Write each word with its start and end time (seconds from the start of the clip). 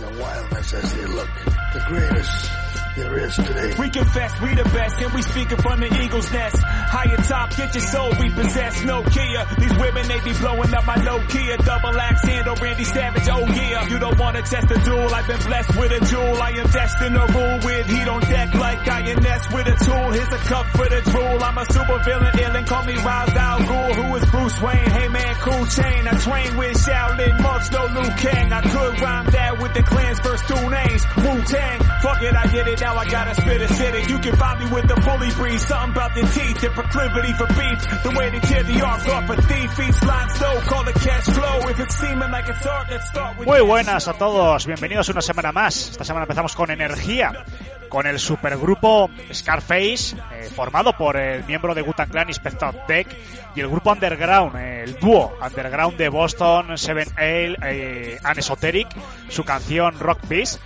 The 0.00 0.18
wildness 0.18 0.72
as 0.72 0.94
they 0.94 1.06
look. 1.06 1.28
The 1.74 1.84
greatest 1.88 2.79
there 3.00 3.18
is 3.18 3.34
today. 3.36 3.74
We 3.78 3.88
confess 3.88 4.40
we 4.40 4.54
the 4.54 4.64
best 4.64 5.00
and 5.00 5.12
we 5.12 5.22
speaking 5.22 5.56
from 5.58 5.80
the 5.80 5.90
eagle's 6.02 6.30
nest. 6.32 6.56
Higher 6.60 7.16
top, 7.16 7.56
get 7.56 7.74
your 7.74 7.84
soul 7.84 8.12
repossessed, 8.12 8.84
no 8.84 9.02
Kia. 9.02 9.46
These 9.58 9.76
women, 9.78 10.08
they 10.08 10.20
be 10.20 10.32
blowing 10.38 10.72
up 10.74 10.84
my 10.86 10.96
Nokia. 10.96 11.64
Double 11.64 11.96
axe 11.98 12.24
handle, 12.24 12.56
Randy 12.56 12.84
Savage, 12.84 13.28
oh 13.28 13.46
yeah. 13.46 13.88
You 13.88 13.98
don't 13.98 14.18
wanna 14.18 14.42
test 14.42 14.68
the 14.68 14.78
duel, 14.84 15.08
I've 15.14 15.26
been 15.26 15.40
blessed 15.40 15.76
with 15.76 15.92
a 15.92 16.00
jewel. 16.04 16.36
I 16.42 16.50
am 16.50 16.68
destined 16.68 17.14
to 17.14 17.24
rule 17.32 17.58
with 17.64 17.86
heat 17.86 18.08
on 18.08 18.20
deck 18.20 18.54
like 18.54 18.86
INS 18.86 19.44
with 19.52 19.66
a 19.66 19.76
tool. 19.84 20.06
Here's 20.12 20.32
a 20.32 20.42
cup 20.44 20.66
for 20.76 20.88
the 20.88 21.00
drool. 21.10 21.42
I'm 21.42 21.58
a 21.58 21.64
super 21.72 21.98
villain, 22.04 22.38
ill 22.38 22.56
and 22.56 22.66
call 22.66 22.84
me 22.84 22.94
Ra's 22.94 23.34
al 23.34 23.58
Ghul. 23.60 23.94
Who 23.96 24.16
is 24.16 24.24
Bruce 24.30 24.60
Wayne? 24.60 24.90
Hey 24.90 25.08
man, 25.08 25.34
cool 25.40 25.66
chain. 25.66 26.06
I 26.06 26.14
train 26.18 26.56
with 26.56 26.76
Shaolin 26.76 27.42
monks, 27.42 27.70
no 27.70 27.86
Liu 27.86 28.10
Kang. 28.20 28.52
I 28.52 28.60
could 28.62 29.00
rhyme 29.00 29.26
that 29.30 29.58
with 29.60 29.74
the 29.74 29.82
clan's 29.82 30.20
first 30.20 30.46
two 30.48 30.70
names. 30.70 31.02
Wu-Tang. 31.16 31.80
Fuck 32.02 32.22
it, 32.22 32.34
I 32.34 32.46
get 32.48 32.68
it, 32.68 32.82
now 32.90 32.98
I 32.98 33.04
gotta 33.08 33.34
spit 33.34 33.60
acidic. 33.60 34.08
You 34.08 34.18
can 34.18 34.36
find 34.36 34.60
me 34.60 34.66
with 34.74 34.88
the 34.88 34.94
bully 35.06 35.30
breeze. 35.38 35.66
Something 35.66 35.92
about 35.92 36.14
the 36.14 36.22
teeth, 36.22 36.60
the 36.60 36.70
proclivity 36.70 37.32
for 37.34 37.46
beef. 37.46 37.80
The 38.02 38.12
way 38.18 38.30
they 38.30 38.40
tear 38.40 38.62
the 38.62 38.80
arms 38.84 39.06
off 39.08 39.30
a 39.30 39.36
thief. 39.42 39.72
Feet 39.74 39.94
slime 39.94 40.28
stove, 40.30 40.62
call 40.66 40.84
the 40.84 40.92
cash 40.92 41.24
flow. 41.24 41.68
If 41.70 41.80
it's 41.80 41.96
seeming 41.96 42.30
like 42.30 42.48
it's 42.48 42.64
hard, 42.64 42.90
let's 42.90 43.08
start 43.08 43.38
with... 43.38 43.46
Muy 43.46 43.60
buenas 43.60 44.08
a 44.08 44.14
todos, 44.14 44.66
bienvenidos 44.66 45.08
una 45.08 45.22
semana 45.22 45.52
más. 45.52 45.90
Esta 45.90 46.04
semana 46.04 46.24
empezamos 46.24 46.54
con 46.54 46.70
energía, 46.70 47.44
con 47.88 48.06
el 48.06 48.18
supergrupo 48.18 49.10
Scarface, 49.32 50.16
eh, 50.32 50.50
formado 50.54 50.92
por 50.96 51.16
el 51.16 51.44
miembro 51.44 51.74
de 51.74 51.82
Gutan 51.82 52.08
Clan 52.08 52.28
Inspector 52.28 52.86
Deck 52.88 53.06
y 53.54 53.60
el 53.60 53.68
grupo 53.68 53.92
Underground, 53.92 54.56
eh, 54.56 54.84
el 54.84 54.98
dúo 54.98 55.32
Underground 55.40 55.96
de 55.96 56.08
Boston, 56.08 56.76
Seven 56.76 57.08
Ale 57.16 57.56
eh, 57.62 58.18
and 58.22 58.38
Esoteric, 58.38 58.88
su 59.28 59.44
canción 59.44 59.98
Rock 59.98 60.20
Peace 60.28 60.58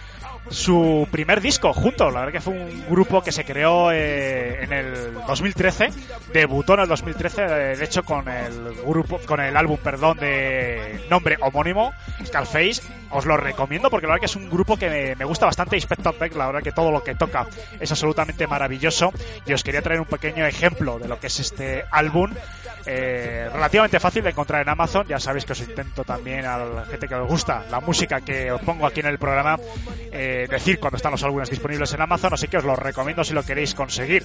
su 0.50 1.09
primer 1.11 1.41
disco 1.41 1.73
juntos. 1.73 2.12
La 2.12 2.20
verdad 2.20 2.33
que 2.33 2.41
fue 2.41 2.55
un 2.55 2.87
grupo 2.89 3.23
que 3.23 3.33
se 3.33 3.45
creó 3.45 3.91
eh, 3.92 4.62
en 4.62 4.73
el 4.73 5.14
2013, 5.27 5.91
debutó 6.33 6.75
en 6.75 6.81
el 6.81 6.89
2013, 6.89 7.42
eh, 7.42 7.48
de 7.77 7.84
hecho 7.84 8.03
con 8.03 8.28
el 8.28 8.75
grupo, 8.84 9.19
con 9.27 9.41
el 9.41 9.56
álbum, 9.56 9.78
perdón, 9.78 10.19
de 10.19 11.06
nombre 11.11 11.36
homónimo, 11.41 11.92
Scarface. 12.25 12.83
Os 13.11 13.27
lo 13.27 13.36
recomiendo 13.36 13.91
porque 13.91 14.06
la 14.06 14.14
verdad 14.14 14.23
que 14.23 14.27
es 14.27 14.36
un 14.36 14.51
grupo 14.51 14.77
que 14.77 15.14
me, 15.17 15.25
gusta 15.25 15.47
bastante. 15.47 15.77
Inspector 15.77 16.19
Deck, 16.19 16.34
la 16.34 16.47
verdad 16.47 16.62
que 16.62 16.73
todo 16.73 16.91
lo 16.91 17.03
que 17.05 17.14
toca 17.14 17.47
es 17.79 17.91
absolutamente 17.91 18.47
maravilloso. 18.48 19.12
Y 19.47 19.53
os 19.53 19.62
quería 19.62 19.83
traer 19.83 20.01
un 20.01 20.06
pequeño 20.06 20.45
ejemplo 20.45 20.98
de 20.98 21.06
lo 21.06 21.20
que 21.20 21.29
es 21.29 21.39
este 21.39 21.84
álbum. 21.92 22.33
Eh, 22.86 23.48
relativamente 23.53 24.01
fácil 24.01 24.25
de 24.25 24.31
encontrar 24.31 24.62
en 24.62 24.69
Amazon. 24.69 25.06
Ya 25.06 25.20
sabéis 25.20 25.45
que 25.45 25.53
os 25.53 25.61
intento 25.61 26.03
también 26.03 26.45
a 26.45 26.58
la 26.58 26.85
gente 26.86 27.07
que 27.07 27.14
os 27.14 27.29
gusta 27.29 27.64
la 27.70 27.80
música 27.80 28.20
que 28.20 28.51
os 28.51 28.61
pongo 28.63 28.85
aquí 28.85 29.01
en 29.01 29.07
el 29.07 29.18
programa 29.18 29.58
eh, 30.11 30.33
decir 30.48 30.78
cuando 30.78 30.96
están 30.96 31.12
los 31.12 31.22
álbumes 31.22 31.50
disponibles 31.50 31.92
en 31.92 32.02
Amazon, 32.02 32.34
así 32.34 32.48
que 32.48 32.58
os 32.58 32.64
lo 32.64 32.77
recomiendo 32.77 33.24
si 33.24 33.34
lo 33.34 33.42
queréis 33.42 33.74
conseguir. 33.74 34.24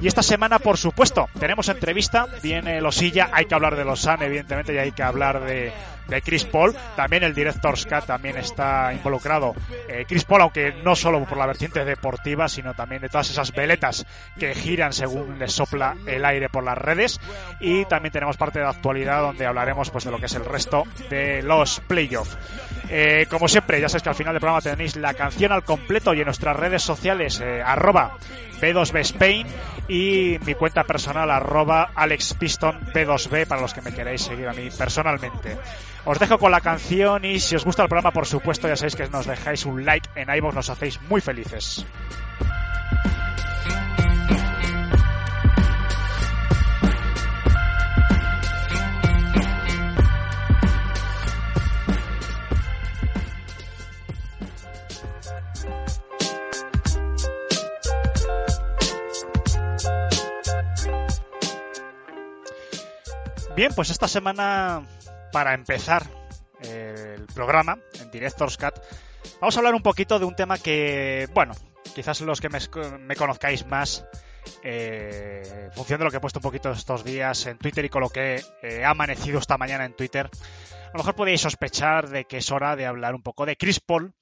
Y 0.00 0.06
esta 0.06 0.22
semana, 0.22 0.58
por 0.58 0.78
supuesto, 0.78 1.28
tenemos 1.38 1.68
entrevista. 1.68 2.26
Viene 2.42 2.80
Losilla, 2.80 3.30
hay 3.32 3.46
que 3.46 3.54
hablar 3.54 3.76
de 3.76 3.84
Losan, 3.84 4.22
evidentemente, 4.22 4.74
y 4.74 4.78
hay 4.78 4.92
que 4.92 5.02
hablar 5.02 5.44
de, 5.44 5.72
de 6.10 6.20
Chris 6.20 6.44
Paul. 6.44 6.76
También 6.96 7.22
el 7.22 7.34
Director's 7.34 7.86
Cut 7.86 8.04
también 8.04 8.36
está 8.36 8.92
involucrado. 8.92 9.54
Eh, 9.88 10.04
Chris 10.06 10.24
Paul, 10.24 10.42
aunque 10.42 10.74
no 10.84 10.94
solo 10.94 11.24
por 11.24 11.38
la 11.38 11.46
vertiente 11.46 11.84
deportiva, 11.84 12.48
sino 12.48 12.74
también 12.74 13.00
de 13.00 13.08
todas 13.08 13.30
esas 13.30 13.52
veletas 13.52 14.06
que 14.38 14.54
giran 14.54 14.92
según 14.92 15.38
les 15.38 15.52
sopla 15.52 15.96
el 16.06 16.24
aire 16.24 16.48
por 16.48 16.64
las 16.64 16.76
redes. 16.76 17.20
Y 17.60 17.84
también 17.86 18.12
tenemos 18.12 18.36
parte 18.36 18.58
de 18.58 18.66
actualidad 18.66 19.22
donde 19.22 19.46
hablaremos 19.46 19.90
pues 19.90 20.04
de 20.04 20.10
lo 20.10 20.18
que 20.18 20.26
es 20.26 20.34
el 20.34 20.44
resto 20.44 20.84
de 21.08 21.42
los 21.42 21.80
playoffs. 21.80 22.36
Eh, 22.88 23.26
como 23.30 23.46
siempre, 23.46 23.80
ya 23.80 23.88
sabéis 23.88 24.02
que 24.02 24.08
al 24.08 24.14
final 24.16 24.34
del 24.34 24.40
programa 24.40 24.60
tenéis 24.60 24.96
la 24.96 25.14
canción 25.14 25.52
al 25.52 25.62
completo 25.62 26.12
y 26.12 26.18
en 26.18 26.24
nuestras 26.24 26.56
redes 26.56 26.82
sociales, 26.82 27.40
eh, 27.40 27.62
arroba 27.64 28.16
B2B 28.60 28.98
Spain 29.00 29.46
y 29.88 30.38
mi 30.44 30.54
cuenta 30.54 30.84
personal, 30.84 31.30
arroba 31.30 31.90
Alex 31.94 32.34
Piston 32.34 32.80
B2B 32.92 33.46
para 33.46 33.60
los 33.60 33.74
que 33.74 33.80
me 33.80 33.94
queráis 33.94 34.22
seguir 34.22 34.48
a 34.48 34.52
mí 34.52 34.68
personalmente. 34.76 35.56
Os 36.04 36.18
dejo 36.18 36.38
con 36.38 36.50
la 36.50 36.60
canción 36.60 37.24
y 37.24 37.40
si 37.40 37.56
os 37.56 37.64
gusta 37.64 37.82
el 37.82 37.88
programa, 37.88 38.10
por 38.10 38.26
supuesto, 38.26 38.66
ya 38.66 38.76
sabéis 38.76 38.96
que 38.96 39.08
nos 39.08 39.26
dejáis 39.26 39.64
un 39.66 39.84
like 39.84 40.08
en 40.14 40.34
iVoox, 40.34 40.54
nos 40.54 40.70
hacéis 40.70 41.00
muy 41.02 41.20
felices. 41.20 41.84
Bien, 63.60 63.74
pues 63.74 63.90
esta 63.90 64.08
semana, 64.08 64.82
para 65.32 65.54
empezar 65.54 66.06
eh, 66.62 67.16
el 67.16 67.26
programa 67.26 67.78
en 68.00 68.10
Director's 68.10 68.56
Cut, 68.56 68.74
vamos 69.40 69.56
a 69.56 69.60
hablar 69.60 69.74
un 69.74 69.82
poquito 69.82 70.18
de 70.18 70.24
un 70.24 70.34
tema 70.34 70.58
que, 70.58 71.28
bueno, 71.32 71.54
quizás 71.94 72.20
los 72.20 72.40
que 72.40 72.48
me, 72.48 73.16
conozcáis 73.16 73.66
más, 73.66 74.04
eh, 74.62 75.66
en 75.66 75.72
función 75.72 75.98
de 75.98 76.04
lo 76.04 76.10
que 76.10 76.18
he 76.18 76.20
puesto 76.20 76.38
un 76.38 76.44
poquito 76.44 76.70
estos 76.70 77.04
días 77.04 77.46
en 77.46 77.58
Twitter 77.58 77.84
y 77.84 77.88
con 77.88 78.02
lo 78.02 78.10
que 78.10 78.42
eh, 78.62 78.84
ha 78.84 78.90
amanecido 78.90 79.38
esta 79.38 79.58
mañana 79.58 79.84
en 79.84 79.94
Twitter, 79.94 80.28
a 80.28 80.92
lo 80.92 80.98
mejor 80.98 81.14
podéis 81.14 81.40
sospechar 81.40 82.08
de 82.08 82.24
que 82.24 82.38
es 82.38 82.50
hora 82.50 82.76
de 82.76 82.86
hablar 82.86 83.14
un 83.14 83.22
poco 83.22 83.46
de 83.46 83.56
Chris 83.56 83.80
Paul 83.80 84.12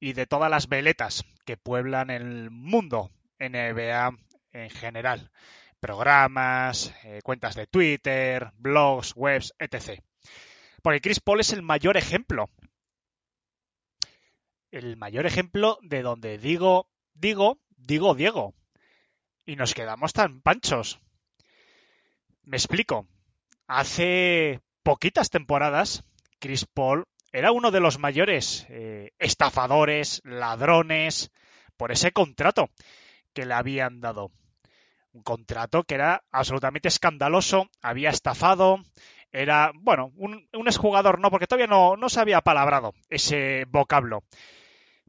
y 0.00 0.14
de 0.14 0.26
todas 0.26 0.50
las 0.50 0.68
veletas 0.68 1.24
que 1.44 1.56
pueblan 1.56 2.10
el 2.10 2.50
mundo 2.50 3.10
NBA 3.38 4.10
en 4.52 4.70
general 4.70 5.30
programas, 5.80 6.92
cuentas 7.22 7.54
de 7.54 7.68
Twitter, 7.68 8.50
blogs, 8.58 9.12
webs, 9.14 9.54
etc. 9.60 10.00
Porque 10.88 11.02
Chris 11.02 11.20
Paul 11.20 11.40
es 11.40 11.52
el 11.52 11.60
mayor 11.60 11.98
ejemplo. 11.98 12.48
El 14.70 14.96
mayor 14.96 15.26
ejemplo 15.26 15.78
de 15.82 16.00
donde 16.00 16.38
digo, 16.38 16.88
digo, 17.12 17.58
digo 17.76 18.14
Diego. 18.14 18.54
Y 19.44 19.56
nos 19.56 19.74
quedamos 19.74 20.14
tan 20.14 20.40
panchos. 20.40 20.98
Me 22.42 22.56
explico. 22.56 23.06
Hace 23.66 24.62
poquitas 24.82 25.28
temporadas, 25.28 26.04
Chris 26.38 26.64
Paul 26.64 27.04
era 27.32 27.52
uno 27.52 27.70
de 27.70 27.80
los 27.80 27.98
mayores 27.98 28.64
eh, 28.70 29.10
estafadores, 29.18 30.22
ladrones, 30.24 31.30
por 31.76 31.92
ese 31.92 32.12
contrato 32.12 32.70
que 33.34 33.44
le 33.44 33.52
habían 33.52 34.00
dado 34.00 34.32
un 35.12 35.22
contrato 35.22 35.84
que 35.84 35.96
era 35.96 36.24
absolutamente 36.30 36.88
escandaloso, 36.88 37.68
había 37.82 38.10
estafado, 38.10 38.78
era, 39.32 39.72
bueno, 39.74 40.12
un, 40.16 40.48
un 40.52 40.68
exjugador 40.68 41.20
no, 41.20 41.30
porque 41.30 41.46
todavía 41.46 41.66
no, 41.66 41.96
no 41.96 42.08
se 42.08 42.20
había 42.20 42.40
palabrado 42.40 42.94
ese 43.08 43.64
vocablo. 43.68 44.24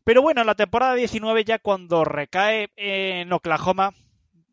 Pero 0.03 0.21
bueno, 0.21 0.41
en 0.41 0.47
la 0.47 0.55
temporada 0.55 0.95
19 0.95 1.43
ya 1.43 1.59
cuando 1.59 2.03
recae 2.03 2.69
en 2.75 3.31
Oklahoma, 3.31 3.93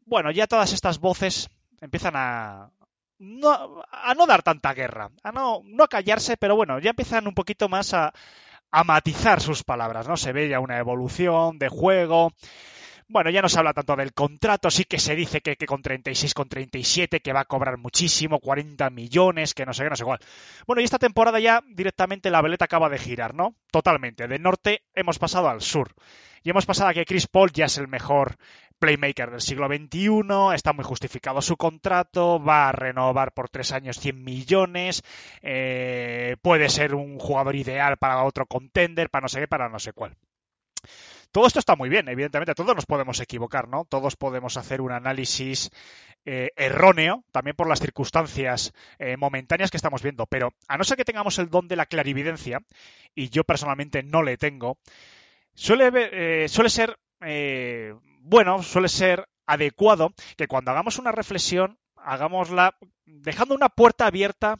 bueno, 0.04 0.30
ya 0.30 0.46
todas 0.46 0.72
estas 0.72 0.98
voces 0.98 1.48
empiezan 1.80 2.14
a 2.16 2.70
no, 3.18 3.82
a 3.90 4.14
no 4.14 4.26
dar 4.26 4.42
tanta 4.42 4.74
guerra, 4.74 5.10
a 5.22 5.32
no, 5.32 5.62
no 5.64 5.84
a 5.84 5.88
callarse, 5.88 6.36
pero 6.36 6.56
bueno, 6.56 6.78
ya 6.78 6.90
empiezan 6.90 7.26
un 7.26 7.34
poquito 7.34 7.68
más 7.68 7.94
a, 7.94 8.12
a 8.70 8.84
matizar 8.84 9.40
sus 9.40 9.64
palabras, 9.64 10.06
¿no? 10.06 10.16
Se 10.16 10.32
ve 10.32 10.48
ya 10.48 10.60
una 10.60 10.78
evolución 10.78 11.58
de 11.58 11.68
juego, 11.68 12.32
Bueno, 13.08 13.30
ya 13.30 13.40
no 13.40 13.48
se 13.48 13.58
habla 13.60 13.72
tanto 13.72 13.94
del 13.94 14.12
contrato, 14.12 14.68
sí 14.68 14.84
que 14.84 14.98
se 14.98 15.14
dice 15.14 15.40
que, 15.40 15.56
con 15.64 15.80
36, 15.80 16.34
con 16.34 16.48
37, 16.48 17.20
que 17.20 17.32
va 17.32 17.40
a 17.40 17.44
cobrar 17.44 17.78
muchísimo, 17.78 18.40
40 18.40 18.90
millones, 18.90 19.54
que 19.54 19.64
no 19.64 19.72
sé 19.72 19.84
qué, 19.84 19.90
no 19.90 19.96
sé 19.96 20.04
cuál. 20.04 20.18
Bueno, 20.66 20.82
y 20.82 20.84
esta 20.84 20.98
temporada 20.98 21.38
ya 21.38 21.62
directamente 21.68 22.30
la 22.30 22.42
veleta 22.42 22.64
acaba 22.64 22.88
de 22.88 22.98
girar, 22.98 23.32
¿no? 23.32 23.54
Totalmente. 23.70 24.26
Del 24.26 24.42
norte 24.42 24.82
hemos 24.92 25.20
pasado 25.20 25.48
al 25.48 25.60
sur. 25.60 25.94
Y 26.42 26.50
hemos 26.50 26.66
pasado 26.66 26.90
a 26.90 26.94
que 26.94 27.04
Chris 27.04 27.28
Paul 27.28 27.52
ya 27.52 27.66
es 27.66 27.78
el 27.78 27.86
mejor 27.86 28.38
playmaker 28.80 29.30
del 29.30 29.40
siglo 29.40 29.68
XXI, 29.68 30.54
está 30.54 30.72
muy 30.72 30.84
justificado 30.84 31.40
su 31.42 31.56
contrato, 31.56 32.42
va 32.42 32.68
a 32.68 32.72
renovar 32.72 33.32
por 33.32 33.48
tres 33.48 33.72
años 33.72 33.98
100 34.00 34.22
millones, 34.22 35.02
eh, 35.42 36.36
puede 36.42 36.68
ser 36.68 36.94
un 36.94 37.18
jugador 37.18 37.54
ideal 37.54 37.98
para 37.98 38.24
otro 38.24 38.46
contender, 38.46 39.10
para 39.10 39.22
no 39.22 39.28
sé 39.28 39.40
qué, 39.40 39.48
para 39.48 39.68
no 39.68 39.78
sé 39.78 39.92
cuál. 39.92 40.16
Todo 41.36 41.48
esto 41.48 41.58
está 41.58 41.76
muy 41.76 41.90
bien, 41.90 42.08
evidentemente, 42.08 42.54
todos 42.54 42.74
nos 42.74 42.86
podemos 42.86 43.20
equivocar, 43.20 43.68
¿no? 43.68 43.84
Todos 43.84 44.16
podemos 44.16 44.56
hacer 44.56 44.80
un 44.80 44.90
análisis 44.90 45.70
eh, 46.24 46.48
erróneo, 46.56 47.24
también 47.30 47.54
por 47.54 47.68
las 47.68 47.78
circunstancias 47.78 48.72
eh, 48.98 49.18
momentáneas 49.18 49.70
que 49.70 49.76
estamos 49.76 50.00
viendo, 50.02 50.24
pero 50.24 50.54
a 50.66 50.78
no 50.78 50.84
ser 50.84 50.96
que 50.96 51.04
tengamos 51.04 51.38
el 51.38 51.50
don 51.50 51.68
de 51.68 51.76
la 51.76 51.84
clarividencia, 51.84 52.60
y 53.14 53.28
yo 53.28 53.44
personalmente 53.44 54.02
no 54.02 54.22
le 54.22 54.38
tengo, 54.38 54.78
suele, 55.52 55.90
eh, 55.94 56.48
suele 56.48 56.70
ser, 56.70 56.98
bueno, 58.22 58.62
suele 58.62 58.88
ser 58.88 59.28
adecuado 59.44 60.14
que 60.38 60.48
cuando 60.48 60.70
hagamos 60.70 60.98
una 60.98 61.12
reflexión, 61.12 61.78
hagámosla 61.96 62.78
dejando 63.04 63.54
una 63.54 63.68
puerta 63.68 64.06
abierta 64.06 64.58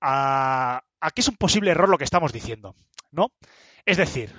a, 0.00 0.84
a 1.00 1.10
que 1.10 1.22
es 1.22 1.28
un 1.28 1.36
posible 1.36 1.72
error 1.72 1.88
lo 1.88 1.98
que 1.98 2.04
estamos 2.04 2.32
diciendo, 2.32 2.76
¿no? 3.10 3.32
Es 3.84 3.96
decir, 3.96 4.32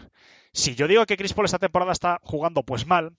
si 0.55 0.73
yo 0.73 0.87
digo 0.87 1.05
que 1.05 1.17
Chris 1.17 1.33
Paul 1.33 1.45
esta 1.45 1.59
temporada 1.59 1.91
está 1.91 2.19
jugando 2.23 2.63
pues 2.63 2.87
mal, 2.87 3.11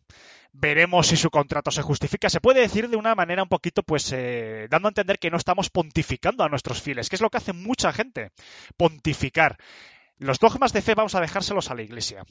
veremos 0.54 1.08
si 1.08 1.16
su 1.16 1.28
contrato 1.30 1.70
se 1.70 1.82
justifica. 1.82 2.30
Se 2.30 2.40
puede 2.40 2.60
decir 2.60 2.88
de 2.88 2.96
una 2.96 3.14
manera 3.14 3.42
un 3.42 3.48
poquito, 3.50 3.82
pues, 3.82 4.10
eh, 4.12 4.68
dando 4.70 4.88
a 4.88 4.90
entender 4.90 5.18
que 5.18 5.30
no 5.30 5.36
estamos 5.36 5.68
pontificando 5.68 6.44
a 6.44 6.48
nuestros 6.48 6.80
fieles, 6.80 7.10
que 7.10 7.16
es 7.16 7.20
lo 7.20 7.28
que 7.28 7.36
hace 7.36 7.52
mucha 7.52 7.92
gente, 7.92 8.30
pontificar. 8.78 9.58
Los 10.18 10.38
dogmas 10.38 10.72
de 10.72 10.80
fe 10.80 10.94
vamos 10.94 11.14
a 11.14 11.20
dejárselos 11.20 11.70
a 11.70 11.74
la 11.74 11.82
iglesia. 11.82 12.24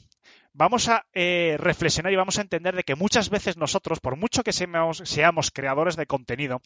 Vamos 0.54 0.90
a 0.90 1.06
eh, 1.14 1.56
reflexionar 1.60 2.12
y 2.12 2.16
vamos 2.16 2.40
a 2.40 2.42
entender 2.42 2.76
de 2.76 2.84
que 2.84 2.96
muchas 2.96 3.30
veces 3.30 3.58
nosotros, 3.58 4.00
por 4.00 4.16
mucho 4.16 4.44
que 4.44 4.54
seamos, 4.54 5.04
seamos, 5.06 5.52
creadores 5.52 5.96
de 5.96 6.08
contenido, 6.08 6.62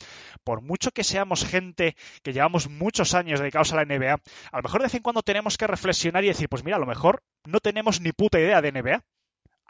por 0.45 0.61
mucho 0.61 0.91
que 0.91 1.03
seamos 1.03 1.43
gente 1.43 1.97
que 2.23 2.31
llevamos 2.31 2.69
muchos 2.69 3.15
años 3.15 3.41
dedicados 3.41 3.73
a 3.73 3.75
la 3.75 3.85
NBA, 3.85 4.13
a 4.13 4.57
lo 4.57 4.63
mejor 4.63 4.79
de 4.79 4.85
vez 4.85 4.95
en 4.95 5.01
cuando 5.01 5.21
tenemos 5.21 5.57
que 5.57 5.67
reflexionar 5.67 6.23
y 6.23 6.29
decir, 6.29 6.47
pues 6.47 6.63
mira, 6.63 6.77
a 6.77 6.79
lo 6.79 6.85
mejor 6.85 7.21
no 7.45 7.59
tenemos 7.59 7.99
ni 7.99 8.13
puta 8.13 8.39
idea 8.39 8.61
de 8.61 8.71
NBA. 8.71 9.03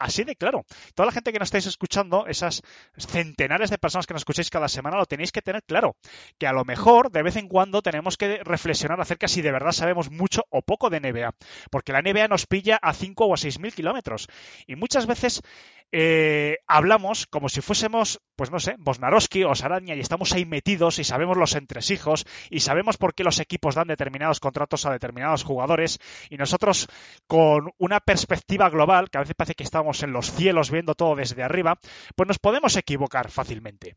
Así 0.00 0.24
de 0.24 0.34
claro. 0.34 0.64
Toda 0.94 1.06
la 1.06 1.12
gente 1.12 1.30
que 1.30 1.38
nos 1.38 1.48
estáis 1.48 1.66
escuchando, 1.66 2.26
esas 2.26 2.62
centenares 2.96 3.68
de 3.68 3.76
personas 3.76 4.06
que 4.06 4.14
nos 4.14 4.22
escucháis 4.22 4.48
cada 4.48 4.66
semana, 4.66 4.96
lo 4.96 5.04
tenéis 5.04 5.30
que 5.30 5.42
tener 5.42 5.62
claro. 5.62 5.94
Que 6.38 6.46
a 6.46 6.54
lo 6.54 6.64
mejor 6.64 7.10
de 7.10 7.22
vez 7.22 7.36
en 7.36 7.48
cuando 7.48 7.82
tenemos 7.82 8.16
que 8.16 8.42
reflexionar 8.42 8.98
acerca 8.98 9.28
si 9.28 9.42
de 9.42 9.52
verdad 9.52 9.72
sabemos 9.72 10.10
mucho 10.10 10.46
o 10.48 10.62
poco 10.62 10.88
de 10.88 11.00
NBA. 11.00 11.34
Porque 11.70 11.92
la 11.92 12.00
NBA 12.00 12.28
nos 12.28 12.46
pilla 12.46 12.78
a 12.80 12.94
5 12.94 13.26
o 13.26 13.34
a 13.34 13.36
6 13.36 13.58
mil 13.58 13.74
kilómetros. 13.74 14.26
Y 14.66 14.74
muchas 14.74 15.06
veces 15.06 15.42
eh, 15.92 16.58
hablamos 16.66 17.26
como 17.26 17.48
si 17.48 17.60
fuésemos, 17.60 18.20
pues 18.36 18.50
no 18.50 18.60
sé, 18.60 18.76
Bosnarowski 18.78 19.44
o 19.44 19.54
Saraña 19.54 19.94
y 19.94 20.00
estamos 20.00 20.32
ahí 20.32 20.44
metidos 20.44 20.98
y 20.98 21.04
sabemos 21.04 21.36
los 21.36 21.54
entresijos 21.56 22.26
y 22.48 22.60
sabemos 22.60 22.96
por 22.96 23.14
qué 23.14 23.24
los 23.24 23.40
equipos 23.40 23.74
dan 23.74 23.88
determinados 23.88 24.40
contratos 24.40 24.86
a 24.86 24.92
determinados 24.92 25.42
jugadores 25.42 25.98
y 26.28 26.36
nosotros 26.36 26.88
con 27.26 27.72
una 27.78 28.00
perspectiva 28.00 28.70
global, 28.70 29.10
que 29.10 29.18
a 29.18 29.22
veces 29.22 29.34
parece 29.34 29.54
que 29.54 29.64
estamos 29.64 30.02
en 30.02 30.12
los 30.12 30.32
cielos 30.32 30.70
viendo 30.70 30.94
todo 30.94 31.16
desde 31.16 31.42
arriba, 31.42 31.78
pues 32.14 32.28
nos 32.28 32.38
podemos 32.38 32.76
equivocar 32.76 33.30
fácilmente. 33.30 33.96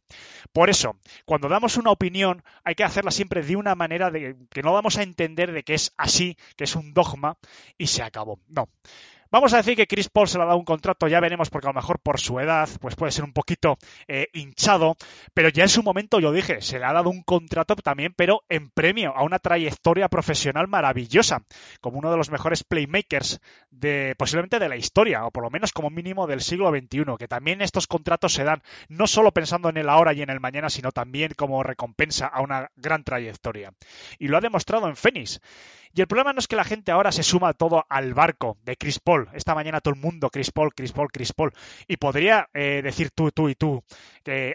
Por 0.52 0.70
eso, 0.70 0.98
cuando 1.26 1.48
damos 1.48 1.78
una 1.78 1.92
opinión 1.92 2.44
hay 2.64 2.76
que 2.76 2.84
hacerla 2.84 3.12
siempre 3.12 3.44
de 3.44 3.56
una 3.56 3.76
manera 3.76 4.10
de 4.10 4.36
que 4.50 4.64
no 4.64 4.74
vamos 4.74 4.98
a 4.98 5.04
entender 5.04 5.52
de 5.52 5.64
que 5.64 5.76
es 5.76 5.94
así, 5.98 6.38
que 6.56 6.64
es 6.64 6.76
un 6.76 6.94
dogma 6.94 7.38
y 7.78 7.88
se 7.88 8.02
acabó. 8.02 8.40
No. 8.48 8.70
Vamos 9.34 9.52
a 9.56 9.58
decir 9.58 9.76
que 9.76 9.88
Chris 9.88 10.10
Paul 10.10 10.28
se 10.28 10.38
le 10.38 10.44
ha 10.44 10.46
dado 10.46 10.60
un 10.60 10.64
contrato, 10.64 11.08
ya 11.08 11.20
veremos, 11.20 11.50
porque 11.50 11.66
a 11.66 11.72
lo 11.72 11.74
mejor 11.74 11.98
por 11.98 12.20
su 12.20 12.40
edad, 12.40 12.70
pues 12.80 12.96
puede 12.96 13.12
ser 13.12 13.24
un 13.24 13.34
poquito 13.34 13.80
eh, 14.08 14.28
hinchado, 14.32 14.96
pero 15.34 15.50
ya 15.50 15.64
en 15.64 15.70
su 15.70 15.82
momento 15.82 16.20
yo 16.20 16.32
dije, 16.32 16.62
se 16.62 16.78
le 16.78 16.86
ha 16.86 16.94
dado 16.94 17.10
un 17.10 17.24
contrato 17.24 17.76
también, 17.76 18.14
pero 18.16 18.44
en 18.48 18.70
premio 18.70 19.12
a 19.18 19.24
una 19.24 19.40
trayectoria 19.40 20.08
profesional 20.08 20.68
maravillosa, 20.68 21.42
como 21.82 21.98
uno 21.98 22.12
de 22.12 22.18
los 22.18 22.30
mejores 22.30 22.64
playmakers 22.64 23.42
de 23.72 24.14
posiblemente 24.20 24.60
de 24.60 24.70
la 24.70 24.76
historia, 24.76 25.26
o 25.26 25.32
por 25.32 25.42
lo 25.42 25.50
menos 25.50 25.72
como 25.72 25.90
mínimo 25.90 26.28
del 26.28 26.42
siglo 26.42 26.70
XXI, 26.70 27.18
que 27.18 27.28
también 27.28 27.64
estos 27.64 27.88
contratos 27.88 28.34
se 28.34 28.44
dan 28.44 28.62
no 28.88 29.08
solo 29.08 29.32
pensando 29.32 29.68
en 29.68 29.78
el 29.78 29.90
ahora 29.90 30.14
y 30.14 30.22
en 30.22 30.30
el 30.30 30.42
mañana, 30.42 30.70
sino 30.70 30.92
también 30.92 31.32
como 31.36 31.64
recompensa 31.64 32.28
a 32.28 32.44
una 32.44 32.70
gran 32.76 33.04
trayectoria. 33.04 33.74
Y 34.20 34.28
lo 34.28 34.38
ha 34.38 34.42
demostrado 34.42 34.88
en 34.88 34.96
Phoenix. 34.96 35.42
Y 35.96 36.02
el 36.02 36.08
problema 36.08 36.34
no 36.34 36.40
es 36.40 36.48
que 36.48 36.56
la 36.56 36.64
gente 36.64 36.92
ahora 36.92 37.12
se 37.12 37.22
suma 37.22 37.54
todo 37.54 37.86
al 37.88 38.16
barco 38.16 38.58
de 38.64 38.76
Chris 38.76 39.00
Paul. 39.00 39.30
Esta 39.34 39.54
mañana 39.54 39.80
todo 39.80 39.94
el 39.94 40.00
mundo, 40.00 40.30
Chris 40.32 40.52
Paul, 40.52 40.74
Chris 40.74 40.92
Paul, 40.92 41.12
Chris 41.12 41.34
Paul. 41.34 41.54
Y 41.88 41.98
podría 41.98 42.50
eh, 42.54 42.82
decir 42.84 43.12
tú, 43.12 43.32
tú 43.32 43.48
y 43.48 43.56
tú, 43.56 43.84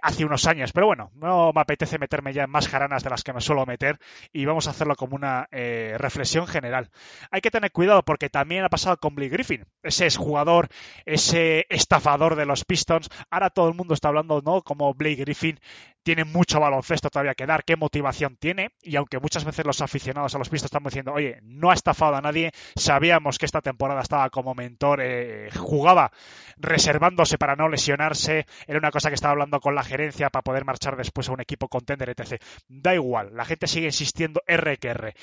hace 0.03 0.25
unos 0.25 0.47
años. 0.47 0.73
Pero 0.73 0.87
bueno, 0.87 1.11
no 1.15 1.53
me 1.55 1.61
apetece 1.61 1.99
meterme 1.99 2.33
ya 2.33 2.45
en 2.45 2.51
más 2.51 2.69
jaranas 2.69 3.05
de 3.05 3.11
las 3.11 3.23
que 3.23 3.33
me 3.33 3.41
suelo 3.41 3.67
meter 3.67 3.99
y 4.33 4.45
vamos 4.47 4.67
a 4.67 4.71
hacerlo 4.71 4.97
como 4.97 5.15
una 5.15 5.49
eh, 5.53 5.95
reflexión 5.99 6.47
general. 6.47 6.91
Hay 7.31 7.41
que 7.41 7.51
tener 7.51 7.71
cuidado 7.71 8.03
porque 8.03 8.31
también 8.31 8.65
ha 8.65 8.69
pasado 8.69 8.97
con 8.97 9.15
Blake 9.15 9.33
Griffin. 9.33 9.65
Ese 9.83 10.07
es 10.07 10.17
jugador, 10.17 10.69
ese 11.05 11.67
estafador 11.69 12.35
de 12.35 12.47
los 12.47 12.65
Pistons. 12.65 13.09
Ahora 13.31 13.51
todo 13.51 13.69
el 13.69 13.75
mundo 13.75 13.95
está 13.95 14.09
hablando, 14.09 14.43
¿no? 14.45 14.63
Como 14.63 14.93
Blake 14.95 15.23
Griffin 15.23 15.61
tiene 16.03 16.25
mucho 16.25 16.61
baloncesto 16.61 17.11
todavía 17.11 17.35
que 17.35 17.47
dar, 17.47 17.65
qué 17.65 17.77
motivación 17.77 18.37
tiene. 18.37 18.71
Y 18.83 18.97
aunque 18.97 19.19
muchas 19.19 19.45
veces 19.45 19.67
los 19.67 19.81
aficionados 19.81 20.35
a 20.35 20.39
los 20.39 20.49
Pistons 20.49 20.69
están 20.69 20.83
diciendo, 20.85 21.13
oye, 21.13 21.39
no 21.43 21.71
ha 21.71 21.75
estafado 21.75 22.17
a 22.17 22.21
nadie. 22.21 22.53
Sabíamos 22.77 23.39
que 23.39 23.47
esta 23.47 23.61
temporada 23.61 24.01
estaba 24.01 24.31
como 24.31 24.55
mentor, 24.55 25.01
eh, 25.03 25.51
jugaba 25.57 26.11
reservándose 26.57 27.39
para 27.39 27.57
no 27.57 27.69
lesionarse. 27.69 28.47
Era 28.67 28.79
una 28.79 28.91
cosa 28.91 29.09
que 29.09 29.15
estaba 29.15 29.33
hablando 29.33 29.61
con 29.61 29.75
la 29.75 29.85
gerencia 29.85 30.31
para 30.31 30.43
poder 30.43 30.65
marchar 30.65 30.97
después 30.97 31.29
a 31.29 31.33
un 31.33 31.41
equipo 31.41 31.69
contender, 31.69 32.11
etc. 32.11 32.43
Da 32.69 32.95
igual, 32.95 33.31
la 33.35 33.45
gente 33.45 33.67
sigue 33.67 33.87
insistiendo 33.87 34.43
R 34.47 34.77
que 34.79 34.89
R. 34.89 35.15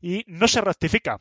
Y 0.00 0.24
no 0.26 0.48
se 0.48 0.60
rectifica. 0.60 1.18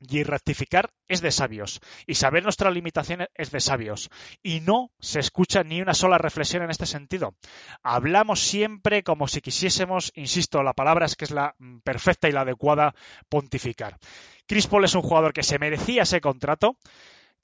Y 0.00 0.22
rectificar 0.22 0.90
es 1.08 1.20
de 1.20 1.30
sabios. 1.30 1.80
Y 2.06 2.14
saber 2.14 2.42
nuestras 2.42 2.72
limitaciones 2.72 3.28
es 3.34 3.50
de 3.50 3.60
sabios. 3.60 4.08
Y 4.42 4.60
no 4.60 4.90
se 4.98 5.20
escucha 5.20 5.62
ni 5.62 5.82
una 5.82 5.94
sola 5.94 6.16
reflexión 6.16 6.62
en 6.62 6.70
este 6.70 6.86
sentido. 6.86 7.34
Hablamos 7.82 8.40
siempre 8.40 9.02
como 9.02 9.28
si 9.28 9.40
quisiésemos, 9.40 10.12
insisto, 10.14 10.62
la 10.62 10.72
palabra 10.72 11.06
es 11.06 11.16
que 11.16 11.26
es 11.26 11.30
la 11.30 11.54
mm, 11.58 11.80
perfecta 11.80 12.28
y 12.28 12.32
la 12.32 12.42
adecuada, 12.42 12.94
pontificar. 13.28 13.98
Chris 14.46 14.66
Paul 14.66 14.84
es 14.84 14.94
un 14.94 15.02
jugador 15.02 15.32
que 15.32 15.42
se 15.42 15.58
merecía 15.58 16.02
ese 16.02 16.20
contrato. 16.20 16.76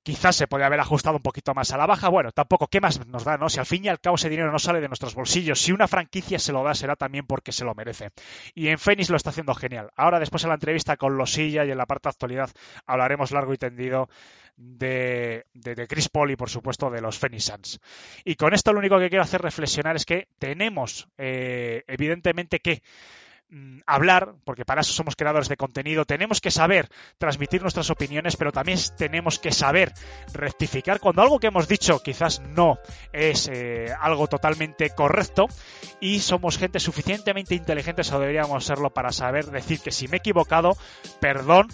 Quizás 0.06 0.36
se 0.36 0.46
podría 0.46 0.68
haber 0.68 0.78
ajustado 0.78 1.16
un 1.16 1.22
poquito 1.22 1.52
más 1.52 1.72
a 1.72 1.76
la 1.76 1.84
baja. 1.84 2.08
Bueno, 2.08 2.30
tampoco, 2.30 2.68
¿qué 2.68 2.80
más 2.80 3.04
nos 3.08 3.24
da, 3.24 3.38
no? 3.38 3.48
Si 3.48 3.58
al 3.58 3.66
fin 3.66 3.84
y 3.84 3.88
al 3.88 3.98
cabo 3.98 4.14
ese 4.14 4.28
dinero 4.28 4.52
no 4.52 4.60
sale 4.60 4.80
de 4.80 4.86
nuestros 4.86 5.16
bolsillos, 5.16 5.60
si 5.60 5.72
una 5.72 5.88
franquicia 5.88 6.38
se 6.38 6.52
lo 6.52 6.62
da, 6.62 6.74
será 6.74 6.94
también 6.94 7.26
porque 7.26 7.50
se 7.50 7.64
lo 7.64 7.74
merece. 7.74 8.10
Y 8.54 8.68
en 8.68 8.78
Phoenix 8.78 9.10
lo 9.10 9.16
está 9.16 9.30
haciendo 9.30 9.52
genial. 9.52 9.90
Ahora, 9.96 10.20
después 10.20 10.44
de 10.44 10.48
la 10.48 10.54
entrevista 10.54 10.96
con 10.96 11.16
Losilla 11.16 11.64
y 11.64 11.72
en 11.72 11.76
la 11.76 11.86
parte 11.86 12.06
de 12.08 12.10
actualidad, 12.10 12.50
hablaremos 12.86 13.32
largo 13.32 13.52
y 13.52 13.56
tendido 13.56 14.08
de, 14.56 15.46
de, 15.54 15.88
Chris 15.88 16.08
Paul 16.08 16.30
y 16.30 16.36
por 16.36 16.50
supuesto 16.50 16.88
de 16.88 17.00
los 17.00 17.18
Phoenix 17.18 17.46
Suns. 17.46 17.80
Y 18.24 18.36
con 18.36 18.54
esto 18.54 18.72
lo 18.72 18.78
único 18.78 19.00
que 19.00 19.08
quiero 19.08 19.24
hacer 19.24 19.42
reflexionar 19.42 19.96
es 19.96 20.04
que 20.04 20.28
tenemos 20.38 21.08
eh, 21.18 21.82
evidentemente 21.88 22.60
que 22.60 22.80
hablar, 23.86 24.34
porque 24.44 24.64
para 24.64 24.80
eso 24.80 24.92
somos 24.92 25.14
creadores 25.14 25.48
de 25.48 25.56
contenido, 25.56 26.04
tenemos 26.04 26.40
que 26.40 26.50
saber 26.50 26.88
transmitir 27.18 27.62
nuestras 27.62 27.90
opiniones, 27.90 28.36
pero 28.36 28.50
también 28.52 28.78
tenemos 28.96 29.38
que 29.38 29.52
saber 29.52 29.92
rectificar 30.32 30.98
cuando 30.98 31.22
algo 31.22 31.38
que 31.38 31.46
hemos 31.46 31.68
dicho 31.68 32.00
quizás 32.02 32.40
no 32.40 32.78
es 33.12 33.48
eh, 33.52 33.94
algo 34.00 34.26
totalmente 34.26 34.90
correcto 34.90 35.46
y 36.00 36.20
somos 36.20 36.58
gente 36.58 36.80
suficientemente 36.80 37.54
inteligente, 37.54 38.02
o 38.02 38.18
deberíamos 38.18 38.64
serlo 38.64 38.90
para 38.90 39.12
saber 39.12 39.46
decir 39.46 39.80
que 39.80 39.92
si 39.92 40.08
me 40.08 40.16
he 40.16 40.18
equivocado, 40.18 40.76
perdón, 41.20 41.68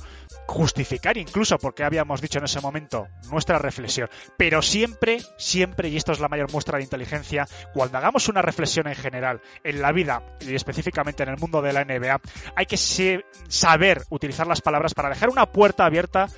justificar 0.47 1.17
incluso 1.17 1.59
porque 1.59 1.85
habíamos 1.85 2.21
dicho 2.21 2.39
en 2.39 2.45
ese 2.45 2.61
momento 2.61 3.09
nuestra 3.31 3.59
reflexión. 3.59 4.09
Pero 4.37 4.63
siempre, 4.63 5.19
siempre, 5.37 5.89
y 5.89 5.97
esto 5.97 6.13
es 6.13 6.21
la 6.21 6.29
mayor 6.29 6.51
muestra 6.53 6.79
de 6.79 6.85
inteligencia, 6.85 7.47
cuando 7.73 7.99
hagamos 7.99 8.29
una 8.29 8.43
reflexión 8.43 8.89
en 8.89 8.95
general 8.95 9.41
en 9.65 9.81
la 9.81 9.93
vida 9.93 10.23
y 10.41 10.55
específicamente 10.55 11.23
en 11.23 11.31
el 11.31 11.39
mundo 11.39 11.63
de 11.63 11.73
la 11.73 11.85
NBA, 11.85 12.21
hay 12.57 12.67
que 12.67 12.77
saber 12.77 14.03
utilizar 14.11 14.47
las 14.47 14.61
palabras 14.61 14.95
para 14.95 15.09
dejar 15.09 15.29
una 15.29 15.47
puerta 15.47 15.85
abierta 15.85 16.29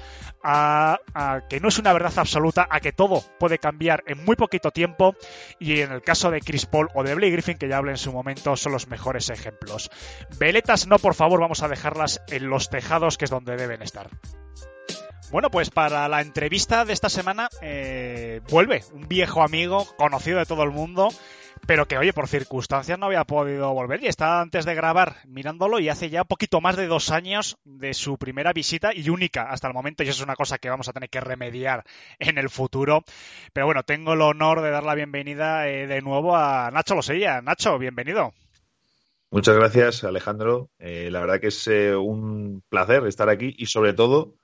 a, 0.44 0.98
que 1.48 1.58
no 1.58 1.68
es 1.68 1.78
una 1.78 1.92
verdad 1.92 2.12
absoluta, 2.16 2.68
a 2.70 2.80
que 2.80 2.92
todo 2.92 3.22
puede 3.38 3.58
cambiar 3.58 4.04
en 4.06 4.24
muy 4.24 4.36
poquito 4.36 4.70
tiempo 4.70 5.14
y 5.58 5.80
en 5.80 5.90
el 5.90 6.02
caso 6.02 6.30
de 6.30 6.40
Chris 6.40 6.66
Paul 6.66 6.88
o 6.94 7.02
de 7.02 7.14
Blake 7.14 7.32
Griffin, 7.32 7.56
que 7.56 7.68
ya 7.68 7.78
hablé 7.78 7.92
en 7.92 7.96
su 7.96 8.12
momento, 8.12 8.54
son 8.56 8.72
los 8.72 8.88
mejores 8.88 9.30
ejemplos. 9.30 9.90
Veletas 10.38 10.86
no, 10.86 10.98
por 10.98 11.14
favor, 11.14 11.40
vamos 11.40 11.62
a 11.62 11.68
dejarlas 11.68 12.22
en 12.28 12.48
los 12.48 12.68
tejados, 12.68 13.16
que 13.16 13.24
es 13.24 13.30
donde 13.30 13.56
deben 13.56 13.82
estar. 13.84 14.10
Bueno, 15.30 15.50
pues 15.50 15.70
para 15.70 16.08
la 16.08 16.20
entrevista 16.20 16.84
de 16.84 16.92
esta 16.92 17.08
semana 17.08 17.48
eh, 17.60 18.40
vuelve 18.50 18.84
un 18.92 19.08
viejo 19.08 19.42
amigo 19.42 19.84
conocido 19.96 20.38
de 20.38 20.46
todo 20.46 20.62
el 20.62 20.70
mundo, 20.70 21.08
pero 21.66 21.88
que, 21.88 21.98
oye, 21.98 22.12
por 22.12 22.28
circunstancias 22.28 22.98
no 22.98 23.06
había 23.06 23.24
podido 23.24 23.72
volver 23.72 24.02
y 24.02 24.06
está 24.06 24.40
antes 24.40 24.64
de 24.64 24.76
grabar 24.76 25.16
mirándolo 25.26 25.80
y 25.80 25.88
hace 25.88 26.08
ya 26.08 26.22
poquito 26.22 26.60
más 26.60 26.76
de 26.76 26.86
dos 26.86 27.10
años 27.10 27.56
de 27.64 27.94
su 27.94 28.16
primera 28.16 28.52
visita 28.52 28.94
y 28.94 29.08
única 29.08 29.50
hasta 29.50 29.66
el 29.66 29.74
momento 29.74 30.04
y 30.04 30.08
eso 30.08 30.20
es 30.20 30.24
una 30.24 30.36
cosa 30.36 30.58
que 30.58 30.70
vamos 30.70 30.88
a 30.88 30.92
tener 30.92 31.10
que 31.10 31.20
remediar 31.20 31.82
en 32.20 32.38
el 32.38 32.50
futuro. 32.50 33.02
Pero 33.52 33.66
bueno, 33.66 33.82
tengo 33.82 34.12
el 34.12 34.20
honor 34.20 34.60
de 34.60 34.70
dar 34.70 34.84
la 34.84 34.94
bienvenida 34.94 35.66
eh, 35.66 35.88
de 35.88 36.00
nuevo 36.00 36.36
a 36.36 36.70
Nacho 36.70 36.94
Losella. 36.94 37.40
Nacho, 37.40 37.76
bienvenido. 37.78 38.34
Muchas 39.34 39.56
gracias, 39.56 40.04
Alejandro. 40.04 40.70
Eh, 40.78 41.08
la 41.10 41.18
verdad 41.18 41.40
que 41.40 41.48
es 41.48 41.66
eh, 41.66 41.96
un 41.96 42.62
placer 42.68 43.04
estar 43.08 43.28
aquí 43.28 43.52
y 43.58 43.66
sobre 43.66 43.92
todo 43.92 44.36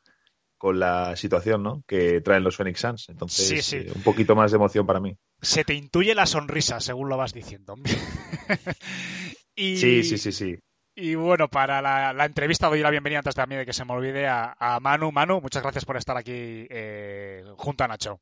con 0.59 0.81
la 0.81 1.15
situación 1.15 1.63
¿no? 1.63 1.85
que 1.87 2.21
traen 2.21 2.43
los 2.43 2.57
Phoenix 2.57 2.81
Suns. 2.81 3.09
Entonces, 3.09 3.47
Sí, 3.47 3.63
sí. 3.63 3.77
eh, 3.77 3.93
un 3.95 4.03
poquito 4.03 4.35
más 4.35 4.51
de 4.51 4.57
emoción 4.57 4.89
para 4.89 4.99
mí. 4.99 5.17
Se 5.41 5.63
te 5.63 5.75
intuye 5.75 6.13
la 6.17 6.27
sonrisa, 6.27 6.81
según 6.81 7.09
lo 7.09 7.17
vas 7.17 7.33
diciendo. 7.33 7.77
y, 9.55 9.77
Sí, 9.77 10.03
sí, 10.03 10.19
sí, 10.19 10.33
sí. 10.33 10.59
Y 10.97 11.15
bueno, 11.15 11.47
para 11.47 11.81
la, 11.81 12.13
la 12.13 12.25
entrevista 12.25 12.67
doy 12.69 12.81
la 12.81 12.91
bienvenida 12.91 13.21
antes 13.21 13.37
también 13.37 13.61
de 13.61 13.67
que 13.67 13.73
se 13.73 13.85
me 13.85 13.93
olvide 13.93 14.27
a, 14.27 14.57
a 14.59 14.81
Manu. 14.81 15.13
Manu, 15.13 15.41
muchas 15.41 15.63
gracias 15.63 15.85
por 15.85 15.99
estar 15.99 16.17
aquí 16.17 16.33
eh, 16.35 17.45
junto 17.57 17.85
a 17.85 17.87
Nacho. 17.89 18.21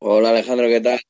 Hola 0.00 0.28
Alejandro, 0.30 0.68
¿qué 0.68 0.82
tal? 0.82 1.00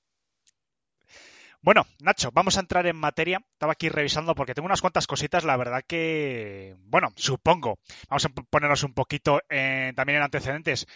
Bueno, 1.62 1.87
Nacho, 2.00 2.31
vamos 2.33 2.57
a 2.57 2.61
entrar 2.61 2.87
en 2.87 2.97
materia. 2.97 3.43
Estaba 3.52 3.73
aquí 3.73 3.90
revisando 3.90 4.35
porque 4.35 4.55
tengo 4.55 4.64
unas 4.64 4.81
cuantas 4.81 5.07
cositas, 5.07 5.45
la 5.45 5.59
verdad 5.59 5.83
que, 5.87 6.75
bueno, 6.87 7.09
supongo. 7.17 7.79
Vamos 8.09 8.25
a 8.25 8.29
ponernos 8.31 8.83
un 8.83 8.95
poquito 8.95 9.43
en- 9.50 9.95
también 9.95 10.17
en 10.19 10.23
antecedentes. 10.23 10.87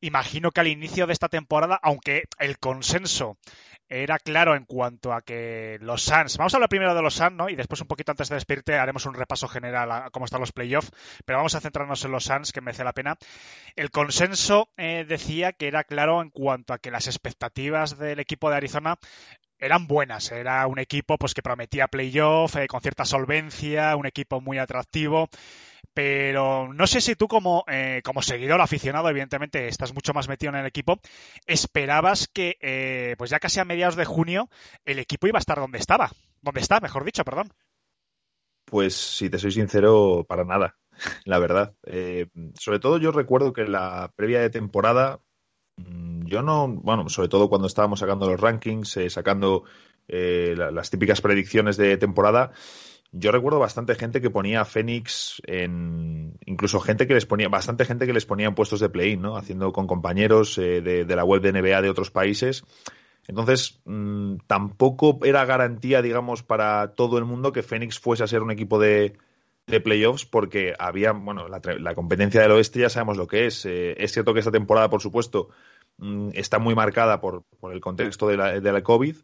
Imagino 0.00 0.50
que 0.50 0.60
al 0.60 0.68
inicio 0.68 1.06
de 1.06 1.12
esta 1.12 1.28
temporada, 1.28 1.78
aunque 1.82 2.24
el 2.38 2.58
consenso 2.58 3.36
era 3.86 4.18
claro 4.18 4.54
en 4.56 4.64
cuanto 4.64 5.12
a 5.12 5.20
que 5.20 5.76
los 5.82 6.02
Suns, 6.02 6.38
vamos 6.38 6.54
a 6.54 6.56
hablar 6.56 6.70
primero 6.70 6.94
de 6.94 7.02
los 7.02 7.14
Suns, 7.14 7.32
¿no? 7.34 7.50
Y 7.50 7.54
después 7.54 7.82
un 7.82 7.86
poquito 7.86 8.10
antes 8.12 8.30
de 8.30 8.36
despedirte 8.36 8.78
haremos 8.78 9.04
un 9.04 9.12
repaso 9.14 9.46
general 9.46 9.92
a 9.92 10.10
cómo 10.10 10.24
están 10.24 10.40
los 10.40 10.52
playoffs, 10.52 10.90
pero 11.26 11.38
vamos 11.38 11.54
a 11.54 11.60
centrarnos 11.60 12.02
en 12.04 12.12
los 12.12 12.24
Suns, 12.24 12.52
que 12.52 12.62
merece 12.62 12.82
la 12.82 12.94
pena. 12.94 13.16
El 13.76 13.90
consenso 13.90 14.68
eh, 14.78 15.04
decía 15.06 15.52
que 15.52 15.68
era 15.68 15.84
claro 15.84 16.22
en 16.22 16.30
cuanto 16.30 16.72
a 16.72 16.78
que 16.78 16.90
las 16.90 17.06
expectativas 17.08 17.98
del 17.98 18.20
equipo 18.20 18.48
de 18.50 18.56
Arizona 18.56 18.96
eran 19.58 19.86
buenas. 19.86 20.30
Era 20.32 20.66
un 20.66 20.78
equipo 20.78 21.16
pues 21.18 21.34
que 21.34 21.42
prometía 21.42 21.88
playoff, 21.88 22.56
eh, 22.56 22.66
con 22.66 22.80
cierta 22.80 23.04
solvencia, 23.04 23.96
un 23.96 24.06
equipo 24.06 24.40
muy 24.40 24.58
atractivo. 24.58 25.28
Pero 25.94 26.72
no 26.74 26.86
sé 26.88 27.00
si 27.00 27.14
tú 27.14 27.28
como, 27.28 27.64
eh, 27.68 28.00
como 28.04 28.20
seguidor 28.20 28.60
aficionado, 28.60 29.08
evidentemente 29.08 29.68
estás 29.68 29.94
mucho 29.94 30.12
más 30.12 30.28
metido 30.28 30.52
en 30.52 30.58
el 30.58 30.66
equipo, 30.66 30.98
esperabas 31.46 32.26
que 32.26 32.56
eh, 32.60 33.14
pues 33.16 33.30
ya 33.30 33.38
casi 33.38 33.60
a 33.60 33.64
mediados 33.64 33.94
de 33.94 34.04
junio 34.04 34.48
el 34.84 34.98
equipo 34.98 35.28
iba 35.28 35.38
a 35.38 35.40
estar 35.40 35.58
donde 35.58 35.78
estaba. 35.78 36.10
Donde 36.42 36.60
está, 36.60 36.80
mejor 36.80 37.04
dicho, 37.04 37.24
perdón. 37.24 37.52
Pues 38.64 38.94
si 38.96 39.30
te 39.30 39.38
soy 39.38 39.52
sincero, 39.52 40.24
para 40.28 40.44
nada, 40.44 40.76
la 41.24 41.38
verdad. 41.38 41.74
Eh, 41.84 42.26
sobre 42.58 42.80
todo 42.80 42.98
yo 42.98 43.12
recuerdo 43.12 43.52
que 43.52 43.64
la 43.64 44.12
previa 44.16 44.40
de 44.40 44.50
temporada, 44.50 45.20
yo 45.76 46.42
no, 46.42 46.68
bueno, 46.68 47.08
sobre 47.08 47.28
todo 47.28 47.48
cuando 47.48 47.66
estábamos 47.66 48.00
sacando 48.00 48.28
los 48.28 48.40
rankings, 48.40 48.96
eh, 48.96 49.10
sacando 49.10 49.64
eh, 50.08 50.54
la- 50.56 50.70
las 50.70 50.90
típicas 50.90 51.20
predicciones 51.20 51.76
de 51.76 51.96
temporada, 51.96 52.52
yo 53.12 53.30
recuerdo 53.30 53.60
bastante 53.60 53.94
gente 53.94 54.20
que 54.20 54.28
ponía 54.28 54.62
a 54.62 54.64
Phoenix 54.64 55.40
en, 55.46 56.36
incluso 56.46 56.80
gente 56.80 57.06
que 57.06 57.14
les 57.14 57.26
ponía, 57.26 57.48
bastante 57.48 57.84
gente 57.84 58.06
que 58.06 58.12
les 58.12 58.26
ponía 58.26 58.48
en 58.48 58.56
puestos 58.56 58.80
de 58.80 58.88
play-in, 58.88 59.22
¿no? 59.22 59.36
Haciendo 59.36 59.72
con 59.72 59.86
compañeros 59.86 60.58
eh, 60.58 60.80
de, 60.80 61.16
la 61.16 61.24
web 61.24 61.40
de 61.40 61.50
NBA 61.50 61.80
de 61.80 61.90
otros 61.90 62.10
países. 62.10 62.64
Entonces, 63.28 63.80
mmm, 63.84 64.36
tampoco 64.48 65.20
era 65.22 65.44
garantía, 65.44 66.02
digamos, 66.02 66.42
para 66.42 66.94
todo 66.94 67.16
el 67.18 67.24
mundo 67.24 67.52
que 67.52 67.62
Phoenix 67.62 68.00
fuese 68.00 68.24
a 68.24 68.26
ser 68.26 68.42
un 68.42 68.50
equipo 68.50 68.80
de, 68.80 69.16
de 69.66 69.80
playoffs, 69.80 70.26
porque 70.26 70.74
había, 70.78 71.12
bueno, 71.12 71.48
la, 71.48 71.60
la 71.78 71.94
competencia 71.94 72.42
del 72.42 72.52
oeste 72.52 72.80
ya 72.80 72.90
sabemos 72.90 73.16
lo 73.16 73.26
que 73.26 73.46
es. 73.46 73.64
Eh, 73.64 73.94
es 73.98 74.12
cierto 74.12 74.34
que 74.34 74.40
esta 74.40 74.52
temporada, 74.52 74.90
por 74.90 75.00
supuesto, 75.00 75.48
mm, 75.98 76.30
está 76.34 76.58
muy 76.58 76.74
marcada 76.74 77.20
por, 77.20 77.44
por 77.60 77.72
el 77.72 77.80
contexto 77.80 78.28
de 78.28 78.36
la, 78.36 78.60
de 78.60 78.72
la 78.72 78.82
COVID, 78.82 79.16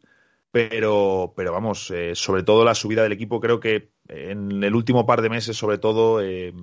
pero, 0.51 1.33
pero 1.37 1.53
vamos, 1.53 1.91
eh, 1.91 2.15
sobre 2.15 2.43
todo 2.43 2.65
la 2.65 2.75
subida 2.75 3.03
del 3.03 3.13
equipo, 3.13 3.41
creo 3.41 3.61
que 3.61 3.93
en 4.09 4.63
el 4.65 4.75
último 4.75 5.07
par 5.07 5.23
de 5.23 5.31
meses, 5.31 5.57
sobre 5.57 5.79
todo, 5.79 6.23
eh, 6.23 6.55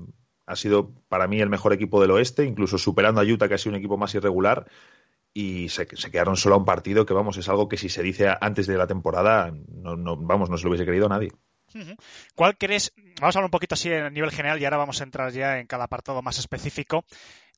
ha 0.45 0.55
sido 0.55 0.91
para 1.07 1.27
mí 1.27 1.39
el 1.39 1.49
mejor 1.49 1.73
equipo 1.73 2.01
del 2.01 2.11
oeste, 2.11 2.45
incluso 2.45 2.77
superando 2.77 3.21
a 3.21 3.25
Utah, 3.25 3.47
que 3.47 3.55
ha 3.55 3.57
sido 3.57 3.73
un 3.73 3.79
equipo 3.79 3.97
más 3.97 4.15
irregular 4.15 4.67
y 5.33 5.69
se, 5.69 5.85
quedaron 5.87 6.35
solo 6.35 6.55
a 6.55 6.57
un 6.57 6.65
partido 6.65 7.05
que, 7.05 7.13
vamos, 7.13 7.37
es 7.37 7.47
algo 7.47 7.69
que 7.69 7.77
si 7.77 7.89
se 7.89 8.01
dice 8.01 8.27
antes 8.41 8.65
de 8.65 8.77
la 8.77 8.87
temporada, 8.87 9.53
no, 9.69 9.95
no, 9.95 10.17
vamos, 10.17 10.49
no 10.49 10.57
se 10.57 10.63
lo 10.63 10.71
hubiese 10.71 10.85
querido 10.85 11.07
nadie. 11.07 11.31
¿Cuál 12.35 12.57
crees? 12.57 12.93
Vamos 13.19 13.35
a 13.35 13.39
hablar 13.39 13.45
un 13.45 13.51
poquito 13.51 13.75
así 13.75 13.91
a 13.91 14.09
nivel 14.09 14.31
general 14.31 14.61
y 14.61 14.65
ahora 14.65 14.77
vamos 14.77 15.01
a 15.01 15.03
entrar 15.03 15.31
ya 15.31 15.59
en 15.59 15.67
cada 15.67 15.85
apartado 15.85 16.21
más 16.21 16.39
específico. 16.39 17.05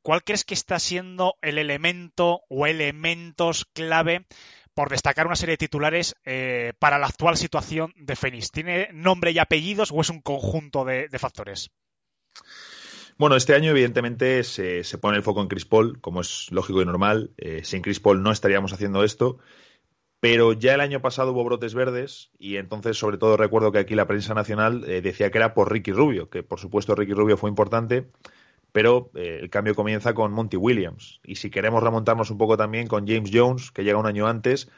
¿Cuál 0.02 0.24
crees 0.24 0.46
que 0.46 0.54
está 0.54 0.80
siendo 0.80 1.36
el 1.42 1.58
elemento 1.58 2.42
o 2.50 2.66
elementos 2.66 3.66
clave 3.66 4.26
por 4.74 4.90
destacar 4.90 5.28
una 5.28 5.36
serie 5.36 5.54
de 5.54 5.58
titulares 5.58 6.16
eh, 6.24 6.74
para 6.80 7.00
la 7.00 7.08
actual 7.08 7.36
situación 7.36 7.94
de 7.98 8.16
Phoenix? 8.16 8.52
¿Tiene 8.52 8.90
nombre 8.94 9.32
y 9.32 9.40
apellidos 9.40 9.92
o 9.92 10.00
es 10.00 10.10
un 10.10 10.22
conjunto 10.22 10.86
de, 10.86 11.10
de 11.10 11.20
factores? 11.20 11.72
Bueno, 13.18 13.36
este 13.36 13.54
año 13.54 13.72
evidentemente 13.72 14.46
se, 14.46 14.86
se, 14.86 14.98
pone 14.98 15.18
el 15.18 15.24
foco 15.24 15.42
en 15.42 15.50
Chris 15.50 15.66
Paul, 15.66 16.00
como 16.00 16.22
es 16.22 16.48
lógico 16.52 16.82
y 16.82 16.86
normal. 16.86 17.32
Eh, 17.36 17.66
sin 17.66 17.82
Chris 17.82 18.00
Paul 18.00 18.24
no 18.24 18.32
estaríamos 18.32 18.72
haciendo 18.72 19.04
esto. 19.04 19.40
Pero 20.20 20.52
ya 20.54 20.74
el 20.74 20.82
año 20.82 21.02
pasado 21.02 21.32
hubo 21.32 21.46
brotes 21.46 21.74
verdes 21.74 22.32
y 22.38 22.58
entonces 22.58 22.98
sobre 22.98 23.18
todo 23.18 23.38
recuerdo 23.38 23.72
que 23.72 23.80
aquí 23.80 23.96
la 23.96 24.08
prensa 24.08 24.34
nacional 24.34 24.84
eh, 24.86 25.02
decía 25.02 25.32
que 25.32 25.38
era 25.38 25.54
por 25.54 25.72
Ricky 25.72 25.94
Rubio, 25.94 26.30
que 26.30 26.44
por 26.44 26.60
supuesto 26.60 26.94
Ricky 26.94 27.14
Rubio 27.14 27.38
fue 27.38 27.50
importante, 27.50 28.08
pero 28.74 29.12
eh, 29.16 29.40
el 29.42 29.50
cambio 29.50 29.76
comienza 29.76 30.14
con 30.14 30.34
Monty 30.34 30.58
Williams. 30.58 31.22
Y 31.24 31.36
si 31.36 31.50
queremos 31.50 31.82
remontarnos 31.82 32.32
un 32.32 32.38
poco 32.38 32.58
también 32.58 32.88
con 32.88 33.08
James 33.08 33.32
Jones, 33.34 33.72
que 33.72 33.84
llega 33.84 33.98
un 33.98 34.08
año 34.08 34.28
antes, 34.28 34.70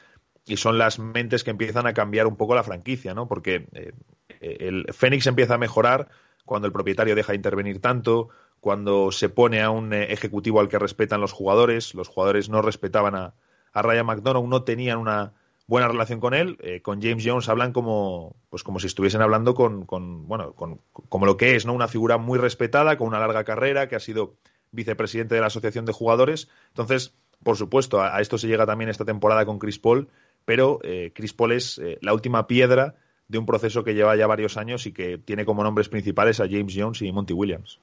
y 0.45 0.57
son 0.57 0.77
las 0.77 0.99
mentes 0.99 1.43
que 1.43 1.51
empiezan 1.51 1.87
a 1.87 1.93
cambiar 1.93 2.27
un 2.27 2.35
poco 2.35 2.53
la 2.53 2.63
franquicia, 2.63 3.13
¿no? 3.15 3.27
Porque 3.27 3.67
eh, 3.73 3.93
el 4.39 4.85
Phoenix 4.93 5.25
empieza 5.25 5.55
a 5.55 5.59
mejorar 5.59 6.09
cuando 6.45 6.67
el 6.67 6.73
propietario 6.73 7.15
deja 7.15 7.31
de 7.31 7.37
intervenir 7.37 7.81
tanto, 7.81 8.29
cuando 8.59 9.11
se 9.11 9.29
pone 9.29 9.61
a 9.61 9.71
un 9.71 9.93
ejecutivo 9.93 10.59
al 10.59 10.69
que 10.69 10.79
respetan 10.79 11.21
los 11.21 11.31
jugadores, 11.31 11.95
los 11.95 12.07
jugadores 12.07 12.49
no 12.49 12.61
respetaban 12.61 13.15
a, 13.15 13.33
a 13.73 13.81
Ryan 13.81 14.05
McDonough, 14.05 14.47
no 14.47 14.63
tenían 14.63 14.97
una 14.97 15.33
buena 15.71 15.87
relación 15.87 16.19
con 16.19 16.33
él, 16.33 16.57
eh, 16.59 16.81
con 16.81 17.01
James 17.01 17.23
Jones 17.25 17.47
hablan 17.47 17.71
como 17.71 18.35
pues 18.49 18.61
como 18.61 18.77
si 18.81 18.87
estuviesen 18.87 19.21
hablando 19.21 19.55
con, 19.55 19.85
con 19.85 20.27
bueno 20.27 20.51
con, 20.51 20.81
como 20.91 21.25
lo 21.25 21.37
que 21.37 21.55
es 21.55 21.65
no 21.65 21.71
una 21.71 21.87
figura 21.87 22.17
muy 22.17 22.37
respetada 22.37 22.97
con 22.97 23.07
una 23.07 23.19
larga 23.19 23.45
carrera 23.45 23.87
que 23.87 23.95
ha 23.95 24.01
sido 24.01 24.35
vicepresidente 24.71 25.35
de 25.35 25.39
la 25.39 25.47
asociación 25.47 25.85
de 25.85 25.93
jugadores. 25.93 26.49
Entonces 26.67 27.13
por 27.41 27.55
supuesto 27.55 28.01
a, 28.01 28.19
esto 28.19 28.37
se 28.37 28.47
llega 28.47 28.65
también 28.65 28.89
esta 28.89 29.05
temporada 29.05 29.45
con 29.45 29.59
Chris 29.59 29.79
Paul 29.79 30.09
pero 30.43 30.79
eh, 30.83 31.13
Chris 31.15 31.31
Paul 31.31 31.53
es 31.53 31.77
eh, 31.77 31.97
la 32.01 32.13
última 32.13 32.47
piedra 32.47 32.95
de 33.29 33.37
un 33.37 33.45
proceso 33.45 33.85
que 33.85 33.93
lleva 33.93 34.17
ya 34.17 34.27
varios 34.27 34.57
años 34.57 34.85
y 34.87 34.91
que 34.91 35.19
tiene 35.19 35.45
como 35.45 35.63
nombres 35.63 35.87
principales 35.87 36.41
a 36.41 36.49
James 36.49 36.73
Jones 36.75 37.01
y 37.01 37.13
Monty 37.13 37.31
Williams. 37.33 37.79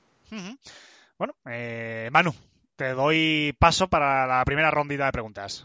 Bueno 1.17 1.35
Manu 2.13 2.35
te 2.77 2.93
doy 2.93 3.57
paso 3.59 3.89
para 3.89 4.27
la 4.27 4.45
primera 4.45 4.71
rondita 4.71 5.07
de 5.07 5.13
preguntas 5.13 5.65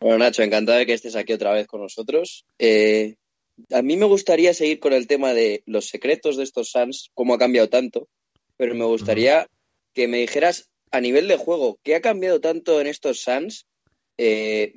bueno, 0.00 0.18
Nacho, 0.18 0.42
encantado 0.42 0.78
de 0.78 0.86
que 0.86 0.94
estés 0.94 1.16
aquí 1.16 1.32
otra 1.32 1.52
vez 1.52 1.66
con 1.66 1.80
nosotros. 1.80 2.44
Eh, 2.58 3.16
a 3.70 3.82
mí 3.82 3.96
me 3.96 4.06
gustaría 4.06 4.54
seguir 4.54 4.80
con 4.80 4.92
el 4.92 5.06
tema 5.06 5.32
de 5.32 5.62
los 5.66 5.88
secretos 5.88 6.36
de 6.36 6.44
estos 6.44 6.70
Suns, 6.70 7.10
cómo 7.14 7.34
ha 7.34 7.38
cambiado 7.38 7.68
tanto, 7.68 8.08
pero 8.56 8.74
me 8.74 8.84
gustaría 8.84 9.48
que 9.94 10.08
me 10.08 10.18
dijeras 10.18 10.68
a 10.90 11.00
nivel 11.00 11.28
de 11.28 11.36
juego, 11.36 11.78
¿qué 11.82 11.94
ha 11.94 12.00
cambiado 12.00 12.40
tanto 12.40 12.80
en 12.80 12.86
estos 12.86 13.20
Suns? 13.20 13.66
Eh, 14.18 14.74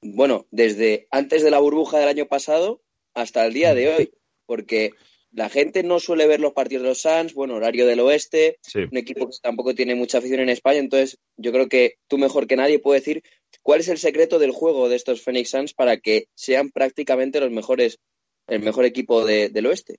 bueno, 0.00 0.46
desde 0.50 1.06
antes 1.10 1.42
de 1.42 1.50
la 1.50 1.58
burbuja 1.58 1.98
del 1.98 2.08
año 2.08 2.26
pasado 2.26 2.80
hasta 3.14 3.44
el 3.44 3.52
día 3.52 3.74
de 3.74 3.88
hoy, 3.88 4.12
porque 4.46 4.92
la 5.32 5.48
gente 5.48 5.82
no 5.82 5.98
suele 5.98 6.26
ver 6.26 6.40
los 6.40 6.52
partidos 6.52 6.82
de 6.82 6.88
los 6.90 7.02
Suns, 7.02 7.34
bueno, 7.34 7.56
horario 7.56 7.86
del 7.86 8.00
oeste, 8.00 8.58
sí. 8.62 8.80
un 8.80 8.96
equipo 8.96 9.26
que 9.26 9.36
tampoco 9.42 9.74
tiene 9.74 9.94
mucha 9.94 10.18
afición 10.18 10.40
en 10.40 10.48
España, 10.48 10.78
entonces 10.78 11.18
yo 11.36 11.52
creo 11.52 11.68
que 11.68 11.94
tú 12.06 12.18
mejor 12.18 12.46
que 12.46 12.56
nadie 12.56 12.78
puedes 12.78 13.04
decir 13.04 13.22
cuál 13.62 13.80
es 13.80 13.88
el 13.88 13.98
secreto 13.98 14.38
del 14.38 14.52
juego 14.52 14.88
de 14.88 14.96
estos 14.96 15.22
Phoenix 15.22 15.50
Suns 15.50 15.74
para 15.74 15.98
que 15.98 16.28
sean 16.34 16.70
prácticamente 16.70 17.40
los 17.40 17.50
mejores, 17.50 17.98
el 18.46 18.62
mejor 18.62 18.84
equipo 18.84 19.24
de, 19.24 19.48
del 19.48 19.66
oeste. 19.66 19.98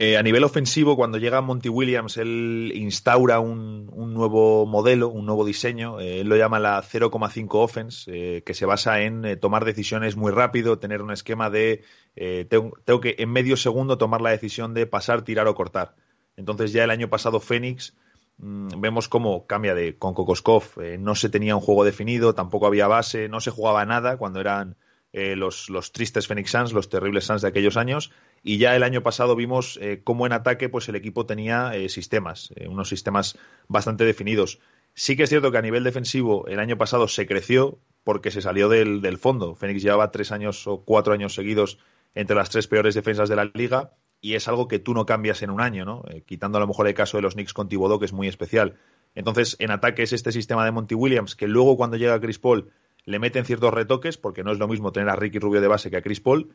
Eh, 0.00 0.16
a 0.16 0.22
nivel 0.22 0.44
ofensivo, 0.44 0.94
cuando 0.94 1.18
llega 1.18 1.40
Monty 1.40 1.68
Williams, 1.68 2.18
él 2.18 2.70
instaura 2.76 3.40
un, 3.40 3.90
nuevo 4.14 4.64
modelo, 4.64 5.08
un 5.08 5.26
nuevo 5.26 5.44
diseño. 5.44 5.98
Eh, 5.98 6.20
él 6.20 6.28
lo 6.28 6.36
llama 6.36 6.60
la 6.60 6.80
0,5 6.80 7.48
offense, 7.54 8.08
eh, 8.14 8.42
que 8.42 8.54
se 8.54 8.64
basa 8.64 9.00
en 9.00 9.40
tomar 9.40 9.64
decisiones 9.64 10.14
muy 10.14 10.30
rápido, 10.30 10.78
tener 10.78 11.02
un 11.02 11.10
esquema 11.10 11.50
de 11.50 11.82
tengo, 12.48 12.78
tengo, 12.84 13.00
que 13.00 13.16
en 13.18 13.30
medio 13.30 13.56
segundo 13.56 13.98
tomar 13.98 14.20
la 14.20 14.30
decisión 14.30 14.72
de 14.72 14.86
pasar, 14.86 15.22
tirar 15.22 15.48
o 15.48 15.56
cortar. 15.56 15.96
Entonces 16.36 16.72
ya 16.72 16.84
el 16.84 16.90
año 16.90 17.10
pasado 17.10 17.40
Phoenix 17.40 17.94
vemos 18.38 19.08
cómo 19.08 19.46
cambia 19.46 19.74
de 19.74 19.98
con 19.98 20.14
Kokoskov. 20.14 20.80
Eh, 20.80 20.96
no 20.98 21.14
se 21.14 21.28
tenía 21.28 21.56
un 21.56 21.62
juego 21.62 21.84
definido, 21.84 22.34
tampoco 22.34 22.66
había 22.66 22.86
base, 22.86 23.28
no 23.28 23.40
se 23.40 23.50
jugaba 23.50 23.84
nada 23.84 24.16
cuando 24.16 24.40
eran 24.40 24.76
eh, 25.12 25.36
los, 25.36 25.70
los, 25.70 25.92
tristes 25.92 26.26
Phoenix 26.26 26.50
Suns, 26.50 26.72
los 26.72 26.90
terribles 26.90 27.24
Suns 27.24 27.42
de 27.42 27.48
aquellos 27.48 27.76
años. 27.76 28.12
Y 28.42 28.58
ya 28.58 28.76
el 28.76 28.82
año 28.82 29.02
pasado 29.02 29.34
vimos 29.36 29.78
eh, 29.80 30.02
cómo 30.04 30.26
en 30.26 30.32
ataque 30.32 30.68
pues 30.68 30.88
el 30.88 30.96
equipo 30.96 31.26
tenía 31.26 31.74
eh, 31.74 31.88
sistemas, 31.88 32.52
unos 32.68 32.88
sistemas 32.88 33.38
bastante 33.68 34.04
definidos. 34.04 34.60
Sí 34.94 35.16
que 35.16 35.24
es 35.24 35.30
cierto 35.30 35.50
que 35.50 35.58
a 35.58 35.62
nivel 35.62 35.84
defensivo 35.84 36.46
el 36.46 36.60
año 36.60 36.76
pasado 36.76 37.08
se 37.08 37.26
creció 37.26 37.78
porque 38.04 38.30
se 38.30 38.42
salió 38.42 38.68
del, 38.68 39.00
del 39.00 39.18
fondo. 39.18 39.54
Phoenix 39.54 39.82
llevaba 39.82 40.10
tres 40.10 40.30
años 40.30 40.66
o 40.66 40.84
cuatro 40.84 41.14
años 41.14 41.34
seguidos 41.34 41.78
entre 42.14 42.36
las 42.36 42.50
tres 42.50 42.66
peores 42.68 42.94
defensas 42.94 43.28
de 43.28 43.36
la 43.36 43.50
liga 43.54 43.92
y 44.20 44.34
es 44.34 44.48
algo 44.48 44.68
que 44.68 44.78
tú 44.78 44.94
no 44.94 45.06
cambias 45.06 45.42
en 45.42 45.50
un 45.50 45.60
año, 45.60 45.84
¿no? 45.84 46.04
quitando 46.26 46.58
a 46.58 46.60
lo 46.60 46.66
mejor 46.66 46.88
el 46.88 46.94
caso 46.94 47.18
de 47.18 47.22
los 47.22 47.34
Knicks 47.34 47.52
con 47.52 47.68
Thibodeau, 47.68 47.98
que 47.98 48.06
es 48.06 48.12
muy 48.12 48.28
especial. 48.28 48.76
Entonces, 49.14 49.56
en 49.58 49.70
ataque 49.70 50.02
es 50.02 50.12
este 50.12 50.32
sistema 50.32 50.64
de 50.64 50.70
Monty 50.70 50.94
Williams, 50.94 51.34
que 51.34 51.48
luego 51.48 51.76
cuando 51.76 51.96
llega 51.96 52.20
Chris 52.20 52.38
Paul 52.38 52.70
le 53.04 53.18
meten 53.18 53.44
ciertos 53.44 53.72
retoques, 53.72 54.18
porque 54.18 54.44
no 54.44 54.52
es 54.52 54.58
lo 54.58 54.68
mismo 54.68 54.92
tener 54.92 55.08
a 55.08 55.16
Ricky 55.16 55.38
Rubio 55.38 55.60
de 55.60 55.68
base 55.68 55.90
que 55.90 55.96
a 55.96 56.02
Chris 56.02 56.20
Paul. 56.20 56.50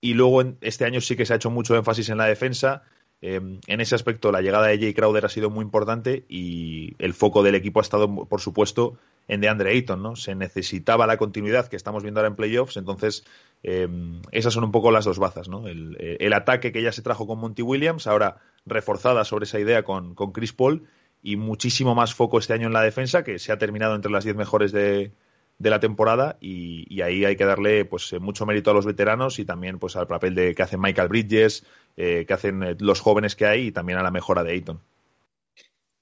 Y 0.00 0.14
luego 0.14 0.40
en, 0.40 0.58
este 0.60 0.84
año 0.84 1.00
sí 1.00 1.16
que 1.16 1.26
se 1.26 1.32
ha 1.32 1.36
hecho 1.36 1.50
mucho 1.50 1.76
énfasis 1.76 2.08
en 2.10 2.18
la 2.18 2.26
defensa. 2.26 2.84
Eh, 3.22 3.40
en 3.66 3.80
ese 3.80 3.94
aspecto, 3.94 4.30
la 4.30 4.42
llegada 4.42 4.66
de 4.66 4.78
Jay 4.78 4.94
Crowder 4.94 5.24
ha 5.24 5.28
sido 5.28 5.50
muy 5.50 5.62
importante 5.62 6.24
y 6.28 6.94
el 6.98 7.14
foco 7.14 7.42
del 7.42 7.54
equipo 7.54 7.80
ha 7.80 7.82
estado, 7.82 8.26
por 8.26 8.40
supuesto, 8.40 8.98
en 9.28 9.40
DeAndre 9.40 9.70
Ayton. 9.70 10.02
¿no? 10.02 10.16
Se 10.16 10.34
necesitaba 10.34 11.06
la 11.06 11.16
continuidad 11.16 11.68
que 11.68 11.76
estamos 11.76 12.02
viendo 12.02 12.20
ahora 12.20 12.28
en 12.28 12.36
playoffs, 12.36 12.76
entonces 12.76 13.24
eh, 13.62 13.88
esas 14.32 14.52
son 14.52 14.64
un 14.64 14.72
poco 14.72 14.90
las 14.90 15.04
dos 15.04 15.18
bazas. 15.18 15.48
¿no? 15.48 15.66
El, 15.66 15.96
el, 15.98 16.32
ataque 16.32 16.72
que 16.72 16.82
ya 16.82 16.92
se 16.92 17.02
trajo 17.02 17.26
con 17.26 17.38
Monty 17.38 17.62
Williams, 17.62 18.06
ahora 18.06 18.38
reforzada 18.66 19.24
sobre 19.24 19.44
esa 19.44 19.58
idea 19.58 19.82
con, 19.82 20.14
con 20.14 20.32
Chris 20.32 20.52
Paul 20.52 20.86
y 21.22 21.36
muchísimo 21.36 21.94
más 21.94 22.14
foco 22.14 22.38
este 22.38 22.52
año 22.52 22.66
en 22.66 22.72
la 22.72 22.82
defensa, 22.82 23.24
que 23.24 23.38
se 23.38 23.50
ha 23.50 23.58
terminado 23.58 23.96
entre 23.96 24.12
las 24.12 24.24
10 24.24 24.36
mejores 24.36 24.72
de, 24.72 25.12
de 25.58 25.70
la 25.70 25.80
temporada 25.80 26.36
y, 26.40 27.00
ahí 27.00 27.24
hay 27.24 27.36
que 27.36 27.44
darle 27.44 27.84
pues 27.84 28.12
eh, 28.12 28.18
mucho 28.18 28.46
mérito 28.46 28.70
a 28.70 28.74
los 28.74 28.86
veteranos 28.86 29.38
y 29.38 29.44
también 29.44 29.78
pues 29.78 29.96
al 29.96 30.06
papel 30.06 30.34
de 30.34 30.54
que 30.54 30.62
hacen 30.62 30.80
Michael 30.80 31.08
Bridges, 31.08 31.64
eh, 31.96 32.24
que 32.26 32.34
hacen 32.34 32.62
eh, 32.62 32.76
los 32.78 33.00
jóvenes 33.00 33.36
que 33.36 33.46
hay 33.46 33.68
y 33.68 33.72
también 33.72 33.98
a 33.98 34.02
la 34.02 34.10
mejora 34.10 34.44
de 34.44 34.52
Ayton. 34.52 34.80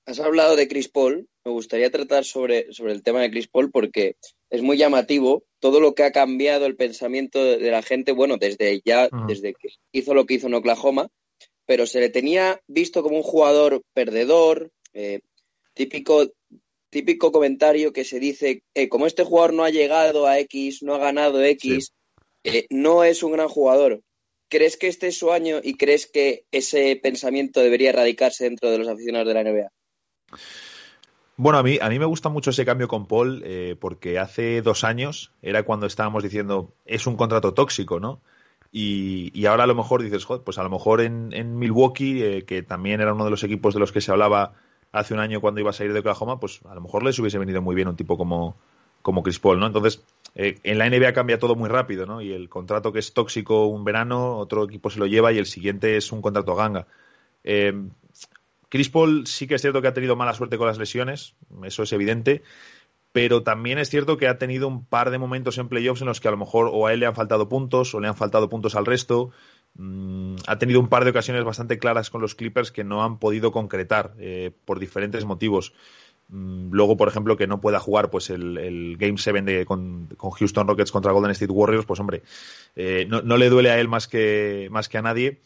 Has 0.07 0.21
hablado 0.21 0.57
de 0.57 0.69
Chris 0.69 0.89
Paul, 0.89 1.29
me 1.45 1.51
gustaría 1.51 1.91
tratar 1.91 2.25
sobre, 2.25 2.73
sobre 2.73 2.93
el 2.93 3.03
tema 3.03 3.21
de 3.21 3.31
Chris 3.31 3.49
Paul 3.49 3.71
porque 3.71 4.17
es 4.51 4.63
muy 4.63 4.77
llamativo 4.77 5.45
todo 5.61 5.81
lo 5.81 5.95
que 5.95 6.05
ha 6.05 6.13
cambiado 6.13 6.67
el 6.67 6.77
pensamiento 6.77 7.43
de, 7.43 7.71
la 7.71 7.83
gente, 7.83 8.13
bueno, 8.13 8.37
desde 8.37 8.83
ya, 8.85 9.09
desde 9.27 9.55
que 9.55 9.69
hizo 9.93 10.13
lo 10.13 10.27
que 10.27 10.35
hizo 10.35 10.47
en 10.47 10.55
Oklahoma, 10.55 11.09
pero 11.65 11.87
se 11.87 12.01
le 12.01 12.11
tenía 12.11 12.61
visto 12.67 13.03
como 13.03 13.17
un 13.17 13.23
jugador 13.23 13.83
perdedor, 13.95 14.71
típico 15.73 16.27
típico 16.95 17.33
comentario 17.33 17.93
que 17.93 18.05
se 18.05 18.21
dice, 18.21 18.63
eh, 18.73 18.89
como 18.89 19.09
este 19.09 19.25
jugador 19.25 19.53
no 19.53 19.65
ha 19.65 19.71
llegado 19.71 20.29
a 20.29 20.39
X, 20.39 20.85
no 20.85 20.95
ha 20.95 20.99
ganado 20.99 21.43
X, 21.43 21.93
eh, 22.45 22.67
no 22.71 23.03
es 23.03 23.25
un 23.25 23.33
gran 23.33 23.49
jugador. 23.49 24.01
¿Crees 24.55 24.77
que 24.77 24.87
este 24.87 25.09
es 25.09 25.19
su 25.19 25.33
año 25.33 25.57
y 25.61 25.77
crees 25.77 26.07
que 26.07 26.45
ese 26.53 26.95
pensamiento 27.03 27.59
debería 27.59 27.91
erradicarse 27.91 28.45
dentro 28.45 28.71
de 28.71 28.79
los 28.79 28.87
aficionados 28.87 29.27
de 29.27 29.35
la 29.35 29.43
NBA? 29.43 29.73
Bueno, 31.37 31.59
a 31.59 31.65
mí, 31.65 31.77
a 31.83 31.89
mí 31.89 31.99
me 31.99 32.05
gusta 32.05 32.29
mucho 32.29 32.51
ese 32.51 32.65
cambio 32.65 32.87
con 32.87 33.09
Paul 33.09 33.43
eh, 33.45 33.75
porque 33.81 34.21
hace 34.21 34.63
dos 34.63 34.85
años 34.85 35.33
era 35.43 35.65
cuando 35.65 35.87
estábamos 35.87 36.23
diciendo 36.23 36.73
es 36.85 37.09
un 37.09 37.17
contrato 37.17 37.53
tóxico, 37.53 37.99
¿no? 37.99 38.21
Y, 38.71 39.45
ahora 39.47 39.65
a 39.65 39.67
lo 39.67 39.75
mejor 39.75 40.05
dices, 40.05 40.25
joder, 40.25 40.45
pues 40.45 40.57
a 40.59 40.63
lo 40.63 40.71
mejor 40.71 41.01
en, 41.01 41.33
en 41.33 41.59
Milwaukee, 41.59 42.45
que 42.47 42.63
también 42.63 43.01
era 43.01 43.13
uno 43.13 43.25
de 43.25 43.33
los 43.33 43.43
equipos 43.43 43.75
de 43.75 43.81
los 43.81 43.91
que 43.91 44.01
se 44.01 44.13
hablaba 44.13 44.55
hace 44.93 45.15
un 45.15 45.21
año 45.21 45.41
cuando 45.41 45.61
iba 45.61 45.71
a 45.71 45.73
salir 45.73 45.93
de 45.93 45.99
Oklahoma, 45.99 46.39
pues 46.39 46.61
a 46.65 46.77
lo 46.77 46.81
mejor 46.81 47.03
les 47.03 47.19
hubiese 47.19 47.39
venido 47.39 47.61
muy 47.61 47.75
bien 47.75 47.89
un 47.89 47.97
tipo 47.97 48.17
como, 48.17 48.57
como 49.03 49.25
Chris 49.25 49.41
Paul, 49.41 49.59
¿no? 49.59 49.67
Entonces, 49.67 50.05
eh, 50.35 50.59
en 50.63 50.79
la 50.79 50.89
NBA 50.89 51.13
cambia 51.13 51.39
todo 51.39 51.55
muy 51.55 51.69
rápido, 51.69 52.07
¿no? 52.07 52.21
Y 52.21 52.33
el 52.33 52.49
contrato 52.49 52.93
que 52.93 52.99
es 52.99 53.13
tóxico 53.13 53.67
un 53.67 53.85
verano, 53.85 54.37
otro 54.39 54.65
equipo 54.65 54.91
se 54.91 54.99
lo 54.99 55.07
lleva 55.07 55.33
y 55.33 55.39
el 55.39 55.47
siguiente 55.47 55.97
es 55.97 56.11
un 56.13 56.23
contrato 56.23 56.55
ganga. 56.55 56.87
Eh, 57.45 57.73
Chris 58.69 58.89
Paul 58.89 59.27
sí 59.27 59.47
que 59.47 59.55
es 59.55 59.61
cierto 59.61 59.81
que 59.81 59.89
ha 59.89 59.95
tenido 59.95 60.17
mala 60.17 60.35
suerte 60.35 60.59
con 60.59 60.67
las 60.67 60.79
lesiones, 60.79 61.37
eso 61.63 61.85
es 61.85 61.93
evidente, 61.93 62.43
pero 63.13 63.45
también 63.45 63.79
es 63.79 63.89
cierto 63.89 64.17
que 64.17 64.27
ha 64.27 64.39
tenido 64.39 64.67
un 64.67 64.85
par 64.85 65.11
de 65.11 65.19
momentos 65.19 65.59
en 65.59 65.69
playoffs 65.69 66.01
en 66.01 66.09
los 66.09 66.21
que 66.21 66.27
a 66.27 66.33
lo 66.33 66.37
mejor 66.37 66.69
o 66.73 66.89
a 66.89 66.93
él 66.93 66.99
le 66.99 67.07
han 67.07 67.15
faltado 67.15 67.49
puntos 67.49 67.95
o 67.95 68.01
le 68.01 68.09
han 68.09 68.17
faltado 68.17 68.49
puntos 68.49 68.75
al 68.75 68.87
resto. 68.87 69.31
Mm, 69.75 70.35
ha 70.49 70.59
tenido 70.59 70.81
un 70.81 70.89
par 70.89 71.05
de 71.05 71.11
ocasiones 71.11 71.45
bastante 71.45 71.79
claras 71.79 72.11
con 72.11 72.21
los 72.21 72.35
Clippers 72.35 72.73
que 72.73 72.83
no 72.83 73.05
han 73.05 73.21
podido 73.21 73.53
concretar 73.53 74.15
eh, 74.19 74.51
por 74.65 74.81
diferentes 74.81 75.25
motivos. 75.25 75.73
Mm, 76.29 76.71
luego, 76.73 76.97
por 76.97 77.09
ejemplo, 77.09 77.37
que 77.37 77.47
no 77.47 77.61
pueda 77.61 77.81
jugar 77.81 78.11
pues 78.11 78.31
el, 78.31 78.97
Game 78.99 79.19
7 79.19 79.43
de, 79.43 79.67
con, 79.67 80.09
Houston 80.17 80.67
Rockets 80.67 80.93
contra 80.93 81.13
Golden 81.13 81.33
State 81.33 81.53
Warriors, 81.53 81.87
pues 81.87 82.01
hombre, 82.01 82.23
eh, 82.77 83.07
no, 83.09 83.37
le 83.37 83.49
duele 83.49 83.71
a 83.71 83.79
él 83.79 83.89
más 83.89 84.09
que, 84.09 84.69
más 84.71 84.89
que 84.89 84.99
a 84.99 85.03
nadie. 85.03 85.41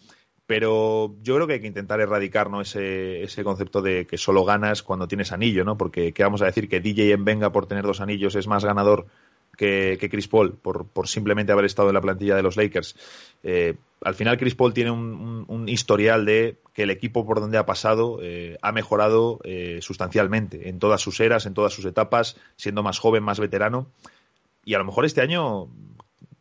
Pero 0.47 1.15
yo 1.21 1.35
creo 1.35 1.47
que 1.47 1.55
hay 1.55 1.61
que 1.61 1.67
intentar 1.67 2.01
erradicar 2.01 2.49
¿no? 2.49 2.63
ese, 2.63 3.23
ese 3.23 3.45
concepto 3.45 3.83
de 3.83 4.07
que 4.07 4.17
solo 4.17 4.47
ganas 4.47 4.83
cuando 4.83 5.07
tienes 5.07 5.31
anillo, 5.31 5.63
¿no? 5.63 5.77
Porque, 5.77 6.15
¿qué 6.15 6.23
vamos 6.23 6.41
a 6.41 6.47
decir? 6.47 6.71
Que 6.71 6.81
DJ 6.81 7.13
en 7.13 7.27
Venga 7.27 7.53
por 7.53 7.67
tener 7.67 7.85
dos 7.85 8.01
anillos 8.01 8.35
es 8.35 8.47
más 8.47 8.65
ganador 8.65 9.09
que, 9.59 10.09
Chris 10.11 10.29
Paul 10.29 10.55
por, 10.55 10.87
por, 10.87 11.09
simplemente 11.09 11.53
haber 11.53 11.65
estado 11.65 11.89
en 11.89 11.95
la 11.95 12.01
plantilla 12.01 12.37
de 12.37 12.43
los 12.43 12.57
Lakers. 12.57 12.95
Eh, 13.43 13.75
al 14.03 14.15
final 14.15 14.39
Chris 14.39 14.55
Paul 14.55 14.73
tiene 14.73 14.93
un, 14.93 15.69
historial 15.69 16.25
de 16.25 16.61
que 16.73 16.85
el 16.85 16.91
equipo 16.91 17.27
por 17.27 17.41
donde 17.41 17.59
ha 17.59 17.67
pasado 17.67 18.21
eh, 18.23 18.57
ha 18.63 18.73
mejorado 18.73 19.41
eh, 19.43 19.81
sustancialmente 19.83 20.69
en 20.69 20.79
todas 20.79 21.01
sus 21.01 21.19
eras, 21.21 21.45
en 21.45 21.55
todas 21.55 21.73
sus 21.73 21.85
etapas, 21.85 22.37
siendo 22.57 22.83
más 22.83 23.01
joven, 23.01 23.25
más 23.25 23.41
veterano. 23.41 23.91
Y 24.65 24.75
a 24.75 24.79
lo 24.79 24.85
mejor 24.85 25.05
este 25.05 25.21
año 25.21 25.69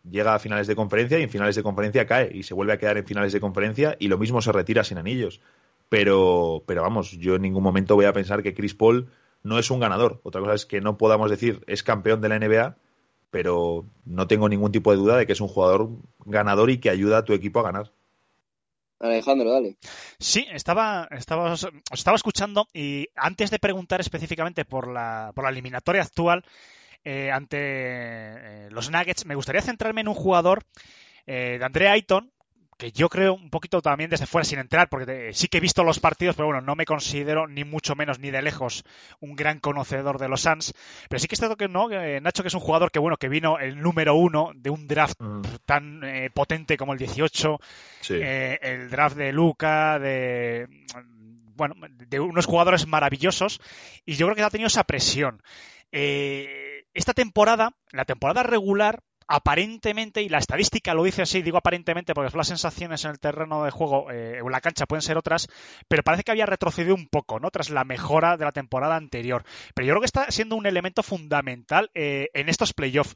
llega 0.10 0.36
a 0.36 0.40
finales 0.40 0.68
de 0.68 0.76
conferencia 0.76 1.20
y 1.20 1.24
en 1.24 1.30
finales 1.30 1.56
de 1.56 1.64
conferencia 1.64 2.06
cae 2.06 2.30
y 2.32 2.44
se 2.44 2.54
vuelve 2.54 2.74
a 2.74 2.78
quedar 2.78 2.98
en 2.98 3.06
finales 3.06 3.34
de 3.34 3.40
conferencia 3.40 3.98
y 4.00 4.08
lo 4.08 4.20
mismo 4.20 4.42
se 4.42 4.52
retira 4.52 4.84
sin 4.84 5.00
anillos. 5.00 5.42
Pero, 5.90 6.64
pero 6.68 6.84
vamos, 6.84 7.12
yo 7.12 7.36
en 7.36 7.42
ningún 7.42 7.64
momento 7.64 7.96
voy 7.96 8.06
a 8.06 8.14
pensar 8.14 8.44
que 8.44 8.54
Chris 8.54 8.76
Paul 8.76 9.10
no 9.42 9.58
es 9.58 9.72
un 9.72 9.80
ganador. 9.80 10.20
Otra 10.24 10.42
cosa 10.42 10.54
es 10.54 10.66
que 10.68 10.82
no 10.82 10.98
podamos 10.98 11.32
decir 11.32 11.64
es 11.66 11.82
campeón 11.82 12.22
de 12.22 12.30
la 12.30 12.38
NBA, 12.38 12.78
pero 13.30 13.86
no 14.06 14.28
tengo 14.28 14.50
ningún 14.50 14.72
tipo 14.72 14.92
de 14.92 14.98
duda 14.98 15.18
de 15.18 15.28
que 15.28 15.34
es 15.34 15.42
un 15.42 15.48
jugador 15.48 15.90
ganador 16.26 16.70
y 16.70 16.80
que 16.80 16.90
ayuda 16.90 17.20
a 17.20 17.26
tu 17.26 17.34
equipo 17.34 17.60
a 17.60 17.64
ganar. 17.64 17.92
Alejandro, 19.00 19.52
dale. 19.52 19.78
Sí, 20.20 20.48
estaba, 20.52 21.08
estaba, 21.12 21.52
os 21.54 21.68
estaba 21.92 22.16
escuchando 22.16 22.68
y 22.74 23.08
antes 23.16 23.52
de 23.52 23.60
preguntar 23.60 24.02
específicamente 24.02 24.66
por 24.66 24.92
la, 24.92 25.32
por 25.36 25.44
la 25.44 25.52
eliminatoria 25.52 26.02
actual 26.02 26.44
eh, 27.04 27.32
ante 27.32 27.58
eh, 27.60 28.70
los 28.72 28.90
Nuggets, 28.90 29.26
me 29.26 29.36
gustaría 29.36 29.62
centrarme 29.62 30.02
en 30.02 30.08
un 30.08 30.16
jugador 30.16 30.64
eh, 31.28 31.58
de 31.60 31.66
Andrea 31.66 31.92
Ayton, 31.92 32.32
que 32.78 32.92
yo 32.92 33.10
creo 33.10 33.34
un 33.34 33.50
poquito 33.50 33.82
también 33.82 34.10
desde 34.10 34.28
fuera 34.28 34.46
sin 34.46 34.60
entrar, 34.60 34.88
porque 34.88 35.32
sí 35.34 35.48
que 35.48 35.58
he 35.58 35.62
visto 35.62 35.84
los 35.84 36.00
partidos, 36.00 36.36
pero 36.36 36.48
bueno, 36.48 36.62
no 36.62 36.76
me 36.76 36.86
considero 36.86 37.48
ni 37.48 37.64
mucho 37.64 37.96
menos 37.96 38.20
ni 38.20 38.30
de 38.30 38.42
lejos 38.42 38.84
un 39.20 39.36
gran 39.36 39.60
conocedor 39.60 40.20
de 40.20 40.30
los 40.30 40.42
Suns. 40.42 40.74
Pero 41.10 41.20
sí 41.20 41.28
que 41.28 41.36
es 41.36 41.40
cierto 41.40 41.58
que 41.58 41.68
no, 41.68 41.90
Nacho, 41.90 42.44
que 42.44 42.50
es 42.50 42.54
un 42.54 42.62
jugador 42.62 42.92
que 42.92 43.00
bueno, 43.00 43.18
que 43.18 43.30
vino 43.30 43.58
el 43.58 43.82
número 43.82 44.16
uno 44.16 44.52
de 44.56 44.70
un 44.70 44.88
draft 44.88 45.20
mm. 45.20 45.42
tan 45.66 46.04
eh, 46.04 46.30
potente 46.32 46.78
como 46.78 46.94
el 46.94 47.00
18, 47.00 47.60
eh, 48.10 48.60
el 48.62 48.90
draft 48.90 49.18
de 49.18 49.32
Luca, 49.32 49.98
de 50.00 50.68
bueno, 51.56 51.76
de 51.90 52.20
unos 52.20 52.46
jugadores 52.46 52.86
maravillosos, 52.86 53.60
y 54.06 54.14
yo 54.14 54.28
creo 54.28 54.36
que 54.36 54.44
ha 54.44 54.50
tenido 54.52 54.68
esa 54.68 54.84
presión. 54.84 55.42
Eh, 55.92 56.86
esta 56.94 57.14
temporada, 57.14 57.74
la 57.92 58.06
temporada 58.06 58.44
regular, 58.44 59.02
aparentemente, 59.28 60.22
y 60.22 60.30
la 60.30 60.38
estadística 60.38 60.94
lo 60.94 61.04
dice 61.04 61.22
así, 61.22 61.42
digo 61.42 61.58
aparentemente 61.58 62.14
porque 62.14 62.36
las 62.36 62.48
sensaciones 62.48 63.04
en 63.06 63.12
el 63.12 63.20
terreno 63.20 63.64
de 63.64 63.72
juego 63.72 64.12
eh, 64.12 64.42
o 64.42 64.46
en 64.46 64.52
la 64.52 64.62
cancha 64.62 64.86
pueden 64.86 65.02
ser 65.02 65.18
otras, 65.18 65.48
pero 65.88 66.04
parece 66.04 66.24
que 66.24 66.32
había 66.32 66.46
retrocedido 66.46 66.96
un 66.96 67.08
poco, 67.08 67.40
¿no? 67.40 67.52
Tras 67.52 67.70
la 67.70 67.84
mejora 67.84 68.38
de 68.38 68.46
la 68.46 68.52
temporada 68.52 68.96
anterior. 68.96 69.44
Pero 69.74 69.88
yo 69.88 69.94
creo 69.94 70.02
que 70.02 70.06
está 70.06 70.32
siendo 70.32 70.56
un 70.56 70.66
elemento 70.66 71.04
fundamental 71.04 71.92
eh, 71.94 72.30
en 72.34 72.50
estos 72.50 72.74
playoffs. 72.74 73.16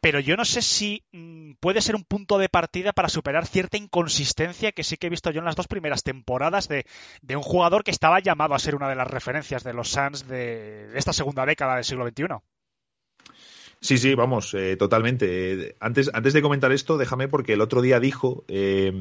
Pero 0.00 0.18
yo 0.18 0.36
no 0.36 0.44
sé 0.44 0.62
si 0.62 1.04
mm, 1.12 1.52
puede 1.60 1.80
ser 1.80 1.94
un 1.94 2.04
punto 2.04 2.38
de 2.38 2.48
partida 2.48 2.92
para 2.92 3.08
superar 3.08 3.46
cierta 3.46 3.76
inconsistencia 3.76 4.72
que 4.72 4.82
sí 4.82 4.96
que 4.96 5.06
he 5.06 5.10
visto 5.10 5.30
yo 5.30 5.38
en 5.38 5.44
las 5.44 5.56
dos 5.56 5.68
primeras 5.68 6.02
temporadas 6.02 6.68
de, 6.68 6.84
un 7.36 7.42
jugador 7.42 7.84
que 7.84 7.92
estaba 7.92 8.20
llamado 8.20 8.54
a 8.54 8.58
ser 8.58 8.74
una 8.74 8.88
de 8.88 8.96
las 8.96 9.08
referencias 9.08 9.62
de 9.62 9.72
los 9.72 9.90
Suns 9.90 10.26
de, 10.26 10.88
de 10.88 10.98
esta 10.98 11.12
segunda 11.12 11.46
década 11.46 11.76
del 11.76 11.84
siglo 11.84 12.06
XXI. 12.06 12.51
Sí, 13.82 13.98
sí, 13.98 14.14
vamos, 14.14 14.54
eh, 14.54 14.76
totalmente. 14.76 15.74
Antes, 15.80 16.08
antes 16.14 16.32
de 16.32 16.40
comentar 16.40 16.70
esto, 16.70 16.98
déjame 16.98 17.26
porque 17.26 17.54
el 17.54 17.60
otro 17.60 17.82
día 17.82 17.98
dijo 17.98 18.44
eh, 18.46 18.92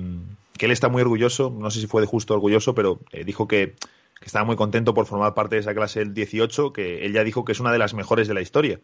que 0.58 0.66
él 0.66 0.72
está 0.72 0.90
muy 0.90 1.04
orgulloso, 1.04 1.56
no 1.56 1.70
sé 1.70 1.82
si 1.82 1.86
fue 1.86 2.02
de 2.02 2.08
justo 2.08 2.34
orgulloso, 2.34 2.74
pero 2.74 3.00
eh, 3.12 3.24
dijo 3.24 3.48
que, 3.48 3.76
estaba 4.22 4.44
muy 4.44 4.56
contento 4.56 4.96
por 4.96 5.06
formar 5.06 5.36
parte 5.36 5.56
de 5.56 5.62
esa 5.62 5.76
clase 5.76 6.00
del 6.00 6.16
18, 6.16 6.74
que 6.74 7.06
él 7.06 7.14
ya 7.14 7.24
dijo 7.24 7.46
que 7.46 7.52
es 7.52 7.60
una 7.60 7.72
de 7.72 7.78
las 7.78 7.94
mejores 7.94 8.28
de 8.28 8.34
la 8.34 8.42
historia. 8.42 8.82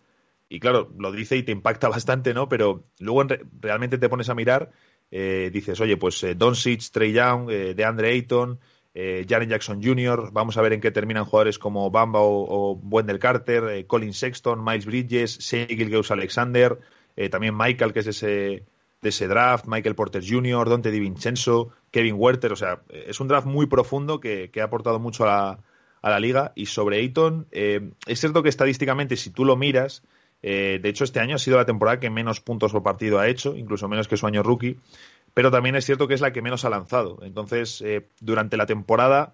Y 0.50 0.60
claro, 0.60 0.92
lo 1.00 1.12
dice 1.12 1.36
y 1.36 1.44
te 1.44 1.52
impacta 1.52 1.90
bastante, 1.90 2.34
¿no? 2.34 2.48
Pero 2.48 2.84
luego 3.00 3.26
realmente 3.60 3.98
te 3.98 4.10
pones 4.10 4.30
a 4.30 4.36
mirar, 4.36 4.72
dices, 5.10 5.80
oye, 5.82 5.98
pues 5.98 6.22
Don 6.22 6.38
Doncic, 6.38 6.92
Trey 6.92 7.12
Young, 7.12 7.48
DeAndre 7.48 8.10
Ayton, 8.10 8.60
eh, 9.00 9.28
Jaren 9.30 9.48
Jackson 9.48 9.80
Jr., 9.84 10.32
vamos 10.32 10.58
a 10.58 10.62
ver 10.64 10.74
en 10.74 10.82
qué 10.82 10.90
terminan 10.90 11.24
jugadores 11.24 11.60
como 11.60 11.92
Bamba 11.92 12.20
o, 12.20 12.80
Wendell 12.82 13.20
Carter, 13.20 13.66
eh, 13.66 13.86
Colin 13.86 14.12
Sexton, 14.12 14.66
Miles 14.66 14.88
Bridges, 14.88 15.38
Shea 15.38 15.68
Gilgeous 15.68 16.10
Alexander, 16.10 16.80
eh, 17.16 17.30
también 17.30 17.56
Michael, 17.56 17.94
que 17.94 18.00
es 18.00 18.08
ese, 18.08 18.64
de 19.04 19.10
ese 19.10 19.28
draft, 19.28 19.66
Michael 19.68 19.94
Porter 19.94 20.24
Jr., 20.28 20.68
Dante 20.68 20.90
DiVincenzo, 20.90 21.70
Kevin 21.92 22.16
Werther, 22.18 22.52
o 22.52 22.56
sea, 22.56 22.82
es 22.90 23.20
un 23.20 23.28
draft 23.28 23.46
muy 23.46 23.68
profundo 23.68 24.20
que, 24.20 24.50
que 24.50 24.62
ha 24.62 24.64
aportado 24.64 24.98
mucho 24.98 25.26
a 25.26 25.28
la, 25.28 25.60
a 26.02 26.10
la 26.10 26.20
liga. 26.20 26.54
Y 26.56 26.66
sobre 26.66 26.98
Ayton, 26.98 27.46
es 27.52 28.20
cierto 28.20 28.42
que 28.42 28.50
estadísticamente, 28.50 29.16
si 29.16 29.30
tú 29.30 29.46
lo 29.46 29.56
miras, 29.58 30.02
de 30.42 30.82
hecho 30.84 31.04
este 31.04 31.20
año 31.20 31.36
ha 31.36 31.40
sido 31.40 31.58
la 31.58 31.66
temporada 31.66 32.00
que 32.00 32.10
menos 32.10 32.42
puntos 32.42 32.72
por 32.72 32.82
partido 32.82 33.20
ha 33.20 33.28
hecho, 33.28 33.56
incluso 33.56 33.88
menos 33.88 34.08
que 34.08 34.18
su 34.18 34.26
año 34.26 34.42
rookie, 34.42 34.80
pero 35.38 35.52
también 35.52 35.76
es 35.76 35.86
cierto 35.86 36.08
que 36.08 36.16
es 36.16 36.22
la 36.22 36.34
que 36.34 36.42
menos 36.42 36.66
ha 36.66 36.72
lanzado. 36.72 37.20
Entonces, 37.22 37.84
eh, 37.84 38.08
durante 38.20 38.58
la 38.58 38.66
temporada 38.66 39.34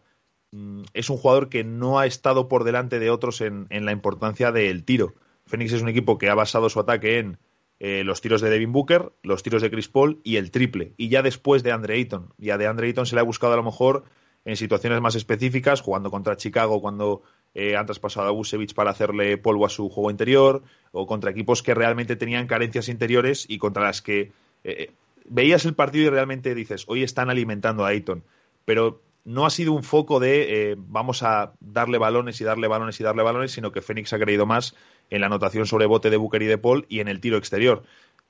mm, 0.52 0.82
es 0.94 1.10
un 1.10 1.16
jugador 1.16 1.48
que 1.48 1.64
no 1.64 1.98
ha 1.98 2.06
estado 2.06 2.50
por 2.50 2.66
delante 2.66 3.00
de 3.00 3.10
otros 3.10 3.40
en, 3.40 3.68
en 3.70 3.86
la 3.86 3.94
importancia 3.94 4.52
del 4.52 4.84
tiro. 4.84 5.14
Phoenix 5.46 5.72
es 5.72 5.82
un 5.82 5.88
equipo 5.88 6.18
que 6.18 6.30
ha 6.30 6.36
basado 6.36 6.70
su 6.70 6.82
ataque 6.82 7.20
en 7.20 7.38
eh, 7.80 8.04
los 8.04 8.20
tiros 8.20 8.42
de 8.42 8.50
Devin 8.50 8.74
Booker, 8.74 9.14
los 9.24 9.44
tiros 9.44 9.62
de 9.62 9.72
Chris 9.72 9.88
Paul 9.88 10.20
y 10.26 10.36
el 10.36 10.52
triple. 10.52 10.92
Y 10.98 11.08
ya 11.08 11.22
después 11.22 11.64
de 11.64 11.72
Andre 11.72 11.94
Ayton. 11.94 12.34
Y 12.38 12.50
a 12.50 12.58
de 12.58 12.68
Andre 12.68 12.88
Ayton 12.88 13.06
se 13.06 13.16
le 13.16 13.22
ha 13.22 13.24
buscado 13.24 13.54
a 13.54 13.56
lo 13.56 13.64
mejor 13.64 14.04
en 14.44 14.58
situaciones 14.58 15.00
más 15.00 15.16
específicas, 15.16 15.80
jugando 15.80 16.12
contra 16.12 16.36
Chicago 16.36 16.82
cuando 16.82 17.22
eh, 17.54 17.78
han 17.78 17.86
traspasado 17.86 18.28
a 18.28 18.32
Busevich 18.32 18.74
para 18.74 18.92
hacerle 18.92 19.38
polvo 19.38 19.66
a 19.66 19.70
su 19.70 19.88
juego 19.88 20.12
interior, 20.12 20.64
o 20.92 21.08
contra 21.08 21.32
equipos 21.32 21.64
que 21.64 21.74
realmente 21.74 22.18
tenían 22.18 22.46
carencias 22.46 22.90
interiores 22.90 23.46
y 23.48 23.58
contra 23.58 23.84
las 23.84 24.02
que 24.02 24.34
eh, 24.66 24.92
veías 25.26 25.66
el 25.66 25.76
partido 25.76 26.08
y 26.08 26.10
realmente 26.10 26.56
dices, 26.56 26.86
hoy 26.88 27.04
están 27.04 27.30
alimentando 27.30 27.86
a 27.86 27.90
Ayton. 27.90 28.24
Pero 28.66 29.02
no 29.26 29.46
ha 29.46 29.50
sido 29.50 29.74
un 29.74 29.84
foco 29.84 30.20
de 30.20 30.72
eh, 30.72 30.76
vamos 30.78 31.24
a 31.24 31.54
darle 31.60 31.98
balones 31.98 32.40
y 32.42 32.44
darle 32.44 32.68
balones 32.68 33.00
y 33.00 33.04
darle 33.04 33.24
balones, 33.24 33.52
sino 33.52 33.72
que 33.72 33.82
Phoenix 33.82 34.12
ha 34.14 34.20
creído 34.20 34.46
más 34.46 34.76
en 35.10 35.22
la 35.22 35.28
anotación 35.28 35.66
sobre 35.66 35.86
bote 35.86 36.10
de 36.10 36.18
Booker 36.18 36.42
y 36.42 36.48
de 36.48 36.58
Paul 36.58 36.86
y 36.90 37.00
en 37.00 37.08
el 37.08 37.22
tiro 37.22 37.38
exterior. 37.38 37.84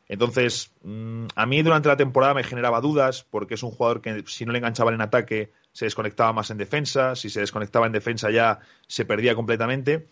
Entonces, 0.08 0.72
mm, 0.84 1.28
a 1.36 1.46
mí 1.46 1.62
durante 1.64 1.88
la 1.88 1.98
temporada 1.98 2.34
me 2.34 2.44
generaba 2.44 2.82
dudas 2.82 3.26
porque 3.30 3.56
es 3.56 3.64
un 3.64 3.72
jugador 3.72 4.02
que 4.02 4.24
si 4.28 4.46
no 4.46 4.52
le 4.52 4.60
enganchaban 4.60 4.94
en 4.94 5.02
ataque 5.02 5.52
se 5.72 5.86
desconectaba 5.86 6.34
más 6.34 6.52
en 6.52 6.58
defensa, 6.58 7.16
si 7.16 7.30
se 7.30 7.40
desconectaba 7.40 7.88
en 7.88 7.94
defensa 7.94 8.30
ya 8.30 8.60
se 8.88 9.06
perdía 9.06 9.34
completamente. 9.34 10.08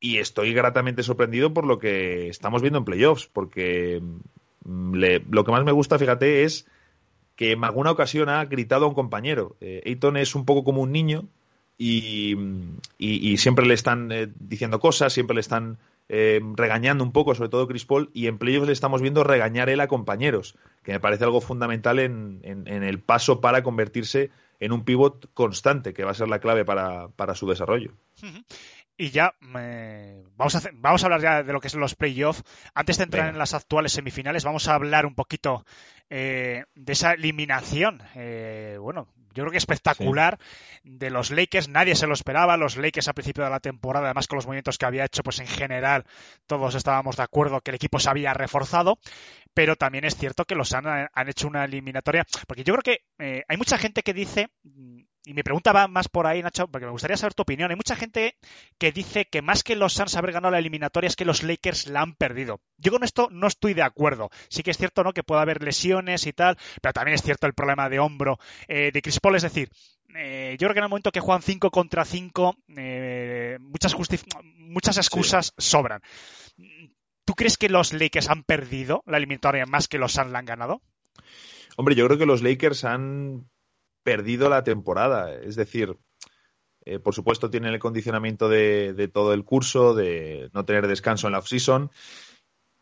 Y 0.00 0.18
estoy 0.18 0.54
gratamente 0.54 1.02
sorprendido 1.02 1.52
por 1.52 1.66
lo 1.66 1.78
que 1.78 2.28
estamos 2.28 2.62
viendo 2.62 2.78
en 2.78 2.86
playoffs, 2.86 3.26
porque 3.26 4.02
le- 4.64 5.24
lo 5.30 5.44
que 5.44 5.52
más 5.52 5.64
me 5.64 5.72
gusta, 5.72 5.98
fíjate, 5.98 6.44
es 6.44 6.66
que 7.36 7.52
en 7.52 7.64
alguna 7.64 7.90
ocasión 7.90 8.28
ha 8.28 8.44
gritado 8.44 8.84
a 8.84 8.88
un 8.88 8.94
compañero. 8.94 9.56
Eh, 9.60 9.82
Ayton 9.86 10.16
es 10.16 10.34
un 10.34 10.44
poco 10.44 10.64
como 10.64 10.82
un 10.82 10.92
niño 10.92 11.24
y, 11.78 12.36
y 12.98 13.36
siempre 13.38 13.64
le 13.64 13.72
están 13.74 14.12
eh, 14.12 14.28
diciendo 14.38 14.80
cosas, 14.80 15.14
siempre 15.14 15.34
le 15.34 15.40
están 15.40 15.78
eh, 16.10 16.40
regañando 16.54 17.02
un 17.02 17.12
poco, 17.12 17.34
sobre 17.34 17.48
todo 17.48 17.66
Chris 17.66 17.86
Paul, 17.86 18.10
y 18.12 18.26
en 18.26 18.36
playoffs 18.36 18.66
le 18.66 18.72
estamos 18.74 19.00
viendo 19.00 19.24
regañar 19.24 19.70
él 19.70 19.80
a 19.80 19.88
compañeros, 19.88 20.56
que 20.82 20.92
me 20.92 21.00
parece 21.00 21.24
algo 21.24 21.40
fundamental 21.40 21.98
en, 21.98 22.40
el 22.66 22.98
paso 22.98 23.40
para 23.40 23.62
convertirse 23.62 24.30
en 24.58 24.72
un 24.72 24.84
pivot 24.84 25.30
constante, 25.32 25.94
que 25.94 26.04
va 26.04 26.10
a 26.10 26.14
ser 26.14 26.28
la 26.28 26.40
clave 26.40 26.66
para 26.66 27.34
su 27.34 27.48
desarrollo. 27.48 27.92
Y 29.00 29.10
ya 29.10 29.34
eh, 29.58 30.22
vamos, 30.36 30.54
a 30.54 30.58
hacer- 30.58 30.72
vamos 30.74 31.02
a 31.02 31.06
hablar 31.06 31.20
ya 31.22 31.42
de 31.42 31.52
lo 31.52 31.60
que 31.60 31.70
son 31.70 31.80
los 31.80 31.94
playoffs. 31.94 32.42
Antes 32.74 32.98
de 32.98 33.04
entrar 33.04 33.28
en 33.30 33.38
las 33.38 33.54
actuales 33.54 33.92
semifinales, 33.92 34.44
vamos 34.44 34.68
a 34.68 34.74
hablar 34.74 35.06
un 35.06 35.14
poquito 35.14 35.64
eh, 36.10 36.64
de 36.74 36.92
esa 36.92 37.12
eliminación. 37.12 38.02
eh, 38.14 38.76
bueno, 38.78 39.08
yo 39.32 39.44
creo 39.44 39.52
que 39.52 39.58
espectacular 39.58 40.38
de 40.82 41.08
los 41.08 41.30
Lakers. 41.30 41.68
Nadie 41.68 41.94
se 41.94 42.06
lo 42.06 42.14
esperaba. 42.14 42.56
Los 42.56 42.76
Lakers 42.76 43.08
a 43.08 43.12
principio 43.14 43.44
de 43.44 43.50
la 43.50 43.60
temporada, 43.60 44.06
además 44.06 44.26
con 44.26 44.36
los 44.36 44.44
movimientos 44.46 44.76
que 44.76 44.86
había 44.86 45.04
hecho, 45.04 45.22
pues 45.22 45.38
en 45.38 45.46
general 45.46 46.04
todos 46.46 46.74
estábamos 46.74 47.16
de 47.16 47.22
acuerdo 47.22 47.60
que 47.60 47.70
el 47.70 47.76
equipo 47.76 47.98
se 48.00 48.10
había 48.10 48.34
reforzado. 48.34 48.98
Pero 49.54 49.76
también 49.76 50.04
es 50.04 50.16
cierto 50.16 50.44
que 50.44 50.54
los 50.56 50.72
han, 50.74 50.84
han 50.86 51.28
hecho 51.28 51.48
una 51.48 51.64
eliminatoria. 51.64 52.26
Porque 52.46 52.64
yo 52.64 52.74
creo 52.74 52.82
que 52.82 53.04
eh, 53.24 53.44
hay 53.48 53.56
mucha 53.56 53.78
gente 53.78 54.02
que 54.02 54.12
dice, 54.12 54.48
mm, 54.64 55.00
y 55.24 55.34
mi 55.34 55.42
pregunta 55.42 55.72
va 55.72 55.86
más 55.86 56.08
por 56.08 56.26
ahí, 56.26 56.42
Nacho, 56.42 56.66
porque 56.68 56.86
me 56.86 56.92
gustaría 56.92 57.16
saber 57.16 57.34
tu 57.34 57.42
opinión. 57.42 57.70
Hay 57.70 57.76
mucha 57.76 57.94
gente 57.96 58.36
que 58.78 58.90
dice 58.92 59.26
que 59.26 59.42
más 59.42 59.62
que 59.62 59.76
los 59.76 59.92
Suns 59.92 60.16
haber 60.16 60.32
ganado 60.32 60.52
la 60.52 60.58
eliminatoria 60.58 61.08
es 61.08 61.16
que 61.16 61.24
los 61.26 61.42
Lakers 61.42 61.86
la 61.88 62.00
han 62.00 62.14
perdido. 62.14 62.60
Yo 62.78 62.90
con 62.90 63.04
esto 63.04 63.28
no 63.30 63.46
estoy 63.46 63.74
de 63.74 63.82
acuerdo. 63.82 64.30
Sí 64.48 64.62
que 64.62 64.70
es 64.70 64.78
cierto 64.78 65.04
¿no? 65.04 65.12
que 65.12 65.22
puede 65.22 65.42
haber 65.42 65.62
lesiones 65.62 66.26
y 66.26 66.32
tal, 66.32 66.56
pero 66.80 66.92
también 66.94 67.14
es 67.14 67.22
cierto 67.22 67.46
el 67.46 67.54
problema 67.54 67.88
de 67.90 67.98
hombro 67.98 68.38
eh, 68.66 68.90
de 68.92 69.02
Chris 69.02 69.20
Paul. 69.20 69.36
Es 69.36 69.42
decir, 69.42 69.70
eh, 70.16 70.56
yo 70.58 70.66
creo 70.66 70.72
que 70.74 70.78
en 70.80 70.84
el 70.84 70.90
momento 70.90 71.12
que 71.12 71.20
juegan 71.20 71.42
5 71.42 71.70
contra 71.70 72.04
5, 72.04 72.56
muchas, 73.60 73.94
justif- 73.94 74.24
muchas 74.56 74.96
excusas 74.96 75.52
sobran. 75.58 76.00
¿Tú 77.26 77.34
crees 77.34 77.56
que 77.58 77.68
los 77.68 77.92
Lakers 77.92 78.28
han 78.28 78.42
perdido 78.42 79.02
la 79.06 79.18
eliminatoria 79.18 79.66
más 79.66 79.86
que 79.86 79.98
los 79.98 80.12
Suns 80.12 80.30
la 80.32 80.38
han 80.40 80.46
ganado? 80.46 80.82
Hombre, 81.76 81.94
yo 81.94 82.06
creo 82.06 82.18
que 82.18 82.26
los 82.26 82.42
Lakers 82.42 82.84
han 82.84 83.48
perdido 84.02 84.48
la 84.48 84.64
temporada. 84.64 85.34
Es 85.34 85.56
decir, 85.56 85.96
eh, 86.84 86.98
por 86.98 87.14
supuesto 87.14 87.50
tienen 87.50 87.72
el 87.72 87.78
condicionamiento 87.78 88.48
de, 88.48 89.10
todo 89.12 89.34
el 89.34 89.44
curso, 89.44 89.94
de 89.94 90.50
no 90.52 90.64
tener 90.64 90.86
descanso 90.86 91.26
en 91.26 91.32
la 91.32 91.38
off-season, 91.38 91.90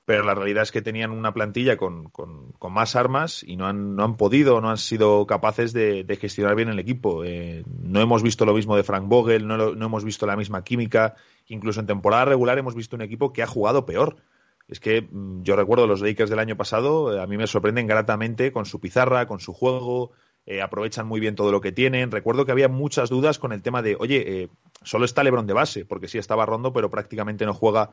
pero 0.05 0.25
la 0.25 0.35
realidad 0.35 0.63
es 0.63 0.73
que 0.73 0.81
tenían 0.81 1.11
una 1.11 1.35
plantilla 1.35 1.77
con, 1.77 2.09
con- 2.11 2.55
más 2.71 2.97
armas 2.97 3.43
y 3.43 3.57
no 3.57 3.67
han, 3.67 4.17
podido, 4.17 4.61
no 4.61 4.71
han 4.71 4.79
sido 4.79 5.27
capaces 5.27 5.73
de, 5.73 6.19
gestionar 6.19 6.55
bien 6.55 6.69
el 6.69 6.79
equipo. 6.79 7.25
Eh, 7.25 7.65
no 7.83 8.01
hemos 8.01 8.23
visto 8.23 8.47
lo 8.47 8.55
mismo 8.55 8.77
de 8.77 8.85
Frank 8.85 9.07
Vogel, 9.09 9.47
no, 9.47 9.75
no 9.75 9.87
hemos 9.87 10.05
visto 10.05 10.27
la 10.27 10.37
misma 10.37 10.65
química. 10.65 11.15
Incluso 11.49 11.81
en 11.81 11.87
temporada 11.87 12.25
regular 12.25 12.57
hemos 12.57 12.75
visto 12.75 12.97
un 12.97 13.03
equipo 13.03 13.33
que 13.33 13.43
ha 13.43 13.47
jugado 13.47 13.85
peor. 13.85 14.17
Es 14.69 14.81
que 14.81 15.03
mm, 15.03 15.43
yo 15.43 15.57
recuerdo 15.57 15.87
los 15.87 16.01
Lakers 16.01 16.31
del 16.31 16.39
año 16.39 16.57
pasado, 16.57 17.15
eh, 17.15 17.21
a 17.21 17.27
mí 17.27 17.37
me 17.37 17.47
sorprenden 17.47 17.87
gratamente 17.87 18.53
con 18.53 18.67
su 18.67 18.81
pizarra, 18.81 19.27
con 19.27 19.41
su 19.41 19.53
juego, 19.53 20.13
eh, 20.51 20.63
aprovechan 20.63 21.07
muy 21.07 21.21
bien 21.21 21.35
todo 21.35 21.53
lo 21.53 21.61
que 21.61 21.73
tienen. 21.73 22.11
Recuerdo 22.11 22.47
que 22.47 22.53
había 22.53 22.69
muchas 22.69 23.11
dudas 23.11 23.39
con 23.39 23.53
el 23.53 23.61
tema 23.61 23.83
de, 23.83 23.99
oye, 24.01 24.45
eh, 24.45 24.49
solo 24.83 25.05
está 25.05 25.23
Lebron 25.23 25.47
de 25.47 25.53
base, 25.53 25.85
porque 25.85 26.09
sí 26.09 26.17
estaba 26.17 26.47
Rondo, 26.47 26.73
pero 26.73 26.89
prácticamente 26.89 27.45
no 27.45 27.53
juega 27.53 27.91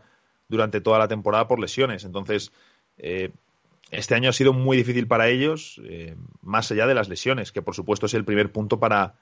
durante 0.48 0.80
toda 0.80 0.98
la 0.98 1.10
temporada 1.10 1.50
por 1.50 1.60
lesiones. 1.60 2.06
Entonces, 2.06 2.54
eh, 2.98 3.32
este 3.92 4.16
año 4.16 4.30
ha 4.30 4.34
sido 4.34 4.54
muy 4.54 4.78
difícil 4.78 5.06
para 5.06 5.28
ellos, 5.28 5.82
más 6.42 6.72
allá 6.72 6.88
de 6.88 6.96
las 6.96 7.10
lesiones, 7.10 7.52
que 7.52 7.62
por 7.62 7.76
supuesto 7.76 8.06
es 8.06 8.14
el 8.14 8.24
primer 8.24 8.54
punto 8.54 8.80
para, 8.80 9.16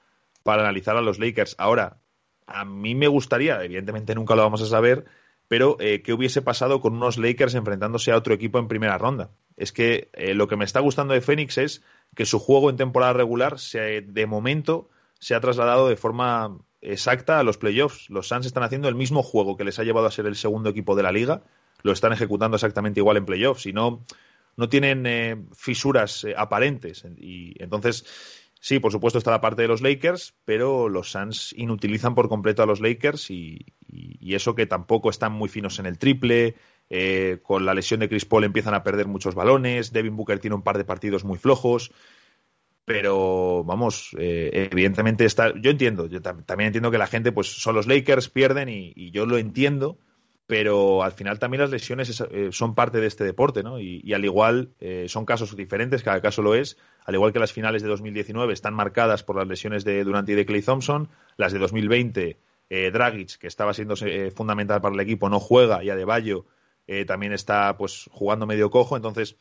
para 0.43 0.61
analizar 0.61 0.95
a 0.95 1.01
los 1.01 1.17
Lakers. 1.17 1.55
Ahora, 1.57 1.97
a 2.45 2.65
mí 2.65 2.93
me 2.93 3.07
gustaría, 3.07 3.63
evidentemente 3.63 4.13
nunca 4.13 4.35
lo 4.35 4.43
vamos 4.43 4.61
a 4.61 4.67
saber, 4.67 5.05
pero 5.47 5.77
¿qué 5.77 6.13
hubiese 6.13 6.43
pasado 6.43 6.81
con 6.81 6.93
unos 6.93 7.17
Lakers 7.17 7.55
enfrentándose 7.55 8.11
a 8.11 8.17
otro 8.17 8.35
equipo 8.35 8.59
en 8.59 8.67
primera 8.67 8.99
ronda? 8.99 9.31
Es 9.57 9.71
que 9.71 10.09
eh, 10.13 10.33
lo 10.33 10.47
que 10.47 10.55
me 10.55 10.65
está 10.65 10.79
gustando 10.79 11.13
de 11.13 11.21
Phoenix 11.21 11.57
es 11.57 11.83
que 12.15 12.25
su 12.25 12.39
juego 12.39 12.69
en 12.69 12.77
temporada 12.77 13.13
regular, 13.13 13.59
se, 13.59 14.01
de 14.01 14.25
momento, 14.25 14.89
se 15.19 15.35
ha 15.35 15.39
trasladado 15.39 15.87
de 15.87 15.95
forma 15.95 16.57
exacta 16.81 17.39
a 17.39 17.43
los 17.43 17.57
playoffs. 17.57 18.09
Los 18.09 18.27
Suns 18.27 18.45
están 18.45 18.63
haciendo 18.63 18.89
el 18.89 18.95
mismo 18.95 19.23
juego 19.23 19.55
que 19.55 19.63
les 19.63 19.79
ha 19.79 19.83
llevado 19.83 20.07
a 20.07 20.11
ser 20.11 20.25
el 20.25 20.35
segundo 20.35 20.69
equipo 20.69 20.95
de 20.95 21.03
la 21.03 21.11
liga, 21.11 21.43
lo 21.81 21.91
están 21.91 22.13
ejecutando 22.13 22.55
exactamente 22.55 22.99
igual 22.99 23.17
en 23.17 23.25
playoffs 23.25 23.65
y 23.65 23.73
no, 23.73 24.05
no 24.57 24.69
tienen 24.69 25.05
eh, 25.05 25.37
fisuras 25.53 26.23
eh, 26.23 26.33
aparentes. 26.37 27.05
Y 27.17 27.53
entonces, 27.61 28.05
sí, 28.59 28.79
por 28.79 28.91
supuesto 28.91 29.17
está 29.17 29.31
la 29.31 29.41
parte 29.41 29.61
de 29.61 29.67
los 29.67 29.81
Lakers, 29.81 30.33
pero 30.45 30.89
los 30.89 31.11
Suns 31.11 31.53
inutilizan 31.57 32.15
por 32.15 32.29
completo 32.29 32.63
a 32.63 32.65
los 32.65 32.81
Lakers 32.81 33.29
y 33.31 33.65
eso 34.21 34.55
que 34.55 34.65
tampoco 34.65 35.09
están 35.09 35.31
muy 35.31 35.47
finos 35.47 35.79
en 35.79 35.85
el 35.85 35.97
triple. 35.97 36.55
Eh, 36.95 37.39
con 37.41 37.65
la 37.65 37.73
lesión 37.73 37.99
de 38.01 38.07
Chris 38.07 38.25
Paul 38.25 38.43
empiezan 38.43 38.75
a 38.75 38.83
perder 38.83 39.07
muchos 39.07 39.33
balones. 39.33 39.91
Devin 39.91 40.15
Booker 40.15 40.37
tiene 40.39 40.55
un 40.55 40.61
par 40.61 40.77
de 40.77 40.85
partidos 40.85 41.23
muy 41.23 41.39
flojos. 41.39 41.91
Pero 42.85 43.63
vamos, 43.63 44.09
eh, 44.19 44.69
evidentemente 44.71 45.23
está. 45.25 45.53
Yo 45.59 45.71
entiendo, 45.71 46.05
yo 46.07 46.21
tam- 46.21 46.45
también 46.45 46.67
entiendo 46.67 46.91
que 46.91 46.97
la 46.97 47.07
gente, 47.07 47.31
pues 47.31 47.47
son 47.47 47.75
los 47.75 47.87
Lakers, 47.87 48.29
pierden 48.29 48.67
y, 48.69 49.09
yo 49.11 49.25
lo 49.25 49.37
entiendo, 49.37 49.97
pero 50.47 51.01
al 51.01 51.13
final 51.13 51.39
también 51.39 51.61
las 51.61 51.69
lesiones 51.71 52.09
es- 52.09 52.23
eh, 52.29 52.49
son 52.51 52.75
parte 52.75 52.99
de 52.99 53.07
este 53.07 53.23
deporte, 53.23 53.63
¿no? 53.63 53.79
Y, 53.79 54.01
y 54.03 54.13
al 54.13 54.25
igual 54.25 54.73
eh, 54.81 55.05
son 55.07 55.25
casos 55.25 55.55
diferentes, 55.55 56.03
cada 56.03 56.21
caso 56.21 56.41
lo 56.41 56.55
es, 56.55 56.77
al 57.05 57.15
igual 57.15 57.31
que 57.31 57.39
las 57.39 57.53
finales 57.53 57.81
de 57.81 57.87
2019 57.87 58.51
están 58.51 58.73
marcadas 58.73 59.23
por 59.23 59.37
las 59.37 59.47
lesiones 59.47 59.85
de 59.85 60.03
Durant 60.03 60.27
y 60.27 60.33
de 60.33 60.45
Clay 60.45 60.61
Thompson, 60.61 61.09
las 61.37 61.53
de 61.53 61.59
2020, 61.59 62.37
eh, 62.69 62.91
Dragic, 62.91 63.37
que 63.37 63.47
estaba 63.47 63.73
siendo 63.73 63.95
eh, 64.05 64.29
fundamental 64.31 64.81
para 64.81 64.93
el 64.93 64.99
equipo, 65.01 65.29
no 65.29 65.39
juega 65.39 65.83
y 65.85 65.89
Adebayo 65.89 66.45
eh, 66.87 67.05
también 67.05 67.33
está 67.33 67.75
pues 67.77 68.09
jugando 68.11 68.45
medio 68.45 68.69
cojo, 68.69 68.95
entonces 68.95 69.35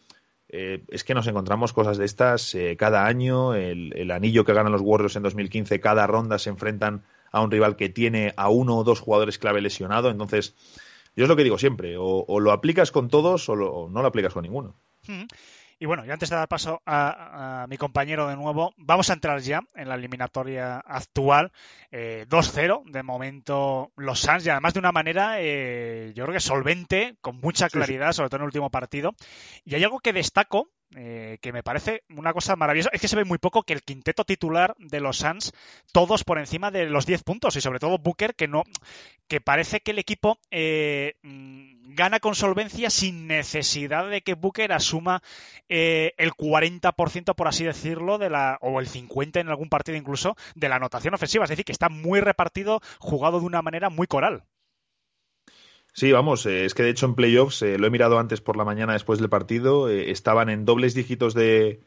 eh, 0.49 0.85
es 0.89 1.03
que 1.05 1.15
nos 1.15 1.27
encontramos 1.27 1.73
cosas 1.73 1.97
de 1.99 2.05
estas 2.05 2.55
eh, 2.55 2.77
cada 2.79 3.07
año. 3.07 3.55
El, 3.55 3.93
el 3.97 4.11
anillo 4.11 4.45
que 4.45 4.53
ganan 4.53 4.73
los 4.73 4.83
Warriors 4.83 5.17
en 5.17 5.23
2015, 5.23 5.81
cada 5.81 6.07
ronda 6.07 6.39
se 6.39 6.51
enfrentan 6.51 7.05
a 7.31 7.41
un 7.41 7.51
rival 7.51 7.77
que 7.77 7.89
tiene 7.89 8.35
a 8.37 8.51
uno 8.51 8.77
o 8.79 8.85
dos 8.85 9.01
jugadores 9.01 9.39
clave 9.39 9.63
lesionado. 9.63 10.11
Entonces, 10.11 10.55
yo 11.17 11.25
es 11.25 11.29
lo 11.29 11.37
que 11.37 11.45
digo 11.45 11.57
siempre: 11.59 11.95
o, 11.99 12.39
lo 12.41 12.53
aplicas 12.53 12.91
con 12.93 13.09
todos 13.09 13.49
o, 13.49 13.57
lo- 13.57 13.73
o 13.73 13.89
no 13.89 14.03
lo 14.03 14.09
aplicas 14.09 14.35
con 14.35 14.43
ninguno. 14.43 14.75
Ujú. 15.09 15.27
Y 15.83 15.85
bueno, 15.85 16.07
y 16.07 16.11
antes 16.13 16.31
de 16.31 16.37
dar 16.37 16.47
paso 16.47 16.81
a, 16.87 17.63
a, 17.63 17.67
mi 17.67 17.77
compañero 17.77 18.29
de 18.29 18.37
nuevo, 18.37 18.73
vamos 18.77 19.11
a 19.11 19.15
entrar 19.15 19.41
ya 19.41 19.63
en 19.75 19.89
la 19.89 19.97
eliminatoria 19.97 20.77
actual. 20.77 21.51
Eh, 21.91 22.25
2-0, 22.29 22.85
de 22.89 23.03
momento 23.03 23.91
los 23.97 24.21
Suns, 24.21 24.47
y 24.47 24.51
además 24.51 24.75
de 24.75 24.79
una 24.79 24.93
manera, 24.93 25.41
eh, 25.41 26.13
yo 26.15 26.23
creo 26.23 26.35
que 26.35 26.39
solvente, 26.39 27.17
con 27.21 27.41
mucha 27.41 27.69
claridad, 27.69 28.11
sí, 28.11 28.13
sí. 28.13 28.17
sobre 28.19 28.29
todo 28.29 28.37
en 28.37 28.43
el 28.43 28.47
último 28.47 28.71
partido. 28.71 29.17
Y 29.65 29.75
hay 29.75 29.83
algo 29.83 29.99
que 29.99 30.13
destaco, 30.13 30.69
eh, 30.95 31.39
que 31.41 31.53
me 31.53 31.63
parece 31.63 32.03
una 32.11 32.33
cosa 32.33 32.57
maravillosa. 32.57 32.91
Es 32.93 33.01
que 33.01 33.09
se 33.09 33.17
ve 33.17 33.25
muy 33.25 33.39
poco 33.39 33.63
que 33.63 33.73
el 33.73 33.83
quinteto 33.83 34.25
titular 34.25 34.75
de 34.79 35.01
los 35.01 35.19
Suns, 35.19 35.53
todos 35.93 36.25
por 36.25 36.39
encima 36.39 36.71
de 36.71 36.87
los 36.87 37.07
10 37.07 37.23
puntos, 37.23 37.57
y 37.57 37.61
sobre 37.61 37.79
todo 37.79 37.99
Booker, 37.99 38.35
que 38.35 38.49
no, 38.49 38.65
que 39.29 39.41
parece 39.41 39.81
que 39.81 39.93
el 39.93 39.99
equipo 39.99 40.39
eh, 40.51 41.15
gana 41.23 42.21
con 42.21 42.35
solvencia 42.35 42.91
sin 42.91 43.27
necesidad 43.27 44.09
de 44.09 44.23
que 44.23 44.35
Booker 44.35 44.73
asuma 44.73 45.23
eh, 45.69 46.13
el 46.19 46.33
40%, 46.33 47.35
por 47.35 47.49
así 47.49 47.65
decirlo, 47.65 48.19
de 48.19 48.31
la, 48.31 48.59
o 48.61 48.81
el 48.81 48.89
50% 48.89 49.41
en 49.41 49.49
algún 49.49 49.69
partido 49.69 49.97
incluso, 49.97 50.37
de 50.55 50.69
la 50.69 50.77
anotación 50.77 51.15
ofensiva. 51.15 51.45
Es 51.45 51.51
decir, 51.51 51.65
que 51.65 51.73
está 51.73 51.89
muy 51.89 52.21
repartido, 52.21 52.81
jugado 52.99 53.41
de 53.41 53.47
una 53.47 53.63
manera 53.63 53.89
muy 53.89 54.07
coral. 54.07 54.45
Sí, 55.95 56.11
vamos, 56.11 56.47
eh, 56.47 56.65
es 56.65 56.73
que 56.75 56.83
de 56.83 56.91
hecho 56.91 57.05
en 57.07 57.15
playoffs, 57.15 57.61
eh, 57.63 57.77
lo 57.79 57.87
he 57.87 57.91
mirado 57.91 58.19
antes 58.19 58.41
por 58.41 58.57
la 58.57 58.65
mañana 58.65 58.95
después 58.95 59.19
del 59.19 59.29
partido, 59.29 59.91
eh, 59.91 60.11
estaban 60.11 60.49
en 60.49 60.65
dobles 60.65 60.95
dígitos 60.95 61.35
de, 61.35 61.81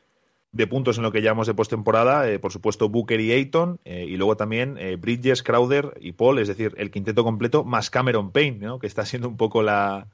de, 0.51 0.67
puntos 0.67 0.97
en 0.97 1.03
lo 1.03 1.11
que 1.11 1.23
llamamos 1.23 1.47
de 1.47 1.55
postemporada, 1.55 2.39
por 2.39 2.51
supuesto 2.51 2.87
Booker 2.89 3.19
y 3.19 3.31
Ayton, 3.31 3.79
y 3.83 4.15
luego 4.17 4.37
también 4.37 4.77
Bridges, 4.99 5.41
Crowder 5.41 5.97
y 5.99 6.11
Paul, 6.13 6.39
es 6.39 6.47
decir, 6.47 6.75
el 6.77 6.91
quinteto 6.91 7.23
completo, 7.23 7.63
más 7.63 7.89
Cameron 7.89 8.31
Payne, 8.31 8.59
¿no? 8.59 8.79
que 8.79 8.87
está 8.87 9.05
siendo 9.05 9.27
un 9.27 9.37
poco 9.37 9.63
la, 9.63 10.07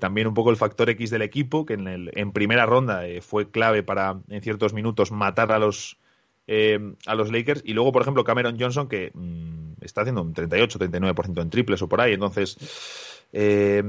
también 0.00 0.26
un 0.26 0.34
poco 0.34 0.50
el 0.50 0.56
factor 0.56 0.90
X 0.90 1.10
del 1.10 1.22
equipo, 1.22 1.64
que 1.66 1.74
en, 1.74 1.86
el, 1.86 2.10
en 2.14 2.32
primera 2.32 2.66
ronda 2.66 3.02
fue 3.20 3.50
clave 3.50 3.82
para 3.82 4.20
en 4.28 4.42
ciertos 4.42 4.74
minutos 4.74 5.12
matar 5.12 5.52
a 5.52 5.58
los, 5.58 5.98
eh, 6.46 6.94
a 7.06 7.14
los 7.14 7.30
Lakers. 7.30 7.62
Y 7.64 7.72
luego, 7.72 7.92
por 7.92 8.02
ejemplo, 8.02 8.24
Cameron 8.24 8.58
Johnson, 8.58 8.88
que 8.88 9.10
mmm, 9.14 9.74
está 9.80 10.02
haciendo 10.02 10.22
un 10.22 10.34
38-39% 10.34 11.42
en 11.42 11.50
triples 11.50 11.82
o 11.82 11.88
por 11.88 12.00
ahí. 12.00 12.14
Entonces, 12.14 12.56
eh, 13.32 13.82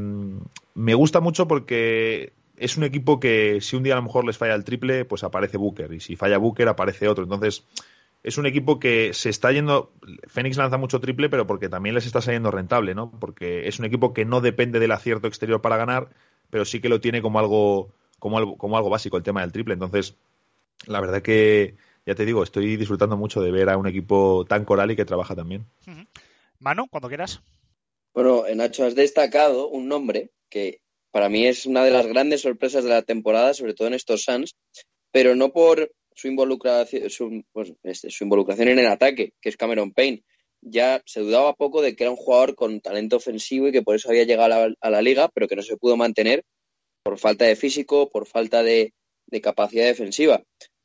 me 0.75 0.93
gusta 0.93 1.19
mucho 1.19 1.47
porque 1.47 2.33
es 2.57 2.77
un 2.77 2.83
equipo 2.83 3.19
que 3.19 3.59
si 3.61 3.75
un 3.75 3.83
día 3.83 3.93
a 3.93 3.97
lo 3.97 4.03
mejor 4.03 4.25
les 4.25 4.37
falla 4.37 4.55
el 4.55 4.63
triple, 4.63 5.05
pues 5.05 5.23
aparece 5.23 5.57
Booker. 5.57 5.91
Y 5.93 5.99
si 5.99 6.15
falla 6.15 6.37
Booker, 6.37 6.67
aparece 6.67 7.07
otro. 7.07 7.23
Entonces, 7.23 7.65
es 8.23 8.37
un 8.37 8.45
equipo 8.45 8.79
que 8.79 9.13
se 9.13 9.29
está 9.29 9.51
yendo. 9.51 9.91
Fénix 10.27 10.57
lanza 10.57 10.77
mucho 10.77 10.99
triple, 10.99 11.29
pero 11.29 11.45
porque 11.45 11.69
también 11.69 11.95
les 11.95 12.05
está 12.05 12.21
saliendo 12.21 12.51
rentable, 12.51 12.95
¿no? 12.95 13.11
Porque 13.11 13.67
es 13.67 13.79
un 13.79 13.85
equipo 13.85 14.13
que 14.13 14.25
no 14.25 14.39
depende 14.39 14.79
del 14.79 14.91
acierto 14.91 15.27
exterior 15.27 15.61
para 15.61 15.77
ganar, 15.77 16.09
pero 16.49 16.63
sí 16.63 16.79
que 16.79 16.89
lo 16.89 17.01
tiene 17.01 17.21
como 17.21 17.39
algo, 17.39 17.89
como 18.19 18.37
algo, 18.37 18.57
como 18.57 18.77
algo 18.77 18.89
básico 18.89 19.17
el 19.17 19.23
tema 19.23 19.41
del 19.41 19.51
triple. 19.51 19.73
Entonces, 19.73 20.15
la 20.87 21.01
verdad 21.01 21.21
que 21.21 21.75
ya 22.05 22.15
te 22.15 22.25
digo, 22.25 22.43
estoy 22.43 22.75
disfrutando 22.77 23.17
mucho 23.17 23.41
de 23.41 23.51
ver 23.51 23.69
a 23.69 23.77
un 23.77 23.87
equipo 23.87 24.45
tan 24.47 24.65
coral 24.65 24.91
y 24.91 24.95
que 24.95 25.05
trabaja 25.05 25.35
también. 25.35 25.65
Uh 25.87 25.91
-huh. 25.91 26.07
Manu, 26.59 26.87
cuando 26.89 27.07
quieras. 27.07 27.41
Bueno, 28.13 28.43
Nacho, 28.55 28.85
has 28.85 28.95
destacado 28.95 29.69
un 29.69 29.87
nombre 29.87 30.31
que 30.49 30.81
para 31.11 31.29
mí 31.29 31.45
es 31.45 31.65
una 31.65 31.83
de 31.83 31.91
las 31.91 32.05
grandes 32.05 32.41
sorpresas 32.41 32.83
de 32.83 32.89
la 32.89 33.01
temporada, 33.01 33.53
sobre 33.53 33.73
todo 33.73 33.87
en 33.87 33.93
estos 33.93 34.23
Suns, 34.23 34.55
pero 35.11 35.35
no 35.35 35.51
por 35.51 35.91
su 36.15 36.27
involucración, 36.27 37.09
su, 37.09 37.43
pues, 37.51 37.73
este, 37.83 38.09
su 38.09 38.23
involucración 38.23 38.67
en 38.67 38.79
el 38.79 38.87
ataque, 38.87 39.33
que 39.41 39.49
es 39.49 39.57
Cameron 39.57 39.91
Payne. 39.93 40.23
Ya 40.61 41.01
se 41.05 41.19
dudaba 41.19 41.55
poco 41.55 41.81
de 41.81 41.95
que 41.95 42.03
era 42.03 42.11
un 42.11 42.17
jugador 42.17 42.55
con 42.55 42.79
talento 42.81 43.17
ofensivo 43.17 43.67
y 43.67 43.71
que 43.71 43.81
por 43.81 43.95
eso 43.95 44.09
había 44.09 44.23
llegado 44.23 44.53
a 44.53 44.67
la, 44.67 44.75
a 44.79 44.89
la 44.89 45.01
liga, 45.01 45.29
pero 45.33 45.47
que 45.47 45.55
no 45.55 45.61
se 45.61 45.77
pudo 45.77 45.97
mantener 45.97 46.45
por 47.03 47.17
falta 47.17 47.45
de 47.45 47.55
físico, 47.55 48.09
por 48.09 48.27
falta 48.27 48.63
de, 48.63 48.93
de 49.27 49.41
capacidad 49.41 49.85
defensiva. 49.85 50.41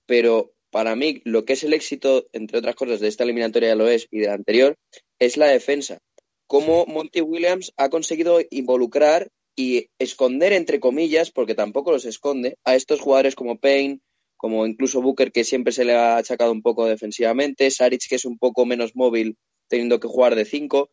Pero 0.07 0.53
para 0.71 0.97
mí 0.97 1.21
lo 1.25 1.45
que 1.45 1.55
es 1.55 1.65
el 1.65 1.73
éxito, 1.75 2.27
entre 2.33 2.59
otras 2.59 2.75
cosas, 2.75 3.01
de 3.01 3.09
esta 3.09 3.25
eliminatoria 3.25 3.71
del 3.71 3.81
Oeste 3.81 4.09
y 4.11 4.21
de 4.21 4.27
la 4.27 4.35
anterior, 4.35 4.77
es 5.19 5.37
la 5.37 5.47
defensa. 5.47 5.99
Cómo 6.47 6.87
Monty 6.87 7.21
Williams 7.21 7.73
ha 7.77 7.89
conseguido 7.89 8.41
involucrar 8.51 9.29
y 9.57 9.89
esconder, 9.99 10.53
entre 10.53 10.81
comillas, 10.81 11.31
porque 11.31 11.55
tampoco 11.55 11.91
los 11.91 12.05
esconde, 12.05 12.57
a 12.65 12.75
estos 12.77 13.01
jugadores 13.01 13.35
como 13.35 13.59
Payne, 13.59 14.01
como 14.37 14.67
incluso 14.67 15.03
Booker, 15.03 15.33
que 15.33 15.45
siempre 15.45 15.73
se 15.73 15.85
le 15.85 15.95
ha 15.95 16.17
achacado 16.17 16.53
un 16.53 16.63
poco 16.63 16.87
defensivamente, 16.87 17.71
Saric, 17.71 18.09
que 18.09 18.15
es 18.15 18.25
un 18.25 18.39
poco 18.39 18.65
menos 18.65 18.95
móvil, 18.95 19.37
teniendo 19.69 19.99
que 19.99 20.09
jugar 20.09 20.37
de 20.37 20.45
cinco. 20.45 20.91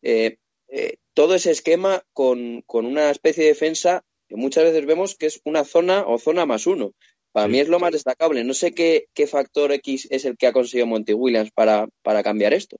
Eh, 0.00 0.36
eh, 0.68 0.96
todo 1.12 1.34
ese 1.34 1.50
esquema 1.50 2.04
con, 2.12 2.62
con 2.62 2.86
una 2.86 3.10
especie 3.10 3.42
de 3.44 3.50
defensa 3.50 4.04
que 4.28 4.36
muchas 4.36 4.64
veces 4.64 4.86
vemos 4.86 5.16
que 5.16 5.26
es 5.26 5.40
una 5.44 5.64
zona 5.64 6.04
o 6.06 6.18
zona 6.18 6.46
más 6.46 6.66
uno. 6.66 6.92
Para 7.34 7.46
sí. 7.46 7.52
mí 7.52 7.58
es 7.58 7.68
lo 7.68 7.80
más 7.80 7.90
destacable. 7.90 8.44
No 8.44 8.54
sé 8.54 8.72
qué, 8.74 9.08
qué, 9.12 9.26
factor 9.26 9.72
X 9.72 10.06
es 10.08 10.24
el 10.24 10.36
que 10.36 10.46
ha 10.46 10.52
conseguido 10.52 10.86
Monty 10.86 11.14
Williams 11.14 11.50
para, 11.50 11.88
para, 12.04 12.22
cambiar 12.22 12.54
esto. 12.54 12.76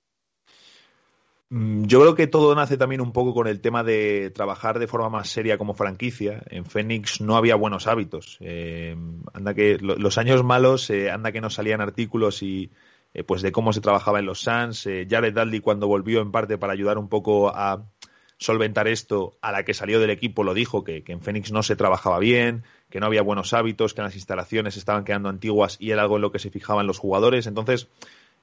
Mm, 1.49 1.83
Yo 1.87 1.99
creo 1.99 2.15
que 2.15 2.27
todo 2.27 2.55
nace 2.55 2.77
también 2.77 3.01
un 3.01 3.11
poco 3.11 3.33
con 3.33 3.47
el 3.47 3.59
tema 3.59 3.83
de 3.83 4.31
trabajar 4.33 4.79
de 4.79 4.87
forma 4.87 5.09
más 5.09 5.27
seria 5.27 5.57
como 5.57 5.73
franquicia. 5.73 6.41
En 6.49 6.63
Phoenix 6.63 7.19
no 7.19 7.35
había 7.35 7.55
buenos 7.55 7.85
hábitos. 7.85 8.37
Eh, 8.39 8.95
anda 9.33 9.53
que 9.53 9.77
los 9.77 10.17
años 10.17 10.41
malos, 10.45 10.89
eh, 10.89 11.11
anda 11.11 11.33
que 11.33 11.41
no 11.41 11.49
salían 11.49 11.81
artículos 11.81 12.41
y 12.41 12.71
eh, 13.13 13.25
pues 13.25 13.41
de 13.41 13.51
cómo 13.51 13.73
se 13.73 13.81
trabajaba 13.81 14.19
en 14.19 14.25
los 14.25 14.39
Suns. 14.39 14.87
Jared 15.09 15.33
Dudley 15.33 15.59
cuando 15.59 15.89
volvió 15.89 16.21
en 16.21 16.31
parte 16.31 16.57
para 16.57 16.71
ayudar 16.71 16.97
un 16.97 17.09
poco 17.09 17.49
a 17.49 17.91
solventar 18.37 18.87
esto, 18.87 19.37
a 19.41 19.51
la 19.51 19.63
que 19.65 19.73
salió 19.73 19.99
del 19.99 20.11
equipo 20.11 20.45
lo 20.45 20.53
dijo 20.53 20.85
que, 20.85 21.03
que 21.03 21.11
en 21.11 21.19
Phoenix 21.19 21.51
no 21.51 21.61
se 21.61 21.75
trabajaba 21.75 22.19
bien, 22.19 22.63
que 22.89 22.99
no 22.99 23.07
había 23.07 23.21
buenos 23.21 23.53
hábitos, 23.53 23.93
que 23.93 24.01
las 24.01 24.15
instalaciones 24.15 24.77
estaban 24.77 25.03
quedando 25.03 25.29
antiguas 25.29 25.77
y 25.79 25.91
era 25.91 26.03
algo 26.03 26.15
en 26.15 26.21
lo 26.21 26.31
que 26.31 26.39
se 26.39 26.49
fijaban 26.49 26.87
los 26.87 26.99
jugadores. 26.99 27.47
Entonces, 27.47 27.87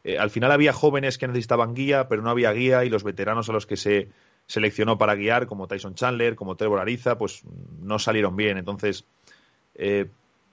eh, 0.05 0.19
al 0.19 0.31
final 0.31 0.53
había 0.53 0.73
jóvenes 0.73 1.19
que 1.19 1.29
necesitaban 1.29 1.75
guía, 1.75 2.09
pero 2.09 2.23
no 2.23 2.31
había 2.31 2.53
guía 2.53 2.85
y 2.85 2.91
los 2.91 3.05
veteranos 3.05 3.49
a 3.49 3.53
los 3.53 3.67
que 3.67 3.77
se 3.77 4.09
seleccionó 4.47 4.99
para 4.99 5.15
guiar, 5.15 5.47
como 5.47 5.69
Tyson 5.69 5.95
Chandler, 5.95 6.35
como 6.35 6.57
Trevor 6.57 6.81
Ariza, 6.81 7.17
pues 7.17 7.43
no 7.81 7.99
salieron 7.99 8.37
bien. 8.37 8.59
Entonces, 8.59 9.05
eh, 9.75 10.09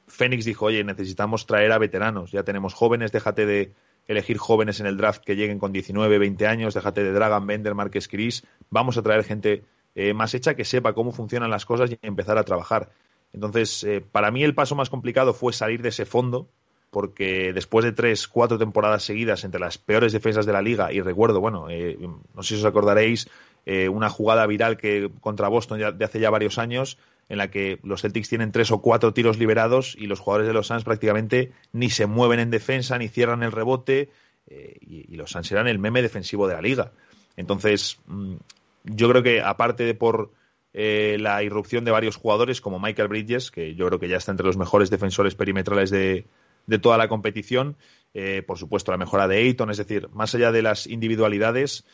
Phoenix 0.08 0.46
dijo, 0.46 0.66
oye, 0.66 0.84
necesitamos 0.84 1.46
traer 1.46 1.72
a 1.72 1.78
veteranos, 1.78 2.32
ya 2.32 2.44
tenemos 2.44 2.74
jóvenes, 2.74 3.12
déjate 3.12 3.46
de 3.46 3.74
elegir 4.08 4.38
jóvenes 4.38 4.80
en 4.80 4.88
el 4.88 4.98
draft 4.98 5.24
que 5.24 5.36
lleguen 5.36 5.60
con 5.60 5.72
19, 5.72 6.18
20 6.18 6.48
años, 6.48 6.74
déjate 6.74 7.04
de 7.04 7.12
Dragan, 7.12 7.46
Bender, 7.46 7.76
Marques 7.76 8.08
Cris, 8.08 8.44
vamos 8.72 8.98
a 8.98 9.04
traer 9.04 9.24
gente 9.24 9.64
eh, 9.94 10.14
más 10.14 10.34
hecha 10.34 10.56
que 10.56 10.66
sepa 10.66 10.94
cómo 10.94 11.12
funcionan 11.12 11.52
las 11.52 11.66
cosas 11.66 11.92
y 11.92 12.00
empezar 12.02 12.38
a 12.38 12.44
trabajar. 12.44 12.90
Entonces, 13.34 13.84
eh, 13.84 14.02
para 14.02 14.32
mí 14.32 14.44
el 14.44 14.56
paso 14.56 14.76
más 14.76 14.90
complicado 14.90 15.34
fue 15.34 15.54
salir 15.54 15.82
de 15.82 15.90
ese 15.90 16.06
fondo, 16.06 16.50
porque 16.92 17.54
después 17.54 17.86
de 17.86 17.92
tres, 17.92 18.28
cuatro 18.28 18.58
temporadas 18.58 19.04
seguidas 19.04 19.44
entre 19.44 19.60
las 19.60 19.78
peores 19.78 20.14
defensas 20.14 20.46
de 20.46 20.54
la 20.54 20.62
liga, 20.62 20.92
y 20.92 21.02
recuerdo, 21.02 21.40
bueno, 21.40 21.70
eh, 21.70 21.98
no 22.00 22.44
sé 22.44 22.56
si 22.56 22.62
os 22.62 22.66
acordaréis, 22.66 23.28
eh, 23.66 23.90
una 23.90 24.10
jugada 24.10 24.48
viral 24.48 24.78
que 24.78 25.12
contra 25.22 25.48
Boston 25.48 25.98
de 25.98 26.06
hace 26.06 26.20
ya 26.20 26.30
varios 26.30 26.58
años, 26.58 26.98
en 27.28 27.38
la 27.38 27.52
que 27.52 27.80
los 27.84 28.02
Celtics 28.02 28.30
tienen 28.30 28.52
tres 28.52 28.72
o 28.72 28.82
cuatro 28.82 29.14
tiros 29.14 29.38
liberados 29.38 29.96
y 30.00 30.08
los 30.08 30.20
jugadores 30.20 30.48
de 30.48 30.54
los 30.54 30.68
Suns 30.68 30.84
prácticamente 30.84 31.52
ni 31.72 31.92
se 31.92 32.08
mueven 32.08 32.40
en 32.40 32.50
defensa, 32.50 32.98
ni 32.98 33.08
cierran 33.08 33.44
el 33.44 33.52
rebote, 33.52 34.10
eh, 34.48 34.78
y, 34.82 35.14
y, 35.14 35.16
los 35.16 35.30
Suns 35.30 35.52
eran 35.52 35.68
el 35.68 35.78
meme 35.78 36.02
defensivo 36.02 36.48
de 36.48 36.56
la 36.56 36.62
liga. 36.62 36.92
Entonces, 37.38 38.00
mmm, 38.08 38.38
yo 38.86 39.10
creo 39.10 39.22
que 39.22 39.42
aparte 39.42 39.84
de 39.84 39.94
por 39.94 40.32
eh, 40.74 41.18
la 41.20 41.44
irrupción 41.44 41.86
de 41.86 41.92
varios 41.92 42.16
jugadores 42.16 42.62
como 42.62 42.80
Michael 42.80 43.08
Bridges, 43.08 43.52
que 43.52 43.76
yo 43.76 43.88
creo 43.88 44.00
que 44.00 44.10
ya 44.10 44.18
está 44.18 44.32
entre 44.32 44.46
los 44.46 44.58
mejores 44.58 44.90
defensores 44.90 45.36
perimetrales 45.36 45.90
de, 45.90 46.26
de 46.68 46.80
toda 46.80 46.98
la 46.98 47.08
competición. 47.08 47.76
Eh, 48.14 48.44
por 48.46 48.58
supuesto, 48.58 48.92
la 48.92 48.98
mejora 48.98 49.28
de 49.28 49.38
Ayton, 49.38 49.70
es 49.72 49.78
decir, 49.78 50.10
más 50.14 50.34
allá 50.36 50.52
de 50.52 50.62
las 50.62 50.88
individualidades, 50.88 51.86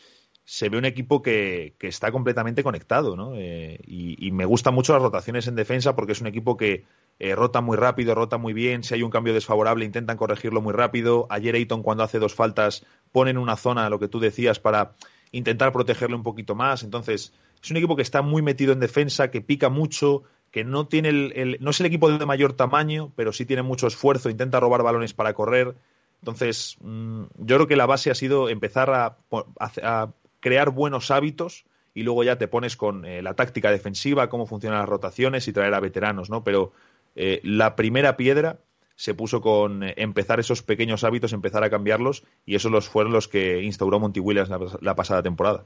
se 0.44 0.68
ve 0.68 0.78
un 0.78 0.84
equipo 0.84 1.22
que, 1.22 1.74
que 1.78 1.88
está 1.88 2.12
completamente 2.12 2.62
conectado, 2.62 3.16
¿no? 3.16 3.32
Eh, 3.34 3.80
y, 3.84 4.30
me 4.30 4.44
gustan 4.44 4.74
mucho 4.74 4.92
las 4.92 5.02
rotaciones 5.02 5.48
en 5.48 5.56
defensa 5.56 5.96
porque 5.96 6.12
es 6.12 6.20
un 6.20 6.28
equipo 6.28 6.56
que 6.56 6.84
eh, 7.18 7.34
rota 7.34 7.60
muy 7.60 7.76
rápido, 7.76 8.14
rota 8.14 8.38
muy 8.38 8.52
bien. 8.52 8.84
Si 8.84 8.94
hay 8.94 9.02
un 9.02 9.10
cambio 9.10 9.34
desfavorable, 9.34 9.84
intentan 9.84 10.16
corregirlo 10.16 10.60
muy 10.62 10.72
rápido. 10.72 11.26
Ayer 11.30 11.54
Ayton, 11.54 11.82
cuando 11.82 12.04
hace 12.04 12.18
dos 12.18 12.34
faltas, 12.34 12.86
pone 13.12 13.30
en 13.30 13.38
una 13.38 13.56
zona, 13.56 13.90
lo 13.90 13.98
que 13.98 14.08
tú 14.08 14.20
decías, 14.20 14.60
para 14.60 14.92
intentar 15.32 15.72
protegerle 15.72 16.16
un 16.16 16.22
poquito 16.22 16.54
más. 16.54 16.82
Entonces, 16.84 17.32
es 17.62 17.70
un 17.70 17.76
equipo 17.76 17.96
que 17.96 18.02
está 18.02 18.22
muy 18.22 18.42
metido 18.42 18.72
en 18.72 18.80
defensa, 18.80 19.30
que 19.30 19.40
pica 19.40 19.68
mucho, 19.68 20.24
que 20.50 20.64
no 20.64 20.86
tiene 20.86 21.08
el, 21.10 21.58
no 21.60 21.70
es 21.70 21.80
el 21.80 21.86
equipo 21.86 22.10
de 22.10 22.24
mayor 22.26 22.52
tamaño, 22.54 23.12
pero 23.16 23.32
sí 23.32 23.44
tiene 23.44 23.62
mucho 23.62 23.86
esfuerzo, 23.86 24.30
intenta 24.30 24.60
robar 24.60 24.82
balones 24.82 25.14
para 25.14 25.34
correr. 25.34 25.74
Entonces, 26.20 26.76
mmm, 26.80 27.24
yo 27.38 27.56
creo 27.56 27.66
que 27.66 27.76
la 27.76 27.86
base 27.86 28.10
ha 28.10 28.14
sido 28.14 28.48
empezar 28.48 28.90
a, 28.90 30.12
crear 30.40 30.70
buenos 30.70 31.10
hábitos 31.10 31.64
y 31.92 32.04
luego 32.04 32.22
ya 32.22 32.38
te 32.38 32.46
pones 32.46 32.76
con 32.76 33.04
eh, 33.04 33.20
la 33.20 33.34
táctica 33.34 33.70
defensiva, 33.70 34.28
cómo 34.28 34.46
funcionan 34.46 34.80
las 34.80 34.88
rotaciones 34.88 35.48
y 35.48 35.52
traer 35.52 35.74
a 35.74 35.80
veteranos, 35.80 36.30
¿no? 36.30 36.44
Pero 36.44 36.72
eh, 37.16 37.40
la 37.42 37.74
primera 37.74 38.16
piedra 38.16 38.60
se 38.94 39.14
puso 39.14 39.40
con 39.40 39.82
eh, 39.82 39.94
empezar 39.96 40.38
esos 40.38 40.62
pequeños 40.62 41.04
hábitos, 41.04 41.32
empezar 41.32 41.64
a 41.64 41.70
cambiarlos, 41.70 42.22
y 42.44 42.54
esos 42.54 42.70
los 42.70 42.88
fueron 42.88 43.12
los 43.12 43.28
que 43.28 43.62
instauró 43.62 43.98
Monty 43.98 44.20
Williams 44.20 44.50
la 44.80 44.94
pasada 44.94 45.22
temporada. 45.22 45.64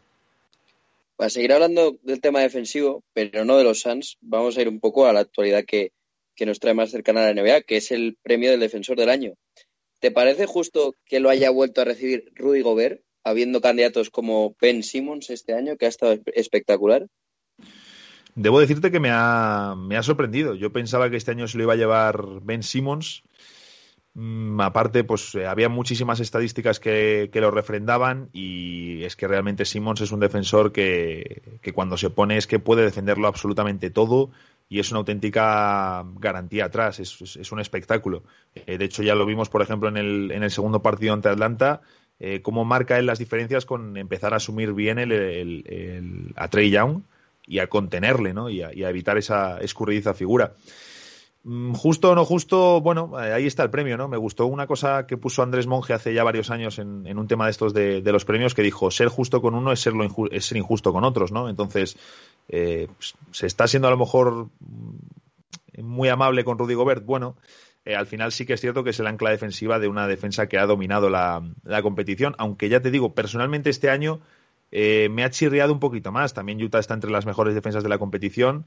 Para 1.21 1.29
seguir 1.29 1.53
hablando 1.53 1.99
del 2.03 2.23
tema 2.23 2.41
defensivo, 2.41 3.05
pero 3.13 3.45
no 3.45 3.59
de 3.59 3.65
los 3.65 3.83
Suns, 3.83 4.17
vamos 4.23 4.57
a 4.57 4.63
ir 4.63 4.71
un 4.71 4.81
poco 4.81 5.05
a 5.05 5.13
la 5.13 5.21
actualidad 5.21 5.67
que, 5.67 5.93
que 6.35 6.47
nos 6.47 6.61
trae 6.61 6.73
más 6.73 6.91
cercana 6.91 7.21
a 7.21 7.31
la 7.31 7.43
NBA, 7.43 7.61
que 7.61 7.77
es 7.77 7.91
el 7.91 8.17
premio 8.23 8.51
del 8.51 8.61
defensor 8.61 8.97
del 8.97 9.11
año. 9.11 9.35
¿Te 9.99 10.11
parece 10.11 10.47
justo 10.47 10.97
que 11.05 11.21
lo 11.21 11.29
haya 11.29 11.51
vuelto 11.51 11.83
a 11.83 11.85
recibir 11.85 12.33
Rudy 12.35 12.63
Gobert, 12.63 13.03
habiendo 13.23 13.61
candidatos 13.61 14.09
como 14.09 14.57
Ben 14.63 14.83
Simmons 14.83 15.29
este 15.29 15.53
año, 15.53 15.77
que 15.77 15.85
ha 15.85 15.91
estado 15.91 16.19
espectacular? 16.35 17.07
Debo 18.35 18.59
decirte 18.59 18.91
que 18.91 19.01
me 19.01 19.11
ha, 19.13 19.75
me 19.77 19.99
ha 19.99 20.03
sorprendido. 20.03 20.55
Yo 20.55 20.73
pensaba 20.73 21.11
que 21.11 21.19
este 21.19 21.33
año 21.33 21.47
se 21.49 21.59
lo 21.59 21.65
iba 21.65 21.75
a 21.75 21.77
llevar 21.77 22.41
Ben 22.41 22.63
Simmons. 22.63 23.25
Mm, 24.15 24.61
aparte, 24.61 25.05
pues 25.05 25.35
eh, 25.37 25.47
había 25.47 25.69
muchísimas 25.69 26.19
estadísticas 26.19 26.81
que, 26.81 27.31
lo 27.33 27.51
refrendaban 27.51 28.29
y 28.33 29.05
es 29.05 29.15
que 29.15 29.29
realmente 29.29 29.65
Simmons 29.65 30.01
es 30.01 30.11
un 30.11 30.21
defensor 30.21 30.73
que, 30.73 31.61
cuando 31.75 31.97
se 31.97 32.11
pone 32.11 32.37
es 32.37 32.47
que 32.47 32.59
puede 32.59 32.83
defenderlo 32.83 33.29
absolutamente 33.29 33.91
todo 33.91 34.31
y 34.69 34.81
es 34.81 34.91
una 34.91 34.99
auténtica 34.99 36.05
garantía 36.19 36.67
atrás, 36.67 36.99
es, 37.01 37.53
un 37.53 37.61
espectáculo. 37.61 38.25
Eh, 38.55 38.79
de 38.79 38.85
hecho, 38.85 39.03
ya 39.03 39.15
lo 39.15 39.27
vimos, 39.27 39.49
por 39.49 39.63
ejemplo, 39.63 39.89
en 39.89 39.97
el, 39.97 40.31
en 40.33 40.43
el 40.43 40.51
segundo 40.51 40.83
partido 40.83 41.15
ante 41.15 41.29
Atlanta, 41.29 41.81
eh, 42.19 42.43
cómo 42.43 42.65
marca 42.65 42.99
él 42.99 43.07
las 43.07 43.19
diferencias 43.19 43.65
con 43.65 43.97
empezar 43.97 44.33
a 44.33 44.37
asumir 44.37 44.73
bien 44.73 44.99
el, 44.99 46.33
a 46.37 46.49
Trey 46.49 46.71
Young 46.71 47.03
y 47.47 47.61
a 47.61 47.69
contenerle, 47.69 48.35
¿no? 48.35 48.51
Y 48.51 48.63
a 48.63 48.91
evitar 48.91 49.19
esa 49.19 49.59
escurridiza 49.59 50.15
figura. 50.15 50.53
Mm, 51.43 51.73
justo 51.73 52.11
o 52.11 52.15
no 52.15 52.25
justo, 52.27 52.83
bueno, 52.83 53.19
eh, 53.19 53.33
ahí 53.33 53.47
está 53.47 53.63
el 53.63 53.71
premio, 53.71 53.97
¿no? 53.97 54.09
Me 54.09 54.19
gustó 54.19 54.47
una 54.47 54.67
cosa 54.67 55.07
que 55.07 55.17
puso 55.17 55.43
Andrés 55.43 55.67
Monge 55.67 55.95
hace 55.95 56.13
ya 56.13 56.23
varios 56.23 56.51
años 56.51 56.79
en, 56.79 57.19
un 57.19 57.29
tema 57.29 57.47
de 57.47 57.51
estos 57.51 57.73
de, 57.73 58.03
los 58.03 58.27
premios 58.27 58.55
que 58.55 58.63
dijo, 58.63 58.91
ser 58.91 59.09
justo 59.09 59.41
con 59.41 59.55
uno 59.55 59.73
es, 59.73 59.81
ser 59.81 59.95
injusto 60.57 60.93
con 60.93 61.05
otros, 61.05 61.33
¿no? 61.33 61.49
Entonces, 61.49 61.97
eh, 62.49 62.89
pues, 62.95 63.15
se 63.31 63.47
está 63.47 63.67
siendo 63.69 63.89
a 63.89 63.91
lo 63.91 63.97
mejor 63.97 64.49
muy 65.79 66.09
amable 66.11 66.45
con 66.45 66.59
Rudy 66.59 66.75
Gobert, 66.75 67.07
bueno, 67.07 67.37
eh, 67.87 67.95
al 67.95 68.07
final 68.07 68.33
sí 68.33 68.45
que 68.45 68.53
es 68.53 68.61
cierto 68.61 68.85
que 68.85 68.91
es 68.91 69.01
el 69.01 69.07
ancla 69.07 69.31
defensiva 69.31 69.79
de 69.79 69.89
una 69.89 70.07
defensa 70.07 70.47
que 70.47 70.59
ha 70.59 70.67
dominado 70.67 71.09
la, 71.09 71.43
la 71.65 71.81
competición, 71.81 72.35
aunque 72.37 72.69
ya 72.69 72.81
te 72.81 72.91
digo, 72.91 73.15
personalmente 73.15 73.71
este 73.71 73.89
año 73.89 74.21
eh, 74.73 75.09
me 75.11 75.25
ha 75.25 75.31
chirriado 75.31 75.73
un 75.73 75.81
poquito 75.81 76.13
más. 76.13 76.35
También 76.35 76.63
Utah 76.63 76.79
está 76.79 76.95
entre 76.95 77.11
las 77.11 77.27
mejores 77.27 77.55
defensas 77.55 77.83
de 77.83 77.89
la 77.89 77.99
competición, 77.99 78.67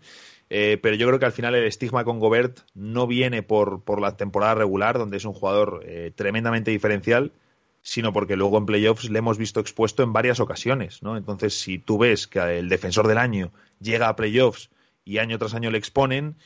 eh, 0.49 0.77
pero 0.81 0.95
yo 0.95 1.07
creo 1.07 1.19
que 1.19 1.25
al 1.25 1.31
final 1.31 1.55
el 1.55 1.65
estigma 1.65 2.03
con 2.03 2.19
Gobert 2.19 2.59
no 2.73 3.07
viene 3.07 3.43
por, 3.43 3.83
por 3.83 4.01
la 4.01 4.17
temporada 4.17 4.55
regular, 4.55 4.97
donde 4.97 5.17
es 5.17 5.25
un 5.25 5.33
jugador 5.33 5.83
eh, 5.85 6.11
tremendamente 6.15 6.71
diferencial, 6.71 7.31
sino 7.81 8.13
porque 8.13 8.35
luego 8.35 8.57
en 8.57 8.65
playoffs 8.65 9.09
le 9.09 9.19
hemos 9.19 9.37
visto 9.37 9.59
expuesto 9.59 10.03
en 10.03 10.13
varias 10.13 10.39
ocasiones. 10.39 11.03
¿no? 11.03 11.17
Entonces, 11.17 11.59
si 11.59 11.79
tú 11.79 11.97
ves 11.97 12.27
que 12.27 12.39
el 12.39 12.69
defensor 12.69 13.07
del 13.07 13.17
año 13.17 13.51
llega 13.79 14.07
a 14.07 14.15
playoffs 14.15 14.69
y 15.03 15.17
año 15.17 15.37
tras 15.37 15.53
año 15.53 15.69
le 15.69 15.77
exponen, 15.77 16.37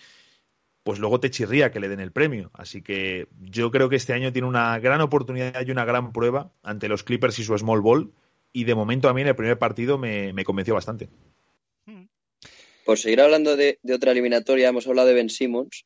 pues 0.84 1.00
luego 1.00 1.20
te 1.20 1.30
chirría 1.30 1.72
que 1.72 1.80
le 1.80 1.90
den 1.90 2.00
el 2.00 2.12
premio. 2.12 2.50
Así 2.54 2.82
que 2.82 3.28
yo 3.42 3.72
creo 3.72 3.90
que 3.90 3.98
este 3.98 4.14
año 4.14 4.32
tiene 4.32 4.48
una 4.48 4.80
gran 4.80 5.02
oportunidad 5.02 5.66
y 5.66 5.72
una 5.72 5.86
gran 5.86 6.12
prueba 6.14 6.52
ante 6.64 6.88
los 6.88 7.04
Clippers 7.04 7.38
y 7.40 7.44
su 7.44 7.58
small 7.58 7.82
ball 7.82 8.12
y 8.54 8.64
de 8.64 8.74
momento 8.74 9.10
a 9.10 9.14
mí 9.14 9.22
en 9.22 9.28
el 9.28 9.36
primer 9.36 9.60
partido 9.60 9.98
me, 9.98 10.34
me 10.34 10.44
convenció 10.46 10.74
bastante. 10.74 11.10
Por 12.88 12.98
seguir 12.98 13.20
hablando 13.20 13.58
de, 13.58 13.80
de, 13.84 13.94
otra 13.94 14.14
eliminatoria, 14.14 14.70
hemos 14.70 14.88
hablado 14.88 15.10
de 15.10 15.14
Ben 15.14 15.30
Simmons. 15.30 15.86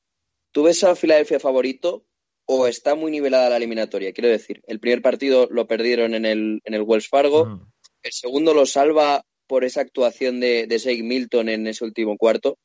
¿Tú 0.51 0.61
ves 0.61 0.83
a 0.83 0.95
Filadelfia 0.95 1.39
favorito 1.39 2.05
o 2.45 2.67
está 2.67 2.93
muy 2.93 3.09
nivelada 3.09 3.49
la 3.49 3.57
eliminatoria? 3.57 4.13
Quiero 4.13 4.29
decir, 4.29 4.61
el 4.67 4.79
primer 4.79 5.01
partido 5.01 5.47
lo 5.49 5.65
perdieron 5.65 6.13
en 6.13 6.27
el, 6.27 6.61
en 6.63 6.73
el 6.75 6.83
Wells 6.83 7.07
Fargo, 7.07 7.47
mm. 7.47 7.71
el 8.03 8.11
segundo 8.11 8.53
lo 8.53 8.67
salva 8.67 9.25
por 9.47 9.63
esa 9.65 9.81
actuación 9.81 10.39
de, 10.39 10.67
de 10.67 10.77
Shake 10.77 11.01
Milton 11.01 11.49
en 11.49 11.65
ese 11.65 11.83
último 11.83 12.17
cuarto. 12.17 12.59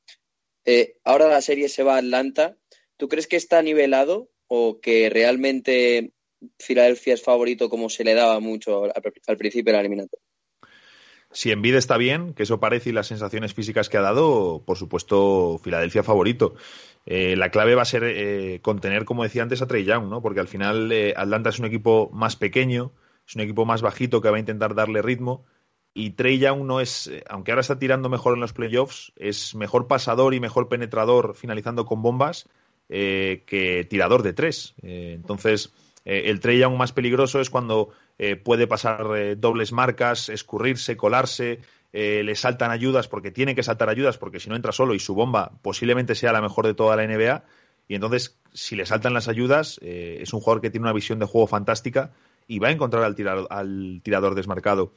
Eh, 0.66 0.98
ahora 1.02 1.28
la 1.28 1.40
serie 1.40 1.70
se 1.70 1.82
va 1.82 1.94
a 1.94 2.00
Atlanta. 2.00 2.58
¿Tú 2.98 3.08
crees 3.08 3.28
que 3.28 3.36
está 3.36 3.62
nivelado 3.62 4.28
o 4.48 4.80
que 4.80 5.08
realmente 5.08 6.12
Filadelfia 6.58 7.14
es 7.14 7.22
favorito 7.22 7.70
como 7.70 7.88
se 7.88 8.04
le 8.04 8.12
daba 8.12 8.38
mucho 8.40 8.84
al, 8.84 8.92
al 9.26 9.36
principio 9.38 9.72
de 9.72 9.76
la 9.78 9.80
eliminatoria. 9.80 10.25
Si 11.32 11.50
Envid 11.50 11.74
está 11.74 11.96
bien, 11.96 12.34
que 12.34 12.44
eso 12.44 12.60
parece 12.60 12.90
y 12.90 12.92
las 12.92 13.08
sensaciones 13.08 13.52
físicas 13.52 13.88
que 13.88 13.98
ha 13.98 14.02
dado, 14.02 14.62
por 14.64 14.78
supuesto, 14.78 15.58
Filadelfia 15.62 16.02
favorito. 16.02 16.54
Eh, 17.04 17.36
la 17.36 17.50
clave 17.50 17.74
va 17.74 17.82
a 17.82 17.86
ser 17.86 18.04
eh, 18.04 18.60
contener, 18.62 19.04
como 19.04 19.22
decía 19.22 19.42
antes, 19.42 19.62
a 19.62 19.66
Trey 19.66 19.84
Young, 19.84 20.08
¿no? 20.08 20.22
Porque 20.22 20.40
al 20.40 20.48
final 20.48 20.90
eh, 20.92 21.14
Atlanta 21.16 21.50
es 21.50 21.58
un 21.58 21.66
equipo 21.66 22.10
más 22.12 22.36
pequeño, 22.36 22.92
es 23.26 23.36
un 23.36 23.42
equipo 23.42 23.64
más 23.64 23.82
bajito 23.82 24.20
que 24.20 24.30
va 24.30 24.36
a 24.36 24.40
intentar 24.40 24.74
darle 24.74 25.02
ritmo. 25.02 25.44
Y 25.94 26.10
Trey 26.10 26.38
Young 26.38 26.64
no 26.64 26.80
es, 26.80 27.10
aunque 27.28 27.52
ahora 27.52 27.60
está 27.60 27.78
tirando 27.78 28.08
mejor 28.08 28.34
en 28.34 28.40
los 28.40 28.52
playoffs, 28.52 29.12
es 29.16 29.54
mejor 29.54 29.86
pasador 29.86 30.34
y 30.34 30.40
mejor 30.40 30.68
penetrador 30.68 31.34
finalizando 31.34 31.86
con 31.86 32.02
bombas 32.02 32.48
que 32.88 33.86
tirador 33.88 34.22
de 34.22 34.32
tres. 34.32 34.74
entonces, 34.82 35.72
el 36.04 36.38
Trey 36.40 36.58
Young 36.58 36.76
más 36.76 36.92
peligroso 36.92 37.40
es 37.40 37.48
cuando 37.48 37.90
eh, 38.18 38.36
puede 38.36 38.66
pasar 38.66 39.06
eh, 39.16 39.36
dobles 39.36 39.72
marcas, 39.72 40.28
escurrirse, 40.28 40.96
colarse, 40.96 41.60
eh, 41.92 42.22
le 42.24 42.34
saltan 42.34 42.70
ayudas 42.70 43.08
porque 43.08 43.30
tiene 43.30 43.54
que 43.54 43.62
saltar 43.62 43.88
ayudas 43.90 44.16
porque 44.16 44.40
si 44.40 44.48
no 44.48 44.56
entra 44.56 44.72
solo 44.72 44.94
y 44.94 44.98
su 44.98 45.14
bomba 45.14 45.52
posiblemente 45.62 46.14
sea 46.14 46.32
la 46.32 46.40
mejor 46.40 46.66
de 46.66 46.74
toda 46.74 46.96
la 46.96 47.06
NBA. 47.06 47.44
Y 47.88 47.94
entonces, 47.94 48.38
si 48.52 48.74
le 48.74 48.86
saltan 48.86 49.14
las 49.14 49.28
ayudas, 49.28 49.78
es 49.80 50.32
un 50.32 50.40
jugador 50.40 50.60
que 50.60 50.70
tiene 50.70 50.84
una 50.84 50.92
visión 50.92 51.20
de 51.20 51.26
juego 51.26 51.46
fantástica 51.46 52.10
y 52.48 52.58
va 52.58 52.66
a 52.66 52.72
encontrar 52.72 53.04
al, 53.04 53.14
tirador, 53.14 53.46
al 53.48 54.00
tirador 54.02 54.34
desmarcado. 54.34 54.92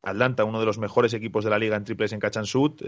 Atlanta, 0.00 0.44
uno 0.44 0.60
de 0.60 0.66
los 0.66 0.78
mejores 0.78 1.14
equipos 1.14 1.42
de 1.42 1.50
la 1.50 1.58
liga 1.58 1.76
en 1.76 1.82
triples 1.82 2.12
en 2.12 2.20
catch 2.20 2.36
and 2.36 2.46
shoot. 2.46 2.80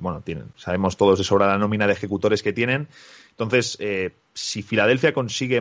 Bueno, 0.00 0.24
sabemos 0.56 0.96
todos 0.96 1.18
de 1.18 1.24
sobra 1.24 1.48
la 1.48 1.58
nómina 1.58 1.86
de 1.86 1.92
ejecutores 1.92 2.42
que 2.42 2.54
tienen. 2.54 2.88
Entonces, 3.30 3.76
eh, 3.78 4.12
si 4.32 4.62
Filadelfia 4.62 5.12
consigue 5.12 5.60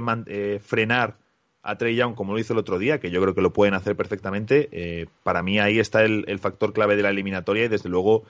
frenar 0.61 1.17
a 1.65 1.77
Trey 1.77 1.95
Young 1.95 2.15
como 2.15 2.33
lo 2.33 2.39
hizo 2.39 2.53
el 2.53 2.59
otro 2.59 2.79
día, 2.79 2.99
que 2.99 3.11
yo 3.11 3.21
creo 3.21 3.35
que 3.35 3.41
lo 3.41 3.53
pueden 3.53 3.73
hacer 3.73 3.95
perfectamente, 3.95 4.69
eh, 4.71 5.07
para 5.23 5.43
mí 5.43 5.59
ahí 5.59 5.79
está 5.79 6.03
el, 6.03 6.39
factor 6.39 6.73
clave 6.73 6.95
de 6.95 7.03
la 7.03 7.09
eliminatoria 7.09 7.65
y 7.65 7.67
desde 7.67 7.89
luego 7.89 8.23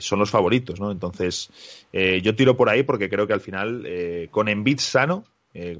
son 0.00 0.18
los 0.18 0.30
favoritos. 0.30 0.80
¿no? 0.80 0.90
Entonces, 0.90 1.50
yo 1.92 2.34
tiro 2.34 2.56
por 2.56 2.68
ahí 2.68 2.82
porque 2.82 3.08
creo 3.08 3.28
que 3.28 3.32
al 3.32 3.40
final, 3.40 3.86
con 4.32 4.48
Embiid 4.48 4.80
sano, 4.80 5.24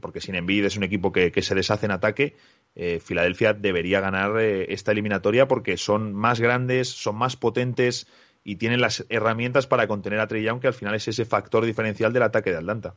porque 0.00 0.20
sin 0.20 0.36
Embiid 0.36 0.64
es 0.64 0.76
un 0.76 0.84
equipo 0.84 1.10
que, 1.10 1.32
que 1.32 1.42
se 1.42 1.56
deshace 1.56 1.86
en 1.86 1.92
ataque, 1.92 2.36
eh, 2.80 3.00
Filadelfia 3.00 3.54
debería 3.54 4.00
ganar 4.00 4.38
eh, 4.38 4.72
esta 4.72 4.92
eliminatoria 4.92 5.48
porque 5.48 5.76
son 5.76 6.12
más 6.12 6.40
grandes, 6.40 6.88
son 6.88 7.16
más 7.16 7.36
potentes 7.36 8.06
y 8.44 8.54
tienen 8.54 8.80
las 8.80 9.04
herramientas 9.08 9.66
para 9.66 9.88
contener 9.88 10.20
a 10.20 10.28
Trey 10.28 10.44
Young, 10.44 10.60
que 10.60 10.68
al 10.68 10.74
final 10.74 10.94
es 10.94 11.08
ese 11.08 11.24
factor 11.24 11.66
diferencial 11.66 12.12
del 12.12 12.22
ataque 12.22 12.50
de 12.50 12.58
Atlanta. 12.58 12.94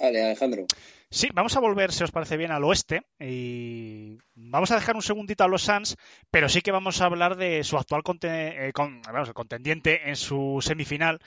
Vale, 0.00 0.24
Alejandro. 0.24 0.66
Sí, 1.10 1.28
vamos 1.32 1.56
a 1.56 1.60
volver, 1.60 1.90
si 1.90 2.04
os 2.04 2.10
parece 2.10 2.36
bien, 2.36 2.52
al 2.52 2.64
oeste 2.64 3.02
y 3.18 4.18
vamos 4.34 4.70
a 4.70 4.74
dejar 4.74 4.94
un 4.94 5.02
segundito 5.02 5.42
a 5.42 5.48
los 5.48 5.62
Suns, 5.62 5.96
pero 6.30 6.50
sí 6.50 6.60
que 6.60 6.70
vamos 6.70 7.00
a 7.00 7.06
hablar 7.06 7.36
de 7.36 7.64
su 7.64 7.78
actual 7.78 8.02
conten 8.02 8.30
eh, 8.32 8.72
con, 8.74 9.00
vamos, 9.02 9.32
contendiente 9.32 10.10
en 10.10 10.16
su 10.16 10.58
semifinal, 10.60 11.18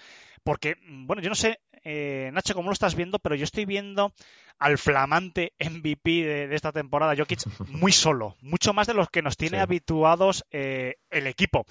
porque, 0.43 0.75
bueno, 0.87 1.23
yo 1.23 1.29
no 1.29 1.35
sé, 1.35 1.61
eh, 1.83 2.29
Nacho, 2.31 2.53
cómo 2.53 2.69
lo 2.69 2.73
estás 2.73 2.93
viendo, 2.93 3.17
pero 3.17 3.33
yo 3.33 3.43
estoy 3.43 3.65
viendo 3.65 4.13
al 4.59 4.77
flamante 4.77 5.53
MVP 5.59 6.11
de, 6.11 6.47
de, 6.47 6.55
esta 6.55 6.71
temporada, 6.71 7.15
Jokic, 7.17 7.39
muy 7.69 7.91
solo, 7.91 8.37
mucho 8.41 8.73
más 8.73 8.85
de 8.85 8.93
los 8.93 9.09
que 9.09 9.23
nos 9.23 9.35
tiene 9.35 9.57
sí. 9.57 9.63
habituados 9.63 10.45
eh, 10.51 10.97
el 11.09 11.25
equipo. 11.25 11.65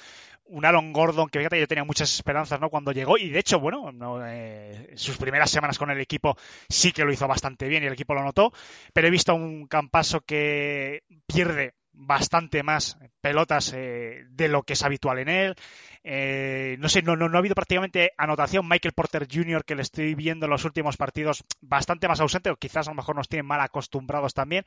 Un 0.50 0.64
Aaron 0.64 0.92
Gordon 0.92 1.28
que 1.28 1.38
fíjate, 1.38 1.60
yo 1.60 1.68
tenía 1.68 1.84
muchas 1.84 2.12
esperanzas 2.12 2.60
¿no? 2.60 2.70
cuando 2.70 2.92
llegó 2.92 3.16
y 3.16 3.30
de 3.30 3.38
hecho, 3.38 3.60
bueno, 3.60 3.92
no, 3.92 4.26
eh, 4.26 4.92
sus 4.96 5.16
primeras 5.16 5.50
semanas 5.50 5.78
con 5.78 5.90
el 5.90 6.00
equipo 6.00 6.36
sí 6.68 6.92
que 6.92 7.04
lo 7.04 7.12
hizo 7.12 7.28
bastante 7.28 7.68
bien 7.68 7.84
y 7.84 7.86
el 7.86 7.92
equipo 7.92 8.14
lo 8.14 8.24
notó, 8.24 8.52
pero 8.92 9.06
he 9.06 9.10
visto 9.10 9.34
un 9.34 9.66
campaso 9.66 10.20
que 10.22 11.04
pierde 11.26 11.74
bastante 12.00 12.62
más 12.62 12.96
pelotas 13.20 13.72
eh, 13.74 14.24
de 14.30 14.48
lo 14.48 14.62
que 14.62 14.72
es 14.72 14.82
habitual 14.82 15.18
en 15.18 15.28
él. 15.28 15.56
Eh, 16.02 16.76
no 16.78 16.88
sé, 16.88 17.02
no, 17.02 17.14
no, 17.14 17.28
no, 17.28 17.36
ha 17.36 17.40
habido 17.40 17.54
prácticamente 17.54 18.12
anotación. 18.16 18.66
Michael 18.66 18.94
Porter 18.94 19.28
Jr., 19.30 19.64
que 19.64 19.74
le 19.74 19.82
estoy 19.82 20.14
viendo 20.14 20.46
en 20.46 20.50
los 20.50 20.64
últimos 20.64 20.96
partidos, 20.96 21.44
bastante 21.60 22.08
más 22.08 22.20
ausente, 22.20 22.50
o 22.50 22.56
quizás 22.56 22.88
a 22.88 22.90
lo 22.92 22.96
mejor 22.96 23.16
nos 23.16 23.28
tienen 23.28 23.46
mal 23.46 23.60
acostumbrados 23.60 24.32
también. 24.32 24.64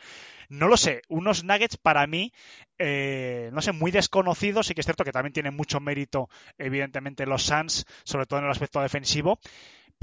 No 0.47 0.67
lo 0.67 0.77
sé. 0.77 1.01
Unos 1.09 1.43
Nuggets 1.43 1.77
para 1.77 2.05
mí, 2.05 2.31
eh, 2.77 3.49
no 3.51 3.61
sé, 3.61 3.71
muy 3.71 3.89
desconocidos. 3.89 4.67
Sí 4.67 4.75
que 4.75 4.81
es 4.81 4.85
cierto 4.85 5.03
que 5.03 5.11
también 5.11 5.33
tienen 5.33 5.55
mucho 5.55 5.79
mérito, 5.79 6.29
evidentemente, 6.59 7.25
los 7.25 7.43
Suns, 7.43 7.85
sobre 8.03 8.27
todo 8.27 8.39
en 8.39 8.45
el 8.45 8.51
aspecto 8.51 8.79
defensivo. 8.79 9.39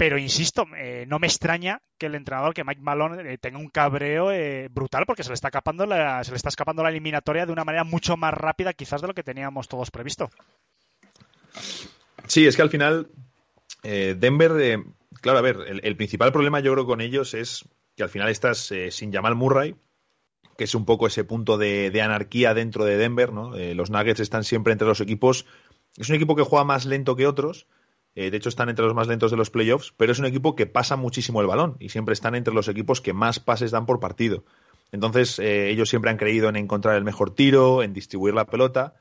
Pero 0.01 0.17
insisto, 0.17 0.65
eh, 0.75 1.05
no 1.07 1.19
me 1.19 1.27
extraña 1.27 1.79
que 1.99 2.07
el 2.07 2.15
entrenador, 2.15 2.55
que 2.55 2.63
Mike 2.63 2.81
Malone, 2.81 3.33
eh, 3.33 3.37
tenga 3.37 3.59
un 3.59 3.69
cabreo 3.69 4.31
eh, 4.31 4.67
brutal 4.67 5.03
porque 5.05 5.21
se 5.21 5.29
le, 5.29 5.35
está 5.35 5.49
escapando 5.49 5.85
la, 5.85 6.23
se 6.23 6.31
le 6.31 6.37
está 6.37 6.49
escapando 6.49 6.81
la 6.81 6.89
eliminatoria 6.89 7.45
de 7.45 7.51
una 7.51 7.63
manera 7.63 7.83
mucho 7.83 8.17
más 8.17 8.33
rápida 8.33 8.73
quizás 8.73 9.01
de 9.01 9.07
lo 9.07 9.13
que 9.13 9.21
teníamos 9.21 9.67
todos 9.67 9.91
previsto. 9.91 10.31
Sí, 12.25 12.47
es 12.47 12.55
que 12.55 12.63
al 12.63 12.71
final 12.71 13.11
Denver, 13.83 14.83
claro, 15.21 15.37
a 15.37 15.43
ver, 15.43 15.57
el, 15.67 15.95
principal 15.95 16.31
problema 16.31 16.61
yo 16.61 16.73
creo 16.73 16.87
con 16.87 16.99
ellos 16.99 17.35
es 17.35 17.69
que 17.95 18.01
al 18.01 18.09
final 18.09 18.29
estás 18.29 18.73
sin 18.89 19.13
Jamal 19.13 19.35
Murray, 19.35 19.75
que 20.57 20.63
es 20.63 20.73
un 20.73 20.85
poco 20.85 21.05
ese 21.05 21.25
punto 21.25 21.59
de, 21.59 21.91
de 21.91 22.01
anarquía 22.01 22.55
dentro 22.55 22.85
de 22.85 22.97
Denver, 22.97 23.31
¿no? 23.31 23.55
los 23.55 23.91
Nuggets 23.91 24.19
están 24.19 24.45
siempre 24.45 24.73
entre 24.73 24.87
los 24.87 24.99
equipos. 24.99 25.45
Es 25.95 26.09
un 26.09 26.15
equipo 26.15 26.35
que 26.35 26.41
juega 26.41 26.65
más 26.65 26.87
lento 26.87 27.15
que 27.15 27.27
otros, 27.27 27.67
Eh, 28.15 28.29
de 28.29 28.37
hecho, 28.37 28.49
están 28.49 28.69
entre 28.69 28.85
los 28.85 28.93
más 28.93 29.07
lentos 29.07 29.31
de 29.31 29.37
los 29.37 29.49
playoffs, 29.49 29.93
pero 29.95 30.11
es 30.11 30.19
un 30.19 30.25
equipo 30.25 30.55
que 30.55 30.65
pasa 30.65 30.95
muchísimo 30.95 31.41
el 31.41 31.47
balón 31.47 31.77
y 31.79 31.89
siempre 31.89 32.13
están 32.13 32.35
entre 32.35 32.53
los 32.53 32.67
equipos 32.67 33.01
que 33.01 33.13
más 33.13 33.39
pases 33.39 33.71
dan 33.71 33.85
por 33.85 33.99
partido. 33.99 34.43
Entonces, 34.91 35.39
eh, 35.39 35.69
ellos 35.69 35.89
siempre 35.89 36.11
han 36.11 36.17
creído 36.17 36.49
en 36.49 36.57
encontrar 36.57 36.95
el 36.97 37.03
mejor 37.03 37.33
tiro, 37.33 37.81
en 37.81 37.93
distribuir 37.93 38.33
la 38.33 38.45
pelota, 38.45 38.95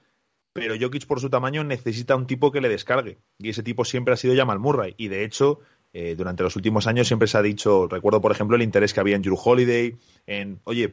pero 0.53 0.75
Jokic, 0.81 1.07
por 1.07 1.21
su 1.21 1.31
tamaño, 1.31 1.65
necesita 1.65 2.15
un 2.15 2.27
tipo 2.27 2.53
que 2.53 2.61
le 2.61 2.69
descargue. 2.69 3.19
Y 3.39 3.51
ese 3.51 3.63
tipo 3.63 3.85
siempre 3.85 4.15
ha 4.15 4.17
sido 4.17 4.37
Jamal 4.37 4.59
Murray. 4.59 4.95
Y 4.97 5.09
de 5.09 5.25
hecho, 5.25 5.61
eh, 5.93 6.15
durante 6.17 6.43
los 6.43 6.55
últimos 6.57 6.87
años 6.87 7.09
siempre 7.09 7.29
se 7.29 7.39
ha 7.39 7.43
dicho, 7.43 7.89
recuerdo, 7.89 8.21
por 8.21 8.33
ejemplo, 8.33 8.57
el 8.57 8.63
interés 8.63 8.95
que 8.95 9.01
había 9.01 9.17
en 9.17 9.23
Drew 9.23 9.39
Holiday, 9.43 9.97
en, 10.27 10.61
oye, 10.65 10.93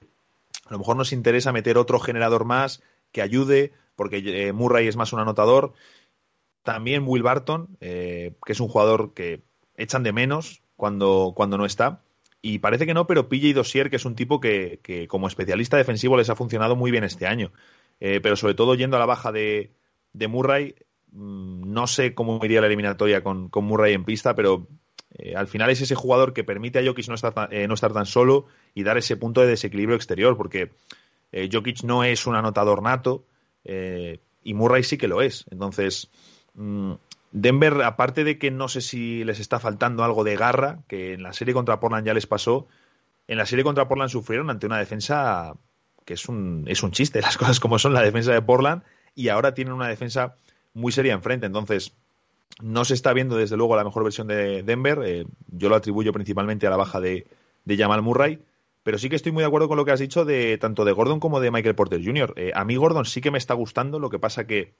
a 0.65 0.71
lo 0.71 0.79
mejor 0.79 0.95
nos 0.95 1.13
interesa 1.13 1.51
meter 1.51 1.77
otro 1.77 1.99
generador 1.99 2.45
más 2.45 2.81
que 3.11 3.21
ayude, 3.21 3.73
porque 3.95 4.51
Murray 4.53 4.87
es 4.87 4.95
más 4.95 5.13
un 5.13 5.19
anotador. 5.19 5.73
También 6.67 7.05
Will 7.07 7.23
Barton, 7.23 7.77
eh, 7.79 8.33
que 8.45 8.51
es 8.51 8.59
un 8.59 8.67
jugador 8.67 9.13
que 9.13 9.41
echan 9.77 10.03
de 10.03 10.11
menos 10.11 10.63
cuando, 10.75 11.31
cuando 11.33 11.57
no 11.57 11.65
está. 11.65 12.01
Y 12.41 12.59
parece 12.59 12.85
que 12.85 12.93
no, 12.93 13.07
pero 13.07 13.29
PJ 13.29 13.53
Dossier, 13.53 13.89
que 13.89 13.95
es 13.95 14.03
un 14.03 14.15
tipo 14.15 14.41
que, 14.41 14.81
que, 14.83 15.07
como 15.07 15.29
especialista 15.29 15.77
defensivo 15.77 16.17
les 16.17 16.29
ha 16.29 16.35
funcionado 16.35 16.75
muy 16.75 16.91
bien 16.91 17.05
este 17.05 17.25
año. 17.25 17.53
Eh, 18.01 18.19
pero 18.21 18.35
sobre 18.35 18.53
todo 18.53 18.75
yendo 18.75 18.97
a 18.97 18.99
la 18.99 19.05
baja 19.05 19.31
de, 19.31 19.71
de 20.11 20.27
Murray, 20.27 20.75
mmm, 21.13 21.71
no 21.71 21.87
sé 21.87 22.13
cómo 22.13 22.37
iría 22.43 22.59
la 22.59 22.67
eliminatoria 22.67 23.23
con, 23.23 23.47
con 23.47 23.63
Murray 23.63 23.93
en 23.93 24.03
pista, 24.03 24.35
pero 24.35 24.67
eh, 25.17 25.37
al 25.37 25.47
final 25.47 25.69
es 25.69 25.79
ese 25.79 25.95
jugador 25.95 26.33
que 26.33 26.43
permite 26.43 26.79
a 26.79 26.85
Jokic 26.85 27.07
no 27.07 27.15
estar, 27.15 27.47
eh, 27.49 27.65
no 27.69 27.75
estar 27.75 27.93
tan 27.93 28.05
solo 28.05 28.47
y 28.75 28.83
dar 28.83 28.97
ese 28.97 29.15
punto 29.15 29.39
de 29.39 29.47
desequilibrio 29.47 29.95
exterior, 29.95 30.35
porque 30.35 30.71
Jokic 31.31 31.83
no 31.83 32.03
es 32.03 32.27
un 32.27 32.35
anotador 32.35 32.83
nato 32.83 33.23
y 33.63 34.53
Murray 34.53 34.83
sí 34.83 34.97
que 34.97 35.07
lo 35.07 35.21
es. 35.21 35.45
Entonces, 35.49 36.09
Mm, 36.09 36.36
Denver, 37.31 37.81
aparte 37.83 38.23
de 38.23 38.37
que 38.37 38.51
no 38.51 38.67
sé 38.67 38.81
si 38.81 39.23
les 39.23 39.39
está 39.39 39.59
faltando 39.59 40.03
algo 40.03 40.23
de 40.23 40.35
garra, 40.35 40.79
que 40.87 41.13
en 41.13 41.23
la 41.23 41.33
serie 41.33 41.53
contra 41.53 41.79
Portland 41.79 42.05
ya 42.05 42.13
les 42.13 42.27
pasó, 42.27 42.67
en 43.27 43.37
la 43.37 43.45
serie 43.45 43.63
contra 43.63 43.87
Portland 43.87 44.09
sufrieron 44.09 44.49
ante 44.49 44.65
una 44.65 44.79
defensa 44.79 45.53
que 46.05 46.13
es 46.13 46.29
un, 46.29 46.63
es 46.67 46.83
un 46.83 46.91
chiste, 46.91 47.21
las 47.21 47.37
cosas 47.37 47.59
como 47.59 47.77
son 47.77 47.93
la 47.93 48.01
defensa 48.01 48.31
de 48.31 48.41
Portland, 48.41 48.81
y 49.13 49.29
ahora 49.29 49.53
tienen 49.53 49.73
una 49.73 49.87
defensa 49.87 50.35
muy 50.73 50.91
seria 50.91 51.13
enfrente. 51.13 51.45
Entonces, 51.45 51.93
no 52.61 52.85
se 52.85 52.93
está 52.93 53.13
viendo 53.13 53.35
desde 53.35 53.57
luego 53.57 53.75
la 53.75 53.83
mejor 53.83 54.03
versión 54.03 54.27
de 54.27 54.63
Denver. 54.63 55.01
Eh, 55.05 55.25
yo 55.47 55.69
lo 55.69 55.75
atribuyo 55.75 56.13
principalmente 56.13 56.65
a 56.65 56.69
la 56.69 56.77
baja 56.77 56.99
de, 56.99 57.27
de, 57.65 57.77
Jamal 57.77 58.01
Murray. 58.01 58.39
Pero 58.83 58.97
sí 58.97 59.09
que 59.09 59.17
estoy 59.17 59.31
muy 59.31 59.41
de 59.41 59.47
acuerdo 59.47 59.67
con 59.67 59.75
lo 59.75 59.83
que 59.83 59.91
has 59.91 59.99
dicho 59.99 60.23
de 60.23 60.57
tanto 60.57 60.85
de 60.85 60.93
Gordon 60.93 61.19
como 61.19 61.41
de 61.41 61.51
Michael 61.51 61.75
Porter 61.75 62.03
Jr. 62.03 62.33
Eh, 62.37 62.51
a 62.55 62.63
mí 62.63 62.77
Gordon 62.77 63.05
sí 63.05 63.19
que 63.19 63.31
me 63.31 63.37
está 63.37 63.53
gustando, 63.53 63.99
lo 63.99 64.09
que 64.09 64.17
pasa 64.17 64.47
que 64.47 64.75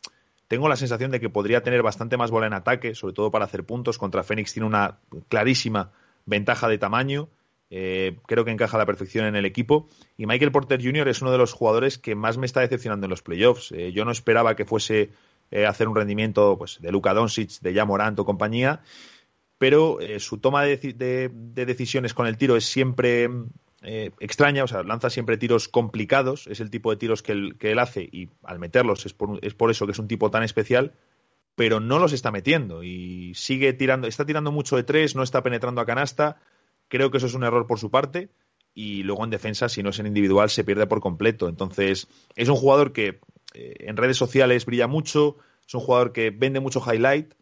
tengo 0.48 0.70
la 0.70 0.76
sensación 0.76 1.12
de 1.12 1.20
que 1.20 1.30
podría 1.30 1.62
tener 1.62 1.84
bastante 1.84 2.18
más 2.18 2.32
bola 2.32 2.48
en 2.48 2.54
ataque, 2.54 2.96
sobre 2.96 3.14
todo 3.14 3.32
para 3.32 3.46
hacer 3.46 3.66
puntos. 3.66 3.98
Contra 3.98 4.24
Phoenix 4.24 4.54
tiene 4.54 4.66
una 4.68 5.00
clarísima 5.28 5.92
ventaja 6.26 6.68
de 6.70 6.78
tamaño. 6.78 7.30
Eh, 7.70 8.18
creo 8.28 8.46
que 8.46 8.52
encaja 8.52 8.78
a 8.78 8.80
la 8.80 8.86
perfección 8.86 9.26
en 9.26 9.36
el 9.36 9.46
equipo. 9.46 9.90
Y 10.16 10.26
Michael 10.26 10.54
Porter 10.54 10.82
Jr. 10.82 11.10
es 11.10 11.22
uno 11.22 11.32
de 11.32 11.38
los 11.38 11.52
jugadores 11.52 11.98
que 11.98 12.16
más 12.16 12.38
me 12.38 12.46
está 12.46 12.62
decepcionando 12.62 13.06
en 13.06 13.10
los 13.10 13.22
playoffs. 13.22 13.74
Eh, 13.74 13.92
yo 13.92 14.06
no 14.06 14.12
esperaba 14.12 14.56
que 14.56 14.64
fuese 14.64 15.12
eh, 15.52 15.66
hacer 15.66 15.90
un 15.90 15.96
rendimiento 15.96 16.58
pues, 16.58 16.80
de 16.82 16.92
Luka 16.92 17.14
Doncic, 17.14 17.60
de 17.60 17.74
Jamorant 17.74 18.18
o 18.18 18.26
compañía, 18.26 18.82
pero 19.58 19.98
su 20.20 20.38
toma 20.38 20.64
de, 20.64 21.32
decisiones 21.32 22.14
con 22.14 22.28
el 22.28 22.38
tiro 22.38 22.56
es 22.56 22.66
siempre 22.66 23.28
eh, 23.88 24.12
extraña, 24.20 24.66
o 24.66 24.68
sea, 24.68 24.84
lanza 24.84 25.10
siempre 25.10 25.38
tiros 25.38 25.70
complicados, 25.70 26.48
es 26.48 26.60
el 26.60 26.70
tipo 26.70 26.92
de 26.92 26.98
tiros 26.98 27.24
que 27.24 27.32
él, 27.32 27.56
que 27.58 27.72
él 27.72 27.80
hace 27.80 28.02
y 28.12 28.30
al 28.44 28.60
meterlos 28.60 29.06
es 29.06 29.14
por, 29.14 29.40
es 29.42 29.54
por, 29.54 29.72
eso 29.72 29.86
que 29.86 29.94
es 29.94 30.00
un 30.00 30.10
tipo 30.10 30.30
tan 30.30 30.44
especial, 30.44 30.94
pero 31.56 31.80
no 31.80 31.98
los 31.98 32.12
está 32.12 32.30
metiendo 32.30 32.84
y 32.84 33.34
sigue 33.34 33.72
tirando, 33.72 34.08
está 34.08 34.26
tirando 34.26 34.52
mucho 34.52 34.76
de 34.76 34.84
tres, 34.84 35.16
no 35.16 35.24
está 35.24 35.42
penetrando 35.42 35.80
a 35.80 35.86
canasta, 35.86 36.38
creo 36.90 37.12
que 37.12 37.18
eso 37.18 37.28
es 37.28 37.34
un 37.34 37.46
error 37.46 37.66
por 37.66 37.80
su 37.80 37.90
parte 37.90 38.30
y 38.74 39.04
luego 39.04 39.24
en 39.24 39.30
defensa, 39.30 39.70
si 39.70 39.82
no 39.82 39.92
es 39.92 40.00
en 40.00 40.08
individual, 40.08 40.50
se 40.50 40.66
pierde 40.66 40.86
por 40.86 41.00
completo. 41.00 41.48
Entonces, 41.48 42.10
es 42.36 42.50
un 42.50 42.58
jugador 42.58 42.92
que 42.92 43.22
eh, 43.54 43.74
en 43.80 43.96
redes 43.96 44.18
sociales 44.18 44.66
brilla 44.66 44.88
mucho, 44.88 45.38
es 45.66 45.74
un 45.74 45.82
jugador 45.82 46.12
que 46.12 46.30
vende 46.30 46.60
mucho 46.60 46.84
highlight, 46.86 47.34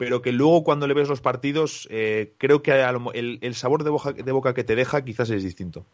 pero 0.00 0.22
que 0.22 0.32
luego 0.32 0.64
cuando 0.64 0.86
le 0.86 0.94
ves 0.94 1.10
los 1.10 1.20
partidos, 1.20 1.86
eh, 1.90 2.32
creo 2.38 2.62
que 2.62 2.72
el, 2.72 3.38
el 3.42 3.54
sabor 3.54 3.84
de 3.84 3.90
boca, 3.90 4.14
de 4.14 4.32
boca, 4.32 4.54
que 4.54 4.64
te 4.64 4.74
deja 4.74 5.04
quizás 5.04 5.28
es 5.28 5.42
distinto. 5.42 5.84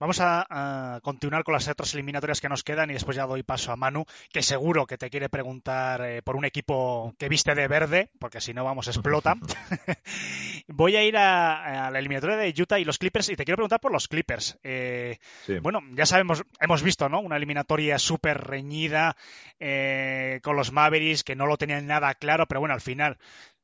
Vamos 0.00 0.20
a, 0.20 0.46
a, 0.48 1.00
continuar 1.00 1.42
con 1.42 1.54
las 1.54 1.66
otras 1.66 1.92
eliminatorias 1.94 2.40
que 2.40 2.48
nos 2.48 2.62
quedan 2.62 2.90
y 2.90 2.92
después 2.92 3.16
ya 3.16 3.26
doy 3.26 3.42
paso 3.42 3.72
a 3.72 3.76
Manu, 3.76 4.04
que 4.32 4.42
seguro 4.42 4.86
que 4.86 4.96
te 4.96 5.10
quiere 5.10 5.28
preguntar 5.28 6.02
eh, 6.02 6.22
por 6.22 6.36
un 6.36 6.44
equipo 6.44 7.14
que 7.18 7.28
viste 7.28 7.54
de 7.54 7.66
verde, 7.66 8.10
porque 8.18 8.40
si 8.40 8.54
no, 8.54 8.64
vamos, 8.64 8.86
explota. 8.86 9.34
Voy 10.68 10.96
a 10.96 11.04
ir 11.04 11.16
a, 11.16 11.86
a, 11.86 11.90
la 11.90 11.98
eliminatoria 11.98 12.36
de 12.36 12.54
Utah 12.56 12.78
y 12.78 12.84
los 12.84 12.98
Clippers 12.98 13.28
y 13.30 13.36
te 13.36 13.44
quiero 13.44 13.56
preguntar 13.56 13.80
por 13.80 13.92
los 13.92 14.08
Clippers. 14.08 14.58
Eh, 14.62 15.18
sí. 15.44 15.58
Bueno, 15.58 15.80
ya 15.92 16.06
sabemos, 16.06 16.44
hemos 16.60 16.82
visto, 16.82 17.08
¿no? 17.08 17.20
Una 17.20 17.36
eliminatoria 17.36 17.98
súper 17.98 18.38
reñida 18.38 19.16
eh, 19.58 20.40
con 20.42 20.56
los 20.56 20.72
Mavericks 20.72 21.24
que 21.24 21.34
no 21.34 21.46
lo 21.46 21.56
tenían 21.56 21.86
nada 21.86 22.14
claro, 22.14 22.46
pero 22.46 22.60
bueno, 22.60 22.74
al 22.74 22.80
final 22.80 23.18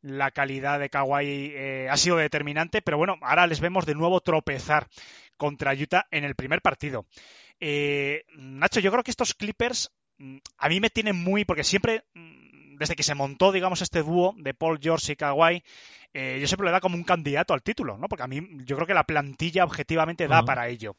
la 0.05 0.31
calidad 0.33 0.79
de 0.79 0.91
Kawhi 0.91 1.53
eh, 1.55 1.89
ha 1.91 1.97
sido 1.97 2.17
determinante, 2.17 2.83
pero 2.83 2.99
bueno, 2.99 3.17
ahora 3.23 3.47
les 3.47 3.61
vemos 3.61 3.87
de 3.87 3.95
nuevo 3.95 4.21
tropezar 4.21 4.89
contra 5.37 5.75
Utah 5.75 6.07
en 6.11 6.25
el 6.25 6.35
primer 6.35 6.63
partido. 6.63 7.07
Eh, 7.61 8.25
Nacho, 8.37 8.81
yo 8.81 8.91
creo 8.91 9.05
que 9.05 9.11
estos 9.11 9.35
Clippers 9.35 9.93
mm, 10.19 10.39
a 10.59 10.69
mí 10.69 10.81
me 10.81 10.91
tienen 10.91 11.17
muy, 11.17 11.45
porque 11.45 11.65
siempre, 11.65 12.05
mm, 12.15 12.77
desde 12.77 12.97
que 12.97 13.03
se 13.03 13.15
montó, 13.15 13.53
digamos, 13.53 13.83
este 13.83 14.03
dúo 14.03 14.35
de 14.37 14.55
Paul 14.55 14.79
George 14.81 15.13
y 15.13 15.17
Kawhi, 15.17 15.63
eh, 16.13 16.39
yo 16.41 16.47
siempre 16.47 16.67
le 16.67 16.73
da 16.73 16.81
como 16.81 16.97
un 16.97 17.05
candidato 17.05 17.55
al 17.55 17.63
título, 17.63 17.99
¿no? 17.99 18.09
Porque 18.09 18.23
a 18.23 18.29
mí 18.29 18.41
yo 18.65 18.77
creo 18.77 18.87
que 18.87 18.95
la 18.95 19.05
plantilla 19.05 19.65
objetivamente 19.65 20.29
da 20.29 20.41
uh 20.41 20.43
-huh. 20.43 20.47
para 20.47 20.69
ello. 20.69 20.97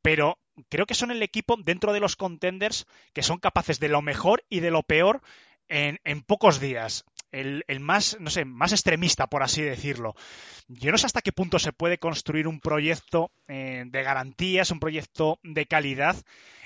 Pero 0.00 0.38
creo 0.68 0.86
que 0.86 0.94
son 0.94 1.10
el 1.10 1.22
equipo 1.22 1.56
dentro 1.56 1.92
de 1.92 2.00
los 2.00 2.16
contenders 2.16 2.86
que 3.12 3.22
son 3.22 3.38
capaces 3.38 3.80
de 3.80 3.88
lo 3.88 4.02
mejor 4.02 4.44
y 4.48 4.60
de 4.60 4.70
lo 4.70 4.82
peor 4.82 5.20
en, 5.68 5.98
en 6.04 6.22
pocos 6.22 6.60
días. 6.60 7.04
El, 7.34 7.80
más, 7.80 8.16
no 8.20 8.30
sé, 8.30 8.44
más 8.44 8.72
extremista, 8.72 9.26
por 9.26 9.42
así 9.42 9.62
decirlo. 9.62 10.14
Yo 10.68 10.92
no 10.92 10.98
sé 10.98 11.06
hasta 11.06 11.20
qué 11.20 11.32
punto 11.32 11.58
se 11.58 11.72
puede 11.72 11.98
construir 11.98 12.46
un 12.46 12.60
proyecto 12.60 13.32
eh, 13.48 13.84
de 13.86 14.02
garantías, 14.02 14.70
un 14.70 14.78
proyecto 14.78 15.40
de 15.42 15.66
calidad, 15.66 16.16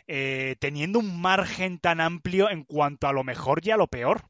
eh, 0.06 0.56
teniendo 0.60 0.98
un 0.98 1.20
margen 1.20 1.78
tan 1.78 2.00
amplio 2.00 2.50
en 2.50 2.64
cuanto 2.64 3.08
a 3.08 3.12
lo 3.12 3.24
mejor 3.24 3.60
y 3.64 3.70
a 3.70 3.76
lo 3.76 3.86
peor. 3.86 4.24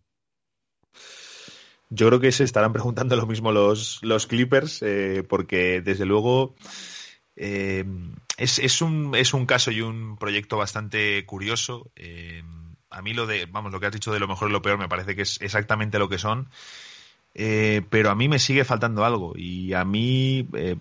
Yo 1.90 2.06
creo 2.08 2.20
que 2.20 2.32
se 2.32 2.44
estarán 2.44 2.72
preguntando 2.72 3.16
lo 3.16 3.26
mismo 3.26 3.50
los, 3.50 3.98
los 4.02 4.26
Clippers, 4.26 4.82
eh, 4.82 5.24
porque 5.28 5.80
desde 5.80 6.04
luego 6.04 6.54
eh, 7.34 7.84
es, 8.36 8.58
es, 8.58 8.82
un, 8.82 9.14
es 9.16 9.34
un 9.34 9.46
caso 9.46 9.70
y 9.70 9.80
un 9.80 10.18
proyecto 10.18 10.56
bastante 10.56 11.24
curioso. 11.26 11.90
A 12.90 13.02
mí 13.02 13.12
lo 13.12 13.26
de, 13.26 13.46
vamos, 13.46 13.72
lo 13.72 13.80
que 13.80 13.86
has 13.86 13.92
dicho 13.92 14.12
de 14.12 14.20
lo 14.20 14.28
mejor 14.28 14.48
y 14.48 14.52
lo 14.52 14.62
peor 14.62 14.78
me 14.78 14.88
parece 14.88 15.14
que 15.14 15.22
es 15.22 15.40
exactamente 15.40 15.98
lo 15.98 16.08
que 16.08 16.18
son. 16.18 16.48
Eh, 17.34 17.82
pero 17.90 18.10
a 18.10 18.14
mí 18.14 18.28
me 18.28 18.38
sigue 18.38 18.64
faltando 18.64 19.04
algo. 19.04 19.34
Y 19.36 19.72
a 19.74 19.84
mí, 19.84 20.48
eh, 20.54 20.76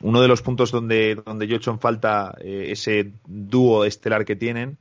uno 0.00 0.22
de 0.22 0.28
los 0.28 0.42
puntos 0.42 0.70
donde, 0.70 1.16
donde 1.26 1.46
yo 1.46 1.54
he 1.54 1.58
hecho 1.58 1.70
en 1.70 1.80
falta 1.80 2.34
eh, 2.40 2.68
ese 2.70 3.12
dúo 3.26 3.84
estelar 3.84 4.24
que 4.24 4.36
tienen, 4.36 4.78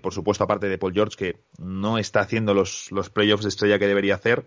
por 0.00 0.14
supuesto, 0.14 0.44
aparte 0.44 0.68
de 0.68 0.78
Paul 0.78 0.94
George, 0.94 1.16
que 1.16 1.40
no 1.58 1.98
está 1.98 2.20
haciendo 2.20 2.54
los, 2.54 2.90
los 2.92 3.10
playoffs 3.10 3.42
de 3.42 3.48
estrella 3.48 3.78
que 3.78 3.88
debería 3.88 4.14
hacer. 4.14 4.46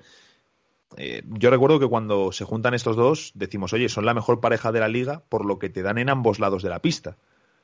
Yo 1.26 1.49
recuerdo 1.51 1.78
que 1.80 1.88
cuando 1.88 2.32
se 2.32 2.45
juntan 2.45 2.74
estos 2.74 2.95
dos, 2.95 3.32
decimos, 3.36 3.74
oye, 3.74 3.89
son 3.89 4.05
la 4.05 4.13
mejor 4.13 4.39
pareja 4.39 4.72
de 4.72 4.80
la 4.80 4.88
liga 4.88 5.22
por 5.28 5.45
lo 5.45 5.59
que 5.59 5.70
te 5.70 5.84
dan 5.84 5.97
en 5.97 6.09
ambos 6.09 6.39
lados 6.39 6.63
de 6.63 6.70
la 6.70 6.80
pista. 6.80 7.18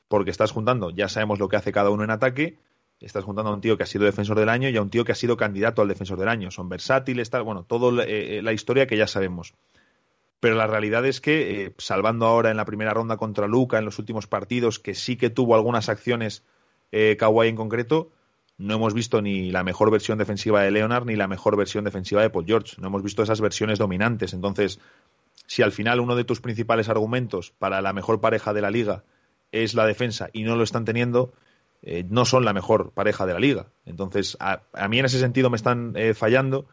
Porque 0.06 0.30
estás 0.30 0.52
juntando, 0.52 0.90
ya 0.90 1.08
sabemos 1.08 1.40
lo 1.40 1.48
que 1.48 1.56
hace 1.56 1.72
cada 1.72 1.90
uno 1.90 2.04
en 2.04 2.10
ataque, 2.10 2.58
estás 3.06 3.24
juntando 3.24 3.50
a 3.50 3.54
un 3.54 3.60
tío 3.60 3.76
que 3.76 3.82
ha 3.82 3.86
sido 3.86 4.04
defensor 4.04 4.38
del 4.38 4.48
año 4.48 4.68
y 4.68 4.76
a 4.76 4.82
un 4.82 4.90
tío 4.90 5.04
que 5.04 5.12
ha 5.12 5.16
sido 5.16 5.36
candidato 5.36 5.82
al 5.82 5.88
defensor 5.88 6.18
del 6.18 6.28
año. 6.28 6.50
Son 6.50 6.68
versátiles, 6.68 7.30
tal, 7.30 7.42
bueno, 7.42 7.64
toda 7.64 8.04
eh, 8.04 8.40
la 8.42 8.52
historia 8.52 8.86
que 8.86 8.96
ya 8.96 9.06
sabemos. 9.06 9.54
Pero 10.40 10.56
la 10.56 10.66
realidad 10.66 11.06
es 11.06 11.20
que, 11.20 11.66
eh, 11.66 11.74
salvando 11.78 12.26
ahora 12.26 12.50
en 12.50 12.56
la 12.56 12.64
primera 12.64 12.92
ronda 12.92 13.16
contra 13.16 13.46
Luca, 13.46 13.78
en 13.78 13.84
los 13.84 14.00
últimos 14.00 14.26
partidos, 14.26 14.80
que 14.80 14.94
sí 14.94 15.16
que 15.16 15.30
tuvo 15.30 15.54
algunas 15.54 15.88
acciones 15.88 16.42
eh, 16.90 17.16
Kawhi 17.16 17.48
en 17.48 17.54
concreto, 17.54 18.10
no 18.58 18.74
hemos 18.74 18.92
visto 18.92 19.22
ni 19.22 19.50
la 19.50 19.62
mejor 19.64 19.90
versión 19.90 20.18
defensiva 20.18 20.62
de 20.62 20.70
Leonard 20.70 21.06
ni 21.06 21.16
la 21.16 21.28
mejor 21.28 21.56
versión 21.56 21.84
defensiva 21.84 22.22
de 22.22 22.30
Paul 22.30 22.44
George. 22.46 22.76
No 22.80 22.88
hemos 22.88 23.02
visto 23.02 23.22
esas 23.22 23.40
versiones 23.40 23.78
dominantes. 23.78 24.34
Entonces, 24.34 24.80
si 25.46 25.62
al 25.62 25.72
final 25.72 26.00
uno 26.00 26.16
de 26.16 26.24
tus 26.24 26.40
principales 26.40 26.88
argumentos 26.88 27.52
para 27.58 27.80
la 27.80 27.92
mejor 27.92 28.20
pareja 28.20 28.52
de 28.52 28.62
la 28.62 28.70
liga 28.70 29.04
es 29.52 29.74
la 29.74 29.86
defensa 29.86 30.28
y 30.32 30.42
no 30.42 30.56
lo 30.56 30.64
están 30.64 30.84
teniendo, 30.84 31.32
eh, 31.82 32.04
no 32.08 32.24
son 32.24 32.44
la 32.44 32.52
mejor 32.52 32.92
pareja 32.92 33.26
de 33.26 33.32
la 33.32 33.40
liga. 33.40 33.66
Entonces, 33.84 34.36
a, 34.40 34.62
a 34.72 34.88
mí 34.88 34.98
en 34.98 35.04
ese 35.04 35.18
sentido 35.18 35.50
me 35.50 35.56
están 35.56 35.94
eh, 35.96 36.14
fallando 36.14 36.66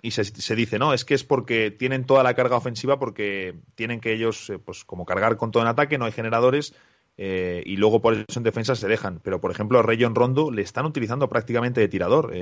y 0.00 0.12
se, 0.12 0.54
dice, 0.54 0.78
no, 0.78 0.92
es 0.94 1.04
que 1.04 1.14
es 1.14 1.24
porque 1.24 1.72
tienen 1.72 2.04
toda 2.04 2.22
la 2.22 2.34
carga 2.34 2.56
ofensiva 2.56 3.00
porque 3.00 3.56
tienen 3.74 4.00
que 4.00 4.12
ellos, 4.12 4.48
eh, 4.50 4.58
pues 4.58 4.84
como 4.84 5.04
cargar 5.04 5.36
con 5.36 5.50
todo 5.50 5.62
en 5.62 5.68
ataque, 5.68 5.98
no 5.98 6.04
hay 6.04 6.12
generadores 6.12 6.72
eh, 7.16 7.64
y 7.66 7.76
luego 7.76 8.00
por 8.00 8.14
eso 8.14 8.26
en 8.36 8.44
defensa 8.44 8.76
se 8.76 8.86
dejan. 8.86 9.20
Pero, 9.24 9.40
por 9.40 9.50
ejemplo, 9.50 9.80
a 9.80 9.82
Rayon 9.82 10.14
Rondo 10.14 10.52
le 10.52 10.62
están 10.62 10.86
utilizando 10.86 11.28
prácticamente 11.28 11.80
de 11.80 11.88
tirador. 11.88 12.32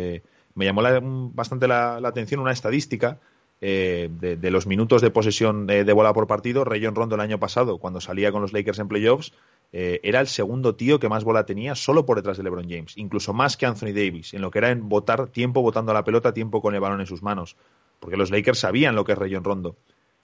Me 0.55 0.65
llamó 0.67 0.83
la, 0.83 1.01
bastante 1.03 1.67
la, 1.67 1.97
atención 1.97 2.41
una 2.41 2.53
estadística 2.53 3.21
eh, 3.61 4.11
de, 4.11 4.51
los 4.51 4.67
minutos 4.67 5.03
de 5.03 5.11
posesión 5.11 5.67
de, 5.67 5.85
de 5.85 5.93
bola 5.93 6.13
por 6.13 6.27
partido, 6.27 6.65
Rayon 6.65 6.95
Rondo 6.95 7.15
el 7.15 7.21
año 7.21 7.39
pasado, 7.39 7.79
cuando 7.79 8.01
salía 8.01 8.33
con 8.33 8.43
los 8.43 8.53
Lakers 8.53 8.79
en 8.79 8.89
playoffs, 8.89 9.33
eh, 9.73 10.01
era 10.03 10.21
el 10.21 10.27
segundo 10.27 10.75
tío 10.75 10.99
que 10.99 11.09
más 11.09 11.25
bola 11.25 11.45
tenía 11.45 11.75
solo 11.75 12.07
por 12.07 12.17
detrás 12.17 12.37
de 12.37 12.45
LeBron 12.45 12.69
James, 12.69 12.97
incluso 12.97 13.33
más 13.33 13.57
que 13.57 13.67
Anthony 13.67 13.93
Davis, 13.95 14.35
en 14.35 14.43
lo 14.43 14.51
que 14.51 14.59
era 14.59 14.71
en 14.71 14.89
botar 14.89 15.29
tiempo 15.29 15.63
botando 15.63 15.93
la 15.93 16.05
pelota, 16.05 16.33
tiempo 16.33 16.63
con 16.63 16.75
el 16.75 16.81
balón 16.81 17.01
en 17.01 17.07
sus 17.07 17.23
manos, 17.23 17.57
porque 18.01 18.17
los 18.17 18.31
Lakers 18.31 18.61
sabían 18.61 18.95
lo 18.95 19.05
que 19.05 19.13
es 19.13 19.19
Rayon 19.19 19.45
Rondo. 19.45 19.77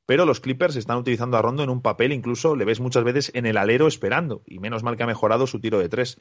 Pero 0.06 0.26
los 0.26 0.40
Clippers 0.40 0.76
están 0.76 0.98
utilizando 0.98 1.36
a 1.36 1.42
Rondo 1.42 1.62
en 1.62 1.70
un 1.70 1.80
papel, 1.80 2.12
incluso 2.12 2.56
le 2.56 2.64
ves 2.64 2.80
muchas 2.80 3.04
veces 3.04 3.30
en 3.34 3.46
el 3.46 3.56
alero 3.56 3.86
esperando, 3.86 4.42
y 4.46 4.58
menos 4.58 4.82
mal 4.82 4.96
que 4.96 5.04
ha 5.04 5.06
mejorado 5.06 5.46
su 5.46 5.60
tiro 5.60 5.78
de 5.78 5.88
tres. 5.88 6.18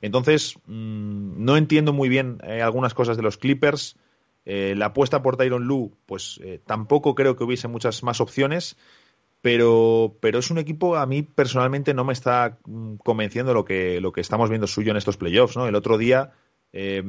Entonces, 0.00 0.56
mmm, 0.66 1.44
no 1.44 1.56
entiendo 1.56 1.92
muy 1.92 2.08
bien 2.08 2.38
eh, 2.44 2.62
algunas 2.62 2.94
cosas 2.94 3.16
de 3.16 3.22
los 3.22 3.38
Clippers. 3.38 3.96
Eh, 4.46 4.74
la 4.76 4.86
apuesta 4.86 5.22
por 5.22 5.36
Tyron 5.36 5.64
Lu, 5.64 5.96
pues 6.06 6.40
eh, 6.42 6.60
tampoco 6.64 7.14
creo 7.14 7.36
que 7.36 7.44
hubiese 7.44 7.68
muchas 7.68 8.02
más 8.02 8.20
opciones, 8.20 8.76
pero, 9.40 10.16
pero 10.20 10.38
es 10.38 10.50
un 10.50 10.58
equipo, 10.58 10.96
a 10.96 11.06
mí 11.06 11.22
personalmente 11.22 11.94
no 11.94 12.04
me 12.04 12.12
está 12.12 12.58
mm, 12.66 12.96
convenciendo 12.96 13.54
lo 13.54 13.64
que, 13.64 14.00
lo 14.00 14.12
que 14.12 14.20
estamos 14.20 14.50
viendo 14.50 14.66
suyo 14.66 14.90
en 14.90 14.96
estos 14.96 15.16
playoffs. 15.16 15.56
¿no? 15.56 15.66
El 15.66 15.74
otro 15.74 15.98
día, 15.98 16.32
eh, 16.72 17.02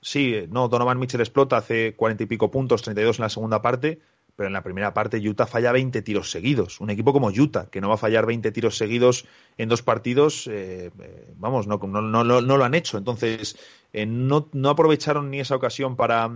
sí, 0.00 0.46
no, 0.50 0.68
Donovan 0.68 0.98
Mitchell 0.98 1.20
explota, 1.20 1.56
hace 1.56 1.94
cuarenta 1.94 2.24
y 2.24 2.26
pico 2.26 2.50
puntos, 2.50 2.82
32 2.82 3.18
en 3.18 3.22
la 3.22 3.28
segunda 3.28 3.62
parte, 3.62 4.00
pero 4.36 4.46
en 4.46 4.52
la 4.52 4.62
primera 4.62 4.94
parte 4.94 5.18
Utah 5.18 5.46
falla 5.46 5.72
20 5.72 6.02
tiros 6.02 6.30
seguidos. 6.30 6.80
Un 6.80 6.90
equipo 6.90 7.12
como 7.12 7.28
Utah, 7.28 7.68
que 7.70 7.80
no 7.80 7.88
va 7.88 7.94
a 7.94 7.98
fallar 7.98 8.26
20 8.26 8.50
tiros 8.52 8.76
seguidos 8.76 9.26
en 9.58 9.68
dos 9.68 9.82
partidos, 9.82 10.46
eh, 10.46 10.90
eh, 10.98 11.34
vamos, 11.36 11.66
no, 11.66 11.78
no, 11.78 12.24
no, 12.24 12.40
lo 12.40 12.64
han 12.64 12.74
hecho. 12.74 12.98
Entonces, 12.98 13.58
eh, 13.92 14.06
no, 14.06 14.48
no 14.52 14.70
aprovecharon 14.70 15.30
ni 15.30 15.40
esa 15.40 15.56
ocasión 15.56 15.96
para 15.96 16.30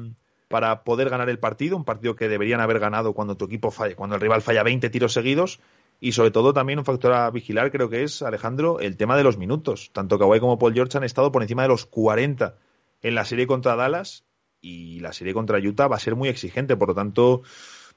para 0.49 0.84
poder 0.84 1.11
ganar 1.11 1.28
el 1.28 1.38
partido, 1.38 1.76
un 1.76 1.84
partido 1.84 2.16
que 2.16 2.28
deberían 2.28 2.61
haber 2.61 2.78
ganado 2.78 3.12
cuando 3.12 3.36
tu 3.36 3.47
equipo 3.47 3.70
falla, 3.70 3.97
cuando 3.97 4.16
el 4.16 4.20
rival 4.20 4.42
falla 4.42 4.62
20 4.62 4.90
tiros 4.90 5.12
seguidos. 5.12 5.61
Y 5.99 6.12
sobre 6.12 6.30
todo 6.30 6.53
también 6.53 6.78
un 6.78 6.84
factor 6.84 7.12
a 7.14 7.30
vigilar 7.30 7.72
creo 7.72 7.88
que 7.88 8.03
es, 8.03 8.20
Alejandro, 8.20 8.80
el 8.80 8.97
tema 8.97 9.16
de 9.16 9.24
los 9.24 9.38
minutos. 9.38 9.90
Tanto 9.92 10.18
Kawhi 10.18 10.40
como 10.40 10.59
Paul 10.59 10.74
George 10.74 10.99
han 10.99 11.05
estado 11.05 11.32
por 11.32 11.42
encima 11.42 11.62
de 11.62 11.68
los 11.68 11.86
40 11.86 12.57
en 13.03 13.14
la 13.14 13.24
serie 13.24 13.47
contra 13.47 13.76
Dallas 13.76 14.24
y 14.61 15.01
la 15.01 15.12
serie 15.12 15.32
contra 15.32 15.59
Utah 15.59 15.88
va 15.88 15.97
a 15.97 16.01
ser 16.01 16.14
muy 16.14 16.28
exigente. 16.28 16.76
Por 16.76 16.88
lo 16.88 16.94
tanto, 16.94 17.42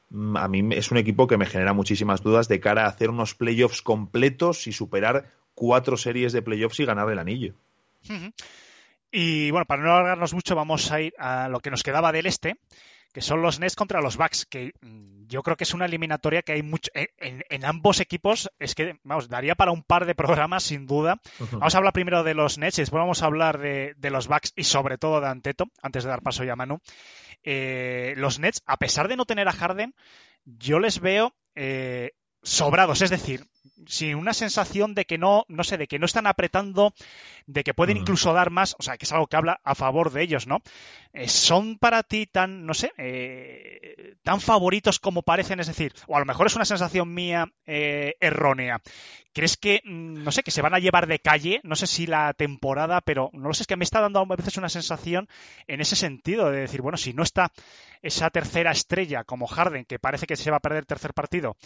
mm, 0.10 0.38
a 0.38 0.48
mí 0.48 0.70
es 0.72 0.92
un 0.92 0.98
equipo 0.98 1.28
que 1.28 1.38
me 1.38 1.46
genera 1.46 1.74
muchísimas 1.74 2.24
dudas 2.24 2.48
de 2.48 2.60
cara 2.60 2.86
a 2.86 2.90
hacer 2.90 3.10
unos 3.10 3.36
playoffs 3.36 3.82
completos 3.82 4.68
y 4.68 4.72
superar 4.72 5.32
cuatro 5.54 5.98
series 5.98 6.32
de 6.32 6.42
playoffs 6.42 6.80
y 6.80 6.86
ganar 6.86 7.10
el 7.12 7.20
anillo. 7.20 7.56
Y 9.12 9.52
bueno, 9.52 9.66
para 9.66 9.82
no 9.82 9.92
alargarnos 9.92 10.34
mucho, 10.34 10.56
vamos 10.56 10.92
a 10.92 11.02
ir 11.02 11.14
a 11.18 11.50
lo 11.50 11.60
que 11.60 11.72
nos 11.72 11.84
quedaba 11.84 12.12
del 12.12 12.28
este, 12.28 12.58
que 13.12 13.22
son 13.22 13.42
los 13.42 13.60
Nets 13.60 13.76
contra 13.76 14.02
los 14.02 14.18
Bucks, 14.18 14.46
que 14.46 14.74
mm, 14.82 15.26
yo 15.28 15.42
creo 15.42 15.58
que 15.58 15.64
es 15.64 15.74
una 15.74 15.86
eliminatoria 15.86 16.44
que 16.44 16.54
hay 16.54 16.62
mucho 16.62 16.92
en, 16.94 17.44
en, 17.50 17.66
ambos 17.66 18.00
equipos, 18.00 18.50
es 18.60 18.76
que, 18.76 19.00
vamos, 19.04 19.30
daría 19.30 19.56
para 19.56 19.72
un 19.72 19.84
par 19.84 20.06
de 20.06 20.14
programas 20.14 20.64
sin 20.64 20.86
duda. 20.86 21.20
Uh 21.40 21.44
-huh. 21.44 21.60
Vamos 21.60 21.76
a 21.76 21.78
hablar 21.80 21.94
primero 21.94 22.24
de 22.24 22.36
los 22.36 22.58
Nets 22.58 22.78
y 22.78 22.82
después 22.84 23.00
vamos 23.00 23.24
a 23.24 23.26
hablar 23.26 23.58
de, 23.58 23.96
de, 23.98 24.10
los 24.12 24.28
Bucks 24.28 24.54
y 24.56 24.64
sobre 24.64 24.98
todo 24.98 25.22
de 25.22 25.28
Anteto, 25.28 25.66
antes 25.82 26.04
de 26.04 26.10
dar 26.10 26.22
paso 26.22 26.44
ya 26.44 26.54
a 26.54 26.56
Manu. 26.56 26.80
Eh, 27.44 28.14
los 28.18 28.40
Nets, 28.40 28.62
a 28.66 28.78
pesar 28.78 29.08
de 29.08 29.16
no 29.16 29.26
tener 29.26 29.48
a 29.48 29.54
Harden, 29.54 29.96
yo 30.46 30.80
les 30.80 31.00
veo 31.00 31.34
eh, 31.56 32.12
sobrados, 32.44 33.02
es 33.02 33.10
decir, 33.10 33.46
sin 33.88 34.16
una 34.16 34.34
sensación 34.34 34.94
de 34.94 35.06
que 35.06 35.18
no, 35.18 35.46
no 35.48 35.64
sé, 35.64 35.78
de 35.78 35.88
que 35.88 36.00
no 36.00 36.06
están 36.06 36.28
apretando, 36.28 36.94
de 37.48 37.64
que 37.64 37.74
pueden 37.74 37.98
incluso 37.98 38.34
dar 38.34 38.50
más, 38.50 38.76
o 38.80 38.84
sea, 38.84 38.98
que 38.98 39.06
es 39.06 39.12
algo 39.12 39.28
que 39.28 39.36
habla 39.36 39.60
a 39.64 39.76
favor 39.76 40.12
de 40.12 40.22
ellos, 40.22 40.48
¿no? 40.48 40.62
Eh, 41.14 41.28
¿Son 41.28 41.78
para 41.78 42.04
ti 42.04 42.28
tan, 42.28 42.66
no 42.66 42.74
sé, 42.74 42.92
eh, 42.98 44.16
tan 44.24 44.42
favoritos 44.42 45.00
como 45.00 45.24
parecen? 45.24 45.60
Es 45.60 45.68
decir, 45.68 45.94
o 46.08 46.16
a 46.16 46.20
lo 46.20 46.26
mejor 46.26 46.48
es 46.48 46.56
una 46.56 46.66
sensación 46.66 47.14
mía 47.14 47.52
eh, 47.66 48.16
errónea. 48.20 48.82
¿Crees 49.34 49.58
que, 49.58 49.82
mm, 49.84 50.24
no 50.24 50.32
sé, 50.32 50.44
que 50.44 50.52
se 50.52 50.62
van 50.62 50.74
a 50.74 50.80
llevar 50.80 51.08
de 51.08 51.20
calle? 51.20 51.62
No 51.64 51.76
sé 51.76 51.88
si 51.88 52.06
la 52.06 52.34
temporada, 52.34 53.02
pero 53.02 53.30
no 53.34 53.48
lo 53.48 53.54
sé, 53.54 53.64
es 53.64 53.68
que 53.68 53.78
me 53.78 53.84
está 53.84 54.02
dando 54.02 54.20
a 54.20 54.26
veces 54.26 54.58
una 54.58 54.70
sensación 54.70 55.28
en 55.68 55.82
ese 55.82 55.96
sentido, 55.96 56.52
de 56.52 56.62
decir, 56.62 56.82
bueno, 56.82 56.98
si 56.98 57.14
no 57.14 57.24
está 57.24 57.52
esa 58.02 58.30
tercera 58.30 58.72
estrella 58.72 59.24
como 59.24 59.48
Harden, 59.48 59.86
que 59.86 60.00
parece 60.00 60.28
que 60.28 60.36
se 60.36 60.52
va 60.52 60.58
a 60.58 60.62
perder 60.62 60.80
el 60.80 60.88
tercer 60.88 61.14
partido, 61.14 61.58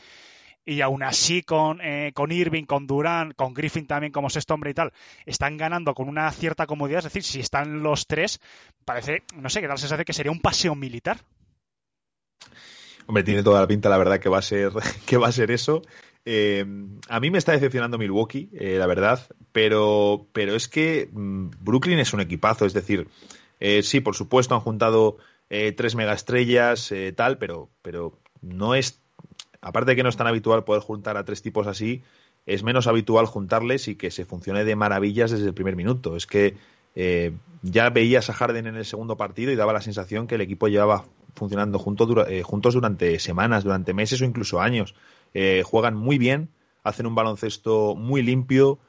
y 0.65 0.81
aún 0.81 1.03
así 1.03 1.43
con, 1.43 1.79
eh, 1.81 2.11
con 2.13 2.31
Irving, 2.31 2.63
con 2.63 2.87
Durán, 2.87 3.33
con 3.33 3.53
Griffin 3.53 3.85
también 3.85 4.13
como 4.13 4.29
sexto 4.29 4.53
hombre 4.53 4.71
y 4.71 4.73
tal, 4.73 4.93
están 5.25 5.57
ganando 5.57 5.93
con 5.93 6.07
una 6.07 6.31
cierta 6.31 6.65
comodidad. 6.65 6.99
Es 6.99 7.05
decir, 7.05 7.23
si 7.23 7.39
están 7.39 7.83
los 7.83 8.07
tres, 8.07 8.39
parece, 8.85 9.23
no 9.35 9.49
sé, 9.49 9.61
que 9.61 9.67
da 9.67 9.73
la 9.73 9.77
sensación 9.77 10.05
que 10.05 10.13
sería 10.13 10.31
un 10.31 10.41
paseo 10.41 10.75
militar. 10.75 11.17
Hombre, 13.05 13.23
tiene 13.23 13.43
toda 13.43 13.59
la 13.59 13.67
pinta, 13.67 13.89
la 13.89 13.97
verdad, 13.97 14.19
que 14.19 14.29
va 14.29 14.39
a 14.39 14.43
ser, 14.43 14.71
que 15.05 15.17
va 15.17 15.27
a 15.27 15.33
ser 15.33 15.51
eso. 15.51 15.81
Eh, 16.25 16.65
a 17.09 17.19
mí 17.19 17.29
me 17.29 17.37
está 17.37 17.51
decepcionando 17.51 17.97
Milwaukee, 17.97 18.49
eh, 18.53 18.77
la 18.79 18.87
verdad, 18.87 19.27
pero, 19.51 20.27
pero 20.31 20.55
es 20.55 20.69
que 20.69 21.09
mmm, 21.11 21.49
Brooklyn 21.59 21.99
es 21.99 22.13
un 22.13 22.21
equipazo, 22.21 22.65
es 22.65 22.73
decir, 22.73 23.09
sí, 23.81 24.01
por 24.01 24.15
supuesto 24.15 24.55
han 24.55 24.61
juntado 24.61 25.17
tres 25.47 25.95
megaestrellas, 25.95 26.91
tal, 27.15 27.37
pero, 27.37 27.69
pero 27.81 28.19
no 28.41 28.75
es 28.75 29.02
aparte 29.63 29.91
de 29.91 29.95
que 29.95 30.03
no 30.03 30.09
es 30.09 30.17
tan 30.17 30.27
habitual 30.27 30.63
poder 30.63 30.81
juntar 30.81 31.17
a 31.17 31.23
tres 31.23 31.41
tipos 31.41 31.67
así, 31.67 32.03
es 32.45 32.63
menos 32.63 32.87
habitual 32.87 33.25
juntarles 33.25 33.87
y 33.87 33.95
que 33.95 34.11
se 34.11 34.25
funcione 34.25 34.65
de 34.65 34.75
maravillas 34.75 35.31
desde 35.31 35.47
el 35.47 35.53
primer 35.53 35.75
minuto. 35.75 36.15
Es 36.15 36.27
que 36.27 36.55
eh, 36.95 37.31
ya 37.61 37.89
veías 37.89 38.29
a 38.29 38.33
Harden 38.33 38.67
en 38.67 38.75
el 38.75 38.85
segundo 38.85 39.15
partido 39.15 39.51
y 39.51 39.55
daba 39.55 39.73
la 39.73 39.81
sensación 39.81 40.27
que 40.27 40.35
el 40.35 40.41
equipo 40.41 40.67
llevaba 40.67 41.05
funcionando 41.35 41.79
eh, 42.27 42.43
juntos 42.43 42.73
durante 42.73 43.17
semanas, 43.19 43.63
durante 43.63 43.93
meses 43.93 44.21
o 44.21 44.25
incluso 44.25 44.59
años. 44.59 44.95
Eh, 45.33 45.63
juegan 45.65 45.95
muy 45.95 46.17
bien, 46.17 46.49
hacen 46.83 47.07
un 47.07 47.15
baloncesto 47.15 47.95
muy 47.95 48.21
limpio. 48.21 48.79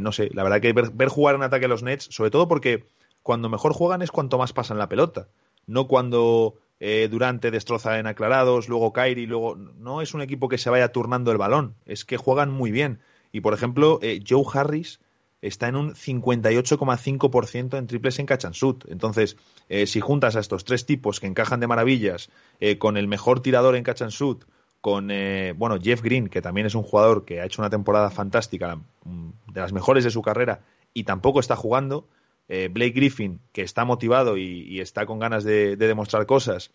No 0.00 0.10
sé, 0.10 0.30
la 0.34 0.42
verdad 0.42 0.60
que 0.60 0.72
ver, 0.72 0.90
ver, 0.90 1.08
jugar 1.08 1.36
en 1.36 1.44
ataque 1.44 1.66
a 1.66 1.68
los 1.68 1.84
Nets, 1.84 2.08
sobre 2.10 2.32
todo 2.32 2.48
porque 2.48 2.88
cuando 3.22 3.48
mejor 3.48 3.72
juegan 3.72 4.02
es 4.02 4.10
cuanto 4.10 4.36
más 4.36 4.52
pasan 4.52 4.78
la 4.78 4.88
pelota, 4.88 5.28
no 5.68 5.86
cuando 5.86 6.56
eh, 6.80 7.08
Durante 7.10 7.50
destroza 7.50 7.98
en 7.98 8.06
aclarados, 8.06 8.68
luego 8.68 8.92
Kyrie, 8.92 9.26
luego 9.26 9.56
no 9.56 10.02
es 10.02 10.14
un 10.14 10.22
equipo 10.22 10.48
que 10.48 10.58
se 10.58 10.70
vaya 10.70 10.92
turnando 10.92 11.30
el 11.30 11.38
balón, 11.38 11.74
es 11.86 12.04
que 12.04 12.16
juegan 12.16 12.50
muy 12.50 12.70
bien. 12.70 13.00
Y 13.32 13.42
por 13.42 13.54
ejemplo, 13.54 13.98
eh, 14.02 14.22
Joe 14.26 14.44
Harris 14.52 15.00
está 15.42 15.68
en 15.68 15.76
un 15.76 15.94
58,5% 15.94 17.78
en 17.78 17.86
triples 17.86 18.18
en 18.18 18.26
shoot. 18.26 18.84
Entonces, 18.88 19.36
eh, 19.68 19.86
si 19.86 20.00
juntas 20.00 20.36
a 20.36 20.40
estos 20.40 20.64
tres 20.64 20.84
tipos 20.84 21.20
que 21.20 21.26
encajan 21.26 21.60
de 21.60 21.66
maravillas, 21.66 22.30
con 22.78 22.96
el 22.96 23.08
mejor 23.08 23.40
tirador 23.40 23.76
en 23.76 23.84
shoot, 23.84 24.44
con 24.80 25.10
eh, 25.10 25.54
bueno 25.56 25.78
Jeff 25.80 26.02
Green, 26.02 26.28
que 26.28 26.42
también 26.42 26.66
es 26.66 26.74
un 26.74 26.82
jugador 26.82 27.24
que 27.24 27.40
ha 27.40 27.44
hecho 27.44 27.62
una 27.62 27.70
temporada 27.70 28.10
fantástica, 28.10 28.78
de 29.04 29.60
las 29.60 29.72
mejores 29.72 30.04
de 30.04 30.10
su 30.10 30.22
carrera, 30.22 30.60
y 30.94 31.04
tampoco 31.04 31.40
está 31.40 31.56
jugando, 31.56 32.08
eh, 32.52 32.68
Blake 32.68 32.90
Griffin, 32.90 33.40
que 33.52 33.62
está 33.62 33.84
motivado 33.84 34.36
y, 34.36 34.80
está 34.80 35.06
con 35.06 35.20
ganas 35.20 35.44
de, 35.44 35.76
de 35.76 35.86
demostrar 35.86 36.26
cosas, 36.26 36.72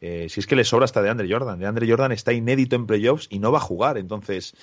eh, 0.00 0.26
si 0.30 0.40
es 0.40 0.46
que 0.46 0.56
le 0.56 0.64
sobra 0.64 0.86
hasta 0.86 1.02
de 1.02 1.10
Andre 1.10 1.28
Jordan. 1.30 1.58
De 1.58 1.66
Andre 1.66 1.86
Jordan 1.86 2.12
está 2.12 2.32
inédito 2.32 2.76
en 2.76 2.86
playoffs 2.86 3.26
y 3.30 3.38
no 3.38 3.52
va 3.52 3.58
a 3.58 3.60
jugar. 3.60 3.98
Entonces, 3.98 4.54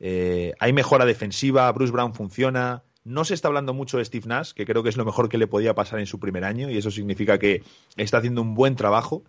eh, 0.00 0.52
hay 0.58 0.72
mejora 0.72 1.04
defensiva, 1.04 1.70
Bruce 1.70 1.92
Brown 1.92 2.12
funciona. 2.12 2.82
No 3.04 3.24
se 3.24 3.34
está 3.34 3.46
hablando 3.46 3.72
mucho 3.72 3.98
de 3.98 4.04
Steve 4.04 4.26
Nash, 4.26 4.52
que 4.52 4.66
creo 4.66 4.82
que 4.82 4.88
es 4.88 4.96
lo 4.96 5.04
mejor 5.04 5.28
que 5.28 5.38
le 5.38 5.46
podía 5.46 5.76
pasar 5.76 6.00
en 6.00 6.06
su 6.06 6.18
primer 6.18 6.42
año, 6.42 6.68
y 6.70 6.76
eso 6.76 6.90
significa 6.90 7.38
que 7.38 7.62
está 7.96 8.18
haciendo 8.18 8.42
un 8.42 8.56
buen 8.56 8.74
trabajo. 8.74 9.22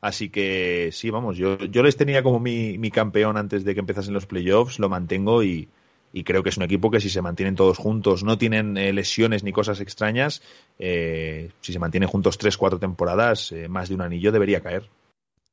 Así 0.00 0.28
que 0.28 0.90
sí, 0.92 1.10
vamos, 1.10 1.36
yo, 1.36 1.56
les 1.58 1.96
tenía 1.96 2.22
como 2.22 2.38
mi 2.38 2.90
campeón 2.92 3.36
antes 3.36 3.64
de 3.64 3.74
que 3.74 3.80
empezasen 3.80 4.14
los 4.14 4.26
playoffs, 4.26 4.78
lo 4.78 4.88
mantengo 4.88 5.42
y, 5.42 5.68
y 6.12 6.24
creo 6.24 6.42
que 6.42 6.48
es 6.48 6.56
un 6.56 6.62
equipo 6.62 6.90
que 6.90 7.00
si 7.00 7.10
se 7.10 7.22
mantienen 7.22 7.54
todos 7.54 7.78
juntos, 7.78 8.24
no 8.24 8.38
tienen 8.38 8.76
eh, 8.76 8.92
lesiones 8.92 9.44
ni 9.44 9.52
cosas 9.52 9.80
extrañas, 9.80 10.42
eh, 10.78 11.50
si 11.60 11.72
se 11.72 11.78
mantienen 11.78 12.08
juntos 12.08 12.38
tres, 12.38 12.56
cuatro 12.56 12.78
temporadas, 12.78 13.52
eh, 13.52 13.68
más 13.68 13.88
de 13.88 13.94
un 13.94 14.02
anillo 14.02 14.32
debería 14.32 14.60
caer. 14.60 14.88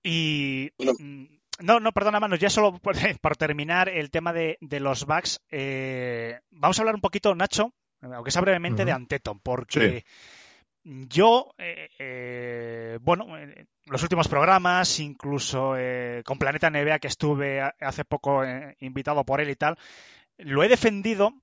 Y 0.04 0.72
no, 1.60 1.80
no, 1.80 1.92
perdona, 1.94 2.20
manos, 2.20 2.40
ya 2.40 2.50
solo 2.50 2.78
por, 2.80 2.96
por 3.22 3.38
terminar 3.38 3.90
el 3.90 4.12
tema 4.12 4.34
de, 4.34 4.58
de 4.62 4.80
los 4.80 5.06
backs, 5.06 5.42
eh, 5.50 6.40
vamos 6.52 6.78
a 6.78 6.82
hablar 6.82 6.96
un 6.96 7.02
poquito, 7.02 7.34
Nacho, 7.36 7.74
aunque 8.02 8.32
sea 8.32 8.42
brevemente, 8.42 8.82
uh 8.82 8.86
-huh. 8.86 8.88
de 8.88 8.92
Anteton, 8.92 9.40
porque 9.40 10.04
sí. 10.84 11.08
yo, 11.10 11.54
eh, 11.58 11.90
eh, 11.98 13.00
bueno, 13.02 13.38
en 13.38 13.68
los 13.86 14.04
últimos 14.04 14.28
programas, 14.28 15.00
incluso 15.00 15.76
eh, 15.78 16.22
con 16.26 16.38
Planeta 16.38 16.70
NBA, 16.70 17.00
que 17.00 17.08
estuve 17.08 17.62
hace 17.62 18.04
poco 18.06 18.44
eh, 18.44 18.76
invitado 18.80 19.24
por 19.24 19.42
él 19.42 19.50
y 19.50 19.56
tal, 19.56 19.78
lo 20.38 20.64
he 20.64 20.68
defendido, 20.68 21.34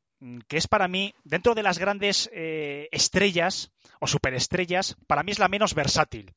que 0.49 0.57
es 0.57 0.69
para 0.69 0.89
mí, 0.89 1.15
dentro 1.25 1.55
de 1.55 1.63
las 1.63 1.79
grandes 1.79 2.31
eh, 2.33 2.89
estrellas 2.93 3.73
o 4.01 4.07
superestrellas, 4.07 4.97
para 5.07 5.23
mí 5.23 5.33
es 5.33 5.39
la 5.39 5.49
menos 5.49 5.75
versátil. 5.75 6.33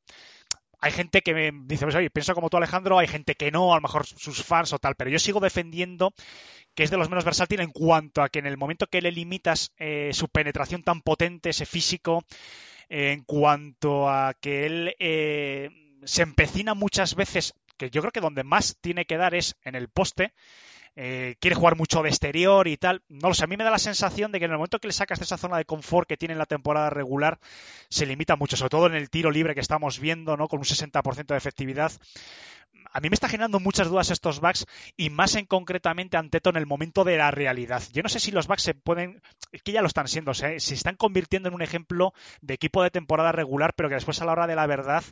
Hay 0.78 0.92
gente 0.92 1.22
que 1.22 1.32
me 1.32 1.50
dice, 1.64 1.84
pues, 1.84 1.94
oye, 1.94 2.10
pienso 2.10 2.34
como 2.34 2.50
tú, 2.50 2.56
Alejandro, 2.56 2.98
hay 2.98 3.06
gente 3.06 3.34
que 3.34 3.50
no, 3.50 3.72
a 3.72 3.76
lo 3.76 3.82
mejor 3.82 4.06
sus 4.06 4.42
fans 4.42 4.72
o 4.72 4.78
tal, 4.78 4.94
pero 4.94 5.10
yo 5.10 5.18
sigo 5.18 5.40
defendiendo 5.40 6.12
que 6.74 6.82
es 6.82 6.90
de 6.90 6.98
los 6.98 7.08
menos 7.08 7.24
versátil 7.24 7.60
en 7.60 7.70
cuanto 7.70 8.22
a 8.22 8.28
que 8.28 8.38
en 8.38 8.46
el 8.46 8.58
momento 8.58 8.86
que 8.86 9.00
le 9.00 9.10
limitas 9.10 9.72
eh, 9.78 10.10
su 10.12 10.28
penetración 10.28 10.82
tan 10.82 11.00
potente, 11.00 11.48
ese 11.48 11.64
físico, 11.64 12.24
en 12.88 13.24
cuanto 13.24 14.08
a 14.08 14.34
que 14.34 14.66
él 14.66 14.94
eh, 14.98 15.70
se 16.04 16.22
empecina 16.22 16.74
muchas 16.74 17.14
veces 17.14 17.54
que 17.78 17.90
yo 17.90 18.00
creo 18.00 18.12
que 18.12 18.20
donde 18.20 18.44
más 18.44 18.76
tiene 18.80 19.06
que 19.06 19.16
dar 19.16 19.34
es 19.34 19.56
en 19.62 19.74
el 19.74 19.88
poste. 19.88 20.32
Eh, 20.96 21.36
quiere 21.40 21.54
jugar 21.54 21.76
mucho 21.76 22.02
de 22.02 22.08
exterior 22.08 22.66
y 22.68 22.76
tal. 22.76 23.02
No 23.08 23.28
lo 23.28 23.34
sé, 23.34 23.44
a 23.44 23.46
mí 23.46 23.56
me 23.56 23.64
da 23.64 23.70
la 23.70 23.78
sensación 23.78 24.32
de 24.32 24.38
que 24.38 24.46
en 24.46 24.50
el 24.50 24.56
momento 24.56 24.78
que 24.78 24.88
le 24.88 24.94
sacas 24.94 25.18
de 25.18 25.24
esa 25.24 25.36
zona 25.36 25.58
de 25.58 25.66
confort 25.66 26.08
que 26.08 26.16
tiene 26.16 26.32
en 26.32 26.38
la 26.38 26.46
temporada 26.46 26.90
regular, 26.90 27.38
se 27.90 28.06
limita 28.06 28.36
mucho, 28.36 28.56
sobre 28.56 28.70
todo 28.70 28.86
en 28.86 28.94
el 28.94 29.10
tiro 29.10 29.30
libre 29.30 29.54
que 29.54 29.60
estamos 29.60 30.00
viendo, 30.00 30.36
¿no? 30.36 30.48
Con 30.48 30.58
un 30.58 30.64
60% 30.64 31.26
de 31.26 31.36
efectividad 31.36 31.92
a 32.92 33.00
mí 33.00 33.10
me 33.10 33.14
está 33.14 33.28
generando 33.28 33.60
muchas 33.60 33.88
dudas 33.88 34.10
estos 34.10 34.40
bugs 34.40 34.66
y 34.96 35.10
más 35.10 35.34
en 35.34 35.46
concretamente 35.46 36.16
Anteto 36.16 36.50
en 36.50 36.56
el 36.56 36.66
momento 36.66 37.04
de 37.04 37.16
la 37.16 37.30
realidad. 37.30 37.82
Yo 37.92 38.02
no 38.02 38.08
sé 38.08 38.20
si 38.20 38.30
los 38.30 38.46
bugs 38.46 38.62
se 38.62 38.74
pueden, 38.74 39.20
es 39.52 39.62
que 39.62 39.72
ya 39.72 39.82
lo 39.82 39.86
están 39.86 40.08
siendo, 40.08 40.34
se, 40.34 40.60
se 40.60 40.74
están 40.74 40.96
convirtiendo 40.96 41.48
en 41.48 41.54
un 41.54 41.62
ejemplo 41.62 42.12
de 42.40 42.54
equipo 42.54 42.82
de 42.82 42.90
temporada 42.90 43.32
regular, 43.32 43.74
pero 43.74 43.88
que 43.88 43.96
después 43.96 44.20
a 44.22 44.24
la 44.24 44.32
hora 44.32 44.46
de 44.46 44.56
la 44.56 44.66
verdad 44.66 45.04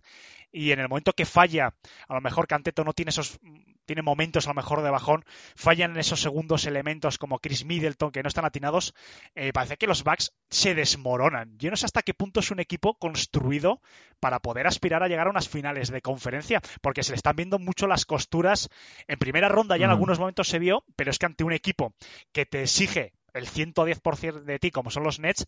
y 0.50 0.70
en 0.70 0.80
el 0.80 0.88
momento 0.88 1.12
que 1.12 1.26
falla, 1.26 1.74
a 2.08 2.14
lo 2.14 2.20
mejor 2.20 2.46
Canteto 2.46 2.84
no 2.84 2.92
tiene 2.92 3.10
esos 3.10 3.38
tiene 3.84 4.02
momentos 4.02 4.46
a 4.46 4.50
lo 4.50 4.54
mejor 4.54 4.82
de 4.82 4.90
bajón, 4.90 5.24
fallan 5.56 5.92
en 5.92 5.98
esos 5.98 6.20
segundos 6.20 6.66
elementos 6.66 7.18
como 7.18 7.38
Chris 7.38 7.64
Middleton 7.64 8.10
que 8.10 8.22
no 8.22 8.28
están 8.28 8.44
atinados, 8.44 8.94
eh, 9.34 9.52
parece 9.52 9.76
que 9.76 9.86
los 9.86 10.04
Bucks 10.04 10.32
se 10.50 10.74
desmoronan. 10.74 11.56
Yo 11.58 11.70
no 11.70 11.76
sé 11.76 11.86
hasta 11.86 12.02
qué 12.02 12.14
punto 12.14 12.40
es 12.40 12.50
un 12.50 12.60
equipo 12.60 12.94
construido 12.94 13.80
para 14.20 14.40
poder 14.40 14.66
aspirar 14.66 15.02
a 15.02 15.08
llegar 15.08 15.26
a 15.26 15.30
unas 15.30 15.48
finales 15.48 15.90
de 15.90 16.00
conferencia, 16.00 16.60
porque 16.80 17.02
se 17.02 17.12
le 17.12 17.16
están 17.16 17.36
viendo 17.36 17.58
mucho 17.58 17.86
las 17.86 18.04
costuras. 18.04 18.68
En 19.06 19.18
primera 19.18 19.48
ronda 19.48 19.76
ya 19.76 19.84
en 19.86 19.90
algunos 19.90 20.18
momentos 20.18 20.48
se 20.48 20.58
vio, 20.58 20.84
pero 20.96 21.10
es 21.10 21.18
que 21.18 21.26
ante 21.26 21.44
un 21.44 21.52
equipo 21.52 21.94
que 22.32 22.46
te 22.46 22.62
exige 22.62 23.12
el 23.34 23.48
110% 23.48 24.44
de 24.44 24.58
ti, 24.58 24.70
como 24.70 24.90
son 24.90 25.02
los 25.02 25.18
Nets, 25.18 25.46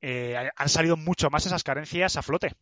eh, 0.00 0.50
han 0.56 0.68
salido 0.68 0.96
mucho 0.96 1.30
más 1.30 1.46
esas 1.46 1.62
carencias 1.62 2.16
a 2.16 2.22
flote. 2.22 2.52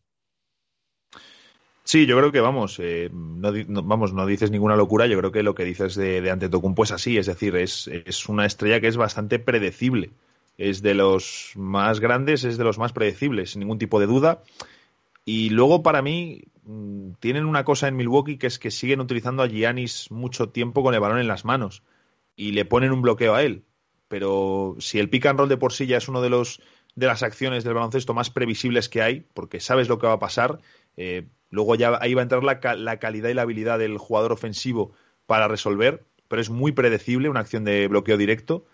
Sí, 1.85 2.07
yo 2.07 2.17
creo 2.17 2.31
que 2.31 2.41
vamos, 2.41 2.79
eh, 2.79 3.11
no, 3.13 3.83
vamos, 3.83 4.11
no 4.11 4.25
dices 4.25 4.49
ninguna 4.49 4.75
locura. 4.75 5.05
Yo 5.05 5.19
creo 5.19 5.31
que 5.31 5.43
lo 5.43 5.53
que 5.53 5.63
dices 5.63 5.93
de, 5.93 6.19
de 6.19 6.31
Antetokounmpo 6.31 6.83
es 6.83 6.91
así, 6.91 7.19
es 7.19 7.27
decir, 7.27 7.55
es, 7.55 7.87
es, 7.87 8.27
una 8.27 8.47
estrella 8.47 8.81
que 8.81 8.87
es 8.87 8.97
bastante 8.97 9.37
predecible. 9.37 10.09
Es 10.57 10.81
de 10.81 10.95
los 10.95 11.51
más 11.53 11.99
grandes, 11.99 12.43
es 12.43 12.57
de 12.57 12.63
los 12.63 12.79
más 12.79 12.91
predecibles, 12.91 13.51
sin 13.51 13.59
ningún 13.59 13.77
tipo 13.77 13.99
de 13.99 14.07
duda. 14.07 14.41
Y 15.25 15.51
luego 15.51 15.83
para 15.83 16.01
mí 16.01 16.45
mm, 16.63 17.11
tienen 17.19 17.45
una 17.45 17.63
cosa 17.63 17.87
en 17.87 17.97
Milwaukee 17.97 18.37
que 18.37 18.47
es 18.47 18.57
que 18.57 18.71
siguen 18.71 18.99
utilizando 18.99 19.43
a 19.43 19.47
Giannis 19.47 20.09
mucho 20.09 20.49
tiempo 20.49 20.81
con 20.81 20.95
el 20.95 20.99
balón 20.99 21.19
en 21.19 21.27
las 21.27 21.45
manos 21.45 21.83
y 22.35 22.53
le 22.53 22.65
ponen 22.65 22.93
un 22.93 23.03
bloqueo 23.03 23.35
a 23.35 23.43
él. 23.43 23.61
Pero 24.07 24.75
si 24.79 24.97
el 24.97 25.09
pick 25.09 25.27
and 25.27 25.37
roll 25.37 25.49
de 25.49 25.57
por 25.57 25.71
sí 25.71 25.85
ya 25.85 25.97
es 25.97 26.07
uno 26.07 26.21
de 26.21 26.31
los 26.31 26.61
de 26.95 27.07
las 27.07 27.23
acciones 27.23 27.63
del 27.63 27.73
baloncesto 27.73 28.13
más 28.13 28.29
previsibles 28.29 28.89
que 28.89 29.01
hay, 29.01 29.25
porque 29.33 29.59
sabes 29.59 29.89
lo 29.89 29.99
que 29.99 30.07
va 30.07 30.13
a 30.13 30.19
pasar, 30.19 30.59
eh, 30.97 31.25
Luego 31.55 31.75
ya 31.75 31.97
ahí 32.01 32.13
va 32.13 32.21
a 32.21 32.23
entrar 32.23 32.43
la, 32.43 32.59
calidad 32.59 33.29
y 33.29 33.33
la 33.33 33.43
habilidad 33.43 33.79
del 33.79 33.97
jugador 33.97 34.33
ofensivo 34.33 34.91
para 35.25 35.47
resolver, 35.47 36.03
pero 36.27 36.41
es 36.41 36.49
muy 36.49 36.73
predecible 36.73 37.29
una 37.29 37.39
acción 37.39 37.63
de 37.63 37.87
bloqueo 37.87 38.17
directo. 38.17 38.65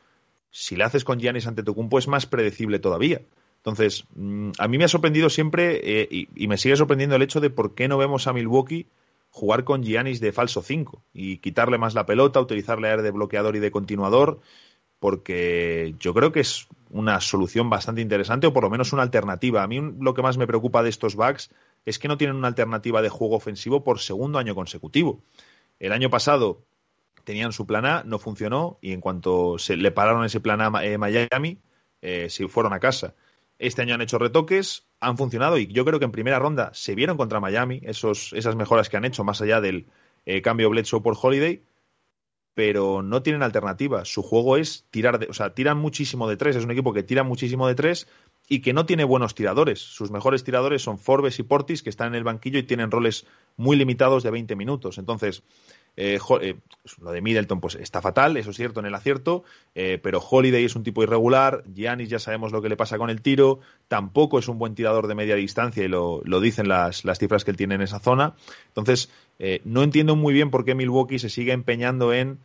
Si 0.49 0.75
la 0.75 0.87
haces 0.87 1.03
con 1.03 1.19
Giannis 1.19 1.45
ante 1.45 1.61
Tocumpo 1.61 1.99
es 1.99 2.07
más 2.07 2.25
predecible 2.25 2.79
todavía. 2.79 3.21
Entonces, 3.57 4.05
mm, 4.15 4.51
a 4.57 4.67
mí 4.67 4.79
me 4.79 4.85
ha 4.85 4.87
sorprendido 4.87 5.29
siempre 5.29 5.79
eh, 5.83 6.07
y, 6.11 6.47
me 6.47 6.57
sigue 6.57 6.75
sorprendiendo 6.75 7.15
el 7.15 7.21
hecho 7.21 7.39
de 7.39 7.51
por 7.51 7.75
qué 7.75 7.87
no 7.87 7.99
vemos 7.99 8.25
a 8.25 8.33
Milwaukee 8.33 8.87
jugar 9.29 9.63
con 9.63 9.83
Giannis 9.83 10.19
de 10.19 10.31
falso 10.31 10.63
5 10.63 11.03
y 11.13 11.37
quitarle 11.37 11.77
más 11.77 11.93
la 11.93 12.07
pelota, 12.07 12.41
utilizarle 12.41 12.89
a 12.89 12.97
de 12.97 13.11
bloqueador 13.11 13.55
y 13.55 13.59
de 13.59 13.69
continuador, 13.69 14.39
porque 14.99 15.93
yo 15.99 16.15
creo 16.15 16.31
que 16.31 16.39
es 16.39 16.67
una 16.89 17.21
solución 17.21 17.69
bastante 17.69 18.01
interesante 18.01 18.47
o 18.47 18.53
por 18.53 18.63
lo 18.63 18.71
menos 18.71 18.91
una 18.91 19.03
alternativa. 19.03 19.61
A 19.61 19.67
mí 19.67 19.79
lo 19.99 20.15
que 20.15 20.23
más 20.23 20.37
me 20.39 20.47
preocupa 20.47 20.81
de 20.81 20.89
estos 20.89 21.15
bugs 21.15 21.51
es 21.85 21.99
que 21.99 22.07
no 22.07 22.17
tienen 22.17 22.35
una 22.35 22.47
alternativa 22.47 23.01
de 23.01 23.09
juego 23.09 23.35
ofensivo 23.35 23.83
por 23.83 23.99
segundo 23.99 24.39
año 24.39 24.55
consecutivo. 24.55 25.23
El 25.79 25.91
año 25.91 26.09
pasado 26.09 26.63
tenían 27.23 27.53
su 27.53 27.65
plan 27.65 27.85
A, 27.85 28.03
no 28.03 28.19
funcionó 28.19 28.77
y 28.81 28.93
en 28.93 29.01
cuanto 29.01 29.57
se 29.57 29.77
le 29.77 29.91
pararon 29.91 30.25
ese 30.25 30.39
plan 30.39 30.61
A 30.61 30.83
eh, 30.85 30.97
Miami, 30.97 31.59
eh, 32.01 32.29
se 32.29 32.47
fueron 32.47 32.73
a 32.73 32.79
casa. 32.79 33.15
Este 33.59 33.81
año 33.81 33.93
han 33.93 34.01
hecho 34.01 34.17
retoques, 34.17 34.87
han 34.99 35.17
funcionado 35.17 35.57
y 35.57 35.67
yo 35.67 35.85
creo 35.85 35.99
que 35.99 36.05
en 36.05 36.11
primera 36.11 36.39
ronda 36.39 36.71
se 36.73 36.95
vieron 36.95 37.17
contra 37.17 37.39
Miami 37.39 37.81
esos, 37.83 38.33
esas 38.33 38.55
mejoras 38.55 38.89
que 38.89 38.97
han 38.97 39.05
hecho 39.05 39.23
más 39.23 39.41
allá 39.41 39.61
del 39.61 39.87
eh, 40.25 40.41
cambio 40.41 40.69
Bledsoe 40.69 41.01
por 41.01 41.17
Holiday, 41.19 41.63
pero 42.53 43.01
no 43.01 43.21
tienen 43.21 43.43
alternativa. 43.43 44.03
Su 44.05 44.23
juego 44.23 44.57
es 44.57 44.85
tirar, 44.89 45.19
de, 45.19 45.27
o 45.27 45.33
sea, 45.33 45.53
tiran 45.53 45.77
muchísimo 45.77 46.27
de 46.27 46.37
tres. 46.37 46.55
Es 46.55 46.65
un 46.65 46.71
equipo 46.71 46.93
que 46.93 47.03
tira 47.03 47.23
muchísimo 47.23 47.67
de 47.67 47.75
tres 47.75 48.07
y 48.47 48.59
que 48.61 48.73
no 48.73 48.85
tiene 48.85 49.03
buenos 49.03 49.35
tiradores. 49.35 49.79
Sus 49.79 50.11
mejores 50.11 50.43
tiradores 50.43 50.81
son 50.81 50.97
Forbes 50.97 51.39
y 51.39 51.43
Portis, 51.43 51.83
que 51.83 51.89
están 51.89 52.09
en 52.09 52.15
el 52.15 52.23
banquillo 52.23 52.59
y 52.59 52.63
tienen 52.63 52.91
roles 52.91 53.25
muy 53.55 53.77
limitados 53.77 54.23
de 54.23 54.31
20 54.31 54.55
minutos. 54.55 54.97
Entonces, 54.97 55.43
eh, 55.97 56.19
eh, 56.41 56.55
lo 57.01 57.11
de 57.11 57.21
Middleton 57.21 57.59
pues 57.59 57.75
está 57.75 58.01
fatal, 58.01 58.37
eso 58.37 58.51
es 58.51 58.55
cierto 58.55 58.79
en 58.79 58.85
el 58.85 58.95
acierto, 58.95 59.43
eh, 59.75 59.99
pero 60.01 60.19
Holiday 60.19 60.63
es 60.63 60.75
un 60.75 60.83
tipo 60.83 61.03
irregular, 61.03 61.63
Giannis 61.73 62.09
ya 62.09 62.17
sabemos 62.17 62.53
lo 62.53 62.61
que 62.61 62.69
le 62.69 62.77
pasa 62.77 62.97
con 62.97 63.09
el 63.09 63.21
tiro, 63.21 63.59
tampoco 63.89 64.39
es 64.39 64.47
un 64.47 64.57
buen 64.57 64.73
tirador 64.73 65.07
de 65.07 65.15
media 65.15 65.35
distancia 65.35 65.83
y 65.83 65.89
lo, 65.89 66.21
dicen 66.39 66.69
las, 66.69 67.03
las, 67.03 67.19
cifras 67.19 67.43
que 67.43 67.51
él 67.51 67.57
tiene 67.57 67.75
en 67.75 67.81
esa 67.81 67.99
zona. 67.99 68.35
Entonces, 68.67 69.09
no 69.65 69.83
entiendo 69.83 70.15
muy 70.15 70.33
bien 70.33 70.49
por 70.49 70.65
qué 70.65 70.75
Milwaukee 70.75 71.19
se 71.19 71.29
sigue 71.29 71.51
empeñando 71.51 72.13
en 72.13 72.39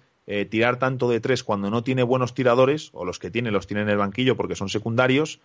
tirar 0.50 0.78
tanto 0.78 1.08
de 1.08 1.20
tres 1.20 1.44
cuando 1.44 1.70
no 1.70 1.84
tiene 1.84 2.02
buenos 2.02 2.34
tiradores, 2.34 2.90
o 2.94 3.04
los 3.04 3.18
que 3.18 3.30
tiene 3.30 3.50
los 3.50 3.66
tiene 3.66 3.82
en 3.82 3.90
el 3.90 3.98
banquillo 3.98 4.36
porque 4.36 4.56
son 4.56 4.68
secundarios, 4.68 5.40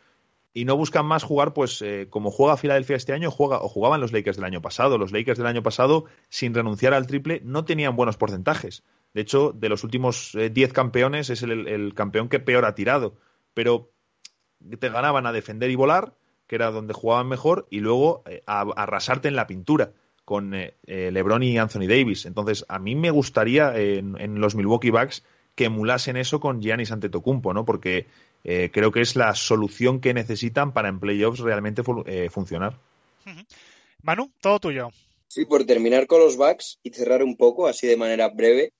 y 0.53 0.65
no 0.65 0.75
buscan 0.75 1.05
más 1.05 1.23
jugar, 1.23 1.53
pues 1.53 1.81
eh, 1.81 2.07
como 2.09 2.29
juega 2.29 2.57
Filadelfia 2.57 2.97
este 2.97 3.13
año, 3.13 3.31
juega 3.31 3.61
o 3.61 3.69
jugaban 3.69 4.01
los 4.01 4.11
Lakers 4.11 4.37
del 4.37 4.45
año 4.45 4.61
pasado. 4.61 4.97
Los 4.97 5.11
Lakers 5.11 5.37
del 5.37 5.47
año 5.47 5.63
pasado, 5.63 6.05
sin 6.29 6.53
renunciar 6.53 6.93
al 6.93 7.07
triple, 7.07 7.41
no 7.45 7.63
tenían 7.63 7.95
buenos 7.95 8.17
porcentajes. 8.17 8.83
De 9.13 9.21
hecho, 9.21 9.53
de 9.53 9.69
los 9.69 9.83
últimos 9.83 10.31
10 10.33 10.57
eh, 10.57 10.73
campeones, 10.73 11.29
es 11.29 11.43
el, 11.43 11.93
campeón 11.95 12.27
que 12.27 12.39
peor 12.39 12.65
ha 12.65 12.75
tirado. 12.75 13.15
Pero 13.53 13.91
te 14.79 14.89
ganaban 14.89 15.25
a 15.25 15.31
defender 15.31 15.69
y 15.71 15.75
volar, 15.75 16.15
que 16.47 16.55
era 16.55 16.71
donde 16.71 16.93
jugaban 16.93 17.27
mejor, 17.27 17.67
y 17.69 17.79
luego 17.79 18.23
eh, 18.25 18.43
a, 18.45 18.61
arrasarte 18.61 19.29
en 19.29 19.37
la 19.37 19.47
pintura 19.47 19.93
con 20.25 20.53
LeBron 20.85 21.43
y 21.43 21.57
Anthony 21.57 21.87
Davis. 21.87 22.25
Entonces, 22.25 22.65
a 22.69 22.79
mí 22.79 22.95
me 22.95 23.09
gustaría 23.09 23.75
en, 23.75 24.15
en 24.19 24.39
los 24.39 24.55
Milwaukee 24.55 24.91
Bucks 24.91 25.23
que 25.55 25.65
emulasen 25.65 26.15
eso 26.15 26.39
con 26.39 26.61
Giannis 26.61 26.91
Antetokounmpo, 26.91 27.53
¿no? 27.53 27.65
Porque 27.65 28.07
eh, 28.43 28.69
creo 28.73 28.91
que 28.91 29.01
es 29.01 29.15
la 29.15 29.35
solución 29.35 30.01
que 30.01 30.13
necesitan 30.13 30.73
para 30.73 30.89
en 30.89 30.99
playoffs 30.99 31.39
realmente 31.39 31.81
eh, 32.05 32.29
funcionar. 32.29 32.77
Manu, 34.01 34.31
todo 34.41 34.59
tuyo. 34.59 34.89
Sí, 35.27 35.45
por 35.45 35.65
terminar 35.65 36.07
con 36.07 36.19
los 36.19 36.35
Bucks 36.35 36.79
y 36.83 36.89
cerrar 36.91 37.23
un 37.23 37.37
poco, 37.37 37.67
así 37.67 37.87
de 37.87 37.97
manera 37.97 38.29
breve. 38.29 38.73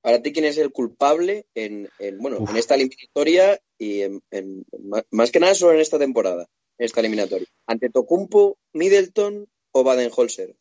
Para 0.00 0.20
ti, 0.20 0.32
¿quién 0.32 0.44
es 0.44 0.58
el 0.58 0.70
culpable 0.70 1.46
en, 1.54 1.88
bueno, 2.18 2.38
en 2.48 2.56
esta 2.56 2.74
eliminatoria 2.74 3.58
y 3.78 4.02
en, 4.02 4.22
más 5.10 5.30
que 5.30 5.40
nada 5.40 5.54
solo 5.54 5.72
en 5.72 5.80
esta 5.80 5.98
temporada, 5.98 6.46
en 6.78 6.84
esta 6.84 7.00
eliminatoria? 7.00 7.46
¿Ante 7.66 7.88
Tocumpo, 7.88 8.58
Middleton 8.72 9.46
o 9.72 9.84
Baden-Holzer? 9.84 10.56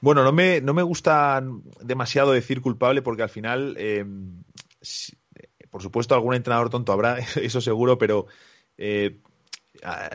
Bueno, 0.00 0.24
no 0.24 0.32
me, 0.32 0.60
no 0.60 0.72
me 0.72 0.82
gusta 0.82 1.42
demasiado 1.80 2.32
decir 2.32 2.62
culpable 2.62 3.02
porque 3.02 3.22
al 3.22 3.28
final, 3.28 3.76
eh, 3.78 4.04
por 5.70 5.82
supuesto, 5.82 6.14
algún 6.14 6.34
entrenador 6.34 6.70
tonto 6.70 6.92
habrá, 6.92 7.18
eso 7.36 7.60
seguro, 7.60 7.98
pero 7.98 8.26
eh, 8.78 9.18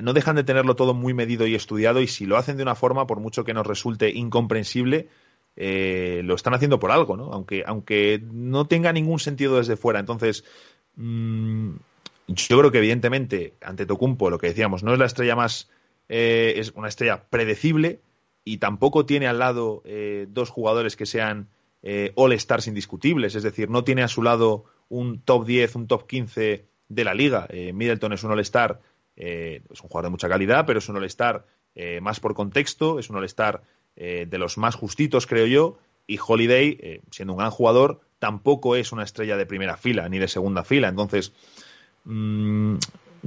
no 0.02 0.14
dejan 0.14 0.36
de 0.36 0.44
tenerlo 0.44 0.76
todo 0.76 0.94
muy 0.94 1.14
medido 1.14 1.48
y 1.48 1.56
estudiado 1.56 2.02
y 2.02 2.08
si 2.08 2.26
lo 2.26 2.38
hacen 2.38 2.58
de 2.58 2.64
una 2.64 2.76
forma, 2.76 3.08
por 3.08 3.20
mucho 3.20 3.44
que 3.44 3.54
nos 3.54 3.66
resulte 3.66 4.12
incomprensible, 4.12 5.08
eh, 5.56 6.22
lo 6.24 6.36
están 6.36 6.54
haciendo 6.54 6.80
por 6.80 6.92
algo, 6.92 7.16
¿no? 7.16 7.32
Aunque, 7.32 7.64
aunque 7.66 8.22
no 8.32 8.68
tenga 8.68 8.92
ningún 8.92 9.20
sentido 9.20 9.58
desde 9.58 9.78
fuera. 9.78 10.00
Entonces, 10.00 10.44
mm, 10.96 11.72
yo 12.28 12.60
creo 12.60 12.72
que 12.72 12.80
evidentemente, 12.80 13.54
ante 13.62 13.86
Tocumpo, 13.86 14.30
lo 14.30 14.38
que 14.38 14.48
decíamos, 14.48 14.84
no 14.84 14.94
es 14.94 15.00
la 15.00 15.06
estrella 15.06 15.36
más, 15.36 15.70
es 16.08 16.72
una 16.76 16.90
estrella 16.90 17.24
predecible, 17.30 18.02
y 18.46 18.60
tampoco 18.60 19.06
tiene 19.06 19.28
al 19.28 19.40
lado 19.40 19.82
eh, 19.84 20.28
dos 20.30 20.52
jugadores 20.52 20.96
que 20.96 21.08
sean 21.08 21.50
eh, 21.82 22.14
all-stars 22.16 22.68
indiscutibles, 22.68 23.36
es 23.36 23.44
decir, 23.44 23.70
no 23.70 23.84
tiene 23.84 24.04
a 24.04 24.08
su 24.08 24.22
lado 24.22 24.66
un 24.90 25.20
top 25.22 25.46
10, 25.46 25.76
un 25.76 25.88
top 25.88 26.08
15 26.08 26.66
de 26.90 27.04
la 27.04 27.14
liga. 27.14 27.48
Eh, 27.50 27.74
Middleton 27.74 28.14
es 28.14 28.24
un 28.24 28.32
all-star, 28.32 28.80
es 29.16 29.82
un 29.82 29.88
jugador 29.88 30.06
de 30.06 30.10
mucha 30.10 30.28
calidad, 30.28 30.66
pero 30.66 30.80
es 30.80 30.90
un 30.90 30.98
all-star 30.98 31.46
más 32.02 32.20
por 32.20 32.34
contexto, 32.36 33.00
es 33.00 33.10
un 33.10 33.16
all-star 33.16 33.64
de 33.96 34.38
los 34.38 34.58
más 34.58 34.76
justitos, 34.76 35.26
creo 35.26 35.46
yo, 35.46 35.78
y 36.06 36.20
Holiday, 36.26 37.02
siendo 37.12 37.34
un 37.34 37.40
gran 37.40 37.52
jugador, 37.52 38.02
tampoco 38.20 38.76
es 38.76 38.92
una 38.92 39.04
estrella 39.04 39.38
de 39.38 39.46
primera 39.46 39.78
fila 39.78 40.10
ni 40.10 40.20
de 40.20 40.28
segunda 40.28 40.64
fila. 40.64 40.90
Entonces, 40.90 41.32
mm, 42.04 42.76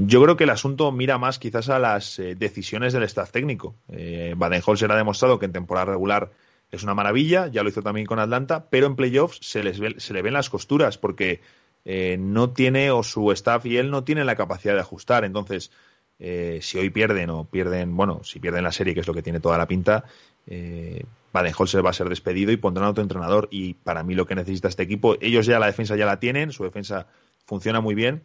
yo 0.00 0.22
creo 0.22 0.36
que 0.36 0.44
el 0.44 0.50
asunto 0.50 0.92
mira 0.92 1.18
más 1.18 1.40
quizás 1.40 1.68
a 1.68 1.80
las 1.80 2.20
eh, 2.20 2.36
decisiones 2.36 2.92
del 2.92 3.02
staff 3.02 3.32
técnico. 3.32 3.74
Eh, 3.88 4.34
Baden-Holzer 4.36 4.90
ha 4.92 4.96
demostrado 4.96 5.38
que 5.38 5.46
en 5.46 5.52
temporada 5.52 5.86
regular 5.86 6.30
es 6.70 6.82
una 6.82 6.94
maravilla, 6.94 7.48
ya 7.48 7.62
lo 7.62 7.68
hizo 7.68 7.82
también 7.82 8.06
con 8.06 8.18
Atlanta, 8.18 8.66
pero 8.70 8.86
en 8.86 8.96
playoffs 8.96 9.38
se, 9.42 9.62
les 9.62 9.80
se 10.02 10.12
le 10.12 10.22
ven 10.22 10.34
las 10.34 10.50
costuras 10.50 10.98
porque 10.98 11.40
eh, 11.84 12.16
no 12.18 12.50
tiene, 12.50 12.90
o 12.90 13.02
su 13.02 13.32
staff 13.32 13.64
y 13.66 13.78
él 13.78 13.90
no 13.90 14.04
tienen 14.04 14.26
la 14.26 14.36
capacidad 14.36 14.74
de 14.74 14.80
ajustar. 14.80 15.24
Entonces, 15.24 15.70
eh, 16.18 16.58
si 16.60 16.78
hoy 16.78 16.90
pierden 16.90 17.30
o 17.30 17.44
pierden, 17.44 17.96
bueno, 17.96 18.22
si 18.24 18.40
pierden 18.40 18.64
la 18.64 18.72
serie, 18.72 18.94
que 18.94 19.00
es 19.00 19.06
lo 19.06 19.14
que 19.14 19.22
tiene 19.22 19.40
toda 19.40 19.56
la 19.56 19.66
pinta, 19.66 20.04
eh, 20.46 21.04
Baden-Holzer 21.32 21.84
va 21.84 21.90
a 21.90 21.94
ser 21.94 22.08
despedido 22.08 22.52
y 22.52 22.56
pondrán 22.56 22.86
a 22.86 22.90
otro 22.90 23.02
entrenador. 23.02 23.48
Y 23.50 23.74
para 23.74 24.02
mí 24.02 24.14
lo 24.14 24.26
que 24.26 24.34
necesita 24.34 24.68
este 24.68 24.82
equipo, 24.82 25.16
ellos 25.20 25.46
ya 25.46 25.58
la 25.58 25.66
defensa 25.66 25.96
ya 25.96 26.06
la 26.06 26.20
tienen, 26.20 26.52
su 26.52 26.64
defensa 26.64 27.06
funciona 27.46 27.80
muy 27.80 27.94
bien, 27.94 28.22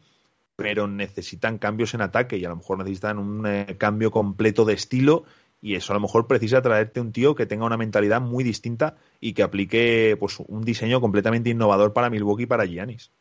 pero 0.56 0.88
necesitan 0.88 1.58
cambios 1.58 1.94
en 1.94 2.02
ataque 2.02 2.38
y 2.38 2.46
a 2.46 2.50
lo 2.50 2.58
mejor 2.58 2.80
necesitan 2.80 3.18
un 3.18 3.46
eh, 3.48 3.76
cambio 3.78 4.12
completo 4.12 4.66
de 4.66 4.74
estilo 4.74 5.24
y 5.64 5.76
eso 5.76 5.93
a 5.93 5.95
lo 5.95 6.01
mejor 6.01 6.28
precisa 6.28 6.61
traerte 6.61 6.99
un 6.99 7.14
tío 7.14 7.36
que 7.36 7.45
tenga 7.45 7.66
una 7.66 7.78
mentalidad 7.78 8.20
muy 8.20 8.43
distinta 8.43 8.97
y 9.22 9.34
que 9.34 9.43
aplique 9.43 10.18
pues 10.20 10.36
un 10.45 10.66
diseño 10.66 10.99
completamente 10.99 11.51
innovador 11.51 11.93
para 11.93 12.09
Milwaukee 12.09 12.43
y 12.43 12.47
para 12.47 12.66
Giannis. 12.66 13.11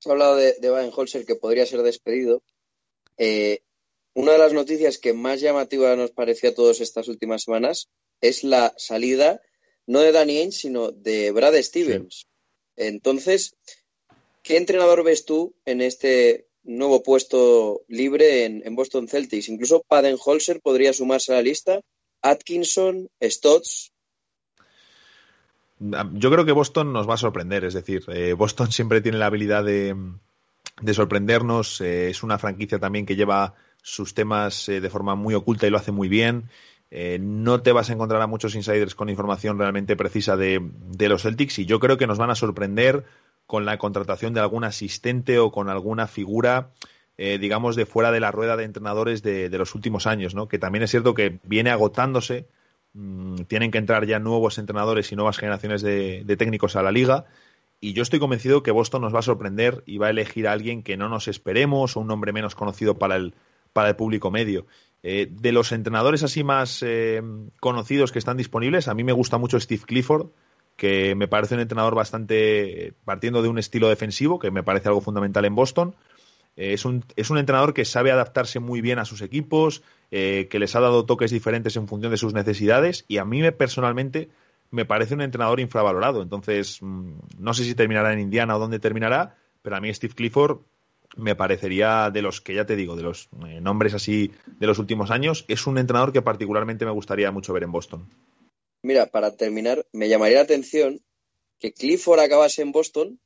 Has 0.00 0.08
hablado 0.08 0.34
de, 0.34 0.54
de 0.54 0.70
Baden-Holzer 0.70 1.24
que 1.24 1.36
podría 1.36 1.64
ser 1.64 1.82
despedido. 1.82 2.42
Eh, 3.16 3.60
una 4.12 4.32
de 4.32 4.38
las 4.38 4.54
noticias 4.54 4.98
que 4.98 5.12
más 5.12 5.40
llamativa 5.40 5.94
nos 5.94 6.10
pareció 6.10 6.50
a 6.50 6.54
todos 6.54 6.80
estas 6.80 7.06
últimas 7.06 7.44
semanas 7.44 7.90
es 8.20 8.42
la 8.42 8.74
salida 8.76 9.40
no 9.86 10.00
de 10.00 10.10
Danny 10.10 10.38
Ainge, 10.38 10.58
sino 10.58 10.90
de 10.90 11.30
Brad 11.30 11.54
Stevens. 11.62 12.26
Entonces, 12.74 13.54
¿qué 14.42 14.56
entrenador 14.56 15.04
ves 15.04 15.24
tú 15.24 15.54
en 15.64 15.80
este 15.80 16.48
nuevo 16.66 17.02
puesto 17.02 17.82
libre 17.88 18.44
en, 18.44 18.74
Boston 18.74 19.08
Celtics? 19.08 19.48
Incluso 19.48 19.82
Padenholzer 19.88 20.60
podría 20.60 20.92
sumarse 20.92 21.32
a 21.32 21.36
la 21.36 21.42
lista. 21.42 21.80
Atkinson, 22.22 23.08
Stotts. 23.22 23.92
Yo 25.78 26.30
creo 26.30 26.44
que 26.44 26.52
Boston 26.52 26.92
nos 26.92 27.08
va 27.08 27.14
a 27.14 27.18
sorprender, 27.18 27.64
es 27.64 27.74
decir, 27.74 28.04
eh, 28.08 28.32
Boston 28.32 28.72
siempre 28.72 29.02
tiene 29.02 29.18
la 29.18 29.26
habilidad 29.26 29.62
de, 29.62 29.94
de 30.80 30.94
sorprendernos, 30.94 31.82
eh, 31.82 32.08
es 32.08 32.22
una 32.22 32.38
franquicia 32.38 32.78
también 32.78 33.04
que 33.04 33.14
lleva 33.14 33.54
sus 33.82 34.14
temas 34.14 34.70
eh, 34.70 34.80
de 34.80 34.88
forma 34.88 35.14
muy 35.16 35.34
oculta 35.34 35.66
y 35.66 35.70
lo 35.70 35.76
hace 35.76 35.92
muy 35.92 36.08
bien. 36.08 36.48
No 37.20 37.60
te 37.60 37.72
vas 37.72 37.90
a 37.90 37.92
encontrar 37.92 38.22
a 38.22 38.26
muchos 38.26 38.54
insiders 38.54 38.94
con 38.94 39.10
información 39.10 39.58
realmente 39.58 39.96
precisa 39.96 40.36
de, 40.36 40.62
los 40.98 41.22
Celtics 41.22 41.58
y 41.58 41.66
yo 41.66 41.78
creo 41.78 41.98
que 41.98 42.06
nos 42.06 42.16
van 42.16 42.30
a 42.30 42.36
sorprender 42.36 43.04
con 43.46 43.64
la 43.64 43.78
contratación 43.78 44.34
de 44.34 44.40
algún 44.40 44.64
asistente 44.64 45.38
o 45.38 45.52
con 45.52 45.68
alguna 45.68 46.06
figura, 46.06 46.70
eh, 47.16 47.38
digamos, 47.38 47.76
de 47.76 47.86
fuera 47.86 48.10
de 48.10 48.20
la 48.20 48.32
rueda 48.32 48.56
de 48.56 48.64
entrenadores 48.64 49.22
de, 49.22 49.48
los 49.50 49.74
últimos 49.74 50.06
años, 50.06 50.34
¿no? 50.34 50.48
Que 50.48 50.58
también 50.58 50.82
es 50.82 50.90
cierto 50.90 51.14
que 51.14 51.38
viene 51.44 51.70
agotándose, 51.70 52.48
mmm, 52.92 53.36
tienen 53.48 53.70
que 53.70 53.78
entrar 53.78 54.06
ya 54.06 54.18
nuevos 54.18 54.58
entrenadores 54.58 55.12
y 55.12 55.16
nuevas 55.16 55.38
generaciones 55.38 55.82
de, 55.82 56.22
de 56.24 56.36
técnicos 56.36 56.76
a 56.76 56.82
la 56.82 56.92
liga 56.92 57.26
y 57.80 57.92
yo 57.92 58.02
estoy 58.02 58.18
convencido 58.18 58.62
que 58.62 58.70
Boston 58.70 59.02
nos 59.02 59.14
va 59.14 59.18
a 59.20 59.22
sorprender 59.22 59.82
y 59.86 59.98
va 59.98 60.06
a 60.06 60.10
elegir 60.10 60.48
a 60.48 60.52
alguien 60.52 60.82
que 60.82 60.96
no 60.96 61.08
nos 61.08 61.28
esperemos 61.28 61.96
o 61.96 62.00
un 62.00 62.06
nombre 62.06 62.32
menos 62.32 62.54
conocido 62.54 62.98
para 62.98 63.16
el, 63.16 63.34
para 63.72 63.90
el 63.90 63.96
público 63.96 64.30
medio. 64.30 64.66
Eh, 65.02 65.28
de 65.30 65.52
los 65.52 65.72
entrenadores 65.72 66.22
así 66.22 66.42
más 66.42 66.82
eh, 66.82 67.22
conocidos 67.60 68.12
que 68.12 68.18
están 68.18 68.38
disponibles, 68.38 68.88
a 68.88 68.94
mí 68.94 69.04
me 69.04 69.12
gusta 69.12 69.38
mucho 69.38 69.60
Steve 69.60 69.82
Clifford, 69.86 70.28
que 70.76 71.14
me 71.14 71.28
parece 71.28 71.54
un 71.54 71.60
entrenador 71.60 71.94
bastante 71.94 72.94
partiendo 73.04 73.42
de 73.42 73.48
un 73.48 73.58
estilo 73.58 73.88
defensivo, 73.88 74.38
que 74.38 74.50
me 74.50 74.62
parece 74.62 74.88
algo 74.88 75.00
fundamental 75.00 75.44
en 75.44 75.54
Boston. 75.54 75.94
Eh, 76.56 76.74
es, 76.74 76.84
un, 76.84 77.04
es, 77.16 77.30
un, 77.30 77.38
entrenador 77.38 77.74
que 77.74 77.84
sabe 77.84 78.12
adaptarse 78.12 78.60
muy 78.60 78.80
bien 78.80 78.98
a 78.98 79.04
sus 79.04 79.22
equipos, 79.22 79.82
eh, 80.10 80.48
que 80.50 80.58
les 80.58 80.74
ha 80.76 80.80
dado 80.80 81.04
toques 81.04 81.30
diferentes 81.30 81.76
en 81.76 81.88
función 81.88 82.10
de 82.10 82.18
sus 82.18 82.34
necesidades 82.34 83.04
y 83.08 83.18
a 83.18 83.24
mí 83.24 83.40
me, 83.40 83.52
personalmente 83.52 84.30
me 84.70 84.84
parece 84.84 85.14
un 85.14 85.22
entrenador 85.22 85.60
infravalorado. 85.60 86.22
Entonces, 86.22 86.78
mmm, 86.80 87.12
no 87.38 87.54
sé 87.54 87.64
si 87.64 87.74
terminará 87.74 88.12
en 88.12 88.20
Indiana 88.20 88.56
o 88.56 88.58
dónde 88.58 88.78
terminará, 88.78 89.36
pero 89.62 89.76
a 89.76 89.80
mí 89.80 89.92
Steve 89.92 90.14
Clifford 90.14 90.60
me 91.16 91.34
parecería 91.34 92.10
de 92.10 92.22
los 92.22 92.40
que 92.40 92.54
ya 92.54 92.66
te 92.66 92.76
digo, 92.76 92.96
de 92.96 93.02
los 93.02 93.28
eh, 93.46 93.60
nombres 93.60 93.94
así 93.94 94.32
de 94.58 94.66
los 94.66 94.78
últimos 94.78 95.10
años, 95.10 95.44
es 95.48 95.66
un 95.66 95.78
entrenador 95.78 96.12
que 96.12 96.22
particularmente 96.22 96.84
me 96.84 96.90
gustaría 96.90 97.30
mucho 97.30 97.52
ver 97.52 97.62
en 97.62 97.72
Boston. 97.72 98.06
Mira, 98.86 99.06
para 99.06 99.36
terminar, 99.36 99.84
me 99.92 100.08
llamaría 100.08 100.36
la 100.36 100.44
atención 100.44 101.02
que 101.58 101.72
Clifford 101.72 102.20
acabase 102.20 102.62
en 102.62 102.70
Boston 102.70 103.18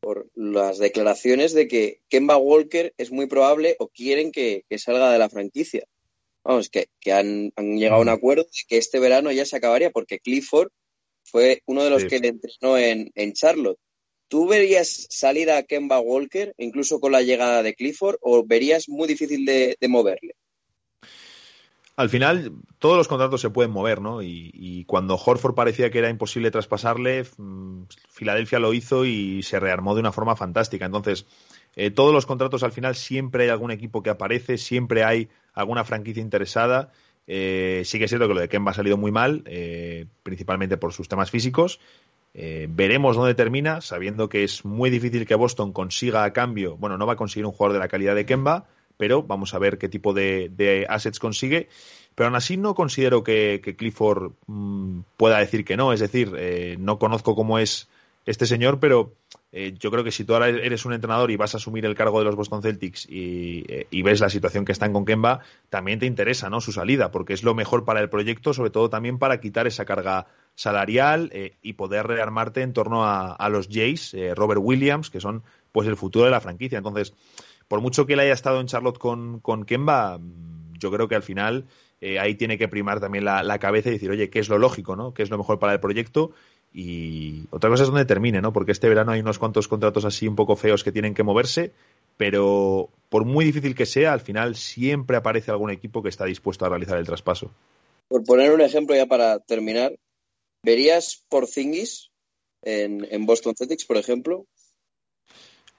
por 0.00 0.30
las 0.34 0.76
declaraciones 0.76 1.54
de 1.54 1.68
que 1.68 2.02
Kemba 2.10 2.36
Walker 2.36 2.92
es 2.98 3.10
muy 3.10 3.26
probable 3.26 3.76
o 3.78 3.88
quieren 3.88 4.30
que, 4.30 4.66
que 4.68 4.78
salga 4.78 5.10
de 5.10 5.18
la 5.18 5.30
franquicia. 5.30 5.86
Vamos, 6.44 6.68
que, 6.68 6.88
que 7.00 7.12
han, 7.12 7.50
han, 7.56 7.78
llegado 7.78 8.00
a 8.00 8.02
un 8.02 8.10
acuerdo 8.10 8.44
de 8.44 8.50
que 8.68 8.76
este 8.76 9.00
verano 9.00 9.32
ya 9.32 9.46
se 9.46 9.56
acabaría 9.56 9.90
porque 9.90 10.20
Clifford 10.20 10.68
fue 11.24 11.62
uno 11.64 11.82
de 11.82 11.88
los 11.88 12.02
sí. 12.02 12.08
que 12.08 12.18
le 12.18 12.28
entrenó 12.28 12.76
en, 12.76 13.10
en 13.14 13.32
Charlotte 13.32 13.78
¿Tú 14.28 14.46
verías 14.46 15.06
salir 15.08 15.50
a 15.50 15.62
Kemba 15.62 16.00
Walker, 16.00 16.52
incluso 16.58 17.00
con 17.00 17.12
la 17.12 17.22
llegada 17.22 17.62
de 17.62 17.74
Clifford, 17.74 18.18
o 18.20 18.44
verías 18.44 18.88
muy 18.88 19.08
difícil 19.08 19.46
de, 19.46 19.76
de 19.80 19.88
moverle? 19.88 20.34
Al 21.96 22.10
final, 22.10 22.52
todos 22.78 22.96
los 22.96 23.08
contratos 23.08 23.40
se 23.40 23.48
pueden 23.48 23.70
mover, 23.70 24.02
¿no? 24.02 24.22
Y, 24.22 24.50
y, 24.52 24.84
cuando 24.84 25.16
Horford 25.16 25.54
parecía 25.54 25.90
que 25.90 25.98
era 25.98 26.10
imposible 26.10 26.50
traspasarle, 26.50 27.24
mmm, 27.38 27.84
Filadelfia 28.10 28.58
lo 28.58 28.74
hizo 28.74 29.06
y 29.06 29.42
se 29.42 29.58
rearmó 29.58 29.94
de 29.94 30.00
una 30.00 30.12
forma 30.12 30.36
fantástica. 30.36 30.84
Entonces, 30.84 31.26
eh, 31.74 31.90
todos 31.90 32.12
los 32.12 32.26
contratos 32.26 32.62
al 32.62 32.72
final 32.72 32.96
siempre 32.96 33.44
hay 33.44 33.50
algún 33.50 33.70
equipo 33.70 34.02
que 34.02 34.10
aparece, 34.10 34.58
siempre 34.58 35.04
hay 35.04 35.28
alguna 35.54 35.84
franquicia 35.84 36.22
interesada. 36.22 36.92
Eh, 37.26 37.82
sí 37.84 37.98
que 37.98 38.04
es 38.04 38.10
cierto 38.10 38.28
que 38.28 38.34
lo 38.34 38.40
de 38.40 38.48
Kemba 38.48 38.70
ha 38.70 38.74
salido 38.74 38.96
muy 38.96 39.10
mal, 39.10 39.42
eh, 39.46 40.06
principalmente 40.22 40.76
por 40.76 40.92
sus 40.92 41.08
temas 41.08 41.30
físicos, 41.30 41.80
eh, 42.34 42.66
veremos 42.70 43.16
dónde 43.16 43.34
termina, 43.34 43.80
sabiendo 43.80 44.28
que 44.28 44.44
es 44.44 44.64
muy 44.64 44.90
difícil 44.90 45.26
que 45.26 45.34
Boston 45.34 45.72
consiga 45.72 46.24
a 46.24 46.32
cambio, 46.32 46.76
bueno, 46.76 46.98
no 46.98 47.06
va 47.06 47.14
a 47.14 47.16
conseguir 47.16 47.46
un 47.46 47.52
jugador 47.52 47.72
de 47.72 47.78
la 47.78 47.88
calidad 47.88 48.14
de 48.14 48.26
Kemba, 48.26 48.66
pero 48.96 49.22
vamos 49.22 49.54
a 49.54 49.58
ver 49.58 49.78
qué 49.78 49.88
tipo 49.88 50.12
de, 50.12 50.50
de 50.54 50.86
assets 50.88 51.18
consigue. 51.18 51.68
Pero 52.14 52.28
aún 52.28 52.36
así 52.36 52.56
no 52.56 52.74
considero 52.74 53.22
que, 53.22 53.60
Clifford 53.76 54.32
mmm, 54.46 55.00
pueda 55.16 55.38
decir 55.38 55.64
que 55.64 55.76
no, 55.76 55.92
es 55.92 56.00
decir, 56.00 56.32
eh, 56.36 56.76
no 56.78 56.98
conozco 56.98 57.34
cómo 57.34 57.58
es 57.58 57.88
este 58.24 58.46
señor, 58.46 58.80
pero 58.80 59.12
eh, 59.52 59.74
yo 59.78 59.90
creo 59.90 60.02
que 60.02 60.10
si 60.10 60.24
tú 60.24 60.34
ahora 60.34 60.48
eres 60.48 60.84
un 60.84 60.92
entrenador 60.92 61.30
y 61.30 61.36
vas 61.36 61.54
a 61.54 61.58
asumir 61.58 61.86
el 61.86 61.94
cargo 61.94 62.18
de 62.18 62.24
los 62.24 62.34
Boston 62.34 62.62
Celtics 62.62 63.06
y, 63.08 63.64
eh, 63.68 63.86
y, 63.90 64.02
ves 64.02 64.20
la 64.20 64.28
situación 64.28 64.64
que 64.64 64.72
están 64.72 64.92
con 64.92 65.04
Kemba, 65.04 65.40
también 65.70 66.00
te 66.00 66.06
interesa 66.06 66.50
¿no? 66.50 66.60
su 66.60 66.72
salida, 66.72 67.12
porque 67.12 67.34
es 67.34 67.44
lo 67.44 67.54
mejor 67.54 67.84
para 67.84 68.00
el 68.00 68.08
proyecto, 68.08 68.52
sobre 68.52 68.70
todo 68.70 68.90
también 68.90 69.18
para 69.18 69.40
quitar 69.40 69.66
esa 69.66 69.84
carga 69.84 70.26
salarial 70.56 71.30
eh, 71.32 71.54
y 71.62 71.74
poder 71.74 72.06
rearmarte 72.06 72.62
en 72.62 72.72
torno 72.72 73.04
a, 73.04 73.32
a 73.32 73.48
los 73.48 73.68
Jays, 73.68 74.14
eh, 74.14 74.34
Robert 74.34 74.60
Williams, 74.62 75.10
que 75.10 75.20
son 75.20 75.42
pues 75.70 75.86
el 75.86 75.96
futuro 75.96 76.24
de 76.24 76.30
la 76.32 76.40
franquicia. 76.40 76.78
Entonces, 76.78 77.12
por 77.68 77.80
mucho 77.80 78.06
que 78.06 78.14
él 78.14 78.20
haya 78.20 78.32
estado 78.32 78.60
en 78.60 78.66
Charlotte 78.66 78.98
con, 78.98 79.40
con 79.40 79.64
Kemba, 79.64 80.20
yo 80.78 80.90
creo 80.90 81.08
que 81.08 81.14
al 81.14 81.22
final 81.22 81.66
eh, 82.00 82.18
ahí 82.18 82.34
tiene 82.34 82.58
que 82.58 82.68
primar 82.68 83.00
también 83.00 83.24
la, 83.24 83.58
cabeza 83.58 83.88
y 83.88 83.92
decir, 83.92 84.10
oye, 84.10 84.28
¿qué 84.30 84.38
es 84.38 84.48
lo 84.48 84.58
lógico, 84.58 84.96
no? 84.96 85.14
¿Qué 85.14 85.22
es 85.22 85.30
lo 85.30 85.38
mejor 85.38 85.58
para 85.58 85.72
el 85.72 85.80
proyecto? 85.80 86.32
Y 86.72 87.44
otra 87.50 87.70
cosa 87.70 87.84
es 87.84 87.88
donde 87.88 88.04
termine, 88.04 88.42
¿no? 88.42 88.52
Porque 88.52 88.72
este 88.72 88.88
verano 88.88 89.12
hay 89.12 89.20
unos 89.20 89.38
cuantos 89.38 89.66
contratos 89.66 90.04
así 90.04 90.28
un 90.28 90.36
poco 90.36 90.56
feos 90.56 90.84
que 90.84 90.92
tienen 90.92 91.14
que 91.14 91.22
moverse, 91.22 91.72
pero 92.16 92.90
por 93.08 93.24
muy 93.24 93.46
difícil 93.46 93.74
que 93.74 93.86
sea, 93.86 94.12
al 94.12 94.20
final 94.20 94.56
siempre 94.56 95.16
aparece 95.16 95.50
algún 95.50 95.70
equipo 95.70 96.02
que 96.02 96.10
está 96.10 96.26
dispuesto 96.26 96.66
a 96.66 96.68
realizar 96.68 96.98
el 96.98 97.06
traspaso. 97.06 97.50
Por 98.08 98.24
poner 98.24 98.52
un 98.52 98.60
ejemplo 98.60 98.94
ya 98.94 99.06
para 99.06 99.38
terminar, 99.38 99.96
¿verías 100.62 101.24
por 101.28 101.46
Zingis 101.46 102.10
en, 102.62 103.06
en 103.10 103.24
Boston 103.24 103.54
Celtics, 103.56 103.86
por 103.86 103.96
ejemplo? 103.96 104.46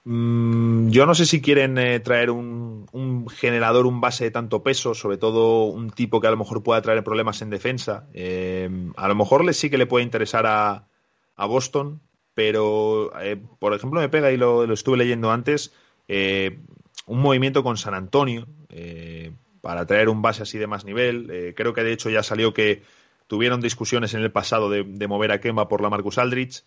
Mm, 0.04 0.88
yo 0.90 1.06
no 1.06 1.14
sé 1.14 1.26
si 1.26 1.42
quieren 1.42 1.76
eh, 1.76 2.00
traer 2.00 2.30
un, 2.30 3.28
generador, 3.28 3.86
un 3.86 4.00
base 4.00 4.24
de 4.24 4.30
tanto 4.30 4.62
peso, 4.62 4.94
sobre 4.94 5.18
todo 5.18 5.64
un 5.64 5.90
tipo 5.90 6.20
que 6.20 6.26
a 6.28 6.30
lo 6.30 6.36
mejor 6.36 6.62
pueda 6.62 6.80
traer 6.82 7.04
problemas 7.04 7.42
en 7.42 7.50
defensa. 7.50 8.06
Eh, 8.14 8.70
a 8.96 9.08
lo 9.08 9.14
mejor 9.14 9.44
les 9.44 9.58
sí 9.58 9.70
que 9.70 9.78
le 9.78 9.86
puede 9.86 10.04
interesar 10.04 10.46
a, 10.46 10.84
Boston, 11.46 12.00
pero 12.34 13.12
eh, 13.20 13.36
por 13.58 13.72
ejemplo 13.72 14.00
me 14.00 14.08
pega 14.08 14.32
y 14.32 14.36
lo, 14.36 14.64
estuve 14.72 14.96
leyendo 14.96 15.30
antes 15.30 15.72
un 17.06 17.20
movimiento 17.20 17.62
con 17.62 17.76
San 17.76 17.94
Antonio 17.94 18.48
para 19.60 19.86
traer 19.86 20.08
un 20.08 20.20
base 20.20 20.42
así 20.42 20.58
de 20.58 20.66
más 20.66 20.84
nivel. 20.84 21.54
creo 21.54 21.74
que 21.74 21.84
de 21.84 21.92
hecho 21.92 22.10
ya 22.10 22.24
salió 22.24 22.52
que 22.54 22.82
tuvieron 23.28 23.60
discusiones 23.60 24.14
en 24.14 24.22
el 24.22 24.32
pasado 24.32 24.68
de, 24.68 24.82
de 24.82 25.06
mover 25.06 25.30
a 25.30 25.40
Kemba 25.40 25.68
por 25.68 25.80
la 25.80 25.90
Marcus 25.90 26.18
Aldrich. 26.18 26.64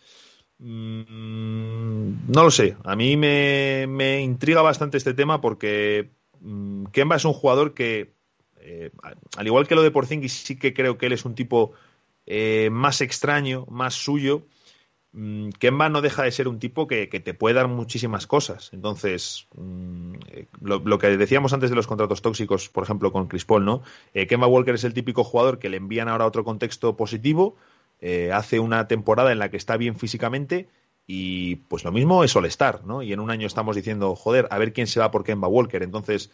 Mm, 0.64 2.32
no 2.32 2.44
lo 2.44 2.52
sé. 2.52 2.78
A 2.84 2.96
mí 2.96 3.18
me, 3.18 3.88
me, 3.88 4.22
intriga 4.22 4.62
bastante 4.62 4.98
este 4.98 5.16
tema 5.16 5.42
porque 5.42 6.12
mm, 6.40 6.86
Kemba 6.86 7.16
es 7.16 7.26
un 7.26 7.34
jugador 7.34 7.74
que, 7.74 8.14
eh, 8.58 8.92
al 9.38 9.48
igual 9.48 9.68
que 9.68 9.74
lo 9.74 9.82
de 9.82 9.90
Porzingis, 9.90 10.34
sí 10.34 10.60
que 10.60 10.74
creo 10.74 11.00
que 11.00 11.08
él 11.08 11.14
es 11.14 11.26
un 11.26 11.34
tipo 11.34 11.74
eh, 12.28 12.70
más 12.72 13.02
extraño, 13.02 13.66
más 13.72 13.96
suyo. 13.96 14.44
Mm, 15.14 15.50
Kemba 15.58 15.90
no 15.90 16.02
deja 16.02 16.24
de 16.24 16.32
ser 16.32 16.48
un 16.48 16.60
tipo 16.60 16.88
que, 16.88 17.10
que 17.10 17.20
te 17.20 17.34
puede 17.34 17.56
dar 17.56 17.68
muchísimas 17.68 18.28
cosas. 18.28 18.70
Entonces, 18.72 19.48
eh, 20.30 20.46
lo, 20.62 21.00
que 21.00 21.18
decíamos 21.18 21.54
antes 21.54 21.72
de 21.72 21.76
los 21.76 21.88
contratos 21.88 22.22
tóxicos, 22.22 22.70
por 22.70 22.84
ejemplo, 22.84 23.12
con 23.12 23.28
Chris 23.28 23.46
Paul, 23.46 23.66
¿no? 23.66 23.82
Kemba 24.14 24.46
Walker 24.46 24.76
es 24.76 24.84
el 24.84 24.94
típico 24.94 25.24
jugador 25.24 25.58
que 25.58 25.70
le 25.70 25.78
envían 25.78 26.08
ahora 26.08 26.28
otro 26.28 26.44
contexto 26.44 26.96
positivo 26.96 27.58
eh, 28.02 28.32
hace 28.34 28.60
una 28.60 28.88
temporada 28.88 29.32
en 29.32 29.40
la 29.40 29.50
que 29.50 29.58
está 29.58 29.78
bien 29.78 29.96
físicamente 29.96 30.68
y 31.08 31.56
pues 31.56 31.84
lo 31.84 31.92
mismo 31.92 32.24
es 32.24 32.36
All-Star, 32.36 32.86
¿no? 32.86 33.02
Y 33.02 33.14
en 33.14 33.20
un 33.20 33.32
año 33.32 33.48
estamos 33.48 33.76
diciendo, 33.76 34.16
joder, 34.16 34.48
a 34.52 34.58
ver 34.58 34.74
quién 34.74 34.88
se 34.88 35.00
va 35.00 35.12
por 35.12 35.24
Kemba 35.24 35.48
Walker. 35.48 35.84
Entonces, 35.84 36.32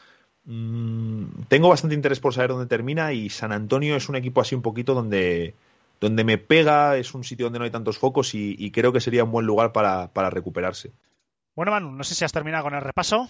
Mm, 0.50 1.44
tengo 1.50 1.68
bastante 1.68 1.94
interés 1.94 2.22
por 2.22 2.34
saber 2.34 2.52
dónde 2.52 2.68
termina 2.68 3.12
y 3.12 3.30
San 3.30 3.52
Antonio 3.52 3.98
es 3.98 4.08
un 4.08 4.16
equipo 4.16 4.40
así 4.40 4.56
un 4.56 4.62
poquito 4.62 4.94
donde, 4.94 5.56
donde 6.00 6.24
me 6.24 6.38
pega, 6.38 6.96
es 6.96 7.14
un 7.14 7.26
sitio 7.26 7.48
donde 7.48 7.60
no 7.60 7.66
hay 7.66 7.72
tantos 7.72 7.98
focos 7.98 8.34
y, 8.34 8.56
y 8.58 8.72
creo 8.72 8.94
que 8.94 9.02
sería 9.02 9.26
un 9.26 9.32
buen 9.32 9.46
lugar 9.46 9.74
para, 9.74 10.08
para 10.14 10.30
recuperarse. 10.30 10.94
Bueno, 11.54 11.74
Manu, 11.74 11.92
no 11.92 12.04
sé 12.06 12.16
si 12.16 12.24
has 12.24 12.32
terminado 12.32 12.64
con 12.64 12.76
el 12.76 12.82
repaso. 12.82 13.28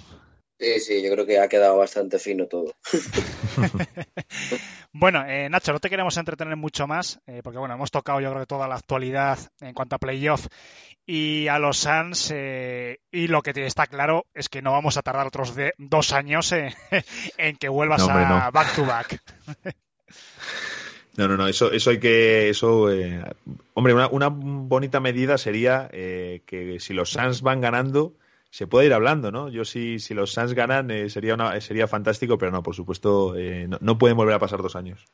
Sí, 0.59 0.79
sí, 0.79 1.03
yo 1.03 1.11
creo 1.11 1.25
que 1.25 1.39
ha 1.39 1.47
quedado 1.47 1.77
bastante 1.77 2.17
fino 2.17 2.47
todo. 2.47 2.73
bueno, 4.91 5.23
eh, 5.27 5.49
Nacho, 5.49 5.71
no 5.71 5.79
te 5.79 5.89
queremos 5.89 6.17
entretener 6.17 6.55
mucho 6.55 6.87
más, 6.87 7.19
eh, 7.27 7.41
porque 7.43 7.59
bueno, 7.59 7.75
hemos 7.75 7.91
tocado 7.91 8.19
yo 8.21 8.29
creo 8.31 8.41
que 8.41 8.47
toda 8.47 8.67
la 8.67 8.75
actualidad 8.75 9.37
en 9.61 9.75
cuanto 9.75 9.95
a 9.95 9.99
playoff 9.99 10.47
y 11.05 11.47
a 11.47 11.59
los 11.59 11.77
Suns, 11.77 12.31
eh, 12.33 12.99
y 13.11 13.27
lo 13.27 13.43
que 13.43 13.53
te 13.53 13.65
está 13.65 13.85
claro 13.85 14.25
es 14.33 14.49
que 14.49 14.63
no 14.63 14.71
vamos 14.71 14.97
a 14.97 15.03
tardar 15.03 15.27
otros 15.27 15.55
de, 15.55 15.73
dos 15.77 16.11
años 16.11 16.51
en 17.37 17.55
que 17.57 17.69
vuelvas 17.69 17.99
No, 17.99 18.07
hombre, 18.07 18.25
a 18.25 18.45
no. 18.45 18.51
back 18.51 18.75
to 18.75 18.85
back. 18.85 19.21
No, 21.17 21.27
no, 21.27 21.35
no, 21.35 21.47
eso, 21.47 21.71
eso 21.71 21.89
hay 21.89 21.99
que. 21.99 22.49
Eso, 22.49 22.91
eh, 22.91 23.23
hombre, 23.73 23.93
una, 23.93 24.07
una 24.07 24.27
bonita 24.29 24.99
medida 24.99 25.39
sería 25.39 25.89
eh, 25.91 26.43
que 26.45 26.79
si 26.79 26.93
los 26.93 27.09
Suns 27.09 27.41
van 27.41 27.59
ganando, 27.59 28.13
se 28.49 28.67
puede 28.67 28.87
ir 28.87 28.93
hablando, 28.93 29.31
¿no? 29.31 29.49
Yo 29.49 29.65
si, 29.65 29.99
si 29.99 30.13
los 30.13 30.31
Suns 30.31 30.53
ganan 30.53 30.89
eh, 30.91 31.09
sería, 31.09 31.33
una, 31.33 31.59
sería 31.61 31.87
fantástico, 31.87 32.37
pero 32.37 32.51
no, 32.51 32.63
por 32.63 32.75
supuesto, 32.75 33.35
eh, 33.35 33.67
no, 33.67 33.77
no 33.81 33.97
pueden 33.97 34.17
volver 34.17 34.35
a 34.35 34.39
pasar 34.39 34.61
dos 34.61 34.75
años. 34.75 35.05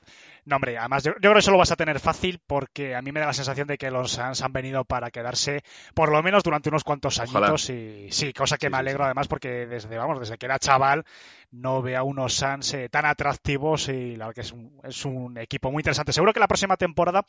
No, 0.45 0.57
hombre, 0.57 0.77
además 0.77 1.03
yo, 1.03 1.11
yo 1.13 1.19
creo 1.19 1.33
que 1.33 1.39
eso 1.39 1.51
lo 1.51 1.57
vas 1.57 1.71
a 1.71 1.75
tener 1.75 1.99
fácil 1.99 2.39
porque 2.45 2.95
a 2.95 3.01
mí 3.01 3.11
me 3.11 3.19
da 3.21 3.27
la 3.27 3.33
sensación 3.33 3.67
de 3.67 3.77
que 3.77 3.89
los 3.91 4.11
Suns 4.11 4.41
han 4.41 4.51
venido 4.53 4.83
para 4.85 5.09
quedarse 5.09 5.63
por 5.93 6.11
lo 6.11 6.21
menos 6.21 6.43
durante 6.43 6.69
unos 6.69 6.83
cuantos 6.83 7.19
Ojalá. 7.19 7.47
añitos 7.47 7.69
y 7.69 8.07
sí, 8.11 8.33
cosa 8.33 8.57
que 8.57 8.67
Sí, 8.67 8.71
me 8.71 8.77
sí, 8.77 8.79
alegro 8.79 9.05
además 9.05 9.27
porque 9.27 9.65
desde, 9.67 9.97
vamos, 9.97 10.19
desde 10.19 10.37
que 10.37 10.45
era 10.45 10.59
chaval 10.59 11.05
no 11.51 11.81
veo 11.81 12.03
unos 12.03 12.33
Suns 12.33 12.73
eh, 12.73 12.89
tan 12.89 13.05
atractivos 13.05 13.87
y 13.89 14.15
la 14.15 14.27
verdad 14.27 14.35
que 14.35 14.41
es 14.41 14.51
un, 14.51 14.79
es 14.83 15.05
un 15.05 15.37
equipo 15.37 15.71
muy 15.71 15.81
interesante. 15.81 16.11
Seguro 16.11 16.33
que 16.33 16.39
la 16.39 16.47
próxima 16.47 16.77
temporada 16.77 17.23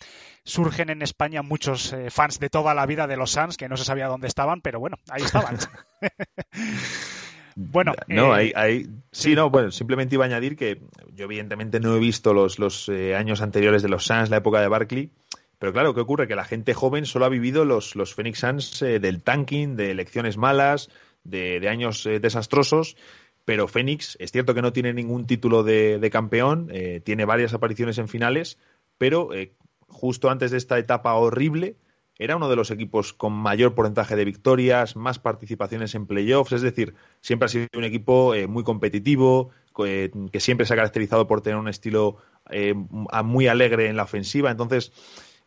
surgen 0.45 0.91
en 0.91 1.03
España 1.03 1.43
muchos 1.43 1.93
eh, 1.93 2.11
fans 2.11 2.39
de 2.41 2.49
toda 2.51 2.75
la 2.75 2.87
vida 2.87 3.07
de 3.07 3.17
los 3.17 3.31
Suns 3.33 3.57
que 3.57 3.69
no 3.69 3.77
se 3.77 3.85
sabía 3.85 4.09
dónde 4.09 4.27
estaban, 4.29 4.61
pero 4.61 4.81
bueno, 4.81 4.97
ahí 5.11 5.23
estaban. 5.23 5.57
Bueno, 7.57 7.93
no, 8.09 8.37
eh, 8.37 8.37
hay, 8.37 8.53
hay- 8.55 8.89
sí, 9.13 9.35
no, 9.35 9.51
bueno, 9.51 9.71
simplemente 9.71 10.15
iba 10.15 10.25
a 10.25 10.27
añadir 10.29 10.57
que 10.57 10.81
yo 11.15 11.25
evidentemente 11.25 11.81
no 11.81 11.95
he 11.95 11.99
visto 11.99 12.33
los, 12.35 12.59
los 12.59 12.89
eh, 12.89 13.15
años 13.15 13.41
anteriores 13.41 13.83
de 13.83 13.89
los 13.89 14.05
Suns, 14.05 14.31
la 14.31 14.39
época 14.39 14.61
de 14.61 14.69
Barkley, 14.69 15.11
pero 15.59 15.73
claro, 15.73 15.95
¿qué 15.95 16.01
ocurre? 16.01 16.27
Que 16.29 16.35
la 16.35 16.45
gente 16.45 16.75
joven 16.75 17.07
solo 17.07 17.25
ha 17.27 17.29
vivido 17.29 17.65
los, 17.65 17.95
los 17.97 18.15
Phoenix 18.15 18.41
Suns 18.41 18.83
eh, 18.83 18.99
del 18.99 19.23
tanking, 19.23 19.77
de 19.77 19.91
elecciones 19.93 20.37
malas, 20.37 20.91
de, 21.23 21.61
de 21.61 21.69
años 21.69 22.05
desastrosos, 22.05 22.97
pero 23.45 23.69
Phoenix 23.69 24.17
es 24.21 24.33
cierto 24.33 24.55
que 24.55 24.63
no 24.63 24.73
tiene 24.73 24.93
ningún 24.93 25.27
título 25.27 25.63
de, 25.63 25.99
de 25.99 26.11
campeón, 26.11 26.71
tiene 27.05 27.25
varias 27.25 27.55
apariciones 27.55 27.97
en 27.99 28.09
finales, 28.09 28.59
pero 28.99 29.31
justo 29.89 30.29
antes 30.31 30.51
de 30.51 30.59
esta 30.59 30.79
etapa 30.79 31.15
horrible, 31.15 31.77
era 32.19 32.37
uno 32.37 32.49
de 32.49 32.57
los 32.57 32.71
equipos 32.71 33.13
con 33.13 33.33
mayor 33.33 33.75
porcentaje 33.75 34.17
de 34.17 34.25
victorias, 34.25 34.97
más 34.97 35.19
participaciones 35.19 35.95
en 35.95 36.07
playoffs, 36.07 36.53
es 36.53 36.63
decir, 36.63 36.95
siempre 37.21 37.47
ha 37.47 37.49
sido 37.49 37.67
un 37.77 37.85
equipo 37.85 38.35
eh, 38.35 38.47
muy 38.47 38.63
competitivo, 38.65 39.51
co- 39.73 39.87
eh, 39.87 40.11
que 40.33 40.41
siempre 40.41 40.67
se 40.67 40.75
ha 40.75 40.77
caracterizado 40.77 41.27
por 41.27 41.41
tener 41.43 41.59
un 41.59 41.69
estilo 41.69 42.17
eh, 42.51 42.75
muy 42.75 43.47
alegre 43.49 43.89
en 43.89 43.97
la 43.97 44.05
ofensiva. 44.05 44.51
Entonces, 44.51 44.93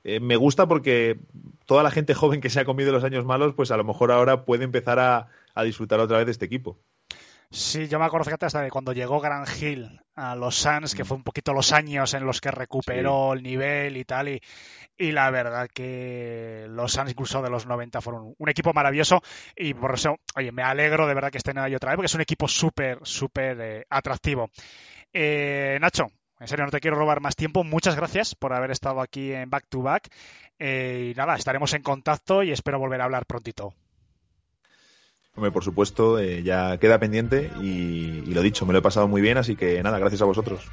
eh, 0.04 0.20
me 0.20 0.36
gusta 0.36 0.68
porque 0.68 1.20
toda 1.66 1.84
la 1.84 1.92
gente 1.92 2.14
joven 2.16 2.42
que 2.42 2.50
se 2.50 2.60
ha 2.60 2.66
comido 2.66 2.92
los 2.92 3.04
años 3.04 3.26
malos, 3.26 3.54
pues 3.56 3.72
a 3.72 3.78
lo 3.78 3.84
mejor 3.84 4.12
ahora 4.12 4.46
puede 4.46 4.64
empezar 4.66 5.00
a, 5.00 5.28
a 5.56 5.64
disfrutar 5.64 6.00
otra 6.00 6.18
vez 6.18 6.26
de 6.26 6.32
este 6.34 6.46
equipo. 6.46 6.80
Sí, 7.50 7.88
yo 7.88 7.98
me 7.98 8.06
acuerdo, 8.06 8.26
fíjate, 8.26 8.46
hasta 8.46 8.62
de 8.62 8.70
cuando 8.70 8.92
llegó 8.92 9.22
Grant 9.22 9.48
Hill 9.62 10.02
a 10.16 10.36
los 10.36 10.56
Suns, 10.56 10.94
que 10.94 11.06
fue 11.06 11.16
un 11.16 11.24
poquito 11.24 11.54
los 11.54 11.72
años 11.72 12.14
en 12.14 12.26
los 12.26 12.42
que 12.42 12.52
recuperó 12.52 13.32
el 13.34 13.42
nivel 13.42 13.96
y 13.96 14.04
tal, 14.04 14.28
y, 14.28 14.42
y 14.98 15.12
la 15.14 15.32
verdad 15.32 15.70
que 15.74 16.66
los 16.70 16.92
Suns 16.92 17.12
incluso 17.12 17.42
de 17.42 17.50
los 17.50 17.66
90 17.66 18.02
fueron 18.02 18.34
un 18.38 18.50
equipo 18.50 18.74
maravilloso 18.74 19.22
y 19.56 19.74
por 19.74 19.94
eso, 19.94 20.18
oye, 20.36 20.52
me 20.52 20.62
alegro 20.62 21.08
de 21.08 21.14
verdad 21.14 21.32
que 21.32 21.38
estén 21.38 21.58
ahí 21.58 21.74
otra 21.74 21.92
vez, 21.92 21.96
porque 21.96 22.08
es 22.08 22.16
un 22.16 22.22
equipo 22.22 22.50
súper, 22.50 23.00
súper 23.04 23.62
eh, 23.62 23.86
atractivo. 23.90 24.50
Eh, 25.14 25.78
Nacho, 25.80 26.08
en 26.40 26.48
serio, 26.48 26.66
no 26.66 26.72
te 26.72 26.82
quiero 26.82 26.98
robar 26.98 27.22
más 27.22 27.36
tiempo. 27.36 27.64
Muchas 27.64 27.96
gracias 27.96 28.36
por 28.36 28.54
haber 28.54 28.72
estado 28.72 29.02
aquí 29.02 29.32
en 29.32 29.50
Back 29.50 29.68
to 29.70 29.82
Back. 29.82 30.10
Eh, 30.60 31.12
y 31.14 31.18
nada, 31.18 31.36
estaremos 31.36 31.74
en 31.74 31.82
contacto 31.82 32.44
y 32.44 32.52
espero 32.52 32.78
volver 32.78 33.02
a 33.02 33.06
hablar 33.06 33.26
prontito. 33.26 33.74
Hombre, 35.38 35.52
por 35.52 35.64
supuesto, 35.64 36.18
eh, 36.18 36.42
ya 36.42 36.80
queda 36.80 36.98
pendiente 36.98 37.52
y, 37.62 38.24
y 38.26 38.34
lo 38.34 38.42
dicho, 38.42 38.66
me 38.66 38.74
lo 38.74 38.80
he 38.80 38.82
pasado 38.82 39.08
muy 39.08 39.22
bien, 39.22 39.38
así 39.38 39.56
que 39.56 39.84
nada, 39.84 40.00
gracias 40.00 40.24
a 40.24 40.26
vosotros. 40.26 40.68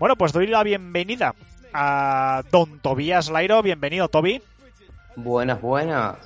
Bueno, 0.00 0.16
pues 0.16 0.32
doy 0.32 0.48
la 0.48 0.64
bienvenida 0.64 1.36
a 1.72 2.42
don 2.50 2.80
Tobías 2.80 3.30
Lairo. 3.30 3.62
Bienvenido, 3.62 4.08
Toby. 4.08 4.42
Buenas, 5.14 5.60
buenas. 5.62 6.16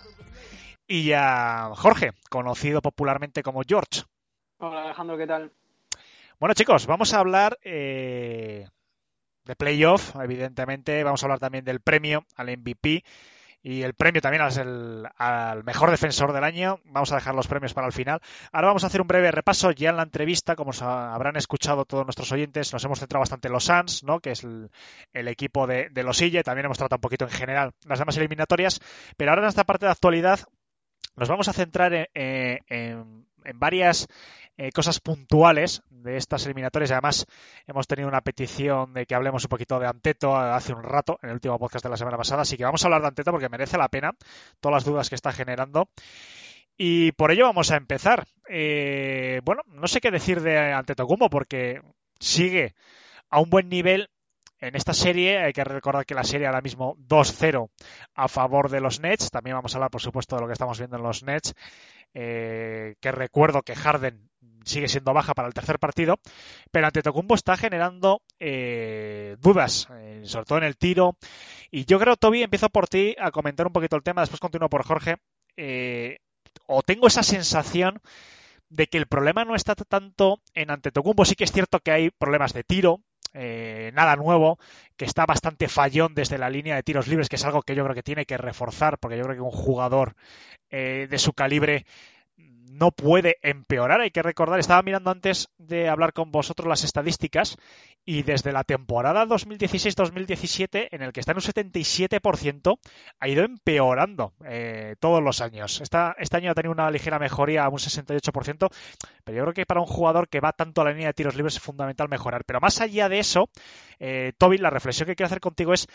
Y 0.89 1.13
a 1.13 1.71
Jorge, 1.75 2.13
conocido 2.31 2.81
popularmente 2.81 3.43
como 3.43 3.61
George. 3.61 4.05
Hola 4.57 4.85
Alejandro, 4.85 5.19
¿qué 5.19 5.27
tal? 5.27 5.53
Bueno, 6.45 6.53
chicos, 6.53 6.87
vamos 6.87 7.15
a 7.15 7.21
hablar 7.21 7.59
eh, 7.63 8.69
de 9.47 9.57
playoff, 9.57 10.15
evidentemente. 10.17 11.03
Vamos 11.03 11.23
a 11.23 11.25
hablar 11.25 11.39
también 11.39 11.65
del 11.65 11.81
premio 11.81 12.27
al 12.37 12.55
MVP 12.55 13.03
y 13.63 13.81
el 13.81 13.95
premio 13.95 14.21
también 14.21 14.43
al, 14.43 15.65
mejor 15.65 15.91
defensor 15.91 16.35
del 16.35 16.45
año. 16.45 16.81
Vamos 16.85 17.13
a 17.13 17.15
dejar 17.15 17.35
los 17.35 17.49
premios 17.49 17.73
para 17.73 17.87
el 17.87 17.95
final. 17.95 18.21
Ahora 18.53 18.67
vamos 18.67 18.85
a 18.85 18.89
hacer 18.89 19.01
un 19.01 19.07
breve 19.07 19.31
repaso 19.31 19.71
ya 19.71 19.89
en 19.89 19.97
la 19.97 20.03
entrevista, 20.03 20.55
como 20.55 20.73
habrán 20.83 21.37
escuchado 21.37 21.87
todos 21.87 22.05
nuestros 22.05 22.31
oyentes. 22.31 22.75
Nos 22.75 22.85
hemos 22.85 22.99
centrado 22.99 23.21
bastante 23.21 23.49
en 23.49 23.55
los 23.55 23.65
Suns, 23.65 24.05
¿no? 24.05 24.21
que 24.21 24.33
es 24.33 24.45
el, 24.45 25.29
equipo 25.29 25.67
de, 25.67 25.89
de 25.89 26.03
los 26.03 26.21
Ille. 26.21 26.43
También 26.43 26.67
hemos 26.67 26.77
tratado 26.77 26.99
un 26.99 27.01
poquito 27.01 27.25
en 27.25 27.31
general 27.31 27.73
las 27.87 27.99
demás 27.99 28.19
eliminatorias. 28.19 28.81
Pero 29.17 29.31
ahora 29.31 29.45
en 29.45 29.49
esta 29.49 29.65
parte 29.65 29.87
de 29.87 29.93
actualidad 29.93 30.41
nos 31.17 31.31
vamos 31.31 31.49
a 31.49 31.55
centrar 31.55 31.95
en, 31.95 32.59
en- 32.69 33.25
en 33.45 33.59
varias 33.59 34.09
eh, 34.57 34.71
cosas 34.71 35.01
puntuales 35.01 35.83
de 35.91 36.17
estas 36.17 36.45
eliminatorias. 36.47 36.93
Además, 36.93 37.27
hemos 37.67 37.87
tenido 37.87 38.09
una 38.09 38.21
petición 38.21 38.95
de 38.95 39.07
que 39.07 39.15
hablemos 39.15 39.45
un 39.45 39.49
poquito 39.49 39.79
de 39.79 39.87
Anteto 39.87 40.37
hace 40.37 40.73
un 40.73 40.83
rato, 40.83 41.19
en 41.23 41.31
el 41.31 41.35
último 41.35 41.59
podcast 41.59 41.85
de 41.85 41.91
la 41.91 41.97
semana 41.97 42.17
pasada. 42.17 42.43
Así 42.43 42.57
que 42.57 42.65
vamos 42.65 42.83
a 42.83 42.87
hablar 42.87 43.03
de 43.03 43.09
Anteto 43.09 43.31
porque 43.33 43.49
merece 43.49 43.79
la 43.79 43.89
pena 43.89 44.13
todas 44.61 44.75
las 44.75 44.85
dudas 44.85 45.09
que 45.09 45.17
está 45.17 45.33
generando. 45.33 45.89
Y 46.77 47.13
por 47.13 47.31
ello 47.31 47.45
vamos 47.45 47.71
a 47.71 47.77
empezar. 47.77 48.27
Eh, 48.49 49.41
bueno, 49.45 49.63
no 49.67 49.87
sé 49.87 50.01
qué 50.01 50.11
decir 50.11 50.41
de 50.41 50.73
Antetokounmpo 50.73 51.31
porque 51.31 51.81
sigue 52.19 52.75
a 53.31 53.41
un 53.41 53.51
buen 53.51 53.69
nivel 53.69 54.09
en 54.59 54.75
esta 54.75 54.93
serie. 54.93 55.39
Hay 55.39 55.53
que 55.53 55.65
recordar 55.65 56.05
que 56.05 56.15
la 56.15 56.25
serie 56.25 56.47
ahora 56.47 56.61
mismo 56.61 56.97
2-0 56.99 57.71
a 58.15 58.29
favor 58.29 58.71
de 58.71 58.81
los 58.81 59.01
Nets. 59.01 59.31
También 59.31 59.57
vamos 59.57 59.75
a 59.75 59.79
hablar, 59.79 59.91
por 59.91 60.01
supuesto, 60.01 60.37
de 60.37 60.43
lo 60.43 60.47
que 60.49 60.55
estamos 60.55 60.79
viendo 60.79 60.97
en 60.97 61.03
los 61.03 61.23
Nets. 61.23 61.55
Eh, 62.13 62.95
que 63.01 63.13
recuerdo 63.13 63.63
que 63.63 63.75
Harden 63.75 64.31
sigue 64.65 64.89
siendo 64.89 65.13
baja 65.13 65.35
para 65.35 65.49
el 65.49 65.55
tercer 65.55 65.79
partido, 65.79 66.19
pero 66.71 66.87
Antetokounmpo 66.87 67.35
está 67.35 67.57
generando 67.57 68.23
eh, 68.39 69.37
dudas, 69.41 69.89
eh, 69.93 70.23
sobre 70.25 70.47
todo 70.47 70.59
en 70.59 70.65
el 70.65 70.77
tiro. 70.77 71.17
Y 71.71 71.85
yo 71.85 71.99
creo, 71.99 72.17
Toby, 72.17 72.43
empiezo 72.43 72.69
por 72.71 72.89
ti 72.89 73.15
a 73.19 73.31
comentar 73.31 73.67
un 73.67 73.73
poquito 73.73 73.97
el 73.97 74.03
tema, 74.03 74.23
después 74.23 74.41
continúo 74.41 74.69
por 74.69 74.85
Jorge. 74.85 75.17
Eh, 75.57 76.19
o 76.67 76.83
tengo 76.83 77.07
esa 77.07 77.23
sensación 77.23 78.01
de 78.69 78.87
que 78.87 78.99
el 78.99 79.07
problema 79.07 79.45
no 79.45 79.55
está 79.55 79.75
tanto 79.75 80.41
en 80.55 80.71
Antetokounmpo, 80.71 81.25
sí 81.25 81.35
que 81.35 81.45
es 81.45 81.53
cierto 81.53 81.81
que 81.81 81.93
hay 81.93 82.11
problemas 82.11 82.53
de 82.53 82.65
tiro, 82.65 83.01
eh, 83.33 83.91
nada 83.95 84.17
nuevo, 84.17 84.59
que 84.97 85.05
está 85.05 85.27
bastante 85.27 85.69
fallón 85.69 86.15
desde 86.15 86.39
la 86.39 86.51
línea 86.51 86.77
de 86.77 86.83
tiros 86.83 87.09
libres, 87.09 87.29
que 87.29 87.37
es 87.37 87.45
algo 87.45 87.63
que 87.63 87.75
yo 87.75 87.85
creo 87.85 87.95
que 87.95 88.03
tiene 88.03 88.27
que 88.27 88.39
reforzar, 88.39 88.99
porque 88.99 89.17
yo 89.17 89.25
creo 89.25 89.37
que 89.37 89.43
un 89.43 89.51
jugador 89.51 90.15
de 90.71 91.19
su 91.19 91.35
calibre 91.35 91.87
no 92.67 92.91
puede 92.91 93.37
empeorar. 93.43 94.01
Hay 94.01 94.11
que 94.11 94.23
recordar, 94.23 94.59
estaba 94.59 94.83
mirando 94.83 95.11
antes 95.11 95.49
de 95.59 95.89
hablar 95.89 96.13
con 96.13 96.31
vosotros 96.31 96.69
las 96.69 96.85
estadísticas 96.85 97.57
y 98.05 98.23
desde 98.23 98.53
la 98.53 98.65
temporada 98.65 99.25
2016-2017, 99.27 100.89
en 100.91 101.03
el 101.03 101.13
que 101.13 101.21
está 101.21 101.33
en 101.33 101.39
un 101.39 101.43
77%, 101.43 102.79
ha 103.21 103.29
ido 103.29 103.45
empeorando 103.45 104.33
eh, 104.45 104.97
todos 105.01 105.23
los 105.23 105.41
años. 105.41 105.81
Este 105.81 106.37
año 106.37 106.51
ha 106.51 106.55
tenido 106.55 106.73
una 106.73 106.91
ligera 106.91 107.19
mejoría 107.19 107.65
a 107.65 107.69
un 107.69 107.79
68%, 107.79 108.69
pero 109.25 109.37
yo 109.37 109.43
creo 109.45 109.55
que 109.55 109.67
para 109.67 109.81
un 109.81 109.87
jugador 109.87 110.29
que 110.29 110.41
va 110.41 110.53
tanto 110.53 110.81
a 110.81 110.85
la 110.85 110.91
línea 110.91 111.09
de 111.09 111.15
tiros 111.15 111.37
libres 111.37 111.57
es 111.57 111.63
fundamental 111.63 112.09
mejorar. 112.09 112.45
Pero 112.45 112.61
más 112.61 112.81
allá 112.81 113.09
de 113.09 113.19
eso, 113.19 113.49
eh, 113.99 114.33
Toby, 114.39 114.59
la 114.59 114.71
reflexión 114.71 115.07
que 115.07 115.17
quiero 115.17 115.27
hacer 115.27 115.41
contigo 115.41 115.73
es, 115.73 115.87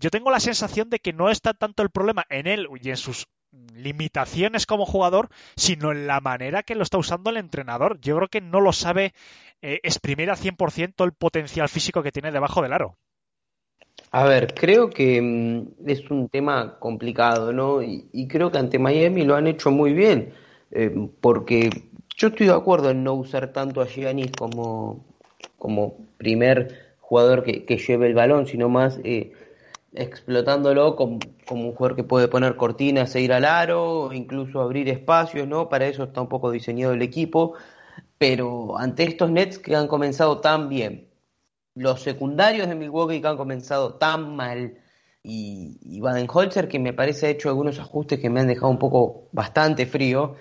yo 0.00 0.10
tengo 0.10 0.30
la 0.30 0.40
sensación 0.40 0.90
de 0.90 1.00
que 1.00 1.12
no 1.12 1.28
está 1.30 1.54
tanto 1.54 1.82
el 1.82 1.90
problema 1.90 2.24
en 2.28 2.46
él 2.46 2.68
y 2.80 2.90
en 2.90 2.96
sus 2.96 3.26
limitaciones 3.74 4.66
como 4.66 4.86
jugador, 4.86 5.28
sino 5.56 5.92
en 5.92 6.06
la 6.06 6.20
manera 6.20 6.62
que 6.62 6.74
lo 6.74 6.82
está 6.82 6.98
usando 6.98 7.30
el 7.30 7.36
entrenador. 7.36 8.00
Yo 8.00 8.16
creo 8.16 8.28
que 8.28 8.40
no 8.40 8.60
lo 8.60 8.72
sabe 8.72 9.14
eh, 9.62 9.80
exprimir 9.82 10.30
al 10.30 10.36
100% 10.36 11.04
el 11.04 11.12
potencial 11.12 11.68
físico 11.68 12.02
que 12.02 12.12
tiene 12.12 12.32
debajo 12.32 12.62
del 12.62 12.72
aro. 12.72 12.96
A 14.10 14.24
ver, 14.24 14.54
creo 14.54 14.90
que 14.90 15.20
mm, 15.20 15.88
es 15.88 16.10
un 16.10 16.28
tema 16.28 16.78
complicado, 16.78 17.52
¿no? 17.52 17.82
Y, 17.82 18.26
creo 18.28 18.50
que 18.50 18.58
ante 18.58 18.78
Miami 18.78 19.24
lo 19.24 19.34
han 19.34 19.46
hecho 19.46 19.70
muy 19.70 19.92
bien, 19.92 20.32
eh, 20.70 21.08
porque 21.20 21.70
yo 22.16 22.28
estoy 22.28 22.46
de 22.46 22.54
acuerdo 22.54 22.90
en 22.90 23.04
no 23.04 23.14
usar 23.14 23.52
tanto 23.52 23.80
a 23.80 23.86
Giannis 23.86 24.32
como, 24.32 25.04
como 25.58 25.96
primer 26.16 26.96
jugador 27.00 27.42
que, 27.42 27.76
lleve 27.76 28.06
el 28.06 28.14
balón, 28.14 28.46
sino 28.46 28.68
más 28.68 29.00
eh, 29.04 29.32
explotándolo 29.92 30.96
como, 30.96 31.18
un 31.50 31.72
jugador 31.74 31.96
que 31.96 32.04
puede 32.04 32.28
poner 32.28 32.56
cortinas 32.56 33.14
e 33.14 33.20
ir 33.22 33.32
al 33.32 33.44
aro, 33.44 34.12
incluso 34.12 34.60
abrir 34.60 34.88
espacios, 34.88 35.48
¿no? 35.48 35.68
Para 35.68 35.86
eso 35.86 36.04
está 36.04 36.20
un 36.20 36.28
poco 36.28 36.50
diseñado 36.50 36.92
el 36.94 37.02
equipo, 37.02 37.54
pero 38.18 38.78
ante 38.78 39.04
estos 39.04 39.30
Nets 39.30 39.58
que 39.58 39.76
han 39.76 39.88
comenzado 39.88 40.40
tan 40.40 40.68
bien, 40.68 41.08
los 41.74 42.02
secundarios 42.02 42.68
de 42.68 42.74
Milwaukee 42.74 43.20
que 43.20 43.28
han 43.28 43.36
comenzado 43.36 43.94
tan 43.94 44.36
mal 44.36 44.78
y, 45.22 45.78
y 45.82 46.00
Baden-Holzer 46.00 46.68
que 46.68 46.78
me 46.78 46.92
parece 46.92 47.26
ha 47.26 47.30
hecho 47.30 47.48
algunos 47.48 47.78
ajustes 47.78 48.20
que 48.20 48.30
me 48.30 48.40
han 48.40 48.48
dejado 48.48 48.68
un 48.70 48.78
poco 48.78 49.28
bastante 49.32 49.86
frío. 49.86 50.36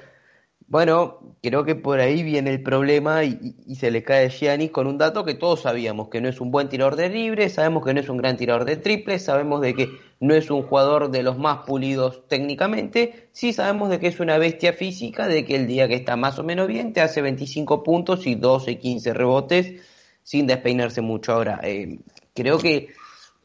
Bueno, 0.69 1.35
creo 1.41 1.63
que 1.63 1.75
por 1.75 2.01
ahí 2.01 2.23
viene 2.23 2.49
el 2.49 2.61
problema 2.61 3.23
y, 3.23 3.55
se 3.75 3.89
le 3.89 4.03
cae 4.03 4.29
Giannis 4.29 4.69
con 4.71 4.85
un 4.85 4.97
dato 4.97 5.23
que 5.23 5.33
todos 5.33 5.61
sabíamos, 5.61 6.09
que 6.09 6.19
no 6.19 6.27
es 6.27 6.41
un 6.41 6.51
buen 6.51 6.67
tirador 6.67 6.97
de 6.97 7.07
libre, 7.07 7.47
sabemos 7.49 7.85
que 7.85 7.93
no 7.93 8.01
es 8.01 8.09
un 8.09 8.17
gran 8.17 8.35
tirador 8.35 8.65
de 8.65 8.75
triple, 8.75 9.17
sabemos 9.17 9.61
de 9.61 9.73
que 9.73 9.89
no 10.19 10.35
es 10.35 10.51
un 10.51 10.63
jugador 10.63 11.09
de 11.09 11.23
los 11.23 11.37
más 11.37 11.59
pulidos 11.65 12.27
técnicamente, 12.27 13.29
sí 13.31 13.53
sabemos 13.53 13.89
de 13.89 13.99
que 13.99 14.07
es 14.07 14.19
una 14.19 14.37
bestia 14.37 14.73
física, 14.73 15.29
de 15.29 15.45
que 15.45 15.55
el 15.55 15.67
día 15.67 15.87
que 15.87 15.95
está 15.95 16.17
más 16.17 16.37
o 16.37 16.43
menos 16.43 16.67
bien 16.67 16.91
te 16.91 16.99
hace 16.99 17.21
25 17.21 17.81
puntos 17.81 18.27
y 18.27 18.35
12, 18.35 18.77
15 18.77 19.13
rebotes 19.13 19.81
sin 20.23 20.47
despeinarse 20.47 20.99
mucho. 20.99 21.31
Ahora, 21.31 21.61
eh, 21.63 21.99
creo 22.33 22.57
que, 22.57 22.89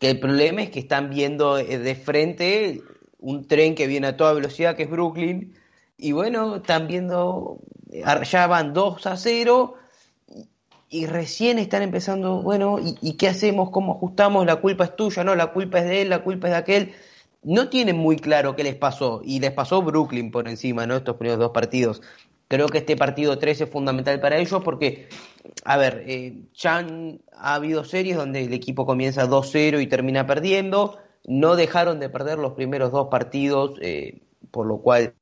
el 0.01 0.19
problema 0.19 0.63
es 0.63 0.71
que 0.71 0.81
están 0.81 1.11
viendo 1.11 1.57
eh, 1.57 1.79
de 1.79 1.95
frente 1.95 2.83
un 3.21 3.47
tren 3.47 3.77
que 3.77 3.87
viene 3.87 4.09
a 4.09 4.17
toda 4.17 4.33
velocidad, 4.33 4.75
que 4.75 4.83
es 4.83 4.91
Brooklyn, 4.91 5.55
y 6.03 6.11
bueno, 6.11 6.57
están 6.57 6.89
viendo, 6.89 7.61
eh, 7.93 8.03
ya 8.25 8.49
van 8.49 8.75
2 8.75 9.07
a 9.07 9.17
0, 9.17 9.75
y 10.91 11.07
recién 11.07 11.61
están 11.61 11.83
empezando, 11.83 12.43
bueno, 12.43 12.79
¿y, 13.01 13.17
qué 13.17 13.29
hacemos? 13.29 13.71
¿Cómo 13.71 13.93
ajustamos? 13.93 14.45
La 14.45 14.57
culpa 14.57 14.85
es 14.85 14.97
tuya, 14.97 15.23
no, 15.23 15.37
la 15.37 15.53
culpa 15.53 15.79
es 15.79 15.85
de 15.85 16.03
él, 16.03 16.11
la 16.11 16.25
culpa 16.25 16.49
es 16.49 16.55
de 16.55 16.59
aquel. 16.59 16.93
No 17.45 17.69
tienen 17.69 17.97
muy 17.97 18.17
claro 18.17 18.57
qué 18.57 18.65
les 18.65 18.75
pasó, 18.75 19.23
y 19.25 19.39
les 19.39 19.53
pasó 19.53 19.81
Brooklyn 19.81 20.33
por 20.33 20.49
encima, 20.49 20.87
¿no? 20.87 20.97
Estos 20.97 21.17
primeros 21.17 21.39
dos 21.39 21.53
partidos. 21.53 22.03
Creo 22.49 22.67
que 22.67 22.79
este 22.79 22.97
partido 22.97 23.39
3 23.39 23.61
es 23.61 23.71
fundamental 23.71 24.21
para 24.21 24.39
ellos 24.39 24.61
porque, 24.65 25.09
a 25.65 25.77
ver, 25.77 26.05
eh, 26.09 26.43
ya 26.53 26.85
ha 27.37 27.55
habido 27.55 27.85
series 27.85 28.17
donde 28.17 28.45
el 28.45 28.53
equipo 28.53 28.87
comienza 28.87 29.29
2-0 29.29 29.81
y 29.81 29.87
termina 29.87 30.27
perdiendo. 30.27 30.99
No 31.27 31.55
dejaron 31.55 32.01
de 32.01 32.11
perder 32.11 32.39
los 32.39 32.55
primeros 32.55 32.91
dos 32.91 33.07
partidos, 33.09 33.79
eh, 33.81 34.21
por 34.51 34.67
lo 34.67 34.79
cual 34.79 35.15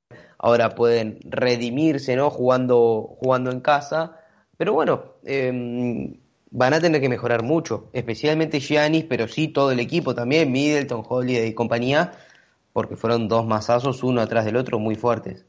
ahora 0.43 0.75
pueden 0.75 1.19
redimirse, 1.25 2.17
¿no? 2.17 2.31
Jugando, 2.31 3.17
jugando 3.19 3.51
en 3.51 3.61
casa. 3.61 4.17
Pero 4.57 4.73
bueno, 4.73 5.15
em, 5.25 6.15
van 6.51 6.75
a 6.75 6.81
tener 6.81 7.01
que 7.01 7.09
mejorar 7.09 7.43
mucho, 7.43 7.91
especialmente 7.93 8.61
Giannis, 8.61 9.05
pero 9.05 9.29
sí 9.29 9.49
todo 9.49 9.71
el 9.71 9.81
equipo 9.81 10.15
también, 10.15 10.51
Middleton, 10.51 11.05
Holiday 11.07 11.49
y 11.49 11.55
compañía, 11.55 12.13
porque 12.73 12.97
fueron 12.97 13.29
dos 13.29 13.47
masazos 13.47 14.03
uno 14.03 14.21
atrás 14.21 14.45
del 14.45 14.57
otro 14.57 14.79
muy 14.79 14.97
fuertes. 14.97 15.45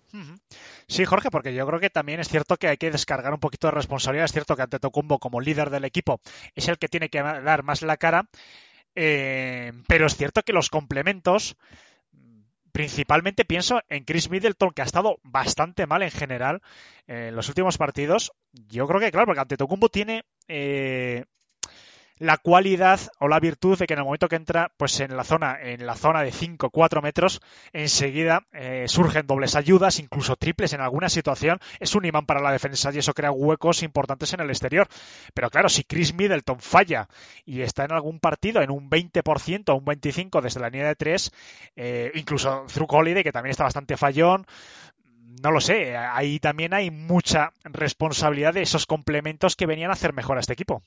Sí, 0.87 1.05
Jorge, 1.05 1.31
porque 1.31 1.53
yo 1.53 1.65
creo 1.65 1.79
que 1.79 1.89
también 1.89 2.19
es 2.19 2.27
cierto 2.27 2.57
que 2.57 2.67
hay 2.67 2.75
que 2.75 2.91
descargar 2.91 3.33
un 3.33 3.39
poquito 3.39 3.67
de 3.67 3.71
responsabilidad. 3.71 4.25
Es 4.25 4.33
cierto 4.33 4.57
que 4.57 4.63
ante 4.63 4.77
Tocumbo, 4.77 5.19
como 5.19 5.39
líder 5.39 5.69
del 5.69 5.85
equipo, 5.85 6.19
es 6.53 6.67
el 6.67 6.77
que 6.77 6.89
tiene 6.89 7.07
que 7.07 7.21
dar 7.21 7.63
más 7.63 7.81
la 7.81 7.95
cara. 7.95 8.25
Eh, 8.93 9.71
pero 9.87 10.05
es 10.05 10.17
cierto 10.17 10.41
que 10.43 10.51
los 10.51 10.69
complementos, 10.69 11.55
principalmente 12.71 13.45
pienso 13.45 13.81
en 13.89 14.03
Chris 14.03 14.29
Middleton, 14.29 14.71
que 14.71 14.81
ha 14.81 14.85
estado 14.85 15.17
bastante 15.23 15.85
mal 15.87 16.03
en 16.03 16.11
general 16.11 16.61
en 17.07 17.35
los 17.35 17.49
últimos 17.49 17.77
partidos. 17.77 18.31
Yo 18.51 18.87
creo 18.87 18.99
que, 18.99 19.11
claro, 19.11 19.25
porque 19.25 19.41
ante 19.41 19.57
Tocumbo 19.57 19.89
tiene 19.89 20.23
eh, 20.47 21.25
la 22.21 22.37
cualidad 22.37 22.99
o 23.19 23.27
la 23.27 23.39
virtud 23.39 23.79
de 23.79 23.87
que 23.87 23.93
en 23.93 23.99
el 23.99 24.05
momento 24.05 24.29
que 24.29 24.35
entra 24.35 24.71
pues 24.77 24.99
en 24.99 25.17
la 25.17 25.23
zona 25.23 25.57
en 25.59 25.87
la 25.87 25.95
zona 25.95 26.21
de 26.21 26.31
5 26.31 26.69
4 26.69 27.01
metros 27.01 27.41
enseguida 27.73 28.45
eh, 28.53 28.85
surgen 28.87 29.25
dobles 29.25 29.55
ayudas 29.55 29.97
incluso 29.97 30.35
triples 30.35 30.73
en 30.73 30.81
alguna 30.81 31.09
situación 31.09 31.57
es 31.79 31.95
un 31.95 32.05
imán 32.05 32.27
para 32.27 32.39
la 32.39 32.51
defensa 32.51 32.91
y 32.93 32.99
eso 32.99 33.15
crea 33.15 33.31
huecos 33.31 33.81
importantes 33.81 34.31
en 34.33 34.41
el 34.41 34.51
exterior 34.51 34.87
pero 35.33 35.49
claro 35.49 35.67
si 35.67 35.83
Chris 35.83 36.13
Middleton 36.13 36.59
falla 36.59 37.07
y 37.43 37.61
está 37.61 37.85
en 37.85 37.93
algún 37.93 38.19
partido 38.19 38.61
en 38.61 38.69
un 38.69 38.87
20% 38.87 39.69
o 39.69 39.75
un 39.75 39.85
25% 39.85 40.41
desde 40.41 40.59
la 40.59 40.69
línea 40.69 40.89
de 40.89 40.95
3 40.95 41.31
eh, 41.75 42.11
incluso 42.13 42.67
Through 42.71 42.93
Holiday 42.93 43.23
que 43.23 43.31
también 43.31 43.49
está 43.49 43.63
bastante 43.63 43.97
fallón 43.97 44.45
no 45.41 45.49
lo 45.49 45.61
sé, 45.61 45.97
ahí 45.97 46.39
también 46.39 46.73
hay 46.73 46.91
mucha 46.91 47.53
responsabilidad 47.63 48.53
de 48.53 48.61
esos 48.61 48.85
complementos 48.85 49.55
que 49.55 49.65
venían 49.65 49.89
a 49.89 49.93
hacer 49.93 50.13
mejor 50.13 50.37
a 50.37 50.41
este 50.41 50.53
equipo. 50.53 50.83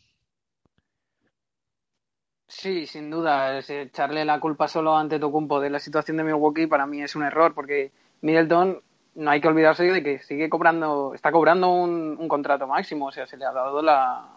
Sí, 2.47 2.87
sin 2.87 3.11
duda. 3.11 3.59
echarle 3.59 4.25
la 4.25 4.39
culpa 4.41 4.69
solo 4.69 4.97
ante 4.97 5.19
Tocumpo 5.19 5.61
de 5.61 5.71
la 5.71 5.79
situación 5.79 6.17
de 6.17 6.25
Milwaukee 6.25 6.67
para 6.67 6.87
mí 6.87 7.03
es 7.03 7.17
un 7.17 7.23
error, 7.25 7.55
porque 7.55 7.93
Middleton 8.21 8.81
no 9.15 9.31
hay 9.31 9.41
que 9.41 9.49
olvidarse 9.49 9.85
de 9.85 10.03
que 10.03 10.19
sigue 10.21 10.49
cobrando, 10.49 11.15
está 11.15 11.33
cobrando 11.33 11.71
un, 11.71 12.29
contrato 12.29 12.67
máximo, 12.67 13.07
o 13.07 13.13
sea, 13.13 13.27
se 13.27 13.37
le 13.37 13.45
ha 13.45 13.53
dado 13.53 13.83
la, 13.83 14.29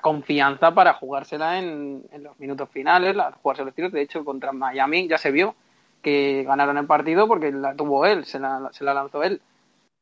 confianza 0.00 0.72
para 0.74 0.94
jugársela 0.94 1.58
en, 1.58 2.04
los 2.20 2.38
minutos 2.38 2.68
finales, 2.70 3.16
jugarse 3.42 3.64
los 3.64 3.74
tiros. 3.74 3.92
De 3.92 4.02
hecho, 4.02 4.24
contra 4.24 4.52
Miami 4.52 5.08
ya 5.08 5.18
se 5.18 5.30
vio 5.30 5.54
que 6.02 6.44
ganaron 6.44 6.78
el 6.78 6.86
partido 6.86 7.26
porque 7.26 7.50
la 7.52 7.74
tuvo 7.74 8.06
él, 8.06 8.24
se 8.24 8.38
la, 8.38 8.68
se 8.72 8.84
la 8.84 8.94
lanzó 8.94 9.22
él. 9.22 9.40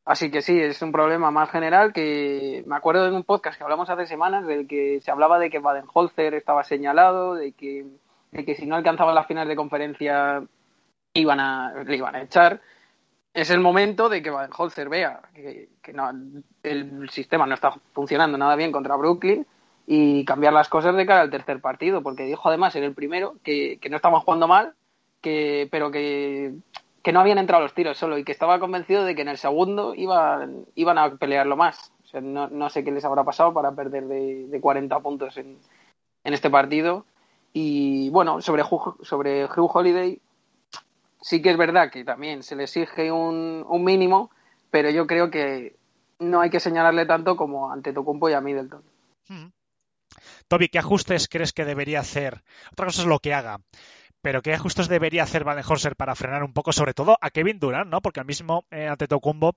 Así 0.07 0.31
que 0.31 0.41
sí, 0.41 0.57
es 0.61 0.81
un 0.83 0.93
problema 0.93 1.33
más 1.33 1.51
general 1.51 1.93
que 1.93 2.63
me 2.65 2.77
acuerdo 2.77 3.11
de 3.11 3.17
un 3.17 3.25
podcast 3.25 3.59
que 3.59 3.65
hablamos 3.65 3.91
hace 3.91 4.07
semanas 4.07 4.47
del 4.47 4.69
que 4.69 5.01
se 5.01 5.11
hablaba 5.11 5.41
de 5.41 5.51
que 5.51 5.59
Baden-Holzer 5.59 6.35
estaba 6.35 6.63
señalado, 6.63 7.35
de 7.35 7.51
que, 7.53 7.85
de 8.31 8.45
que 8.45 8.55
si 8.55 8.67
no 8.67 8.77
alcanzaba 8.77 9.13
las 9.13 9.27
finales 9.27 9.49
de 9.49 9.57
conferencia 9.57 10.45
iban 11.13 11.41
a, 11.41 11.83
le 11.85 11.97
iban 11.97 12.15
a 12.15 12.23
echar. 12.23 12.61
Es 13.35 13.51
el 13.51 13.59
momento 13.59 14.09
de 14.09 14.23
que 14.23 14.31
Baden-Holzer 14.31 14.89
vea 14.89 15.23
que, 15.35 15.71
no, 15.93 16.09
el 16.63 17.11
sistema 17.11 17.45
no 17.45 17.55
está 17.55 17.73
funcionando 17.93 18.39
nada 18.39 18.55
bien 18.55 18.71
contra 18.71 18.95
Brooklyn 18.95 19.45
y 19.89 20.25
cambiar 20.25 20.53
las 20.53 20.69
cosas 20.69 20.95
de 20.95 21.05
cara 21.05 21.23
al 21.23 21.31
tercer 21.31 21.61
partido, 21.61 22.01
porque 22.05 22.23
dijo 22.23 22.49
además 22.49 22.77
en 22.77 22.85
el 22.85 22.95
primero 22.95 23.35
que, 23.43 23.81
que 23.81 23.91
no 23.91 23.97
estamos 23.97 24.23
jugando 24.23 24.47
mal, 24.47 24.75
que, 25.21 25.67
pero 25.69 25.91
que 25.91 26.55
que 27.07 27.13
no 27.13 27.21
habían 27.21 27.39
entrado 27.39 27.63
los 27.63 27.73
tiros 27.73 27.97
solo 27.97 28.19
y 28.19 28.25
que 28.25 28.33
estaba 28.33 28.59
convencido 28.59 29.05
de 29.05 29.15
que 29.15 29.23
en 29.23 29.29
el 29.29 29.39
segundo 29.39 29.95
iban, 29.95 30.67
iban 30.75 30.99
a 30.99 31.15
pelearlo 31.15 31.57
más. 31.57 31.93
O 32.03 32.09
sea, 32.09 32.21
no, 32.21 32.49
no 32.49 32.69
sé 32.69 32.83
qué 32.83 32.91
les 32.91 33.05
habrá 33.05 33.23
pasado 33.23 33.55
para 33.55 33.71
perder 33.71 34.09
de, 34.09 34.49
de 34.49 34.61
40 34.61 34.99
puntos 34.99 35.37
en, 35.37 35.57
en, 36.25 36.35
este 36.35 36.51
partido. 36.51 37.07
Y 37.53 38.11
bueno, 38.11 38.43
sobre, 38.43 38.65
sobre 39.03 39.45
Hugh 39.45 39.71
Holiday, 39.73 40.21
sí 41.21 41.41
que 41.41 41.51
es 41.51 41.57
verdad 41.57 41.93
que 41.93 42.05
también 42.05 42.43
se 42.43 42.57
le 42.57 42.65
exige 42.65 43.13
un, 43.13 43.65
un 43.69 43.85
mínimo, 43.85 44.33
pero 44.73 44.91
yo 44.91 45.07
creo 45.07 45.31
que 45.31 45.77
no 46.19 46.41
hay 46.41 46.51
que 46.51 46.59
señalarle 46.59 47.07
tanto 47.07 47.37
como 47.37 47.71
ante 47.71 47.93
Tocumpo 47.93 48.29
y 48.29 48.33
a 48.33 48.41
Middleton. 48.41 48.83
Toby, 50.49 50.69
¿qué 50.71 50.81
ajustes 50.81 51.29
crees 51.29 51.53
que 51.53 51.65
debería 51.65 52.01
hacer? 52.01 52.43
Otra 52.73 52.87
cosa 52.87 53.03
es 53.03 53.07
lo 53.07 53.21
que 53.21 53.33
haga 53.33 53.61
pero 54.27 54.43
qué 54.43 54.55
ajustes 54.55 54.89
debería 54.89 55.23
hacer 55.23 55.45
Van 55.45 55.63
para 55.97 56.17
frenar 56.17 56.43
un 56.43 56.53
poco, 56.53 56.73
sobre 56.73 56.95
todo 56.95 57.17
a 57.21 57.31
Kevin 57.31 57.61
Durant, 57.61 57.89
¿no? 57.89 58.01
Porque 58.01 58.19
al 58.19 58.27
mismo 58.27 58.65
eh, 58.73 58.89
Antetokounmpo 58.89 59.55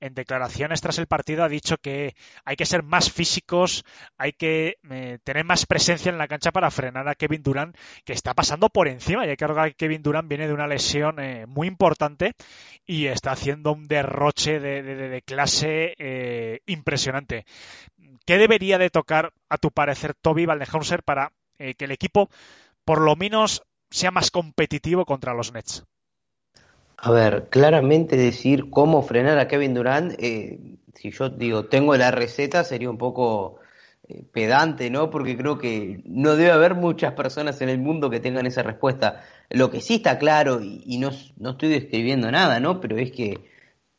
en 0.00 0.14
declaraciones 0.14 0.80
tras 0.80 0.96
el 0.96 1.06
partido 1.06 1.44
ha 1.44 1.50
dicho 1.50 1.76
que 1.76 2.14
hay 2.46 2.56
que 2.56 2.64
ser 2.64 2.82
más 2.82 3.12
físicos, 3.12 3.84
hay 4.16 4.32
que 4.32 4.78
eh, 4.88 5.18
tener 5.22 5.44
más 5.44 5.66
presencia 5.66 6.08
en 6.08 6.16
la 6.16 6.28
cancha 6.28 6.50
para 6.50 6.70
frenar 6.70 7.06
a 7.10 7.14
Kevin 7.14 7.42
Durant, 7.42 7.76
que 8.06 8.14
está 8.14 8.32
pasando 8.32 8.70
por 8.70 8.88
encima. 8.88 9.26
Y 9.26 9.28
hay 9.28 9.36
que 9.36 9.46
recordar 9.46 9.68
que 9.68 9.84
Kevin 9.84 10.02
Durant 10.02 10.30
viene 10.30 10.46
de 10.46 10.54
una 10.54 10.66
lesión 10.66 11.20
eh, 11.20 11.44
muy 11.44 11.68
importante 11.68 12.32
y 12.86 13.08
está 13.08 13.32
haciendo 13.32 13.74
un 13.74 13.86
derroche 13.86 14.60
de, 14.60 15.22
clase 15.26 15.94
eh, 15.98 16.60
impresionante. 16.64 17.44
¿Qué 18.24 18.38
debería 18.38 18.78
de 18.78 18.88
tocar, 18.88 19.34
a 19.50 19.58
tu 19.58 19.70
parecer, 19.70 20.14
Toby 20.14 20.46
Van 20.46 20.62
para 21.04 21.32
que 21.58 21.84
el 21.84 21.90
equipo 21.90 22.30
por 22.86 23.00
lo 23.00 23.16
menos 23.16 23.62
sea 23.90 24.10
más 24.10 24.30
competitivo 24.30 25.04
contra 25.04 25.34
los 25.34 25.52
Nets? 25.52 25.84
A 26.98 27.10
ver, 27.10 27.48
claramente 27.50 28.16
decir 28.16 28.70
cómo 28.70 29.02
frenar 29.02 29.38
a 29.38 29.48
Kevin 29.48 29.74
Durant, 29.74 30.14
eh, 30.18 30.58
si 30.94 31.10
yo 31.10 31.28
digo 31.28 31.66
tengo 31.66 31.94
la 31.96 32.10
receta, 32.10 32.64
sería 32.64 32.88
un 32.88 32.96
poco 32.96 33.60
eh, 34.08 34.22
pedante, 34.32 34.88
¿no? 34.88 35.10
Porque 35.10 35.36
creo 35.36 35.58
que 35.58 36.00
no 36.04 36.36
debe 36.36 36.52
haber 36.52 36.74
muchas 36.74 37.12
personas 37.14 37.60
en 37.60 37.68
el 37.68 37.78
mundo 37.78 38.08
que 38.08 38.20
tengan 38.20 38.46
esa 38.46 38.62
respuesta. 38.62 39.22
Lo 39.50 39.70
que 39.70 39.80
sí 39.80 39.96
está 39.96 40.18
claro, 40.18 40.60
y, 40.62 40.98
no, 40.98 41.10
no, 41.36 41.50
estoy 41.50 41.68
describiendo 41.68 42.30
nada, 42.30 42.60
¿no? 42.60 42.80
Pero 42.80 42.96
es 42.96 43.12
que 43.12 43.40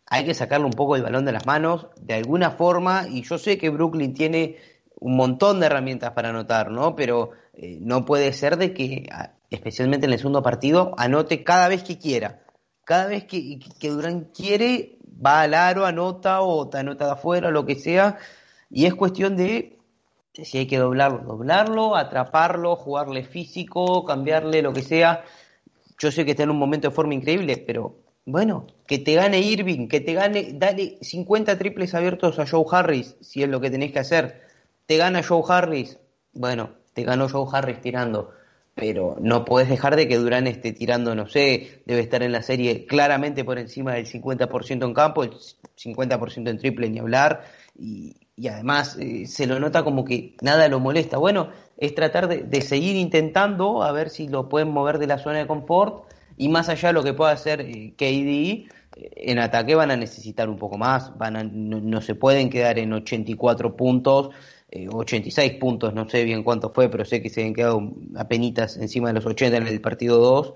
hay 0.05 0.25
que 0.25 0.33
sacarle 0.33 0.65
un 0.65 0.73
poco 0.73 0.95
el 0.95 1.03
balón 1.03 1.25
de 1.25 1.33
las 1.33 1.45
manos 1.45 1.87
de 1.99 2.15
alguna 2.15 2.51
forma, 2.51 3.07
y 3.09 3.23
yo 3.23 3.37
sé 3.37 3.57
que 3.57 3.69
Brooklyn 3.69 4.13
tiene 4.13 4.57
un 4.99 5.15
montón 5.17 5.59
de 5.59 5.67
herramientas 5.67 6.11
para 6.11 6.29
anotar, 6.29 6.71
¿no? 6.71 6.95
Pero 6.95 7.31
eh, 7.53 7.77
no 7.81 8.05
puede 8.05 8.33
ser 8.33 8.57
de 8.57 8.73
que 8.73 9.09
especialmente 9.49 10.05
en 10.05 10.13
el 10.13 10.19
segundo 10.19 10.43
partido, 10.43 10.93
anote 10.97 11.43
cada 11.43 11.67
vez 11.67 11.83
que 11.83 11.97
quiera. 11.97 12.43
Cada 12.83 13.07
vez 13.07 13.25
que, 13.25 13.59
que 13.79 13.89
Durán 13.89 14.31
quiere, 14.33 14.97
va 15.25 15.41
al 15.41 15.53
aro, 15.53 15.85
anota 15.85 16.41
o 16.41 16.69
te 16.69 16.77
anota 16.77 17.05
de 17.05 17.11
afuera, 17.11 17.51
lo 17.51 17.65
que 17.65 17.75
sea. 17.75 18.17
Y 18.69 18.85
es 18.85 18.95
cuestión 18.95 19.35
de 19.35 19.77
si 20.43 20.57
hay 20.59 20.67
que 20.67 20.77
doblarlo, 20.77 21.19
doblarlo, 21.19 21.95
atraparlo, 21.95 22.75
jugarle 22.75 23.23
físico, 23.23 24.05
cambiarle 24.05 24.61
lo 24.61 24.73
que 24.73 24.81
sea. 24.81 25.23
Yo 25.97 26.11
sé 26.11 26.25
que 26.25 26.31
está 26.31 26.43
en 26.43 26.51
un 26.51 26.59
momento 26.59 26.89
de 26.89 26.95
forma 26.95 27.13
increíble, 27.13 27.57
pero 27.65 27.99
bueno, 28.25 28.67
que 28.85 28.99
te 28.99 29.15
gane 29.15 29.39
Irving, 29.39 29.87
que 29.87 29.99
te 29.99 30.13
gane, 30.13 30.51
dale 30.53 30.97
50 31.01 31.57
triples 31.57 31.95
abiertos 31.95 32.37
a 32.39 32.45
Joe 32.45 32.65
Harris, 32.71 33.15
si 33.21 33.41
es 33.41 33.49
lo 33.49 33.59
que 33.61 33.71
tenés 33.71 33.91
que 33.91 33.99
hacer. 33.99 34.41
Te 34.85 34.97
gana 34.97 35.23
Joe 35.23 35.43
Harris, 35.47 35.99
bueno, 36.33 36.71
te 36.93 37.03
ganó 37.03 37.29
Joe 37.29 37.47
Harris 37.51 37.81
tirando, 37.81 38.31
pero 38.77 39.17
no 39.19 39.43
podés 39.43 39.67
dejar 39.67 39.95
de 39.95 40.07
que 40.07 40.17
Durán 40.17 40.47
esté 40.47 40.71
tirando, 40.71 41.15
no 41.15 41.27
sé, 41.27 41.81
debe 41.85 42.01
estar 42.01 42.23
en 42.23 42.31
la 42.31 42.43
serie 42.43 42.85
claramente 42.85 43.43
por 43.43 43.57
encima 43.57 43.93
del 43.93 44.05
50% 44.05 44.85
en 44.85 44.93
campo, 44.93 45.23
el 45.23 45.31
50% 45.31 46.49
en 46.49 46.57
triple 46.57 46.89
ni 46.89 46.99
hablar, 46.99 47.43
y, 47.77 48.15
además 48.47 48.95
eh, 48.99 49.25
se 49.25 49.47
lo 49.47 49.59
nota 49.59 49.83
como 49.83 50.05
que 50.05 50.35
nada 50.41 50.69
lo 50.69 50.79
molesta. 50.79 51.17
Bueno, 51.17 51.49
es 51.75 51.95
tratar 51.95 52.27
de, 52.27 52.43
de 52.43 52.61
seguir 52.61 52.95
intentando 52.95 53.81
a 53.81 53.91
ver 53.91 54.11
si 54.11 54.27
lo 54.27 54.47
pueden 54.47 54.69
mover 54.69 54.99
de 54.99 55.07
la 55.07 55.17
zona 55.17 55.39
de 55.39 55.47
confort 55.47 56.05
y 56.37 56.49
más 56.49 56.69
allá 56.69 56.89
de 56.89 56.93
lo 56.93 57.03
que 57.03 57.13
pueda 57.13 57.31
hacer 57.31 57.61
eh, 57.61 57.93
KD, 57.97 58.69
eh, 58.95 59.11
en 59.15 59.39
ataque 59.39 59.75
van 59.75 59.91
a 59.91 59.97
necesitar 59.97 60.49
un 60.49 60.57
poco 60.57 60.77
más, 60.77 61.17
van 61.17 61.69
no, 61.69 62.01
se 62.01 62.15
pueden 62.15 62.49
quedar 62.49 62.77
en 62.77 62.93
84 62.93 63.75
puntos, 63.75 64.29
86 64.71 65.51
eh, 65.51 65.57
puntos, 65.57 65.93
no 65.93 66.09
sé 66.09 66.23
bien 66.23 66.43
cuánto 66.43 66.71
fue, 66.71 66.89
pero 66.89 67.05
sé 67.05 67.21
que 67.21 67.29
se 67.29 67.45
han 67.45 67.53
quedado 67.53 67.93
apenas 68.15 68.77
encima 68.77 69.07
de 69.09 69.13
los 69.13 69.25
80 69.25 69.57
en 69.57 69.67
el 69.67 69.81
partido 69.81 70.17
2. 70.17 70.53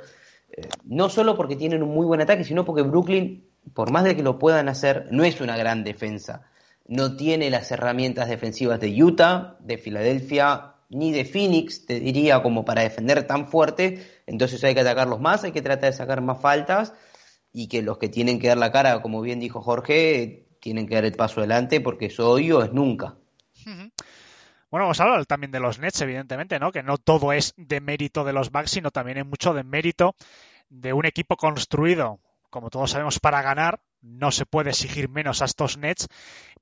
no 0.86 1.09
solo 1.09 1.36
porque 1.38 1.55
tienen 1.55 1.82
un 1.82 1.93
muy 1.93 2.05
buen 2.05 2.22
ataque, 2.22 2.43
sino 2.43 2.66
porque 2.66 2.82
Brooklyn, 2.82 3.45
por 3.74 3.91
más 3.91 4.03
de 4.03 4.16
que 4.16 4.24
lo 4.24 4.38
puedan 4.38 4.68
hacer, 4.70 5.07
no 5.12 5.24
es 5.24 5.39
una 5.39 5.57
gran 5.57 5.84
defensa. 5.84 6.43
No 6.88 7.16
tiene 7.16 7.49
las 7.49 7.72
herramientas 7.72 8.28
defensivas 8.28 8.80
de 8.82 9.01
Utah, 9.01 9.55
de 9.62 9.78
Filadelfia, 9.78 10.72
ni 10.91 11.12
de 11.12 11.24
Phoenix, 11.24 11.86
te 11.86 11.99
diría, 11.99 12.43
como 12.43 12.66
para 12.66 12.82
defender 12.82 13.26
tan 13.26 13.47
fuerte, 13.47 14.05
entonces 14.28 14.62
hay 14.64 14.74
que 14.74 14.82
atacarlos 14.82 15.22
más, 15.22 15.43
hay 15.43 15.53
que 15.53 15.62
tratar 15.62 15.91
de 15.91 15.97
sacar 15.97 16.22
más 16.22 16.41
faltas 16.41 16.93
y 17.53 17.68
que 17.68 17.82
los 17.82 17.97
que 17.97 18.09
tienen 18.09 18.39
que 18.39 18.49
dar 18.49 18.57
la 18.57 18.72
cara, 18.72 19.01
como 19.01 19.22
bien 19.22 19.39
dijo 19.39 19.62
Jorge, 19.62 20.47
tienen 20.59 20.88
que 20.88 20.95
dar 20.95 21.05
el 21.05 21.14
paso 21.14 21.39
adelante 21.39 21.80
porque 21.80 22.07
eso 22.07 22.30
hoy 22.30 22.51
o 22.51 22.62
es 22.62 22.74
nunca. 22.74 23.18
Bueno, 23.66 24.86
vamos 24.86 24.99
a 24.99 25.03
hablar 25.03 25.26
también 25.26 25.51
de 25.51 25.59
los 25.59 25.80
Nets, 25.80 26.01
evidentemente, 26.01 26.59
¿no? 26.59 26.72
Que 26.72 26.84
no 26.84 26.97
todo 26.97 27.34
es 27.34 27.53
de 27.57 27.82
mérito 27.82 28.24
de 28.24 28.34
los 28.34 28.51
Bucks, 28.51 28.72
sino 28.72 28.91
también 28.91 29.18
es 29.18 29.26
mucho 29.26 29.53
de 29.53 29.64
mérito 29.64 30.16
de 30.70 30.93
un 30.93 31.05
equipo 31.05 31.36
construido, 31.36 32.20
como 32.49 32.70
todos 32.70 32.91
sabemos, 32.91 33.20
para 33.20 33.41
ganar. 33.41 33.82
No 34.01 34.32
se 34.32 34.45
puede 34.45 34.70
exigir 34.72 35.09
menos 35.09 35.41
a 35.41 35.45
estos 35.45 35.78
Nets 35.78 36.07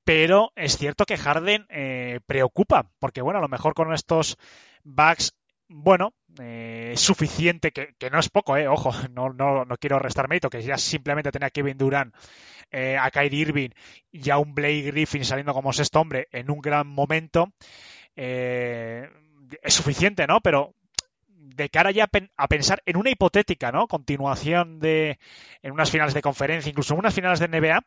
pero 0.04 0.52
es 0.56 0.76
cierto 0.76 1.04
que 1.04 1.16
Harden 1.16 1.66
eh, 1.68 2.20
preocupa, 2.26 2.90
porque 2.98 3.22
bueno, 3.22 3.38
a 3.38 3.42
lo 3.42 3.48
mejor 3.48 3.74
con 3.74 3.92
estos 3.92 4.38
backs, 4.82 5.34
bueno, 5.68 6.14
eh, 6.38 6.90
es 6.94 7.00
suficiente, 7.00 7.72
que, 7.72 8.10
no 8.10 8.18
es 8.18 8.28
poco, 8.28 8.56
eh, 8.56 8.68
ojo, 8.68 8.92
no, 9.10 9.30
no, 9.32 9.64
no 9.64 9.76
quiero 9.76 9.98
restar 9.98 10.28
mérito, 10.28 10.50
que 10.50 10.62
ya 10.62 10.78
simplemente 10.78 11.32
tener 11.32 11.46
a 11.46 11.50
Kevin 11.50 11.78
Durant, 11.78 12.14
eh, 12.70 12.96
a 12.98 13.10
Kyrie 13.10 13.40
Irving 13.40 13.70
y 14.12 14.30
a 14.30 14.38
un 14.38 14.54
Blake 14.54 14.82
Griffin 14.82 15.24
saliendo 15.24 15.52
como 15.52 15.72
sexto 15.72 16.00
hombre 16.00 16.28
en 16.32 16.50
un 16.50 16.60
gran 16.60 16.86
momento, 16.86 17.52
es 18.16 19.08
suficiente, 19.68 20.26
¿no? 20.26 20.40
Pero 20.40 20.74
de 21.54 21.68
cara 21.68 21.90
ya 21.90 22.08
a 22.36 22.48
pensar 22.48 22.82
en 22.86 22.96
una 22.96 23.10
hipotética, 23.10 23.72
¿no? 23.72 23.86
Continuación 23.86 24.80
de 24.80 25.18
en 25.62 25.72
unas 25.72 25.90
finales 25.90 26.14
de 26.14 26.22
conferencia, 26.22 26.70
incluso 26.70 26.94
en 26.94 27.00
unas 27.00 27.14
finales 27.14 27.38
de 27.38 27.48
NBA, 27.48 27.84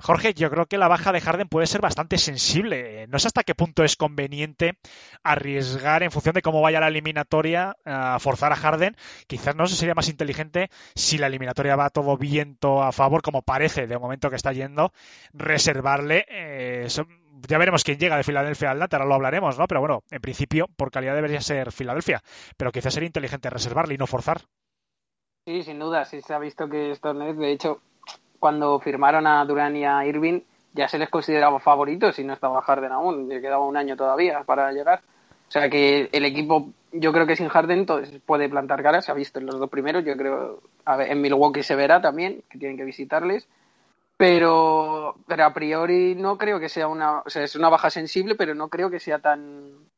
Jorge, 0.00 0.32
yo 0.32 0.48
creo 0.48 0.66
que 0.66 0.78
la 0.78 0.86
baja 0.86 1.10
de 1.10 1.20
Harden 1.20 1.48
puede 1.48 1.66
ser 1.66 1.80
bastante 1.80 2.18
sensible. 2.18 3.08
No 3.08 3.18
sé 3.18 3.26
hasta 3.26 3.42
qué 3.42 3.56
punto 3.56 3.82
es 3.82 3.96
conveniente 3.96 4.78
arriesgar 5.24 6.04
en 6.04 6.12
función 6.12 6.34
de 6.34 6.42
cómo 6.42 6.60
vaya 6.60 6.78
la 6.78 6.86
eliminatoria 6.86 7.76
a 7.84 8.18
forzar 8.20 8.52
a 8.52 8.56
Harden. 8.56 8.96
Quizás 9.26 9.56
no 9.56 9.66
sería 9.66 9.94
más 9.94 10.08
inteligente 10.08 10.70
si 10.94 11.18
la 11.18 11.26
eliminatoria 11.26 11.74
va 11.74 11.90
todo 11.90 12.16
viento 12.16 12.82
a 12.82 12.92
favor, 12.92 13.22
como 13.22 13.42
parece 13.42 13.88
de 13.88 13.98
momento 13.98 14.30
que 14.30 14.36
está 14.36 14.52
yendo, 14.52 14.92
reservarle. 15.32 16.26
Eh, 16.28 16.86
ya 17.46 17.58
veremos 17.58 17.84
quién 17.84 17.98
llega 17.98 18.16
de 18.16 18.24
Filadelfia 18.24 18.70
al 18.70 18.82
ahora 18.82 19.04
lo 19.04 19.14
hablaremos, 19.14 19.58
¿no? 19.58 19.66
Pero 19.66 19.80
bueno, 19.80 20.02
en 20.10 20.20
principio, 20.20 20.66
por 20.76 20.90
calidad 20.90 21.14
debería 21.14 21.40
ser 21.40 21.72
Filadelfia. 21.72 22.22
Pero 22.56 22.72
quizás 22.72 22.94
sería 22.94 23.06
inteligente 23.06 23.50
reservarle 23.50 23.94
y 23.94 23.98
no 23.98 24.06
forzar. 24.06 24.40
Sí, 25.46 25.62
sin 25.62 25.78
duda, 25.78 26.04
sí 26.04 26.20
se 26.20 26.34
ha 26.34 26.38
visto 26.38 26.68
que 26.68 26.90
estos 26.90 27.16
de 27.16 27.52
hecho, 27.52 27.80
cuando 28.38 28.78
firmaron 28.80 29.26
a 29.26 29.44
Durán 29.44 29.76
y 29.76 29.84
a 29.84 30.04
Irving, 30.04 30.40
ya 30.74 30.88
se 30.88 30.98
les 30.98 31.08
consideraba 31.08 31.58
favoritos 31.58 32.18
y 32.18 32.24
no 32.24 32.34
estaba 32.34 32.60
Harden 32.62 32.92
aún, 32.92 33.28
le 33.28 33.40
quedaba 33.40 33.64
un 33.64 33.76
año 33.76 33.96
todavía 33.96 34.42
para 34.44 34.70
llegar. 34.72 35.00
O 35.48 35.50
sea 35.50 35.70
que 35.70 36.10
el 36.12 36.24
equipo, 36.26 36.68
yo 36.92 37.12
creo 37.12 37.26
que 37.26 37.36
sin 37.36 37.48
Harden 37.48 37.86
puede 38.26 38.48
plantar 38.50 38.82
cara, 38.82 39.00
se 39.00 39.10
ha 39.10 39.14
visto 39.14 39.38
en 39.38 39.46
los 39.46 39.58
dos 39.58 39.70
primeros, 39.70 40.04
yo 40.04 40.16
creo, 40.16 40.60
en 40.86 41.20
Milwaukee 41.22 41.62
se 41.62 41.74
verá 41.74 42.02
también, 42.02 42.42
que 42.50 42.58
tienen 42.58 42.76
que 42.76 42.84
visitarles, 42.84 43.48
pero, 44.18 45.14
pero 45.26 45.44
a 45.44 45.54
priori 45.54 46.16
no 46.16 46.36
creo 46.36 46.60
que 46.60 46.68
sea 46.68 46.88
una, 46.88 47.20
o 47.20 47.30
sea, 47.30 47.44
es 47.44 47.56
una 47.56 47.70
baja 47.70 47.88
sensible, 47.88 48.34
pero 48.34 48.54
no 48.54 48.68
creo 48.68 48.90
que 48.90 49.00
sea 49.00 49.20
tan, 49.20 49.88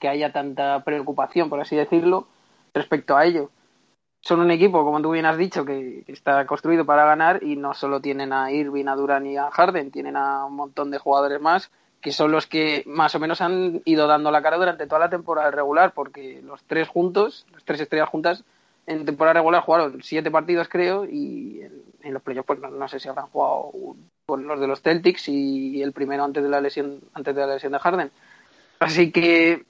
que 0.00 0.08
haya 0.08 0.32
tanta 0.32 0.82
preocupación, 0.84 1.48
por 1.48 1.60
así 1.60 1.76
decirlo, 1.76 2.26
respecto 2.74 3.16
a 3.16 3.24
ello. 3.24 3.50
Son 4.20 4.40
un 4.40 4.50
equipo, 4.50 4.84
como 4.84 5.00
tú 5.00 5.12
bien 5.12 5.26
has 5.26 5.38
dicho, 5.38 5.64
que, 5.64 6.04
está 6.08 6.44
construido 6.46 6.84
para 6.84 7.04
ganar 7.04 7.42
y 7.44 7.54
no 7.54 7.72
solo 7.72 8.00
tienen 8.00 8.32
a 8.32 8.50
Irving, 8.50 8.88
a 8.88 8.96
Durán 8.96 9.26
y 9.26 9.36
a 9.36 9.50
Harden, 9.52 9.92
tienen 9.92 10.16
a 10.16 10.44
un 10.44 10.56
montón 10.56 10.90
de 10.90 10.98
jugadores 10.98 11.40
más 11.40 11.70
que 12.00 12.12
son 12.12 12.30
los 12.30 12.46
que 12.46 12.84
más 12.86 13.14
o 13.14 13.18
menos 13.18 13.40
han 13.40 13.82
ido 13.84 14.06
dando 14.06 14.30
la 14.30 14.42
cara 14.42 14.58
durante 14.58 14.86
toda 14.86 15.00
la 15.00 15.10
temporada 15.10 15.50
regular, 15.50 15.92
porque 15.92 16.40
los 16.42 16.62
tres 16.64 16.86
juntos, 16.88 17.46
las 17.52 17.64
tres 17.64 17.80
estrellas 17.80 18.08
juntas, 18.08 18.44
en 18.86 19.04
temporada 19.04 19.34
regular 19.34 19.62
jugaron 19.62 20.02
siete 20.02 20.30
partidos, 20.30 20.68
creo, 20.68 21.04
y 21.04 21.60
en, 22.02 22.14
los 22.14 22.22
playoffs, 22.22 22.46
pues 22.46 22.60
no, 22.60 22.88
sé 22.88 23.00
si 23.00 23.08
habrán 23.08 23.26
jugado 23.26 23.72
con 24.26 24.46
los 24.46 24.60
de 24.60 24.66
los 24.66 24.80
Celtics 24.80 25.28
y 25.28 25.82
el 25.82 25.92
primero 25.92 26.24
antes 26.24 26.42
de 26.42 26.48
la 26.48 26.60
lesión, 26.60 27.00
antes 27.14 27.34
de 27.34 27.40
la 27.40 27.54
lesión 27.54 27.72
de 27.72 27.78
Harden. 27.78 28.10
Así 28.78 29.10
que 29.10 29.64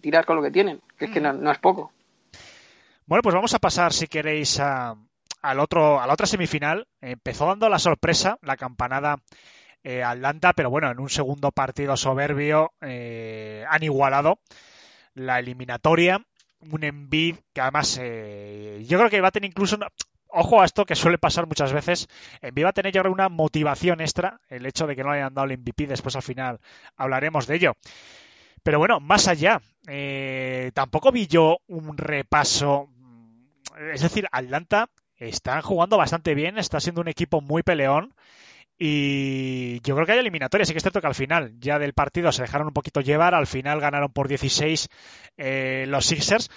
tirar 0.00 0.24
con 0.24 0.36
lo 0.36 0.42
que 0.42 0.50
tienen, 0.50 0.80
que 0.98 1.06
es 1.06 1.10
que 1.10 1.20
no 1.20 1.50
es 1.50 1.58
poco. 1.58 1.92
Bueno, 3.06 3.22
pues 3.22 3.34
vamos 3.34 3.54
a 3.54 3.58
pasar, 3.58 3.92
si 3.92 4.08
queréis, 4.08 4.58
a, 4.58 4.96
al 5.42 5.60
otro, 5.60 6.00
a 6.00 6.06
la 6.06 6.12
otra 6.12 6.26
semifinal. 6.26 6.88
Empezó 7.00 7.46
dando 7.46 7.68
la 7.68 7.78
sorpresa, 7.78 8.38
la 8.42 8.56
campanada 8.56 9.18
eh, 9.84 10.02
Atlanta, 10.02 10.52
pero 10.52 10.70
bueno, 10.70 10.90
en 10.90 10.98
un 10.98 11.08
segundo 11.08 11.52
partido 11.52 11.96
soberbio 11.96 12.72
eh, 12.80 13.64
han 13.68 13.82
igualado 13.84 14.40
la 15.14 15.38
eliminatoria. 15.38 16.26
Un 16.60 16.84
Embiid 16.84 17.36
que 17.52 17.60
además 17.60 17.98
eh, 18.00 18.84
yo 18.86 18.98
creo 18.98 19.10
que 19.10 19.20
va 19.20 19.28
a 19.28 19.32
tener 19.32 19.50
incluso 19.50 19.78
ojo 20.28 20.60
a 20.60 20.64
esto 20.64 20.84
que 20.84 20.94
suele 20.94 21.18
pasar 21.18 21.46
muchas 21.46 21.72
veces. 21.72 22.08
Embiid 22.40 22.64
va 22.64 22.70
a 22.70 22.74
tener 22.74 22.92
yo 22.92 23.02
creo 23.02 23.12
una 23.12 23.28
motivación 23.28 24.00
extra 24.00 24.40
el 24.48 24.66
hecho 24.66 24.86
de 24.86 24.96
que 24.96 25.02
no 25.04 25.12
le 25.12 25.18
hayan 25.18 25.34
dado 25.34 25.48
el 25.48 25.58
MVP. 25.58 25.86
Después 25.86 26.16
al 26.16 26.22
final 26.22 26.60
hablaremos 26.96 27.46
de 27.46 27.56
ello. 27.56 27.72
Pero 28.62 28.78
bueno, 28.78 28.98
más 28.98 29.28
allá, 29.28 29.60
tampoco 30.74 31.12
vi 31.12 31.28
yo 31.28 31.58
un 31.68 31.96
repaso 31.96 32.88
es 33.92 34.00
decir, 34.00 34.26
Atlanta 34.32 34.88
está 35.16 35.60
jugando 35.62 35.96
bastante 35.96 36.34
bien, 36.34 36.58
está 36.58 36.80
siendo 36.80 37.00
un 37.00 37.08
equipo 37.08 37.40
muy 37.40 37.62
peleón. 37.62 38.14
Y 38.78 39.80
yo 39.80 39.94
creo 39.94 40.06
que 40.06 40.12
hay 40.12 40.18
eliminatorias. 40.18 40.68
Sí 40.68 40.74
que 40.74 40.78
es 40.78 40.82
cierto 40.82 41.00
que 41.00 41.06
al 41.06 41.14
final 41.14 41.54
ya 41.58 41.78
del 41.78 41.94
partido 41.94 42.30
se 42.32 42.42
dejaron 42.42 42.68
un 42.68 42.74
poquito 42.74 43.00
llevar. 43.00 43.34
Al 43.34 43.46
final 43.46 43.80
ganaron 43.80 44.12
por 44.12 44.28
16 44.28 44.88
eh, 45.36 45.84
los 45.88 46.04
Sixers. 46.06 46.50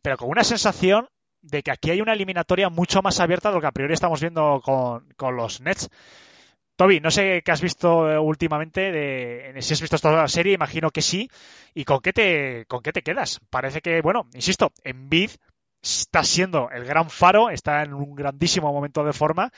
Pero 0.00 0.16
con 0.16 0.30
una 0.30 0.44
sensación 0.44 1.08
de 1.42 1.62
que 1.62 1.70
aquí 1.70 1.90
hay 1.90 2.00
una 2.00 2.14
eliminatoria 2.14 2.68
mucho 2.68 3.02
más 3.02 3.20
abierta 3.20 3.50
de 3.50 3.56
lo 3.56 3.60
que 3.60 3.66
a 3.66 3.72
priori 3.72 3.94
estamos 3.94 4.20
viendo 4.20 4.60
con, 4.62 5.36
los 5.36 5.60
Nets. 5.60 5.88
Toby, 6.76 7.00
no 7.00 7.10
sé 7.10 7.42
qué 7.44 7.50
has 7.50 7.60
visto 7.60 8.08
eh, 8.08 8.18
últimamente, 8.18 9.60
si 9.60 9.72
has 9.72 9.80
visto 9.80 9.98
toda 9.98 10.22
la 10.22 10.28
serie, 10.28 10.54
imagino 10.54 10.90
que 10.90 11.02
sí. 11.02 11.28
¿Y 11.74 11.84
con 11.84 12.00
qué 12.00 12.12
te, 12.12 12.64
con 12.66 12.82
qué 12.82 12.92
te 12.92 13.02
quedas? 13.02 13.40
Parece 13.50 13.80
que, 13.80 14.00
bueno, 14.00 14.28
insisto, 14.32 14.72
en 14.84 15.08
Bid 15.08 15.30
está 15.82 16.24
siendo 16.24 16.70
el 16.70 16.84
gran 16.84 17.10
faro, 17.10 17.50
está 17.50 17.82
en 17.82 17.94
un 17.94 18.14
grandísimo 18.14 18.72
momento 18.72 19.04
de 19.04 19.12
forma, 19.12 19.50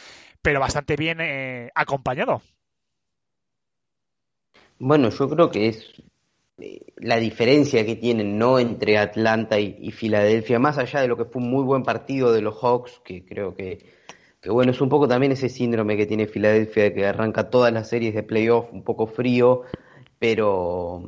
pero 0.43 0.61
bastante 0.61 0.97
bien 0.97 1.19
eh, 1.21 1.71
acompañado. 1.75 2.43
Bueno, 4.79 5.11
yo 5.11 5.29
creo 5.29 5.51
que 5.51 5.69
es 5.69 5.93
eh, 6.59 6.93
la 6.97 7.19
diferencia 7.19 7.85
que 7.85 7.97
tienen 7.97 8.39
no 8.39 8.59
entre 8.59 8.99
Atlanta 8.99 9.59
y, 9.61 9.91
Filadelfia, 9.91 10.59
más 10.59 10.79
allá 10.79 11.01
de 11.01 11.09
lo 11.09 11.17
que 11.17 11.25
fue 11.25 11.43
un 11.43 11.51
muy 11.51 11.65
buen 11.65 11.83
partido 11.83 12.33
de 12.33 12.41
los 12.43 12.59
Hawks, 12.63 13.01
que 13.05 13.25
creo 13.25 13.55
que, 13.55 13.79
que, 14.41 14.51
bueno, 14.51 14.73
es 14.73 14.81
un 14.81 14.89
poco 14.89 15.07
también 15.07 15.33
ese 15.33 15.49
síndrome 15.49 15.97
que 15.97 16.07
tiene 16.07 16.27
Filadelfia 16.27 16.85
de 16.85 16.95
que 16.95 17.07
arranca 17.07 17.51
todas 17.51 17.73
las 17.73 17.89
series 17.89 18.15
de 18.15 18.23
playoff 18.23 18.73
un 18.73 18.83
poco 18.83 19.07
frío, 19.07 19.63
pero 20.19 21.03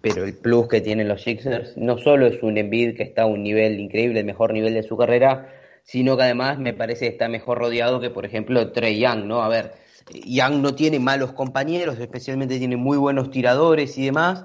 pero 0.00 0.24
el 0.24 0.34
plus 0.34 0.68
que 0.68 0.80
tienen 0.80 1.08
los 1.08 1.22
Sixers 1.22 1.76
no 1.76 1.98
solo 1.98 2.26
es 2.26 2.42
un 2.42 2.56
Embiid 2.56 2.96
que 2.96 3.02
está 3.02 3.22
a 3.22 3.26
un 3.26 3.42
nivel 3.42 3.78
increíble, 3.78 4.20
el 4.20 4.26
mejor 4.26 4.52
nivel 4.52 4.74
de 4.74 4.82
su 4.82 4.96
carrera, 4.96 5.52
sino 5.84 6.16
que 6.16 6.22
además 6.24 6.58
me 6.58 6.72
parece 6.72 7.06
que 7.06 7.12
está 7.12 7.28
mejor 7.28 7.58
rodeado 7.58 8.00
que, 8.00 8.10
por 8.10 8.24
ejemplo, 8.24 8.72
Trey 8.72 8.98
Young, 8.98 9.24
¿no? 9.24 9.42
A 9.42 9.48
ver, 9.48 9.72
Young 10.24 10.60
no 10.62 10.74
tiene 10.74 10.98
malos 10.98 11.32
compañeros, 11.32 11.98
especialmente 11.98 12.58
tiene 12.58 12.76
muy 12.76 12.96
buenos 12.96 13.30
tiradores 13.30 13.98
y 13.98 14.06
demás, 14.06 14.44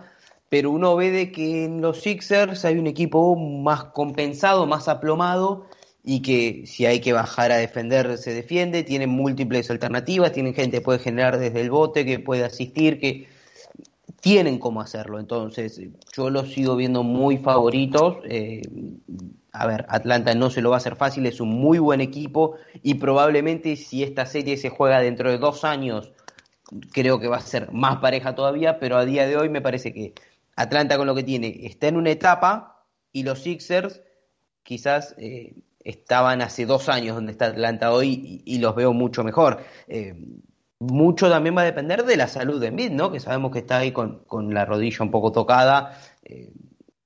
pero 0.49 0.71
uno 0.71 0.95
ve 0.95 1.11
de 1.11 1.31
que 1.31 1.65
en 1.65 1.81
los 1.81 2.01
Sixers 2.01 2.65
hay 2.65 2.77
un 2.77 2.87
equipo 2.87 3.35
más 3.35 3.85
compensado, 3.85 4.65
más 4.65 4.87
aplomado, 4.87 5.67
y 6.03 6.21
que 6.21 6.67
si 6.67 6.85
hay 6.85 6.99
que 6.99 7.13
bajar 7.13 7.51
a 7.51 7.57
defender, 7.57 8.17
se 8.19 8.31
defiende, 8.33 8.83
tienen 8.83 9.09
múltiples 9.09 9.71
alternativas, 9.71 10.33
tienen 10.33 10.53
gente 10.53 10.77
que 10.77 10.83
puede 10.83 10.99
generar 10.99 11.39
desde 11.39 11.61
el 11.61 11.71
bote, 11.71 12.05
que 12.05 12.19
puede 12.19 12.43
asistir, 12.43 12.99
que 12.99 13.27
tienen 14.25 14.57
cómo 14.57 14.81
hacerlo. 14.81 15.19
Entonces, 15.19 15.79
yo 16.17 16.31
los 16.31 16.51
sigo 16.51 16.75
viendo 16.75 17.03
muy 17.03 17.37
favoritos. 17.37 18.17
Eh, 18.23 18.63
a 19.51 19.67
ver, 19.67 19.85
Atlanta 19.87 20.33
no 20.33 20.49
se 20.49 20.63
lo 20.63 20.71
va 20.71 20.77
a 20.77 20.79
hacer 20.79 20.95
fácil, 20.95 21.27
es 21.27 21.39
un 21.39 21.49
muy 21.49 21.77
buen 21.77 22.01
equipo 22.01 22.55
y 22.81 22.95
probablemente 22.95 23.75
si 23.75 24.01
esta 24.01 24.25
serie 24.25 24.57
se 24.57 24.69
juega 24.71 24.99
dentro 24.99 25.29
de 25.29 25.37
dos 25.37 25.63
años, 25.63 26.11
creo 26.91 27.19
que 27.19 27.27
va 27.27 27.37
a 27.37 27.41
ser 27.41 27.71
más 27.71 27.97
pareja 27.97 28.33
todavía, 28.33 28.79
pero 28.79 28.97
a 28.97 29.05
día 29.05 29.27
de 29.27 29.37
hoy 29.37 29.47
me 29.47 29.61
parece 29.61 29.93
que 29.93 30.15
Atlanta 30.55 30.97
con 30.97 31.05
lo 31.05 31.13
que 31.13 31.21
tiene 31.21 31.59
está 31.61 31.87
en 31.87 31.95
una 31.95 32.09
etapa 32.09 32.83
y 33.11 33.21
los 33.21 33.43
Sixers 33.43 34.01
quizás 34.63 35.13
eh, 35.19 35.53
estaban 35.81 36.41
hace 36.41 36.65
dos 36.65 36.89
años 36.89 37.15
donde 37.15 37.31
está 37.31 37.45
Atlanta 37.45 37.93
hoy 37.93 38.41
y, 38.43 38.57
los 38.57 38.73
veo 38.73 38.91
mucho 38.91 39.23
mejor. 39.23 39.59
Eh, 39.87 40.15
mucho 40.79 41.29
también 41.29 41.55
va 41.55 41.61
a 41.61 41.65
depender 41.65 42.03
de 42.03 42.17
la 42.17 42.27
salud 42.27 42.59
de 42.59 42.67
Embiid, 42.67 42.91
¿no? 42.91 43.11
Que 43.11 43.19
sabemos 43.19 43.51
que 43.51 43.59
está 43.59 43.77
ahí 43.77 43.91
con, 43.91 44.23
la 44.53 44.65
rodilla 44.65 44.97
un 45.01 45.11
poco 45.11 45.31
tocada. 45.31 45.97
Eh, 46.23 46.51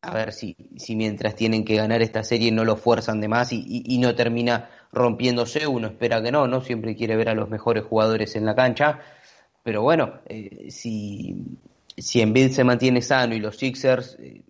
a 0.02 0.14
ver 0.14 0.32
si, 0.32 0.56
si 0.78 0.96
mientras 0.96 1.36
tienen 1.36 1.66
que 1.66 1.76
ganar 1.76 2.02
esta 2.02 2.24
serie 2.24 2.52
no 2.52 2.64
lo 2.64 2.78
fuerzan 2.78 3.20
de 3.20 3.28
más 3.28 3.52
y, 3.52 3.98
no 4.00 4.16
termina 4.16 4.70
rompiéndose. 4.92 5.68
Uno 5.68 5.88
espera 5.88 6.22
que 6.22 6.32
no, 6.32 6.48
¿no? 6.48 6.62
Siempre 6.62 6.96
quiere 6.96 7.16
ver 7.16 7.30
a 7.30 7.36
los 7.36 7.50
mejores 7.50 7.84
jugadores 7.84 8.36
en 8.36 8.46
la 8.46 8.56
cancha. 8.56 9.00
Pero 9.64 9.82
bueno, 9.82 10.22
eh, 10.26 10.72
si, 10.72 11.60
si 11.98 12.22
Embiid 12.22 12.52
se 12.52 12.64
mantiene 12.64 13.02
sano 13.02 13.36
y 13.36 13.40
los 13.40 13.58
Sixers 13.58 14.18
eh, 14.20 14.44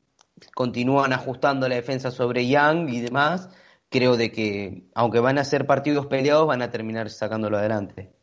continúan 0.54 1.14
ajustando 1.14 1.68
la 1.68 1.76
defensa 1.76 2.12
sobre 2.12 2.48
Young 2.48 2.90
y 2.90 3.02
demás, 3.02 3.50
creo 3.90 4.18
de 4.18 4.32
que, 4.32 4.84
aunque 4.94 5.20
van 5.20 5.40
a 5.40 5.44
ser 5.44 5.66
partidos 5.66 6.06
peleados, 6.06 6.48
van 6.48 6.62
a 6.62 6.72
terminar 6.72 7.10
sacándolo 7.10 7.58
adelante. 7.58 8.19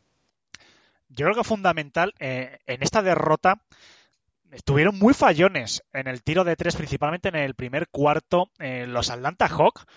Yo 1.17 1.25
creo 1.25 1.35
que 1.35 1.43
fundamental 1.43 2.13
eh, 2.19 2.59
en 2.67 2.83
esta 2.83 3.01
derrota 3.01 3.59
estuvieron 4.51 4.99
muy 4.99 5.15
fallones 5.15 5.83
en 5.91 6.07
el 6.07 6.21
tiro 6.21 6.43
de 6.43 6.55
tres, 6.55 6.75
principalmente 6.75 7.29
en 7.29 7.35
el 7.35 7.55
primer 7.55 7.87
cuarto. 7.87 8.51
Eh, 8.59 8.85
los 8.87 9.09
Atlanta 9.09 9.47
Hawks, 9.47 9.87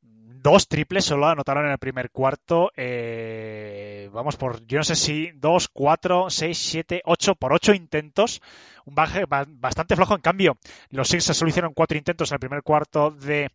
dos 0.00 0.68
triples 0.68 1.04
solo 1.04 1.26
anotaron 1.26 1.66
en 1.66 1.72
el 1.72 1.78
primer 1.78 2.10
cuarto. 2.10 2.72
Eh, 2.74 4.08
vamos 4.14 4.36
por, 4.36 4.66
yo 4.66 4.78
no 4.78 4.84
sé 4.84 4.96
si 4.96 5.30
dos, 5.34 5.68
cuatro, 5.68 6.30
seis, 6.30 6.56
siete, 6.56 7.02
ocho, 7.04 7.34
por 7.34 7.52
ocho 7.52 7.74
intentos. 7.74 8.40
Un 8.86 8.94
baje 8.94 9.26
bastante 9.26 9.94
flojo. 9.94 10.14
En 10.14 10.22
cambio, 10.22 10.56
los 10.88 11.06
Sixers 11.06 11.36
solo 11.36 11.50
hicieron 11.50 11.74
cuatro 11.74 11.98
intentos 11.98 12.30
en 12.30 12.36
el 12.36 12.40
primer 12.40 12.62
cuarto 12.62 13.10
de, 13.10 13.50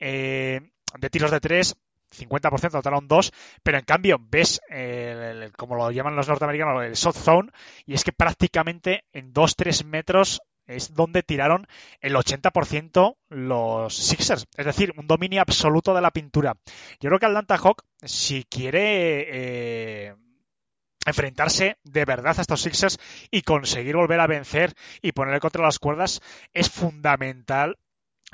de 0.00 1.10
tiros 1.10 1.30
de 1.30 1.38
tres 1.38 1.76
50% 2.10 2.72
notaron 2.72 3.08
dos, 3.08 3.32
pero 3.62 3.78
en 3.78 3.84
cambio 3.84 4.18
ves, 4.20 4.60
como 5.56 5.76
lo 5.76 5.90
llaman 5.90 6.16
los 6.16 6.28
norteamericanos, 6.28 6.84
el 6.84 6.96
soft 6.96 7.18
zone, 7.18 7.50
y 7.86 7.94
es 7.94 8.04
que 8.04 8.12
prácticamente 8.12 9.04
en 9.12 9.32
2-3 9.32 9.84
metros 9.84 10.40
es 10.68 10.94
donde 10.94 11.22
tiraron 11.22 11.66
el 12.00 12.14
80% 12.14 13.16
los 13.30 13.94
Sixers. 13.94 14.46
Es 14.56 14.66
decir, 14.66 14.92
un 14.96 15.06
dominio 15.06 15.40
absoluto 15.40 15.94
de 15.94 16.02
la 16.02 16.10
pintura. 16.10 16.56
Yo 17.00 17.08
creo 17.08 17.18
que 17.18 17.26
Atlanta 17.26 17.56
Hawk, 17.56 17.84
si 18.02 18.44
quiere 18.44 19.26
eh, 20.10 20.14
enfrentarse 21.06 21.78
de 21.84 22.04
verdad 22.04 22.38
a 22.38 22.42
estos 22.42 22.60
Sixers 22.60 22.98
y 23.30 23.42
conseguir 23.42 23.96
volver 23.96 24.20
a 24.20 24.26
vencer 24.26 24.74
y 25.00 25.12
ponerle 25.12 25.40
contra 25.40 25.64
las 25.64 25.78
cuerdas, 25.78 26.20
es 26.52 26.70
fundamental 26.70 27.78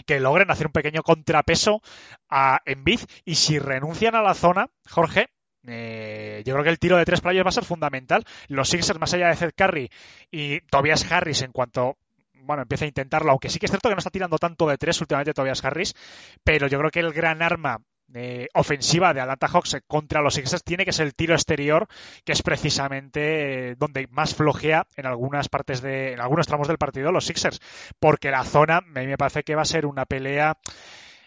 que 0.07 0.21
logren 0.21 0.51
hacer 0.51 0.67
un 0.67 0.73
pequeño 0.73 1.03
contrapeso 1.03 1.83
a 2.29 2.61
Embiid 2.65 3.01
y 3.25 3.37
si 3.37 3.59
renuncian 3.59 4.15
a 4.15 4.23
la 4.23 4.35
zona, 4.35 4.69
Jorge, 4.89 5.29
eh, 5.67 6.43
yo 6.45 6.53
creo 6.55 6.65
que 6.65 6.71
el 6.71 6.79
tiro 6.79 6.97
de 6.97 7.05
tres 7.05 7.21
playas 7.21 7.45
va 7.45 7.49
a 7.49 7.53
ser 7.53 7.65
fundamental. 7.65 8.25
Los 8.49 8.69
Sixers, 8.69 8.99
más 8.99 9.15
allá 9.15 9.29
de 9.29 9.37
Zed 9.37 9.53
Curry 9.57 9.91
y 10.31 10.61
Tobias 10.63 11.11
Harris, 11.11 11.43
en 11.43 11.53
cuanto 11.53 11.97
bueno, 12.45 12.63
empieza 12.63 12.85
a 12.85 12.89
intentarlo, 12.89 13.31
aunque 13.31 13.49
sí 13.49 13.59
que 13.59 13.67
es 13.67 13.73
cierto 13.73 13.89
que 13.89 13.95
no 13.95 14.01
está 14.01 14.11
tirando 14.11 14.39
tanto 14.39 14.69
de 14.69 14.77
tres 14.77 15.01
últimamente 15.01 15.33
Tobias 15.33 15.65
Harris, 15.65 15.95
pero 16.43 16.67
yo 16.67 16.79
creo 16.79 16.91
que 16.91 17.01
el 17.01 17.13
gran 17.13 17.41
arma 17.41 17.81
eh, 18.13 18.49
ofensiva 18.55 19.15
de 19.15 19.21
Atlanta 19.21 19.49
Hawks 19.49 19.79
contra 19.87 20.21
los 20.21 20.35
Sixers 20.35 20.63
tiene 20.63 20.85
que 20.85 20.93
ser 20.93 21.07
el 21.07 21.15
tiro 21.15 21.35
exterior, 21.35 21.89
que 22.25 22.33
es 22.33 22.43
precisamente 22.43 23.71
eh, 23.71 23.75
donde 23.77 24.07
más 24.09 24.35
flojea 24.35 24.87
en 24.97 25.07
algunas 25.07 25.49
partes 25.49 25.81
de, 25.81 26.13
en 26.13 26.21
algunos 26.21 26.47
tramos 26.47 26.69
del 26.69 26.79
partido 26.79 27.11
los 27.11 27.25
Sixers, 27.25 27.61
porque 27.99 28.31
la 28.31 28.45
zona 28.45 28.79
a 28.79 28.81
mí 28.83 29.07
me 29.07 29.17
parece 29.17 29.43
que 29.43 29.55
va 29.55 29.63
a 29.63 29.67
ser 29.67 29.87
una 29.87 30.05
pelea 30.05 30.57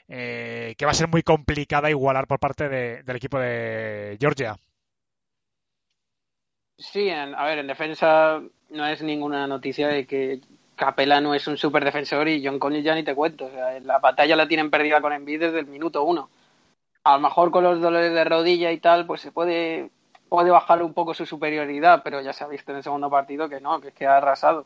eh, 0.07 0.75
que 0.77 0.85
va 0.85 0.91
a 0.91 0.95
ser 0.95 1.09
muy 1.09 1.23
complicada 1.23 1.89
igualar 1.89 2.27
por 2.27 2.39
parte 2.39 2.69
del 2.69 3.15
equipo 3.15 3.39
de 3.39 4.17
Georgia. 4.19 4.55
Sí, 6.77 7.09
a 7.09 7.43
ver, 7.43 7.57
en 7.57 7.67
defensa 7.67 8.39
no 8.69 8.87
es 8.87 9.01
ninguna 9.01 9.47
noticia 9.47 9.87
de 9.87 10.05
que 10.05 10.39
Capela 10.75 11.19
no 11.19 11.33
es 11.33 11.47
un 11.47 11.57
super 11.57 11.83
defensor 11.83 12.29
y 12.29 12.45
John 12.45 12.59
Conley 12.59 12.83
ya 12.83 12.93
ni 12.93 13.03
te 13.03 13.15
cuento. 13.15 13.45
O 13.45 13.51
sea, 13.51 13.79
la 13.79 13.97
batalla 13.97 14.35
la 14.35 14.47
tienen 14.47 14.69
perdida 14.69 15.01
con 15.01 15.11
Embiid 15.11 15.39
desde 15.39 15.59
el 15.59 15.65
minuto 15.65 16.03
uno 16.03 16.29
a 17.07 17.13
lo 17.13 17.21
mejor 17.21 17.51
con 17.51 17.63
los 17.63 17.79
dolores 17.79 18.13
de 18.13 18.23
rodilla 18.25 18.69
y 18.73 18.79
tal, 18.79 19.05
pues 19.05 19.21
se 19.21 19.31
puede, 19.31 19.89
puede 20.27 20.49
bajar 20.49 20.83
un 20.83 20.93
poco 20.93 21.13
su 21.13 21.25
superioridad, 21.25 22.01
pero 22.03 22.19
ya 22.19 22.33
se 22.33 22.43
ha 22.43 22.47
visto 22.47 22.71
en 22.71 22.77
el 22.77 22.83
segundo 22.83 23.09
partido 23.09 23.47
que 23.47 23.61
no, 23.61 23.79
que 23.79 23.89
es 23.89 23.93
que 23.93 24.05
ha 24.05 24.17
arrasado. 24.17 24.65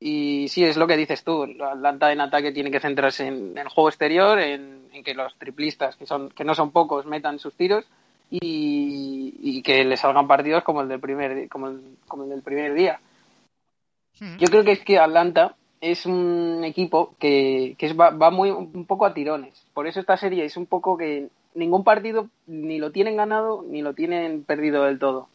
Y 0.00 0.48
sí, 0.48 0.64
es 0.64 0.76
lo 0.76 0.88
que 0.88 0.96
dices 0.96 1.22
tú, 1.22 1.44
Atlanta 1.44 2.10
en 2.10 2.20
ataque 2.20 2.50
tiene 2.50 2.72
que 2.72 2.80
centrarse 2.80 3.28
en, 3.28 3.56
el 3.56 3.68
juego 3.68 3.88
exterior, 3.88 4.40
en, 4.40 4.88
que 5.04 5.14
los 5.14 5.36
triplistas, 5.38 5.94
que, 5.94 6.04
son, 6.04 6.30
que 6.30 6.42
no 6.42 6.56
son 6.56 6.72
pocos, 6.72 7.06
metan 7.06 7.38
sus 7.38 7.54
tiros 7.54 7.84
y, 8.28 9.62
que 9.62 9.84
le 9.84 9.96
salgan 9.96 10.26
partidos 10.26 10.64
como 10.64 10.80
el 10.80 10.88
del 10.88 10.98
primer, 10.98 11.48
como 11.48 11.68
el, 11.68 11.96
como 12.08 12.24
el 12.24 12.30
del 12.30 12.42
primer 12.42 12.74
día. 12.74 12.98
Hmm. 14.18 14.36
Yo 14.38 14.48
creo 14.48 14.64
que 14.64 14.72
es 14.72 14.80
que 14.80 14.98
Atlanta 14.98 15.54
es 15.80 16.06
un 16.06 16.64
equipo 16.64 17.14
que, 17.20 17.76
que 17.78 17.92
va, 17.92 18.10
va, 18.10 18.32
muy 18.32 18.50
un 18.50 18.84
poco 18.84 19.06
a 19.06 19.14
tirones. 19.14 19.64
Por 19.72 19.86
eso 19.86 20.00
esta 20.00 20.16
serie 20.16 20.44
es 20.44 20.56
un 20.56 20.66
poco 20.66 20.96
que 20.96 21.28
ningún 21.54 21.84
partido 21.84 22.28
ni 22.46 22.78
lo 22.78 22.92
tienen 22.92 23.16
ganado 23.16 23.64
ni 23.66 23.82
lo 23.82 23.94
tienen 23.94 24.44
perdido 24.44 24.84
del 24.84 24.98
todo. 24.98 25.28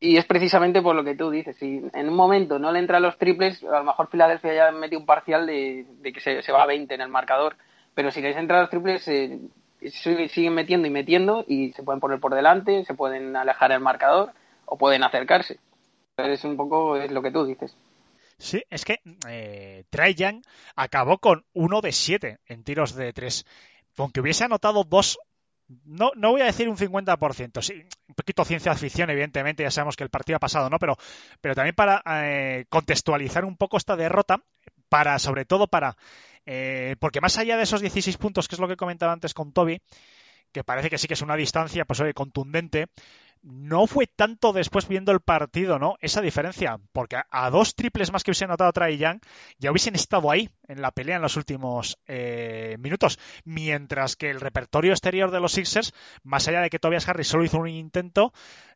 Y 0.00 0.16
es 0.16 0.24
precisamente 0.26 0.80
por 0.80 0.94
lo 0.94 1.02
que 1.02 1.16
tú 1.16 1.30
dices. 1.30 1.56
Si 1.56 1.82
en 1.92 2.08
un 2.08 2.14
momento 2.14 2.58
no 2.58 2.70
le 2.70 2.78
entran 2.78 3.02
los 3.02 3.18
triples, 3.18 3.62
a 3.64 3.78
lo 3.78 3.84
mejor 3.84 4.08
Filadelfia 4.08 4.54
ya 4.54 4.70
mete 4.70 4.96
un 4.96 5.06
parcial 5.06 5.46
de, 5.46 5.86
que 6.02 6.20
se, 6.20 6.52
va 6.52 6.62
a 6.62 6.66
20 6.66 6.94
en 6.94 7.00
el 7.00 7.08
marcador. 7.08 7.56
Pero 7.94 8.12
si 8.12 8.20
les 8.20 8.36
entran 8.36 8.60
los 8.60 8.70
triples, 8.70 9.08
eh, 9.08 9.40
siguen 9.90 10.54
metiendo 10.54 10.86
y 10.86 10.90
metiendo 10.90 11.44
y 11.48 11.72
se 11.72 11.82
pueden 11.82 12.00
poner 12.00 12.20
por 12.20 12.34
delante, 12.34 12.84
se 12.84 12.94
pueden 12.94 13.34
alejar 13.34 13.72
el 13.72 13.80
marcador 13.80 14.32
o 14.66 14.78
pueden 14.78 15.02
acercarse. 15.02 15.58
Es 16.16 16.44
un 16.44 16.56
poco 16.56 16.96
es 16.96 17.10
lo 17.10 17.22
que 17.22 17.32
tú 17.32 17.44
dices. 17.44 17.76
Sí, 18.38 18.62
es 18.70 18.84
que 18.84 19.00
eh, 19.28 19.84
acabó 20.76 21.18
con 21.18 21.44
uno 21.54 21.80
de 21.80 21.90
siete 21.90 22.38
en 22.46 22.62
tiros 22.62 22.94
de 22.94 23.12
tres. 23.12 23.44
Aunque 23.96 24.20
hubiese 24.20 24.44
anotado 24.44 24.84
dos 24.84 25.18
no, 25.84 26.12
no 26.16 26.30
voy 26.30 26.40
a 26.40 26.46
decir 26.46 26.68
un 26.68 26.76
50%, 26.76 27.62
sí, 27.62 27.84
un 28.08 28.14
poquito 28.14 28.44
ciencia 28.44 28.74
ficción, 28.74 29.10
evidentemente, 29.10 29.62
ya 29.62 29.70
sabemos 29.70 29.96
que 29.96 30.04
el 30.04 30.10
partido 30.10 30.36
ha 30.36 30.40
pasado, 30.40 30.70
¿no? 30.70 30.78
Pero, 30.78 30.96
pero 31.40 31.54
también 31.54 31.74
para 31.74 32.02
eh, 32.06 32.64
contextualizar 32.68 33.44
un 33.44 33.56
poco 33.56 33.76
esta 33.76 33.96
derrota, 33.96 34.42
para, 34.88 35.18
sobre 35.18 35.44
todo 35.44 35.66
para, 35.66 35.96
eh, 36.46 36.96
porque 37.00 37.20
más 37.20 37.36
allá 37.36 37.56
de 37.56 37.64
esos 37.64 37.80
16 37.80 38.16
puntos, 38.16 38.48
que 38.48 38.54
es 38.54 38.60
lo 38.60 38.68
que 38.68 38.76
comentaba 38.76 39.12
antes 39.12 39.34
con 39.34 39.52
Toby, 39.52 39.80
que 40.52 40.64
parece 40.64 40.90
que 40.90 40.98
sí 40.98 41.08
que 41.08 41.14
es 41.14 41.22
una 41.22 41.36
distancia, 41.36 41.84
pues 41.84 42.00
oye, 42.00 42.14
contundente, 42.14 42.88
no 43.42 43.86
fue 43.86 44.06
tanto 44.06 44.52
después 44.52 44.88
viendo 44.88 45.12
el 45.12 45.20
partido, 45.20 45.78
¿no? 45.78 45.96
Esa 46.00 46.20
diferencia, 46.20 46.78
porque 46.92 47.16
a, 47.30 47.50
dos 47.50 47.74
triples 47.74 48.12
más 48.12 48.24
que 48.24 48.30
hubiesen 48.30 48.50
anotado 48.50 48.72
Trae 48.72 48.98
Young, 48.98 49.20
ya 49.58 49.70
hubiesen 49.70 49.94
estado 49.94 50.30
ahí 50.30 50.50
en 50.66 50.82
la 50.82 50.90
pelea 50.90 51.16
en 51.16 51.22
los 51.22 51.36
últimos 51.36 51.98
eh, 52.06 52.76
minutos, 52.78 53.18
mientras 53.44 54.16
que 54.16 54.30
el 54.30 54.40
repertorio 54.40 54.92
exterior 54.92 55.30
de 55.30 55.40
los 55.40 55.52
Sixers, 55.52 55.94
más 56.22 56.48
allá 56.48 56.60
de 56.60 56.70
que 56.70 56.78
Tobias 56.78 57.08
Harris 57.08 57.28
solo 57.28 57.44
hizo 57.44 57.58
un 57.58 57.68
intento, 57.68 58.32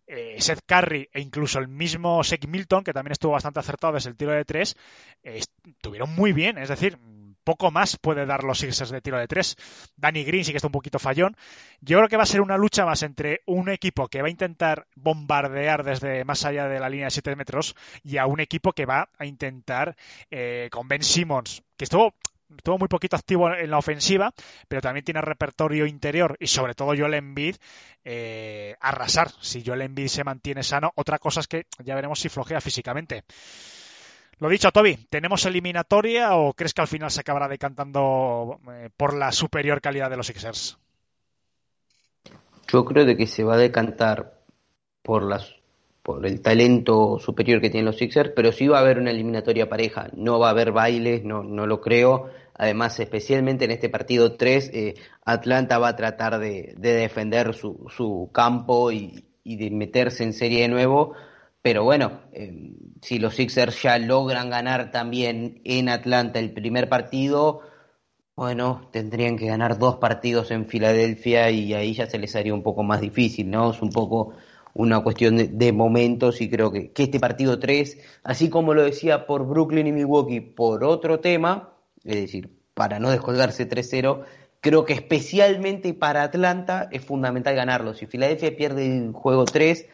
eh, 0.07 0.37
Seth 0.41 0.63
Curry 0.67 1.09
e 1.13 1.21
incluso 1.21 1.59
el 1.59 1.69
mismo 1.69 2.23
Shake 2.23 2.49
Milton, 2.49 2.85
que 2.85 2.93
también 2.93 3.13
estuvo 3.13 3.33
bastante 3.33 3.61
acertado 3.61 3.95
desde 3.95 4.11
el 4.11 4.17
tiro 4.17 4.33
de 4.33 4.45
tres, 4.45 4.77
eh, 5.23 5.41
estuvieron 5.65 6.15
muy 6.15 6.33
bien, 6.33 6.59
es 6.59 6.69
decir, 6.69 6.99
poco 7.45 7.71
más 7.71 7.97
puede 7.97 8.27
dar 8.27 8.45
los 8.45 8.59
Sixers 8.59 8.91
de 8.91 9.01
tiro 9.01 9.19
de 9.19 9.29
tres. 9.29 9.57
Danny 9.97 10.25
Green 10.25 10.45
sí 10.45 10.53
que 10.53 10.59
está 10.59 10.69
un 10.69 10.73
poquito 10.73 10.99
fallón. 10.99 11.37
Yo 11.81 11.99
creo 11.99 12.09
que 12.09 12.17
va 12.17 12.23
a 12.23 12.27
ser 12.27 12.41
una 12.41 12.57
lucha 12.57 12.85
más 12.85 13.03
entre 13.03 13.43
un 13.47 13.69
equipo 13.69 14.09
que 14.09 14.23
va 14.23 14.29
a 14.29 14.31
intentar 14.31 14.87
bombardear 14.95 15.85
desde 15.85 16.25
más 16.25 16.45
allá 16.45 16.69
de 16.69 16.81
la 16.81 16.89
línea 16.89 17.07
de 17.07 17.11
7 17.11 17.37
metros 17.37 17.75
y 18.03 18.19
a 18.19 18.27
un 18.27 18.41
equipo 18.41 18.73
que 18.73 18.87
va 18.87 19.09
a 19.19 19.27
intentar 19.27 19.97
eh, 20.31 20.69
con 20.71 20.89
Ben 20.89 21.03
Simmons, 21.03 21.63
que 21.77 21.85
estuvo 21.85 22.15
estuvo 22.57 22.79
muy 22.79 22.89
poquito 22.89 23.17
activo 23.17 23.53
en 23.53 23.71
la 23.71 23.79
ofensiva, 23.79 24.33
pero 24.69 24.83
también 24.83 25.05
tiene 25.05 25.21
repertorio 25.21 25.87
interior 25.87 26.37
y 26.39 26.47
sobre 26.47 26.75
todo 26.75 26.95
Joel 26.97 27.15
Embiid 27.15 27.57
eh, 28.05 28.77
arrasar. 28.81 29.31
Si 29.41 29.63
Joel 29.65 29.83
Embiid 29.83 30.09
se 30.09 30.25
mantiene 30.25 30.63
sano, 30.63 30.93
otra 30.97 31.19
cosa 31.19 31.41
es 31.41 31.49
que 31.49 31.67
ya 31.83 31.95
veremos 31.95 32.21
si 32.21 32.29
flojea 32.29 32.61
físicamente. 32.61 33.25
Lo 34.43 34.49
dicho, 34.49 34.73
Toby, 34.73 34.97
¿tenemos 35.09 35.47
eliminatoria 35.47 36.35
o 36.35 36.53
crees 36.53 36.75
que 36.75 36.81
al 36.81 36.89
final 36.89 37.13
se 37.13 37.21
acabará 37.21 37.47
decantando 37.47 38.59
eh, 38.73 38.91
por 38.97 39.15
la 39.15 39.31
superior 39.31 39.81
calidad 39.81 40.11
de 40.11 40.17
los 40.17 40.27
Sixers? 40.27 40.77
Yo 42.67 42.85
creo 42.85 43.05
de 43.05 43.17
que 43.17 43.29
se 43.29 43.45
va 43.45 43.55
a 43.55 43.59
decantar 43.59 44.41
por 45.01 45.23
las 45.23 45.55
por 46.03 46.27
el 46.27 46.43
talento 46.43 47.21
superior 47.21 47.61
que 47.61 47.71
tienen 47.71 47.85
los 47.85 47.99
Sixers, 47.99 48.33
pero 48.35 48.51
sí 48.51 48.67
va 48.67 48.79
a 48.79 48.81
haber 48.81 48.99
una 48.99 49.13
eliminatoria 49.13 49.69
pareja, 49.69 50.11
no 50.17 50.41
va 50.41 50.49
a 50.49 50.51
haber 50.51 50.73
bailes, 50.73 51.23
no, 51.23 51.45
lo 51.45 51.81
creo. 51.81 52.29
Además, 52.55 52.99
especialmente 52.99 53.67
en 53.67 53.71
este 53.71 53.91
partido 53.91 54.35
3, 54.35 54.71
eh, 54.75 54.95
Atlanta 55.25 55.79
va 55.79 55.91
a 55.91 55.97
tratar 55.97 56.41
de, 56.41 56.75
de 56.77 56.95
defender 56.95 57.55
su, 57.55 57.87
su 57.97 58.29
campo 58.33 58.91
y, 58.91 59.25
de 59.45 59.71
meterse 59.71 60.25
en 60.25 60.33
serie 60.33 60.63
de 60.63 60.69
nuevo. 60.69 61.15
Pero 61.63 61.85
bueno, 61.85 62.21
eh, 62.33 62.75
si 63.01 63.19
los 63.19 63.37
Sixers 63.37 63.81
ya 63.83 63.99
logran 63.99 64.51
ganar 64.51 64.91
también 64.91 65.61
en 65.65 65.89
Atlanta 65.89 66.41
el 66.41 66.53
primer 66.53 66.89
partido, 66.89 67.61
bueno, 68.35 68.89
tendrían 68.93 69.37
que 69.37 69.47
ganar 69.47 69.79
dos 69.79 69.97
partidos 69.97 70.51
en 70.51 70.67
Filadelfia 70.67 71.51
y 71.51 71.75
ahí 71.75 71.95
ya 71.95 72.09
se 72.09 72.19
les 72.19 72.35
haría 72.35 72.55
un 72.55 72.63
poco 72.63 72.83
más 72.83 73.01
difícil, 73.01 73.51
¿no? 73.51 73.71
Es 73.71 73.81
un 73.81 73.91
poco 73.91 74.35
una 74.75 75.03
cuestión 75.03 75.37
de, 75.37 75.49
de 75.49 75.73
momentos 75.73 76.41
y 76.41 76.51
creo 76.51 76.73
que, 76.73 76.93
que, 76.93 77.05
este 77.05 77.21
partido 77.21 77.59
3, 77.59 77.99
así 78.25 78.49
como 78.49 78.75
lo 78.75 78.83
decía 78.83 79.27
por 79.27 79.47
Brooklyn 79.47 79.87
y 79.87 79.93
Milwaukee 79.93 80.41
por 80.41 80.83
otro 80.83 81.21
tema, 81.21 81.75
es 82.05 82.17
decir, 82.17 82.51
para 82.75 82.99
no 82.99 83.11
descolgarse 83.11 83.69
3-0, 83.69 84.25
creo 84.61 84.85
que 84.85 84.95
especialmente 84.95 85.93
para 85.95 86.23
Atlanta 86.23 86.89
es 86.91 87.05
fundamental 87.05 87.55
ganarlo. 87.55 87.95
Si 87.95 88.07
Filadelfia 88.07 88.57
pierde 88.57 88.87
el 88.87 89.13
juego 89.13 89.45
3, 89.45 89.87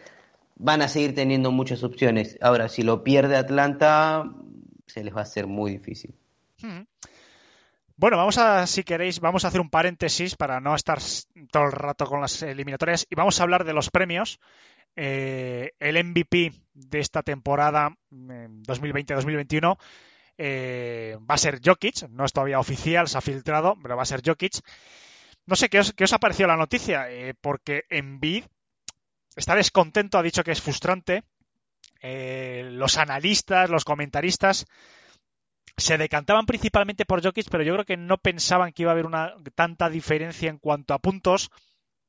van 0.58 0.82
a 0.82 0.88
seguir 0.88 1.14
teniendo 1.14 1.50
muchas 1.50 1.82
opciones. 1.82 2.38
Ahora, 2.40 2.68
si 2.68 2.82
lo 2.82 3.04
pierde 3.04 3.36
Atlanta, 3.36 4.24
se 4.86 5.04
les 5.04 5.14
va 5.14 5.20
a 5.20 5.22
hacer 5.22 5.46
muy 5.46 5.72
difícil. 5.72 6.14
Hmm. 6.60 6.82
Bueno, 7.96 8.16
vamos 8.16 8.38
a, 8.38 8.66
si 8.66 8.84
queréis, 8.84 9.18
vamos 9.18 9.44
a 9.44 9.48
hacer 9.48 9.60
un 9.60 9.70
paréntesis 9.70 10.36
para 10.36 10.60
no 10.60 10.74
estar 10.74 10.98
todo 11.50 11.64
el 11.64 11.72
rato 11.72 12.06
con 12.06 12.20
las 12.20 12.42
eliminatorias 12.42 13.06
y 13.10 13.14
vamos 13.16 13.40
a 13.40 13.42
hablar 13.42 13.64
de 13.64 13.72
los 13.72 13.90
premios. 13.90 14.38
Eh, 14.94 15.72
el 15.80 16.04
MVP 16.04 16.52
de 16.74 16.98
esta 16.98 17.22
temporada 17.22 17.96
2020-2021 18.10 19.78
eh, 20.38 21.16
va 21.28 21.34
a 21.34 21.38
ser 21.38 21.60
Jokic, 21.64 22.08
no 22.10 22.24
es 22.24 22.32
todavía 22.32 22.60
oficial, 22.60 23.08
se 23.08 23.18
ha 23.18 23.20
filtrado, 23.20 23.76
pero 23.82 23.96
va 23.96 24.02
a 24.02 24.06
ser 24.06 24.22
Jokic. 24.24 24.60
No 25.46 25.56
sé 25.56 25.68
qué 25.68 25.80
os, 25.80 25.92
qué 25.92 26.04
os 26.04 26.12
ha 26.12 26.18
parecido 26.18 26.48
la 26.48 26.56
noticia, 26.56 27.10
eh, 27.10 27.34
porque 27.40 27.84
Embiid 27.90 28.44
está 29.38 29.54
descontento, 29.54 30.18
ha 30.18 30.22
dicho 30.22 30.44
que 30.44 30.52
es 30.52 30.60
frustrante. 30.60 31.24
Eh, 32.00 32.68
los 32.72 32.98
analistas, 32.98 33.70
los 33.70 33.84
comentaristas 33.84 34.66
se 35.76 35.96
decantaban 35.96 36.46
principalmente 36.46 37.04
por 37.04 37.22
Jokic, 37.22 37.48
pero 37.50 37.62
yo 37.62 37.72
creo 37.74 37.84
que 37.84 37.96
no 37.96 38.18
pensaban 38.18 38.72
que 38.72 38.82
iba 38.82 38.90
a 38.90 38.94
haber 38.94 39.06
una 39.06 39.34
tanta 39.54 39.88
diferencia 39.88 40.50
en 40.50 40.58
cuanto 40.58 40.92
a 40.92 40.98
puntos. 40.98 41.50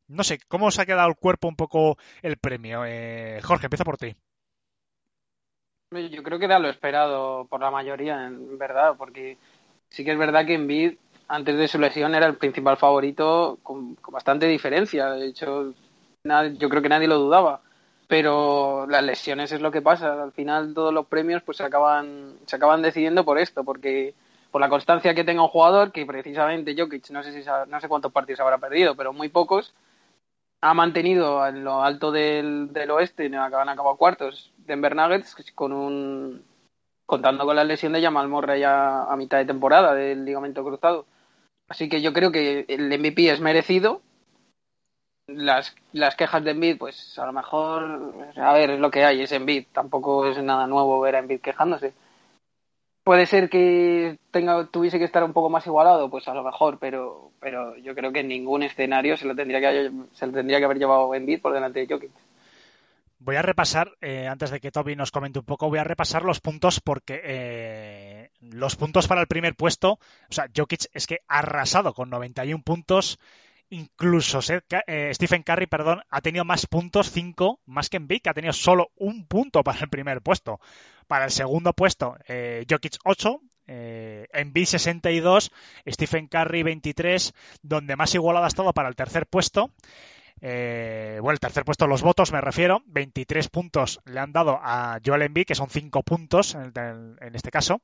No 0.07 0.23
sé, 0.23 0.39
¿cómo 0.47 0.67
os 0.67 0.79
ha 0.79 0.85
quedado 0.85 1.07
el 1.07 1.15
cuerpo 1.15 1.47
un 1.47 1.55
poco 1.55 1.97
el 2.23 2.37
premio? 2.37 2.83
Eh, 2.85 3.39
Jorge, 3.43 3.67
empieza 3.67 3.83
por 3.83 3.97
ti. 3.97 4.15
Yo 5.91 6.23
creo 6.23 6.39
que 6.39 6.45
era 6.45 6.59
lo 6.59 6.69
esperado 6.69 7.45
por 7.45 7.61
la 7.61 7.71
mayoría, 7.71 8.27
en 8.27 8.57
verdad, 8.57 8.95
porque 8.97 9.37
sí 9.89 10.03
que 10.03 10.11
es 10.11 10.17
verdad 10.17 10.45
que 10.45 10.55
Embiid 10.55 10.97
antes 11.27 11.57
de 11.57 11.67
su 11.67 11.77
lesión 11.79 12.15
era 12.15 12.25
el 12.25 12.37
principal 12.37 12.77
favorito 12.77 13.59
con, 13.61 13.95
con 13.95 14.13
bastante 14.13 14.47
diferencia. 14.47 15.11
De 15.11 15.27
hecho, 15.27 15.73
yo 16.23 16.69
creo 16.69 16.81
que 16.81 16.89
nadie 16.89 17.07
lo 17.07 17.17
dudaba 17.17 17.61
pero 18.09 18.87
las 18.87 19.03
lesiones 19.03 19.51
es 19.51 19.61
lo 19.61 19.69
que 19.69 19.83
pasa. 19.83 20.23
Al 20.23 20.31
final 20.31 20.73
todos 20.73 20.91
los 20.91 21.05
premios 21.05 21.43
pues 21.43 21.59
se 21.59 21.63
acaban, 21.63 22.39
se 22.47 22.55
acaban 22.55 22.81
decidiendo 22.81 23.23
por 23.23 23.37
esto, 23.37 23.63
porque 23.63 24.15
por 24.49 24.61
la 24.61 24.67
constancia 24.67 25.13
que 25.13 25.23
tenga 25.23 25.43
un 25.43 25.49
jugador, 25.49 25.91
que 25.91 26.07
precisamente 26.07 26.75
Jokic, 26.75 27.11
no 27.11 27.21
sé 27.21 27.31
si 27.31 27.47
no 27.67 27.79
sé 27.79 27.87
cuántos 27.87 28.11
partidos 28.11 28.39
habrá 28.39 28.57
perdido, 28.57 28.95
pero 28.95 29.13
muy 29.13 29.29
pocos, 29.29 29.75
ha 30.61 30.73
mantenido 30.73 31.45
en 31.45 31.63
lo 31.63 31.83
alto 31.83 32.11
del, 32.11 32.73
del 32.73 32.89
oeste, 32.89 33.27
han 33.27 33.69
acabado 33.69 33.95
cuartos, 33.95 34.51
Denver 34.57 34.95
Nuggets, 34.95 35.35
con 35.53 35.71
un 35.71 36.43
contando 37.05 37.45
con 37.45 37.55
la 37.55 37.63
lesión 37.63 37.93
de 37.93 38.01
Jamal 38.01 38.27
Murray 38.27 38.63
a, 38.63 39.03
a 39.03 39.15
mitad 39.17 39.37
de 39.37 39.45
temporada 39.45 39.93
del 39.93 40.25
ligamento 40.25 40.63
cruzado. 40.63 41.05
Así 41.67 41.89
que 41.89 42.01
yo 42.01 42.11
creo 42.11 42.31
que 42.31 42.65
el 42.67 42.89
MVP 42.99 43.29
es 43.29 43.39
merecido, 43.39 44.01
las, 45.35 45.75
las 45.93 46.15
quejas 46.15 46.43
de 46.43 46.51
Envid, 46.51 46.77
pues 46.77 47.17
a 47.19 47.25
lo 47.25 47.33
mejor, 47.33 48.13
a 48.35 48.53
ver, 48.53 48.71
es 48.71 48.79
lo 48.79 48.91
que 48.91 49.03
hay, 49.03 49.21
es 49.21 49.31
Envid, 49.31 49.65
tampoco 49.71 50.27
es 50.27 50.41
nada 50.43 50.67
nuevo 50.67 50.99
ver 50.99 51.15
a 51.15 51.19
Envid 51.19 51.41
quejándose. 51.41 51.93
Puede 53.03 53.25
ser 53.25 53.49
que 53.49 54.19
tenga, 54.31 54.67
tuviese 54.67 54.99
que 54.99 55.05
estar 55.05 55.23
un 55.23 55.33
poco 55.33 55.49
más 55.49 55.65
igualado, 55.65 56.09
pues 56.09 56.27
a 56.27 56.33
lo 56.33 56.43
mejor, 56.43 56.77
pero, 56.79 57.31
pero 57.39 57.75
yo 57.77 57.95
creo 57.95 58.11
que 58.11 58.19
en 58.19 58.27
ningún 58.27 58.63
escenario 58.63 59.17
se 59.17 59.25
lo 59.25 59.35
tendría 59.35 59.59
que, 59.59 59.91
se 60.13 60.27
lo 60.27 60.33
tendría 60.33 60.59
que 60.59 60.65
haber 60.65 60.77
llevado 60.77 61.15
Envid 61.15 61.41
por 61.41 61.53
delante 61.53 61.79
de 61.79 61.87
Jokic. 61.87 62.11
Voy 63.21 63.35
a 63.35 63.41
repasar, 63.41 63.91
eh, 63.99 64.27
antes 64.27 64.49
de 64.49 64.61
que 64.61 64.71
Toby 64.71 64.95
nos 64.95 65.11
comente 65.11 65.39
un 65.39 65.45
poco, 65.45 65.67
voy 65.67 65.79
a 65.79 65.83
repasar 65.83 66.23
los 66.23 66.39
puntos 66.39 66.79
porque 66.79 67.19
eh, 67.21 68.29
los 68.39 68.77
puntos 68.77 69.09
para 69.09 69.19
el 69.19 69.27
primer 69.27 69.55
puesto, 69.55 69.93
o 69.93 69.99
sea, 70.29 70.47
Jokic 70.55 70.85
es 70.93 71.05
que 71.05 71.19
ha 71.27 71.39
arrasado 71.39 71.93
con 71.93 72.09
91 72.09 72.63
puntos, 72.63 73.19
incluso 73.69 74.39
eh, 74.87 75.11
Stephen 75.13 75.43
Curry, 75.43 75.67
perdón, 75.67 76.01
ha 76.09 76.21
tenido 76.21 76.45
más 76.45 76.65
puntos, 76.65 77.11
5, 77.11 77.61
más 77.65 77.89
que 77.89 77.97
Embiid, 77.97 78.21
que 78.21 78.29
ha 78.29 78.33
tenido 78.33 78.53
solo 78.53 78.91
un 78.95 79.25
punto 79.25 79.63
para 79.63 79.79
el 79.79 79.89
primer 79.89 80.21
puesto. 80.21 80.59
Para 81.07 81.25
el 81.25 81.31
segundo 81.31 81.73
puesto, 81.73 82.17
eh, 82.27 82.65
Jokic 82.69 82.97
8, 83.03 83.41
eh, 83.67 84.27
Embiid 84.33 84.65
62, 84.65 85.51
Stephen 85.87 86.27
Curry 86.27 86.63
23, 86.63 87.33
donde 87.61 87.95
más 87.95 88.13
igualado 88.15 88.45
ha 88.45 88.49
estado 88.49 88.73
para 88.73 88.89
el 88.89 88.95
tercer 88.95 89.27
puesto. 89.27 89.71
Eh, 90.41 91.19
bueno, 91.21 91.33
el 91.33 91.39
tercer 91.39 91.65
puesto 91.65 91.85
los 91.85 92.01
votos 92.01 92.31
me 92.31 92.39
refiero, 92.39 92.81
23 92.85 93.49
puntos 93.49 93.99
le 94.05 94.19
han 94.21 94.31
dado 94.31 94.59
a 94.61 94.99
Joel 95.05 95.23
Embiid, 95.23 95.45
que 95.45 95.55
son 95.55 95.69
5 95.69 96.01
puntos 96.03 96.55
en, 96.55 97.17
en 97.19 97.35
este 97.35 97.51
caso. 97.51 97.81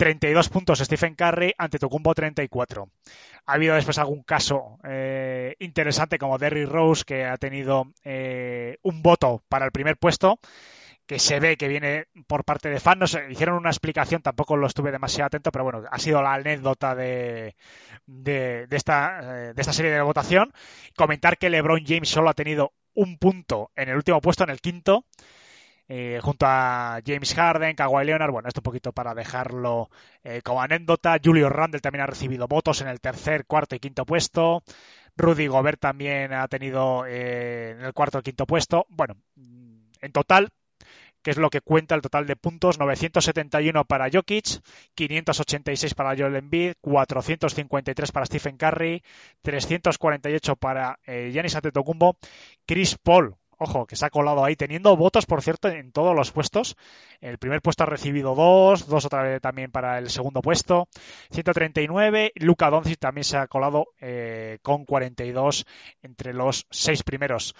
32 0.00 0.48
puntos 0.48 0.78
Stephen 0.78 1.14
Curry 1.14 1.52
ante 1.58 1.78
Tocumbo 1.78 2.14
34. 2.14 2.88
Ha 3.44 3.52
habido 3.52 3.74
después 3.74 3.98
algún 3.98 4.22
caso 4.22 4.78
eh, 4.82 5.56
interesante 5.58 6.16
como 6.16 6.38
Derry 6.38 6.64
Rose 6.64 7.04
que 7.04 7.26
ha 7.26 7.36
tenido 7.36 7.92
eh, 8.02 8.78
un 8.80 9.02
voto 9.02 9.44
para 9.50 9.66
el 9.66 9.72
primer 9.72 9.98
puesto 9.98 10.40
que 11.06 11.18
se 11.18 11.38
ve 11.38 11.58
que 11.58 11.68
viene 11.68 12.06
por 12.26 12.44
parte 12.44 12.70
de 12.70 12.80
fans. 12.80 13.18
hicieron 13.28 13.56
una 13.56 13.68
explicación, 13.68 14.22
tampoco 14.22 14.56
lo 14.56 14.68
estuve 14.68 14.90
demasiado 14.90 15.26
atento, 15.26 15.52
pero 15.52 15.64
bueno, 15.64 15.82
ha 15.90 15.98
sido 15.98 16.22
la 16.22 16.32
anécdota 16.32 16.94
de, 16.94 17.56
de, 18.06 18.66
de 18.68 18.76
esta, 18.78 19.20
eh, 19.20 19.52
de 19.52 19.60
esta 19.60 19.74
serie 19.74 19.90
de 19.90 20.00
votación. 20.00 20.50
Comentar 20.96 21.36
que 21.36 21.50
LeBron 21.50 21.84
James 21.86 22.08
solo 22.08 22.30
ha 22.30 22.34
tenido 22.34 22.72
un 22.94 23.18
punto 23.18 23.70
en 23.76 23.90
el 23.90 23.96
último 23.96 24.22
puesto, 24.22 24.44
en 24.44 24.50
el 24.50 24.62
quinto 24.62 25.04
eh, 25.92 26.20
junto 26.22 26.46
a 26.46 27.00
James 27.04 27.34
Harden, 27.34 27.74
Kawhi 27.74 28.04
Leonard. 28.04 28.30
Bueno, 28.30 28.46
esto 28.46 28.60
un 28.60 28.62
poquito 28.62 28.92
para 28.92 29.12
dejarlo 29.12 29.90
eh, 30.22 30.40
como 30.42 30.62
anécdota. 30.62 31.18
Julio 31.22 31.48
Randle 31.48 31.80
también 31.80 32.04
ha 32.04 32.06
recibido 32.06 32.46
votos 32.46 32.80
en 32.80 32.86
el 32.86 33.00
tercer, 33.00 33.44
cuarto 33.44 33.74
y 33.74 33.80
quinto 33.80 34.06
puesto. 34.06 34.62
Rudy 35.16 35.48
Gobert 35.48 35.80
también 35.80 36.32
ha 36.32 36.46
tenido 36.46 37.04
eh, 37.06 37.72
en 37.72 37.84
el 37.84 37.92
cuarto 37.92 38.20
y 38.20 38.22
quinto 38.22 38.46
puesto. 38.46 38.86
Bueno, 38.88 39.16
en 39.36 40.12
total, 40.12 40.50
que 41.22 41.32
es 41.32 41.38
lo 41.38 41.50
que 41.50 41.60
cuenta 41.60 41.96
el 41.96 42.02
total 42.02 42.24
de 42.28 42.36
puntos, 42.36 42.78
971 42.78 43.84
para 43.84 44.08
Jokic, 44.12 44.62
586 44.94 45.94
para 45.94 46.16
Joel 46.16 46.36
Embiid, 46.36 46.74
453 46.80 48.12
para 48.12 48.26
Stephen 48.26 48.56
Curry, 48.56 49.02
348 49.42 50.54
para 50.54 51.00
eh, 51.04 51.30
Giannis 51.32 51.56
Antetokounmpo, 51.56 52.16
Chris 52.64 52.96
Paul 53.02 53.39
ojo, 53.60 53.86
que 53.86 53.94
se 53.94 54.06
ha 54.06 54.10
colado 54.10 54.42
ahí, 54.42 54.56
teniendo 54.56 54.96
votos, 54.96 55.26
por 55.26 55.42
cierto, 55.42 55.68
en 55.68 55.92
todos 55.92 56.16
los 56.16 56.32
puestos. 56.32 56.76
El 57.20 57.36
primer 57.36 57.60
puesto 57.60 57.82
ha 57.82 57.86
recibido 57.86 58.34
dos, 58.34 58.86
dos 58.86 59.04
otra 59.04 59.22
vez 59.22 59.40
también 59.40 59.70
para 59.70 59.98
el 59.98 60.08
segundo 60.08 60.40
puesto. 60.40 60.88
139, 61.30 62.32
Luca 62.36 62.70
Doncic 62.70 62.98
también 62.98 63.24
se 63.24 63.36
ha 63.36 63.46
colado 63.48 63.88
eh, 64.00 64.58
con 64.62 64.86
42 64.86 65.66
entre 66.02 66.32
los 66.32 66.66
seis 66.70 67.02
primeros. 67.02 67.54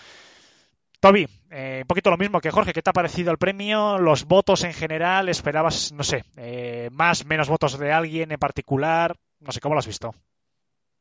Toby, 1.01 1.29
eh, 1.51 1.81
un 1.83 1.87
poquito 1.87 2.11
lo 2.11 2.17
mismo 2.17 2.41
que 2.41 2.51
Jorge, 2.51 2.73
¿qué 2.73 2.83
te 2.83 2.91
ha 2.91 2.95
parecido 2.95 3.31
el 3.31 3.39
premio? 3.39 3.99
Los 3.99 4.25
votos 4.25 4.65
en 4.65 4.73
general, 4.73 5.29
¿esperabas, 5.29 5.93
no 5.93 6.03
sé, 6.03 6.25
eh, 6.37 6.89
más, 6.93 7.27
menos 7.27 7.49
votos 7.49 7.79
de 7.79 7.93
alguien 7.93 8.33
en 8.33 8.39
particular? 8.39 9.17
No 9.39 9.53
sé, 9.53 9.61
¿cómo 9.61 9.75
lo 9.75 9.81
has 9.81 9.87
visto? 9.87 10.15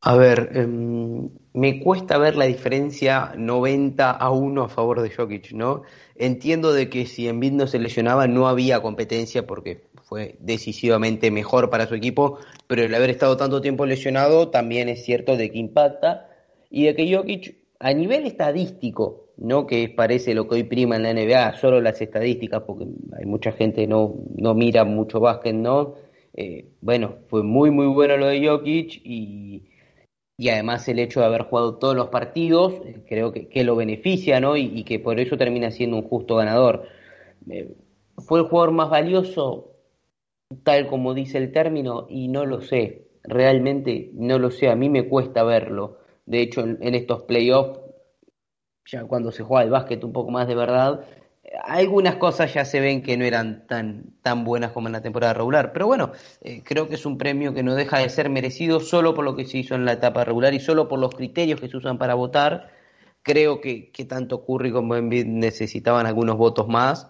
A 0.02 0.16
ver, 0.16 0.52
em, 0.54 1.30
me 1.54 1.82
cuesta 1.82 2.18
ver 2.18 2.38
la 2.38 2.46
diferencia 2.46 3.34
90 3.38 4.12
a 4.12 4.32
1 4.32 4.64
a 4.64 4.70
favor 4.70 5.02
de 5.02 5.10
Jokic, 5.10 5.52
¿no? 5.52 5.82
Entiendo 6.16 6.72
de 6.72 6.90
que 6.90 7.06
si 7.06 7.28
Embiid 7.28 7.52
no 7.52 7.68
se 7.68 7.80
lesionaba 7.80 8.26
no 8.28 8.48
había 8.48 8.82
competencia 8.82 9.46
porque 9.46 9.82
fue 10.04 10.38
decisivamente 10.40 11.32
mejor 11.32 11.70
para 11.70 11.86
su 11.86 11.96
equipo, 11.96 12.40
pero 12.68 12.84
el 12.84 12.96
haber 12.96 13.10
estado 13.10 13.36
tanto 13.36 13.60
tiempo 13.60 13.86
lesionado 13.86 14.50
también 14.50 14.88
es 14.88 15.04
cierto 15.04 15.36
de 15.36 15.52
que 15.52 15.60
impacta 15.60 16.30
y 16.70 16.86
de 16.86 16.96
que 16.96 17.14
Jokic 17.14 17.58
a 17.80 17.94
nivel 17.94 18.26
estadístico, 18.26 19.28
no 19.38 19.68
que 19.68 19.90
parece 19.90 20.34
lo 20.34 20.48
que 20.48 20.56
hoy 20.56 20.64
prima 20.64 20.96
en 20.96 21.04
la 21.04 21.14
NBA, 21.14 21.58
solo 21.58 21.82
las 21.82 22.02
estadísticas, 22.02 22.64
porque 22.66 22.86
hay 23.18 23.26
mucha 23.26 23.52
gente 23.52 23.86
no 23.86 24.16
no 24.38 24.54
mira 24.54 24.86
mucho 24.86 25.20
básquet, 25.20 25.56
¿no? 25.56 25.96
Eh, 26.34 26.70
bueno, 26.82 27.18
fue 27.28 27.44
muy 27.44 27.70
muy 27.72 27.88
bueno 27.88 28.16
lo 28.18 28.28
de 28.28 28.48
Jokic 28.48 29.02
y 29.04 29.64
y 30.40 30.48
además 30.48 30.88
el 30.88 31.00
hecho 31.00 31.20
de 31.20 31.26
haber 31.26 31.44
jugado 31.44 31.76
todos 31.76 31.98
los 31.98 32.08
partidos, 32.08 32.74
eh, 32.86 33.04
creo 33.06 33.34
que, 33.34 33.50
que 33.50 33.66
lo 33.66 33.76
beneficia, 33.76 34.40
¿no? 34.40 34.56
Y, 34.56 34.86
que 34.86 34.98
por 34.98 35.20
eso 35.20 35.36
termina 35.36 35.70
siendo 35.70 35.98
un 35.98 36.04
justo 36.04 36.38
ganador. 36.38 36.88
Eh, 37.50 37.76
¿Fue 38.20 38.40
el 38.40 38.46
jugador 38.46 38.72
más 38.72 38.90
valioso, 38.90 39.76
tal 40.64 40.88
como 40.88 41.14
dice 41.14 41.40
el 41.40 41.52
término? 41.52 42.08
Y 42.10 42.30
no 42.30 42.46
lo 42.46 42.62
sé, 42.62 43.10
realmente 43.24 44.12
no 44.14 44.40
lo 44.40 44.50
sé, 44.50 44.70
a 44.70 44.78
mí 44.78 44.88
me 44.88 45.10
cuesta 45.10 45.44
verlo. 45.44 45.98
De 46.26 46.42
hecho, 46.42 46.62
en, 46.62 46.78
en 46.80 46.96
estos 46.96 47.24
playoffs, 47.24 47.82
ya 48.86 49.04
cuando 49.04 49.34
se 49.34 49.44
juega 49.44 49.66
el 49.66 49.72
básquet 49.72 50.02
un 50.06 50.14
poco 50.14 50.32
más 50.32 50.48
de 50.48 50.56
verdad, 50.56 51.02
algunas 51.64 52.16
cosas 52.16 52.54
ya 52.54 52.66
se 52.66 52.80
ven 52.80 53.02
que 53.02 53.18
no 53.18 53.26
eran 53.26 53.66
tan, 53.68 54.14
tan 54.22 54.44
buenas 54.44 54.72
como 54.72 54.88
en 54.88 54.94
la 54.94 55.02
temporada 55.02 55.34
regular. 55.34 55.72
Pero 55.74 55.88
bueno, 55.88 56.12
eh, 56.42 56.62
creo 56.64 56.88
que 56.88 56.96
es 56.96 57.06
un 57.06 57.18
premio 57.18 57.54
que 57.54 57.64
no 57.64 57.76
deja 57.76 58.00
de 58.00 58.10
ser 58.10 58.30
merecido 58.30 58.80
solo 58.80 59.14
por 59.14 59.26
lo 59.26 59.36
que 59.36 59.46
se 59.46 59.60
hizo 59.60 59.76
en 59.76 59.86
la 59.86 59.94
etapa 59.94 60.24
regular 60.24 60.54
y 60.54 60.60
solo 60.60 60.88
por 60.88 61.00
los 61.00 61.14
criterios 61.16 61.60
que 61.60 61.70
se 61.70 61.78
usan 61.78 61.98
para 61.98 62.14
votar. 62.14 62.72
Creo 63.24 63.62
que, 63.62 63.92
que 63.92 64.06
tanto 64.06 64.46
Curry 64.46 64.72
como 64.72 64.96
Embiid 64.96 65.26
necesitaban 65.26 66.06
algunos 66.06 66.38
votos 66.38 66.68
más. 66.68 67.08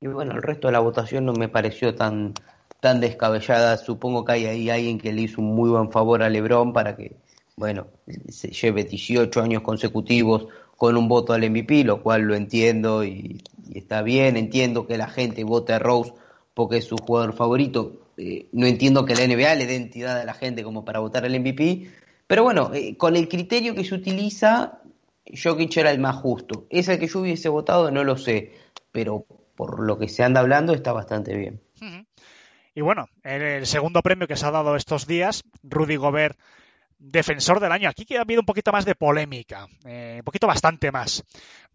Y 0.00 0.08
bueno, 0.08 0.32
el 0.32 0.42
resto 0.42 0.68
de 0.68 0.72
la 0.72 0.80
votación 0.80 1.24
no 1.26 1.32
me 1.32 1.48
pareció 1.48 1.94
tan, 1.94 2.34
tan 2.80 3.00
descabellada. 3.00 3.76
Supongo 3.76 4.24
que 4.24 4.32
hay 4.32 4.46
ahí 4.46 4.70
alguien 4.70 4.98
que 4.98 5.12
le 5.12 5.22
hizo 5.22 5.40
un 5.40 5.54
muy 5.54 5.70
buen 5.70 5.90
favor 5.92 6.22
a 6.22 6.28
LeBron 6.28 6.72
para 6.72 6.96
que, 6.96 7.16
bueno, 7.56 7.86
se 8.28 8.50
lleve 8.50 8.84
18 8.84 9.40
años 9.40 9.62
consecutivos 9.62 10.48
con 10.76 10.96
un 10.96 11.08
voto 11.08 11.32
al 11.32 11.48
MVP, 11.48 11.84
lo 11.84 12.02
cual 12.02 12.22
lo 12.22 12.34
entiendo 12.34 13.04
y, 13.04 13.42
está 13.74 14.02
bien. 14.02 14.36
Entiendo 14.36 14.86
que 14.86 14.96
la 14.96 15.08
gente 15.08 15.44
vote 15.44 15.72
a 15.72 15.78
Rose 15.78 16.12
porque 16.54 16.78
es 16.78 16.84
su 16.84 16.96
jugador 16.96 17.34
favorito. 17.34 18.10
Eh, 18.16 18.48
no 18.52 18.66
entiendo 18.66 19.04
que 19.04 19.14
la 19.14 19.26
NBA 19.26 19.54
le 19.54 19.66
dé 19.66 19.76
entidad 19.76 20.20
a 20.20 20.24
la 20.24 20.34
gente 20.34 20.62
como 20.62 20.84
para 20.84 21.00
votar 21.00 21.24
al 21.24 21.38
MVP. 21.38 21.90
Pero 22.26 22.42
bueno, 22.42 22.70
eh, 22.74 22.96
con 22.96 23.16
el 23.16 23.28
criterio 23.28 23.74
que 23.74 23.84
se 23.84 23.94
utiliza, 23.94 24.80
Jokic 25.26 25.76
era 25.76 25.90
el 25.90 25.98
más 25.98 26.16
justo. 26.16 26.66
Ese 26.70 26.98
que 26.98 27.06
yo 27.06 27.20
hubiese 27.20 27.48
votado 27.48 27.90
no 27.90 28.04
lo 28.04 28.16
sé, 28.16 28.52
pero 28.90 29.26
por 29.54 29.80
lo 29.80 29.98
que 29.98 30.08
se 30.08 30.22
anda 30.22 30.40
hablando 30.40 30.72
está 30.72 30.92
bastante 30.92 31.36
bien. 31.36 31.60
Y 32.74 32.80
bueno, 32.80 33.08
el 33.22 33.66
segundo 33.66 34.00
premio 34.02 34.26
que 34.26 34.36
se 34.36 34.46
ha 34.46 34.50
dado 34.50 34.76
estos 34.76 35.06
días, 35.06 35.44
Rudy 35.62 35.96
Gobert 35.96 36.38
defensor 37.02 37.58
del 37.58 37.72
año. 37.72 37.88
Aquí 37.88 38.04
que 38.04 38.16
ha 38.16 38.20
habido 38.20 38.40
un 38.40 38.46
poquito 38.46 38.70
más 38.70 38.84
de 38.84 38.94
polémica, 38.94 39.66
eh, 39.84 40.16
un 40.18 40.24
poquito 40.24 40.46
bastante 40.46 40.92
más. 40.92 41.24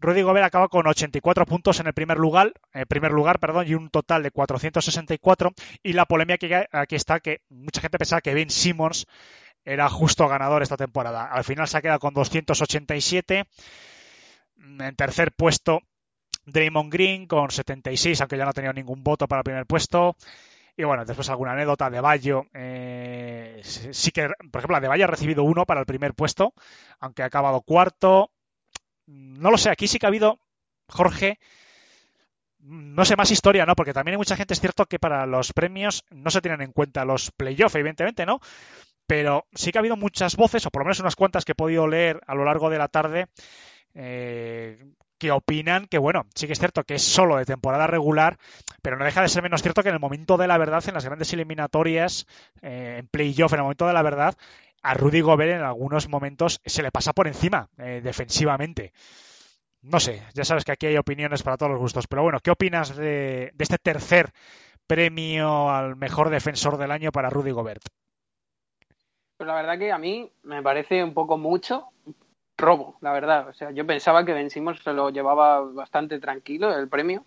Rudy 0.00 0.22
Gobert 0.22 0.46
acaba 0.46 0.68
con 0.68 0.86
84 0.86 1.44
puntos 1.44 1.80
en 1.80 1.86
el 1.86 1.92
primer 1.92 2.16
lugar, 2.16 2.52
eh, 2.72 2.86
primer 2.86 3.12
lugar, 3.12 3.38
perdón, 3.38 3.66
y 3.68 3.74
un 3.74 3.90
total 3.90 4.22
de 4.22 4.30
464. 4.30 5.52
Y 5.82 5.92
la 5.92 6.06
polémica 6.06 6.38
que 6.38 6.66
aquí 6.72 6.96
está 6.96 7.20
que 7.20 7.42
mucha 7.50 7.80
gente 7.80 7.98
pensaba 7.98 8.22
que 8.22 8.34
Ben 8.34 8.48
Simmons 8.48 9.06
era 9.64 9.88
justo 9.90 10.26
ganador 10.28 10.62
esta 10.62 10.76
temporada. 10.76 11.26
Al 11.26 11.44
final 11.44 11.68
se 11.68 11.76
ha 11.76 11.82
quedado 11.82 11.98
con 11.98 12.14
287. 12.14 13.44
En 14.80 14.96
tercer 14.96 15.32
puesto, 15.32 15.82
Draymond 16.46 16.90
Green 16.90 17.26
con 17.26 17.50
76, 17.50 18.20
aunque 18.20 18.38
ya 18.38 18.44
no 18.44 18.50
ha 18.50 18.54
tenido 18.54 18.72
ningún 18.72 19.04
voto 19.04 19.28
para 19.28 19.40
el 19.40 19.44
primer 19.44 19.66
puesto. 19.66 20.16
Y 20.78 20.84
bueno, 20.84 21.04
después 21.04 21.28
alguna 21.28 21.54
anécdota 21.54 21.90
de 21.90 22.00
Bayo. 22.00 22.46
Eh, 22.54 23.60
sí 23.64 24.12
que, 24.12 24.28
por 24.28 24.60
ejemplo, 24.60 24.76
la 24.76 24.80
de 24.80 24.86
Bayo 24.86 25.04
ha 25.04 25.08
recibido 25.08 25.42
uno 25.42 25.66
para 25.66 25.80
el 25.80 25.86
primer 25.86 26.14
puesto, 26.14 26.54
aunque 27.00 27.24
ha 27.24 27.26
acabado 27.26 27.62
cuarto. 27.62 28.30
No 29.06 29.50
lo 29.50 29.58
sé, 29.58 29.70
aquí 29.70 29.88
sí 29.88 29.98
que 29.98 30.06
ha 30.06 30.08
habido, 30.08 30.38
Jorge, 30.88 31.40
no 32.60 33.04
sé, 33.04 33.16
más 33.16 33.32
historia, 33.32 33.66
¿no? 33.66 33.74
Porque 33.74 33.92
también 33.92 34.12
hay 34.12 34.18
mucha 34.18 34.36
gente, 34.36 34.54
es 34.54 34.60
cierto 34.60 34.86
que 34.86 35.00
para 35.00 35.26
los 35.26 35.52
premios 35.52 36.04
no 36.10 36.30
se 36.30 36.40
tienen 36.40 36.62
en 36.62 36.70
cuenta 36.70 37.04
los 37.04 37.32
playoffs, 37.32 37.74
evidentemente, 37.74 38.24
¿no? 38.24 38.38
Pero 39.08 39.48
sí 39.54 39.72
que 39.72 39.78
ha 39.78 39.80
habido 39.80 39.96
muchas 39.96 40.36
voces, 40.36 40.64
o 40.64 40.70
por 40.70 40.82
lo 40.82 40.84
menos 40.84 41.00
unas 41.00 41.16
cuantas 41.16 41.44
que 41.44 41.52
he 41.52 41.56
podido 41.56 41.88
leer 41.88 42.20
a 42.24 42.36
lo 42.36 42.44
largo 42.44 42.70
de 42.70 42.78
la 42.78 42.86
tarde, 42.86 43.26
eh, 43.94 44.78
que 45.18 45.30
opinan 45.30 45.86
que, 45.86 45.98
bueno, 45.98 46.26
sí 46.34 46.46
que 46.46 46.52
es 46.52 46.58
cierto 46.58 46.84
que 46.84 46.94
es 46.94 47.02
solo 47.02 47.36
de 47.36 47.44
temporada 47.44 47.86
regular, 47.86 48.38
pero 48.82 48.96
no 48.96 49.04
deja 49.04 49.22
de 49.22 49.28
ser 49.28 49.42
menos 49.42 49.62
cierto 49.62 49.82
que 49.82 49.88
en 49.88 49.94
el 49.94 50.00
momento 50.00 50.36
de 50.36 50.46
la 50.46 50.58
verdad, 50.58 50.82
en 50.86 50.94
las 50.94 51.04
grandes 51.04 51.32
eliminatorias, 51.32 52.26
eh, 52.62 52.96
en 53.00 53.08
playoff, 53.08 53.52
en 53.52 53.58
el 53.58 53.64
momento 53.64 53.86
de 53.86 53.92
la 53.92 54.02
verdad, 54.02 54.36
a 54.82 54.94
Rudy 54.94 55.20
Gobert 55.20 55.56
en 55.56 55.62
algunos 55.62 56.08
momentos 56.08 56.60
se 56.64 56.82
le 56.82 56.92
pasa 56.92 57.12
por 57.12 57.26
encima 57.26 57.68
eh, 57.78 58.00
defensivamente. 58.02 58.92
No 59.82 60.00
sé, 60.00 60.22
ya 60.34 60.44
sabes 60.44 60.64
que 60.64 60.72
aquí 60.72 60.86
hay 60.86 60.96
opiniones 60.96 61.42
para 61.42 61.56
todos 61.56 61.72
los 61.72 61.80
gustos, 61.80 62.06
pero 62.06 62.22
bueno, 62.22 62.40
¿qué 62.40 62.50
opinas 62.50 62.96
de, 62.96 63.50
de 63.54 63.62
este 63.62 63.78
tercer 63.78 64.32
premio 64.86 65.70
al 65.70 65.96
mejor 65.96 66.30
defensor 66.30 66.78
del 66.78 66.90
año 66.90 67.12
para 67.12 67.30
Rudy 67.30 67.50
Gobert? 67.50 67.82
Pues 69.36 69.46
la 69.46 69.54
verdad 69.54 69.78
que 69.78 69.92
a 69.92 69.98
mí 69.98 70.32
me 70.42 70.62
parece 70.62 71.04
un 71.04 71.14
poco 71.14 71.38
mucho, 71.38 71.86
robo, 72.58 72.96
la 73.00 73.12
verdad. 73.12 73.48
O 73.48 73.52
sea, 73.54 73.70
yo 73.70 73.86
pensaba 73.86 74.24
que 74.24 74.34
Ben 74.34 74.50
Simmons 74.50 74.82
se 74.82 74.92
lo 74.92 75.10
llevaba 75.10 75.60
bastante 75.60 76.18
tranquilo 76.18 76.76
el 76.76 76.88
premio. 76.88 77.24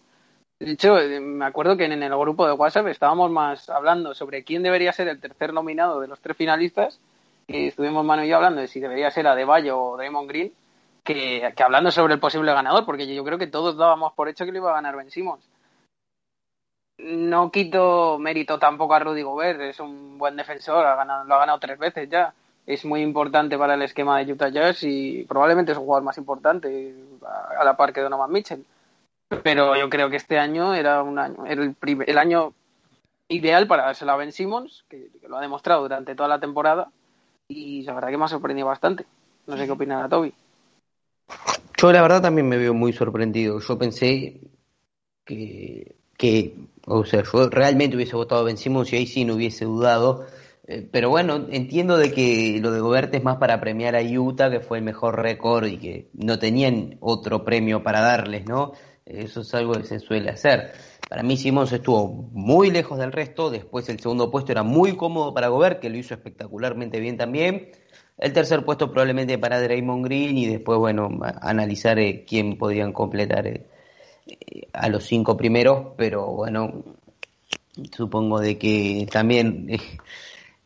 De 0.59 0.73
hecho, 0.73 0.95
me 1.21 1.45
acuerdo 1.45 1.75
que 1.75 1.85
en 1.85 2.03
el 2.03 2.15
grupo 2.15 2.45
de 2.45 2.53
WhatsApp 2.53 2.87
estábamos 2.87 3.31
más 3.31 3.67
hablando 3.69 4.13
sobre 4.13 4.43
quién 4.43 4.61
debería 4.61 4.93
ser 4.93 5.07
el 5.07 5.19
tercer 5.19 5.53
nominado 5.53 5.99
de 5.99 6.07
los 6.07 6.19
tres 6.19 6.37
finalistas. 6.37 6.99
Y 7.47 7.67
estuvimos 7.67 8.05
Manu 8.05 8.23
y 8.23 8.27
yo 8.27 8.35
hablando 8.35 8.61
de 8.61 8.67
si 8.67 8.79
debería 8.79 9.09
ser 9.09 9.25
Adebayo 9.25 9.81
o 9.81 9.97
Draymond 9.97 10.29
Green, 10.29 10.53
que, 11.03 11.51
que 11.55 11.63
hablando 11.63 11.89
sobre 11.89 12.13
el 12.13 12.19
posible 12.19 12.53
ganador, 12.53 12.85
porque 12.85 13.11
yo 13.13 13.23
creo 13.23 13.39
que 13.39 13.47
todos 13.47 13.75
dábamos 13.75 14.13
por 14.13 14.29
hecho 14.29 14.45
que 14.45 14.51
lo 14.51 14.59
iba 14.59 14.69
a 14.69 14.75
ganar 14.75 14.95
Ben 14.95 15.09
Simmons. 15.09 15.43
No 16.99 17.51
quito 17.51 18.19
mérito 18.19 18.59
tampoco 18.59 18.93
a 18.93 18.99
Rudy 18.99 19.23
Gobert, 19.23 19.59
es 19.61 19.79
un 19.79 20.19
buen 20.19 20.35
defensor, 20.35 20.85
ha 20.85 20.95
ganado, 20.95 21.23
lo 21.23 21.33
ha 21.33 21.39
ganado 21.39 21.59
tres 21.59 21.79
veces 21.79 22.07
ya 22.07 22.31
es 22.65 22.85
muy 22.85 23.01
importante 23.01 23.57
para 23.57 23.73
el 23.73 23.81
esquema 23.81 24.19
de 24.19 24.31
Utah 24.31 24.49
Jazz 24.49 24.83
y 24.83 25.23
probablemente 25.23 25.71
es 25.71 25.77
un 25.77 25.85
jugador 25.85 26.03
más 26.03 26.17
importante 26.17 26.95
a 27.57 27.63
la 27.63 27.75
par 27.75 27.91
que 27.91 28.01
Donovan 28.01 28.31
Mitchell. 28.31 28.65
Pero 29.43 29.75
yo 29.75 29.89
creo 29.89 30.09
que 30.09 30.17
este 30.17 30.38
año 30.38 30.73
era 30.73 31.01
un 31.03 31.17
año, 31.17 31.45
era 31.45 31.63
el, 31.63 31.73
primer, 31.73 32.09
el 32.09 32.17
año 32.17 32.53
ideal 33.29 33.65
para 33.67 33.83
dárselo 33.83 34.11
a 34.11 34.17
Ben 34.17 34.31
Simmons, 34.31 34.83
que, 34.89 35.09
lo 35.27 35.38
ha 35.38 35.41
demostrado 35.41 35.81
durante 35.83 36.15
toda 36.15 36.27
la 36.27 36.39
temporada 36.39 36.91
y 37.47 37.83
la 37.83 37.93
verdad 37.93 38.09
que 38.09 38.17
me 38.17 38.25
ha 38.25 38.27
sorprendido 38.27 38.67
bastante. 38.67 39.05
No 39.47 39.57
sé 39.57 39.65
qué 39.65 39.71
opina 39.71 40.07
Toby. 40.09 40.33
Yo 41.77 41.91
la 41.91 42.01
verdad 42.01 42.21
también 42.21 42.47
me 42.47 42.57
veo 42.57 42.73
muy 42.73 42.93
sorprendido. 42.93 43.59
Yo 43.59 43.77
pensé 43.77 44.41
que, 45.25 45.95
que 46.17 46.55
o 46.85 47.05
sea, 47.05 47.23
yo 47.23 47.49
realmente 47.49 47.95
hubiese 47.95 48.15
votado 48.15 48.41
a 48.41 48.43
Ben 48.43 48.57
Simmons 48.57 48.91
y 48.91 48.97
ahí 48.97 49.07
sí 49.07 49.25
no 49.25 49.35
hubiese 49.35 49.65
dudado 49.65 50.25
pero 50.91 51.10
bueno, 51.10 51.48
entiendo 51.49 51.98
de 51.98 52.11
que 52.11 52.60
lo 52.61 52.72
de 52.72 52.80
Gobert 52.80 53.14
es 53.14 53.23
más 53.23 53.38
para 53.38 53.60
premiar 53.60 53.95
a 53.95 54.02
Utah, 54.02 54.49
que 54.49 54.60
fue 54.60 54.77
el 54.80 54.84
mejor 54.84 55.22
récord 55.22 55.65
y 55.65 55.77
que 55.77 56.10
no 56.14 56.39
tenían 56.39 56.98
otro 56.99 57.43
premio 57.43 57.84
para 57.84 58.02
darles, 58.02 58.45
¿no? 58.45 58.73
Eso 59.06 59.41
es 59.41 59.53
algo 59.53 59.73
que 59.73 59.84
se 59.84 59.99
suele 59.99 60.30
hacer. 60.30 60.72
Para 61.10 61.23
mí 61.23 61.35
Simons 61.35 61.72
estuvo 61.73 62.07
muy 62.31 62.72
lejos 62.72 62.98
del 62.98 63.11
resto, 63.11 63.49
después 63.49 63.89
el 63.89 63.99
segundo 63.99 64.31
puesto 64.31 64.52
era 64.52 64.64
muy 64.64 64.95
cómodo 64.95 65.34
para 65.34 65.49
Gobert, 65.49 65.80
que 65.80 65.89
lo 65.89 65.98
hizo 65.98 66.14
espectacularmente 66.14 66.99
bien 66.99 67.18
también. 67.18 67.72
El 68.18 68.34
tercer 68.34 68.64
puesto 68.64 68.91
probablemente 68.91 69.38
para 69.38 69.61
Draymond 69.61 70.06
Green 70.06 70.38
y 70.38 70.45
después, 70.45 70.77
bueno, 70.80 71.10
analizar 71.41 71.99
eh, 71.99 72.23
quién 72.26 72.57
podían 72.57 72.93
completar 72.93 73.48
eh, 73.48 73.65
a 74.73 74.89
los 74.89 75.03
cinco 75.03 75.35
primeros, 75.35 75.88
pero 75.98 76.27
bueno, 76.27 76.84
supongo 77.91 78.39
de 78.39 78.57
que 78.57 79.07
también... 79.11 79.68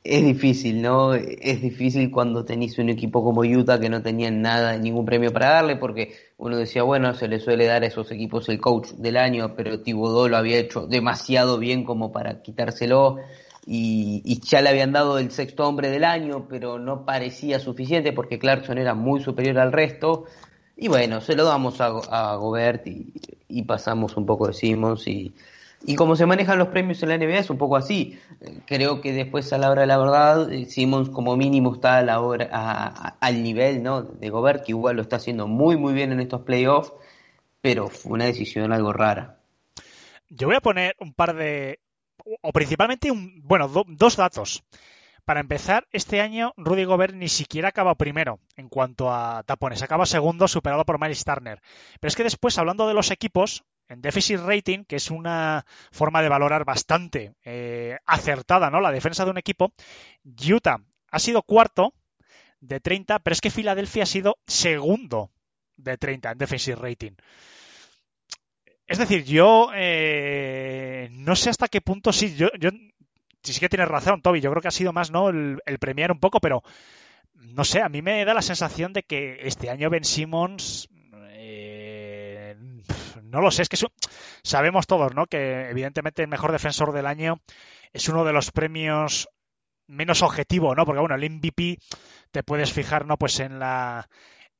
Es 0.07 0.23
difícil, 0.23 0.83
¿no? 0.83 1.15
Es 1.15 1.63
difícil 1.63 2.11
cuando 2.11 2.45
tenéis 2.45 2.77
un 2.77 2.89
equipo 2.89 3.23
como 3.23 3.41
Utah 3.41 3.79
que 3.79 3.89
no 3.89 4.03
tenían 4.03 4.39
nada, 4.39 4.77
ningún 4.77 5.03
premio 5.03 5.33
para 5.33 5.49
darle, 5.49 5.77
porque 5.77 6.13
uno 6.37 6.57
decía, 6.57 6.83
bueno, 6.83 7.15
se 7.15 7.27
le 7.27 7.39
suele 7.39 7.65
dar 7.65 7.81
a 7.81 7.87
esos 7.87 8.11
equipos 8.11 8.47
el 8.49 8.61
coach 8.61 8.89
del 8.91 9.17
año, 9.17 9.55
pero 9.55 9.81
Thibodeau 9.81 10.27
lo 10.27 10.37
había 10.37 10.59
hecho 10.59 10.85
demasiado 10.85 11.57
bien 11.57 11.83
como 11.83 12.11
para 12.11 12.43
quitárselo, 12.43 13.17
y, 13.65 14.21
y, 14.23 14.41
ya 14.41 14.61
le 14.61 14.69
habían 14.69 14.91
dado 14.91 15.17
el 15.17 15.31
sexto 15.31 15.67
hombre 15.67 15.89
del 15.89 16.03
año, 16.03 16.45
pero 16.47 16.77
no 16.77 17.03
parecía 17.03 17.57
suficiente 17.57 18.13
porque 18.13 18.37
Clarkson 18.37 18.77
era 18.77 18.93
muy 18.93 19.21
superior 19.21 19.57
al 19.57 19.71
resto. 19.71 20.25
Y 20.77 20.87
bueno, 20.87 21.19
se 21.19 21.35
lo 21.35 21.45
damos 21.45 21.81
a, 21.81 21.87
a 21.87 22.35
Gobert 22.35 22.85
y, 22.85 23.11
y 23.47 23.63
pasamos 23.63 24.15
un 24.17 24.27
poco 24.27 24.45
de 24.45 24.53
Simmons 24.53 25.07
y, 25.07 25.33
y 25.85 25.95
como 25.95 26.15
se 26.15 26.25
manejan 26.25 26.57
los 26.59 26.69
premios 26.69 27.01
en 27.03 27.09
la 27.09 27.15
NBA 27.15 27.39
es 27.39 27.49
un 27.49 27.57
poco 27.57 27.75
así. 27.75 28.19
Creo 28.65 29.01
que 29.01 29.13
después 29.13 29.51
a 29.53 29.57
la 29.57 29.69
hora 29.71 29.81
de 29.81 29.87
la 29.87 29.97
verdad, 29.97 30.51
eh, 30.51 30.65
Simmons 30.65 31.09
como 31.09 31.35
mínimo 31.37 31.73
está 31.75 31.97
a 31.97 32.01
la 32.01 32.19
hora, 32.21 32.49
a- 32.51 33.17
al 33.19 33.43
nivel 33.43 33.83
¿no? 33.83 34.01
de 34.03 34.29
Gobert, 34.29 34.65
que 34.65 34.71
igual 34.71 34.95
lo 34.95 35.01
está 35.01 35.17
haciendo 35.17 35.47
muy 35.47 35.77
muy 35.77 35.93
bien 35.93 36.11
en 36.11 36.19
estos 36.19 36.41
playoffs, 36.41 36.93
pero 37.61 37.87
fue 37.89 38.13
una 38.13 38.25
decisión 38.25 38.71
algo 38.73 38.93
rara. 38.93 39.37
Yo 40.29 40.47
voy 40.47 40.55
a 40.55 40.61
poner 40.61 40.95
un 40.99 41.13
par 41.13 41.35
de. 41.35 41.79
O 42.41 42.51
principalmente, 42.51 43.11
un, 43.11 43.41
bueno, 43.43 43.67
do- 43.67 43.85
dos 43.87 44.15
datos. 44.15 44.63
Para 45.25 45.39
empezar, 45.39 45.87
este 45.91 46.21
año 46.21 46.53
Rudy 46.57 46.83
Gobert 46.83 47.13
ni 47.15 47.29
siquiera 47.29 47.69
acaba 47.69 47.95
primero 47.95 48.39
en 48.57 48.69
cuanto 48.69 49.11
a 49.11 49.43
tapones. 49.43 49.81
Acaba 49.81 50.05
segundo, 50.05 50.47
superado 50.47 50.85
por 50.85 50.99
Miles 50.99 51.23
Turner. 51.23 51.61
Pero 51.99 52.07
es 52.09 52.15
que 52.15 52.23
después, 52.23 52.57
hablando 52.57 52.87
de 52.87 52.93
los 52.93 53.09
equipos, 53.11 53.63
en 53.87 54.01
Deficit 54.01 54.39
Rating, 54.39 54.83
que 54.85 54.95
es 54.95 55.11
una 55.11 55.65
forma 55.91 56.21
de 56.21 56.29
valorar 56.29 56.65
bastante 56.65 57.33
eh, 57.43 57.97
acertada, 58.05 58.69
¿no? 58.69 58.81
La 58.81 58.91
defensa 58.91 59.25
de 59.25 59.31
un 59.31 59.37
equipo, 59.37 59.73
Utah 60.23 60.81
ha 61.11 61.19
sido 61.19 61.43
cuarto 61.43 61.93
de 62.59 62.79
30, 62.79 63.19
pero 63.19 63.33
es 63.33 63.41
que 63.41 63.51
Filadelfia 63.51 64.03
ha 64.03 64.07
sido 64.07 64.37
segundo 64.47 65.31
de 65.77 65.97
30 65.97 66.31
en 66.31 66.37
Defensive 66.37 66.77
Rating. 66.77 67.11
Es 68.87 68.97
decir, 68.97 69.23
yo 69.23 69.69
eh, 69.73 71.09
no 71.11 71.35
sé 71.35 71.49
hasta 71.49 71.67
qué 71.67 71.81
punto 71.81 72.13
sí, 72.13 72.35
yo, 72.35 72.49
sí, 73.41 73.59
que 73.59 73.69
tienes 73.69 73.87
razón, 73.87 74.21
Toby. 74.21 74.41
Yo 74.41 74.51
creo 74.51 74.61
que 74.61 74.67
ha 74.67 74.71
sido 74.71 74.93
más 74.93 75.09
no 75.11 75.29
el, 75.29 75.59
el 75.65 75.79
premiar 75.79 76.11
un 76.11 76.19
poco, 76.19 76.39
pero 76.39 76.63
no 77.33 77.63
sé, 77.63 77.81
a 77.81 77.89
mí 77.89 78.01
me 78.01 78.23
da 78.25 78.33
la 78.33 78.41
sensación 78.41 78.93
de 78.93 79.03
que 79.03 79.39
este 79.41 79.69
año 79.69 79.89
Ben 79.89 80.03
Simmons 80.03 80.87
no 83.35 83.41
lo 83.41 83.51
sé, 83.51 83.63
es 83.63 83.69
que 83.69 83.77
sabemos 84.43 84.87
todos, 84.87 85.13
¿no? 85.13 85.25
Que 85.25 85.69
evidentemente 85.69 86.21
el 86.21 86.29
mejor 86.29 86.53
defensor 86.53 86.93
del 86.93 87.05
año 87.05 87.41
es 87.91 88.07
uno 88.07 88.23
de 88.23 88.31
los 88.31 88.51
premios 88.51 89.27
menos 89.87 90.21
objetivo, 90.21 90.73
¿no? 90.73 90.85
Porque 90.85 91.01
bueno, 91.01 91.15
el 91.15 91.29
MVP 91.29 91.79
te 92.31 92.43
puedes 92.43 92.71
fijar, 92.71 93.05
¿no? 93.05 93.17
Pues 93.17 93.41
en 93.41 93.59
la 93.59 94.07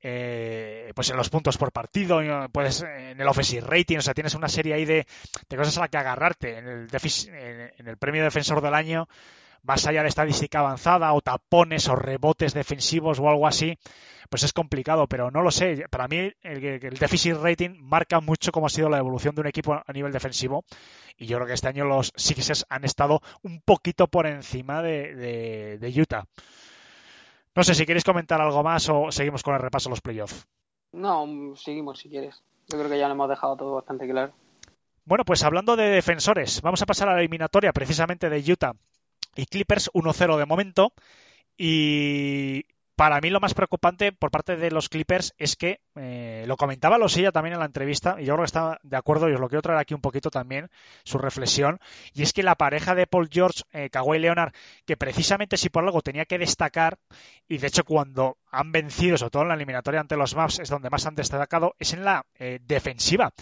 eh, 0.02 0.92
pues 0.94 1.10
en 1.10 1.16
los 1.16 1.30
puntos 1.30 1.58
por 1.58 1.72
partido, 1.72 2.22
eh, 2.22 2.50
puedes 2.52 2.82
en 2.82 3.20
el 3.20 3.28
offensive 3.30 3.66
rating, 3.66 3.98
o 3.98 4.02
sea, 4.02 4.14
tienes 4.14 4.36
una 4.36 4.50
serie 4.50 4.74
ahí 4.74 4.84
de, 4.84 5.08
de 5.48 5.58
cosas 5.58 5.78
a 5.78 5.82
la 5.82 5.88
que 5.88 5.98
agarrarte. 5.98 6.58
En 6.58 6.68
el, 6.68 6.88
en 7.78 7.88
el 7.88 7.98
premio 7.98 8.24
defensor 8.26 8.62
del 8.62 8.74
año, 8.74 9.08
más 9.66 9.86
allá 9.88 10.02
de 10.04 10.10
estadística 10.10 10.60
avanzada 10.60 11.12
o 11.14 11.22
tapones 11.22 11.88
o 11.90 11.96
rebotes 11.96 12.54
defensivos 12.54 13.20
o 13.20 13.30
algo 13.30 13.48
así, 13.48 13.78
pues 14.30 14.44
es 14.44 14.54
complicado, 14.54 15.08
pero 15.08 15.30
no 15.32 15.42
lo 15.42 15.52
sé. 15.52 15.86
Para 15.90 16.08
mí 16.08 16.18
el, 16.18 16.64
el 16.64 16.98
deficit 16.98 17.36
rating 17.36 17.72
marca 17.80 18.20
mucho 18.20 18.52
cómo 18.52 18.68
ha 18.68 18.70
sido 18.70 18.90
la 18.90 18.98
evolución 18.98 19.36
de 19.36 19.42
un 19.42 19.48
equipo 19.48 19.74
a 19.74 19.94
nivel 19.94 20.12
defensivo 20.12 20.64
y 21.18 21.26
yo 21.28 21.38
creo 21.38 21.48
que 21.48 21.54
este 21.54 21.68
año 21.68 21.86
los 21.86 22.12
Sixers 22.16 22.66
han 22.70 22.84
estado 22.86 23.22
un 23.44 23.62
poquito 23.62 24.08
por 24.08 24.26
encima 24.28 24.82
de, 24.82 25.16
de- 25.16 25.78
de 25.80 26.02
Utah. 26.02 26.26
No 27.56 27.64
sé 27.64 27.74
si 27.74 27.86
queréis 27.86 28.04
comentar 28.04 28.42
algo 28.42 28.64
más 28.64 28.90
o 28.90 29.12
seguimos 29.12 29.42
con 29.44 29.56
el 29.56 29.62
repaso 29.62 29.90
de 29.90 29.92
los 29.92 30.02
playoffs. 30.02 30.46
No, 30.92 31.26
seguimos 31.56 32.00
si 32.00 32.10
quieres. 32.10 32.44
Yo 32.68 32.78
creo 32.78 32.90
que 32.90 32.98
ya 32.98 33.08
lo 33.08 33.14
hemos 33.14 33.30
dejado 33.30 33.56
todo 33.56 33.76
bastante 33.76 34.08
claro. 34.10 34.34
Bueno, 35.06 35.24
pues 35.24 35.44
hablando 35.44 35.76
de 35.76 35.90
defensores, 35.90 36.62
vamos 36.62 36.82
a 36.82 36.86
pasar 36.88 37.10
a 37.10 37.14
la 37.14 37.20
eliminatoria 37.20 37.72
precisamente 37.72 38.30
de 38.30 38.52
Utah 38.52 38.74
y 39.36 39.46
Clippers 39.46 39.90
1-0 39.94 40.38
de 40.38 40.46
momento. 40.46 40.94
Y 41.58 42.66
para 42.96 43.20
mí 43.20 43.30
lo 43.30 43.42
más 43.42 43.54
preocupante 43.54 44.14
por 44.14 44.32
parte 44.32 44.56
de 44.56 44.72
los 44.72 44.88
Clippers 44.88 45.34
es 45.38 45.56
que, 45.56 45.82
eh, 45.96 46.46
lo 46.48 46.56
comentaba 46.56 46.98
Losilla 46.98 47.32
también 47.32 47.54
en 47.54 47.60
la 47.60 47.66
entrevista, 47.66 48.16
y 48.20 48.26
yo 48.26 48.34
creo 48.34 48.44
que 48.44 48.46
está 48.46 48.80
de 48.84 48.98
acuerdo, 48.98 49.30
y 49.30 49.34
os 49.34 49.40
lo 49.40 49.50
quiero 49.50 49.62
traer 49.62 49.80
aquí 49.80 49.94
un 49.94 50.02
poquito 50.02 50.30
también, 50.30 50.70
su 51.04 51.18
reflexión, 51.18 51.80
y 52.14 52.24
es 52.24 52.32
que 52.32 52.44
la 52.44 52.56
pareja 52.56 52.96
de 52.96 53.06
Paul 53.06 53.28
George, 53.30 53.64
eh, 53.74 53.90
Kawhi 53.90 54.20
Leonard, 54.20 54.54
que 54.86 54.96
precisamente 54.96 55.58
si 55.58 55.70
por 55.70 55.84
algo 55.84 56.02
tenía 56.02 56.26
que 56.26 56.38
destacar, 56.38 56.98
y 57.50 57.58
de 57.58 57.68
hecho 57.68 57.84
cuando 57.84 58.38
han 58.50 58.72
vencido, 58.72 59.18
sobre 59.18 59.32
todo 59.32 59.42
en 59.44 59.50
la 59.50 59.56
eliminatoria 59.56 60.00
ante 60.00 60.16
los 60.16 60.36
Maps, 60.36 60.60
es 60.60 60.70
donde 60.70 60.90
más 60.90 61.06
han 61.06 61.16
destacado, 61.16 61.76
es 61.80 61.94
en 61.94 62.06
la 62.06 62.26
eh, 62.40 62.60
defensiva 62.62 63.34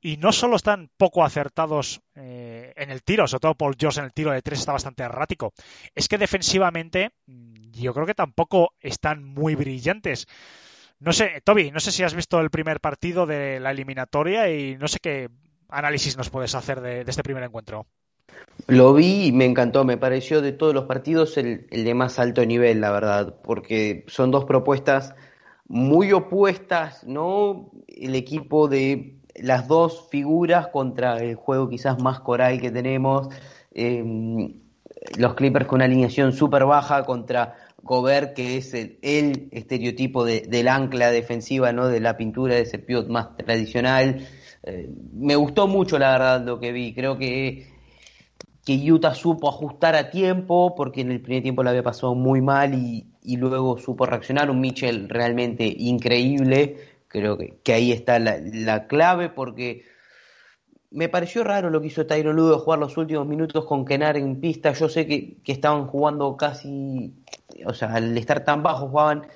y 0.00 0.16
no 0.16 0.32
solo 0.32 0.56
están 0.56 0.90
poco 0.96 1.24
acertados 1.24 2.00
eh, 2.14 2.72
en 2.76 2.90
el 2.90 3.02
tiro, 3.02 3.26
sobre 3.26 3.40
todo 3.40 3.54
Paul 3.54 3.76
George 3.78 4.00
en 4.00 4.06
el 4.06 4.12
tiro 4.12 4.32
de 4.32 4.42
tres 4.42 4.60
está 4.60 4.72
bastante 4.72 5.02
errático, 5.02 5.52
es 5.94 6.08
que 6.08 6.18
defensivamente 6.18 7.12
mm, 7.26 7.70
yo 7.72 7.92
creo 7.92 8.06
que 8.06 8.14
tampoco 8.14 8.74
están 8.80 9.24
muy 9.24 9.54
brillantes. 9.54 10.26
No 10.98 11.12
sé, 11.12 11.40
Toby, 11.44 11.70
no 11.70 11.80
sé 11.80 11.92
si 11.92 12.02
has 12.02 12.14
visto 12.14 12.40
el 12.40 12.50
primer 12.50 12.80
partido 12.80 13.26
de 13.26 13.60
la 13.60 13.70
eliminatoria 13.70 14.50
y 14.50 14.76
no 14.76 14.88
sé 14.88 14.98
qué 15.00 15.30
análisis 15.68 16.16
nos 16.16 16.30
puedes 16.30 16.54
hacer 16.54 16.80
de, 16.80 17.02
este 17.06 17.22
primer 17.22 17.42
encuentro. 17.42 17.86
Lo 18.66 18.92
vi 18.92 19.26
y 19.26 19.32
me 19.32 19.46
encantó, 19.46 19.84
me 19.84 19.96
pareció 19.96 20.42
de 20.42 20.52
todos 20.52 20.74
los 20.74 20.84
partidos 20.84 21.36
el 21.38 21.66
de 21.70 21.94
más 21.94 22.18
alto 22.18 22.44
nivel, 22.44 22.80
la 22.80 22.90
verdad, 22.90 23.36
porque 23.42 24.04
son 24.08 24.30
dos 24.30 24.44
propuestas 24.44 25.14
muy 25.66 26.12
opuestas, 26.12 27.06
¿no? 27.06 27.70
El 27.86 28.16
equipo 28.16 28.66
de 28.66 29.19
las 29.36 29.68
dos 29.68 30.08
figuras 30.10 30.68
contra 30.68 31.18
el 31.18 31.34
juego 31.34 31.68
quizás 31.68 32.00
más 32.00 32.20
coral 32.20 32.60
que 32.60 32.70
tenemos, 32.70 33.28
eh, 33.72 34.04
los 35.16 35.34
Clippers 35.34 35.66
con 35.66 35.76
una 35.76 35.86
alineación 35.86 36.32
súper 36.32 36.64
baja 36.64 37.04
contra 37.04 37.56
Gobert, 37.82 38.34
que 38.34 38.58
es 38.58 38.74
el, 38.74 39.48
estereotipo 39.52 40.24
de, 40.24 40.42
del 40.42 40.68
ancla 40.68 41.10
defensiva, 41.10 41.72
¿no? 41.72 41.88
De 41.88 42.00
la 42.00 42.16
pintura 42.16 42.54
de 42.54 42.62
ese 42.62 42.78
pivot 42.78 43.08
más 43.08 43.36
tradicional. 43.36 44.26
Eh, 44.62 44.90
me 45.14 45.36
gustó 45.36 45.66
mucho, 45.66 45.98
la 45.98 46.12
verdad, 46.12 46.44
lo 46.44 46.60
que 46.60 46.72
vi. 46.72 46.92
Creo 46.94 47.16
que 47.16 47.70
que 48.64 48.92
Utah 48.92 49.14
supo 49.14 49.48
ajustar 49.48 49.96
a 49.96 50.10
tiempo, 50.10 50.74
porque 50.76 51.00
en 51.00 51.10
el 51.10 51.20
primer 51.20 51.42
tiempo 51.42 51.62
la 51.62 51.70
había 51.70 51.82
pasado 51.82 52.14
muy 52.14 52.42
mal 52.42 52.74
y, 52.74 53.06
y 53.22 53.36
luego 53.36 53.78
supo 53.78 54.06
reaccionar. 54.06 54.50
Un 54.50 54.60
Mitchell 54.60 55.08
realmente 55.08 55.64
increíble. 55.66 56.76
Creo 57.10 57.36
que, 57.36 57.58
que 57.64 57.72
ahí 57.72 57.90
está 57.90 58.20
la, 58.20 58.38
la, 58.40 58.86
clave, 58.86 59.30
porque 59.30 59.84
me 60.92 61.08
pareció 61.08 61.42
raro 61.42 61.68
lo 61.68 61.80
que 61.80 61.88
hizo 61.88 62.06
Tyron 62.06 62.36
Ludo 62.36 62.60
jugar 62.60 62.78
los 62.78 62.96
últimos 62.96 63.26
minutos 63.26 63.64
con 63.66 63.84
Kenar 63.84 64.16
en 64.16 64.40
pista. 64.40 64.72
Yo 64.72 64.88
sé 64.88 65.08
que, 65.08 65.36
que 65.42 65.50
estaban 65.50 65.88
jugando 65.88 66.36
casi, 66.36 67.12
o 67.66 67.74
sea, 67.74 67.94
al 67.94 68.16
estar 68.16 68.44
tan 68.44 68.62
bajo, 68.62 68.86
jugaban 68.86 69.26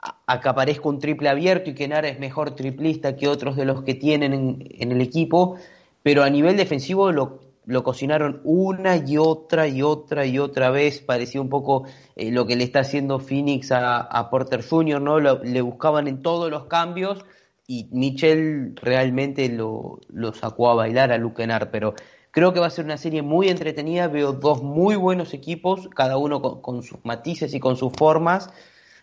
a, 0.00 0.40
que 0.40 0.48
aparezca 0.48 0.88
un 0.88 1.00
triple 1.00 1.28
abierto 1.28 1.68
y 1.68 1.74
Kenar 1.74 2.06
es 2.06 2.18
mejor 2.18 2.52
triplista 2.52 3.14
que 3.14 3.28
otros 3.28 3.56
de 3.56 3.66
los 3.66 3.82
que 3.82 3.94
tienen 3.94 4.32
en, 4.32 4.66
en 4.70 4.90
el 4.90 5.02
equipo, 5.02 5.56
pero 6.02 6.22
a 6.22 6.30
nivel 6.30 6.56
defensivo 6.56 7.12
lo 7.12 7.47
lo 7.68 7.82
cocinaron 7.82 8.40
una 8.44 8.96
y 8.96 9.18
otra 9.18 9.68
y 9.68 9.82
otra 9.82 10.24
y 10.24 10.38
otra 10.38 10.70
vez. 10.70 11.00
Parecía 11.00 11.42
un 11.42 11.50
poco 11.50 11.84
eh, 12.16 12.30
lo 12.30 12.46
que 12.46 12.56
le 12.56 12.64
está 12.64 12.80
haciendo 12.80 13.20
Phoenix 13.20 13.70
a, 13.72 14.00
a 14.00 14.30
Porter 14.30 14.66
Jr., 14.66 15.02
¿no? 15.02 15.20
Le 15.20 15.60
buscaban 15.60 16.08
en 16.08 16.22
todos 16.22 16.50
los 16.50 16.64
cambios 16.64 17.26
y 17.66 17.90
Mitchell 17.92 18.74
realmente 18.76 19.50
lo, 19.50 20.00
lo 20.08 20.32
sacó 20.32 20.70
a 20.70 20.74
bailar 20.74 21.12
a 21.12 21.18
Luke 21.18 21.42
Kennard, 21.42 21.68
pero 21.70 21.94
creo 22.30 22.54
que 22.54 22.60
va 22.60 22.68
a 22.68 22.70
ser 22.70 22.86
una 22.86 22.96
serie 22.96 23.20
muy 23.20 23.50
entretenida. 23.50 24.08
Veo 24.08 24.32
dos 24.32 24.62
muy 24.62 24.96
buenos 24.96 25.34
equipos, 25.34 25.90
cada 25.94 26.16
uno 26.16 26.40
con, 26.40 26.62
con 26.62 26.82
sus 26.82 27.04
matices 27.04 27.52
y 27.52 27.60
con 27.60 27.76
sus 27.76 27.92
formas. 27.92 28.50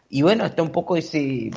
Y 0.10 0.24
bueno, 0.24 0.44
está 0.44 0.64
un 0.64 0.72
poco 0.72 0.98
ese, 0.98 1.52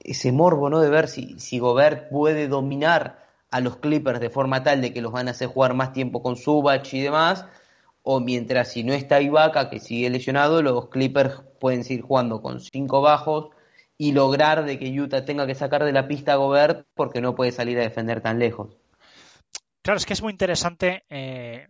ese 0.00 0.32
morbo, 0.32 0.70
¿no? 0.70 0.80
De 0.80 0.88
ver 0.88 1.08
si, 1.08 1.38
si 1.38 1.58
Gobert 1.58 2.08
puede 2.08 2.48
dominar 2.48 3.27
a 3.50 3.60
los 3.60 3.76
Clippers 3.76 4.20
de 4.20 4.30
forma 4.30 4.62
tal 4.62 4.80
de 4.80 4.92
que 4.92 5.00
los 5.00 5.12
van 5.12 5.28
a 5.28 5.32
hacer 5.32 5.48
jugar 5.48 5.74
más 5.74 5.92
tiempo 5.92 6.22
con 6.22 6.36
Subach 6.36 6.92
y 6.92 7.00
demás, 7.00 7.46
o 8.02 8.20
mientras 8.20 8.72
si 8.72 8.84
no 8.84 8.92
está 8.92 9.20
Ibaka, 9.20 9.70
que 9.70 9.80
sigue 9.80 10.10
lesionado, 10.10 10.62
los 10.62 10.88
Clippers 10.88 11.42
pueden 11.60 11.84
seguir 11.84 12.02
jugando 12.02 12.40
con 12.42 12.60
cinco 12.60 13.00
bajos 13.00 13.50
y 13.96 14.12
lograr 14.12 14.64
de 14.64 14.78
que 14.78 14.88
Utah 14.88 15.24
tenga 15.24 15.46
que 15.46 15.54
sacar 15.54 15.84
de 15.84 15.92
la 15.92 16.06
pista 16.06 16.34
a 16.34 16.36
Gobert 16.36 16.86
porque 16.94 17.20
no 17.20 17.34
puede 17.34 17.52
salir 17.52 17.78
a 17.78 17.82
defender 17.82 18.20
tan 18.20 18.38
lejos. 18.38 18.76
Claro, 19.82 19.98
es 19.98 20.06
que 20.06 20.12
es 20.12 20.22
muy 20.22 20.32
interesante 20.32 21.04
eh, 21.08 21.66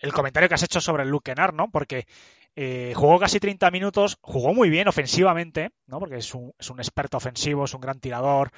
el 0.00 0.12
comentario 0.12 0.48
que 0.48 0.54
has 0.54 0.62
hecho 0.62 0.80
sobre 0.80 1.04
el 1.04 1.08
Luke 1.08 1.30
Kennard, 1.30 1.54
¿no? 1.54 1.70
Porque 1.70 2.06
eh, 2.54 2.92
jugó 2.94 3.18
casi 3.18 3.40
30 3.40 3.70
minutos, 3.70 4.18
jugó 4.20 4.52
muy 4.52 4.68
bien 4.68 4.86
ofensivamente, 4.86 5.70
¿no? 5.86 5.98
Porque 5.98 6.16
es 6.16 6.34
un, 6.34 6.52
es 6.58 6.68
un 6.70 6.80
experto 6.80 7.16
ofensivo, 7.16 7.64
es 7.64 7.74
un 7.74 7.80
gran 7.80 7.98
tirador, 7.98 8.50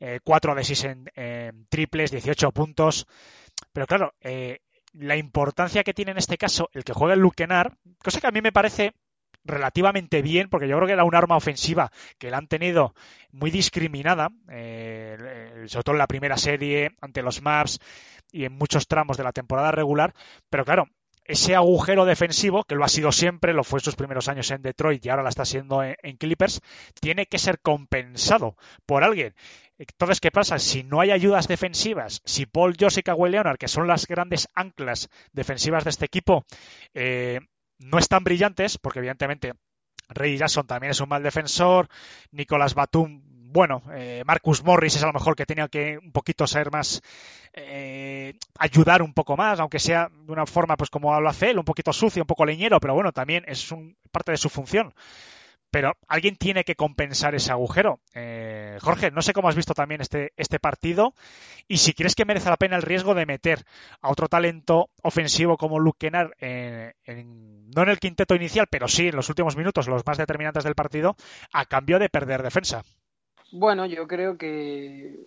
eh, 0.00 0.20
4 0.24 0.54
de 0.54 0.64
6 0.64 0.84
en, 0.84 1.66
triples, 1.68 2.10
18 2.10 2.50
puntos. 2.52 3.06
Pero 3.72 3.86
claro, 3.86 4.14
eh, 4.20 4.60
la 4.94 5.16
importancia 5.16 5.84
que 5.84 5.94
tiene 5.94 6.12
en 6.12 6.18
este 6.18 6.38
caso 6.38 6.70
el 6.72 6.84
que 6.84 6.92
juegue 6.94 7.14
el 7.14 7.20
Luke 7.20 7.36
Kennard, 7.36 7.74
cosa 7.98 8.20
que 8.20 8.26
a 8.26 8.32
mí 8.32 8.40
me 8.40 8.52
parece 8.52 8.94
relativamente 9.44 10.22
bien, 10.22 10.48
porque 10.48 10.68
yo 10.68 10.76
creo 10.76 10.86
que 10.86 10.92
era 10.92 11.04
un 11.04 11.14
arma 11.14 11.36
ofensiva 11.36 11.90
que 12.18 12.30
la 12.30 12.38
han 12.38 12.46
tenido 12.46 12.94
muy 13.32 13.50
discriminada, 13.50 14.28
eh, 14.50 15.64
sobre 15.66 15.84
todo 15.84 15.94
en 15.94 15.98
la 15.98 16.06
primera 16.06 16.36
serie, 16.36 16.96
ante 17.00 17.22
los 17.22 17.42
Maps 17.42 17.80
y 18.30 18.44
en 18.44 18.52
muchos 18.52 18.86
tramos 18.86 19.16
de 19.16 19.24
la 19.24 19.32
temporada 19.32 19.72
regular. 19.72 20.14
Pero 20.48 20.64
claro, 20.64 20.88
ese 21.32 21.56
agujero 21.56 22.04
defensivo, 22.04 22.64
que 22.64 22.74
lo 22.74 22.84
ha 22.84 22.88
sido 22.88 23.10
siempre, 23.10 23.54
lo 23.54 23.64
fue 23.64 23.78
en 23.78 23.84
sus 23.84 23.96
primeros 23.96 24.28
años 24.28 24.50
en 24.50 24.60
Detroit 24.60 25.04
y 25.04 25.08
ahora 25.08 25.22
la 25.22 25.30
está 25.30 25.46
siendo 25.46 25.82
en, 25.82 26.16
Clippers, 26.18 26.60
tiene 27.00 27.26
que 27.26 27.38
ser 27.38 27.60
compensado 27.60 28.56
por 28.84 29.02
alguien. 29.02 29.34
Entonces, 29.78 30.20
¿qué 30.20 30.30
pasa? 30.30 30.58
Si 30.58 30.84
no 30.84 31.00
hay 31.00 31.10
ayudas 31.10 31.48
defensivas, 31.48 32.20
si 32.26 32.44
Paul 32.44 32.76
George 32.78 33.00
y 33.00 33.02
Kawhi 33.02 33.30
Leonard, 33.30 33.56
que 33.56 33.68
son 33.68 33.88
las 33.88 34.06
grandes 34.06 34.46
anclas 34.54 35.08
defensivas 35.32 35.84
de 35.84 35.90
este 35.90 36.04
equipo, 36.04 36.44
eh, 36.92 37.40
no 37.78 37.98
están 37.98 38.24
brillantes, 38.24 38.76
porque 38.76 38.98
evidentemente 38.98 39.54
Ray 40.10 40.36
Jackson 40.36 40.66
también 40.66 40.90
es 40.90 41.00
un 41.00 41.08
mal 41.08 41.22
defensor, 41.22 41.88
Nicolas 42.30 42.74
Batum, 42.74 43.22
bueno, 43.52 43.82
eh, 43.92 44.22
Marcus 44.26 44.64
Morris 44.64 44.96
es 44.96 45.02
a 45.02 45.06
lo 45.06 45.12
mejor 45.12 45.36
que 45.36 45.46
tenía 45.46 45.68
que 45.68 45.98
un 45.98 46.10
poquito 46.10 46.46
ser 46.46 46.70
más, 46.70 47.02
eh, 47.52 48.34
ayudar 48.58 49.02
un 49.02 49.12
poco 49.12 49.36
más, 49.36 49.60
aunque 49.60 49.78
sea 49.78 50.08
de 50.10 50.32
una 50.32 50.46
forma 50.46 50.76
pues 50.76 50.90
como 50.90 51.20
lo 51.20 51.28
hace 51.28 51.50
él, 51.50 51.58
un 51.58 51.64
poquito 51.64 51.92
sucio, 51.92 52.22
un 52.22 52.26
poco 52.26 52.46
leñero, 52.46 52.80
pero 52.80 52.94
bueno, 52.94 53.12
también 53.12 53.44
es 53.46 53.70
un, 53.70 53.96
parte 54.10 54.32
de 54.32 54.38
su 54.38 54.48
función. 54.48 54.94
Pero 55.70 55.94
alguien 56.06 56.36
tiene 56.36 56.64
que 56.64 56.74
compensar 56.74 57.34
ese 57.34 57.50
agujero. 57.50 58.00
Eh, 58.12 58.76
Jorge, 58.82 59.10
no 59.10 59.22
sé 59.22 59.32
cómo 59.32 59.48
has 59.48 59.56
visto 59.56 59.72
también 59.72 60.02
este, 60.02 60.32
este 60.36 60.58
partido 60.58 61.14
y 61.66 61.78
si 61.78 61.94
crees 61.94 62.14
que 62.14 62.26
merece 62.26 62.50
la 62.50 62.58
pena 62.58 62.76
el 62.76 62.82
riesgo 62.82 63.14
de 63.14 63.24
meter 63.24 63.64
a 64.02 64.10
otro 64.10 64.28
talento 64.28 64.90
ofensivo 65.02 65.56
como 65.56 65.78
Luke 65.78 65.96
Kennard, 65.98 66.32
en, 66.40 67.70
no 67.74 67.82
en 67.82 67.88
el 67.88 67.98
quinteto 68.00 68.34
inicial, 68.34 68.66
pero 68.70 68.86
sí 68.86 69.08
en 69.08 69.16
los 69.16 69.30
últimos 69.30 69.56
minutos, 69.56 69.88
los 69.88 70.04
más 70.04 70.18
determinantes 70.18 70.64
del 70.64 70.74
partido, 70.74 71.16
a 71.52 71.64
cambio 71.64 71.98
de 71.98 72.10
perder 72.10 72.42
defensa. 72.42 72.84
Bueno, 73.52 73.86
yo 73.86 74.06
creo 74.06 74.36
que. 74.36 75.26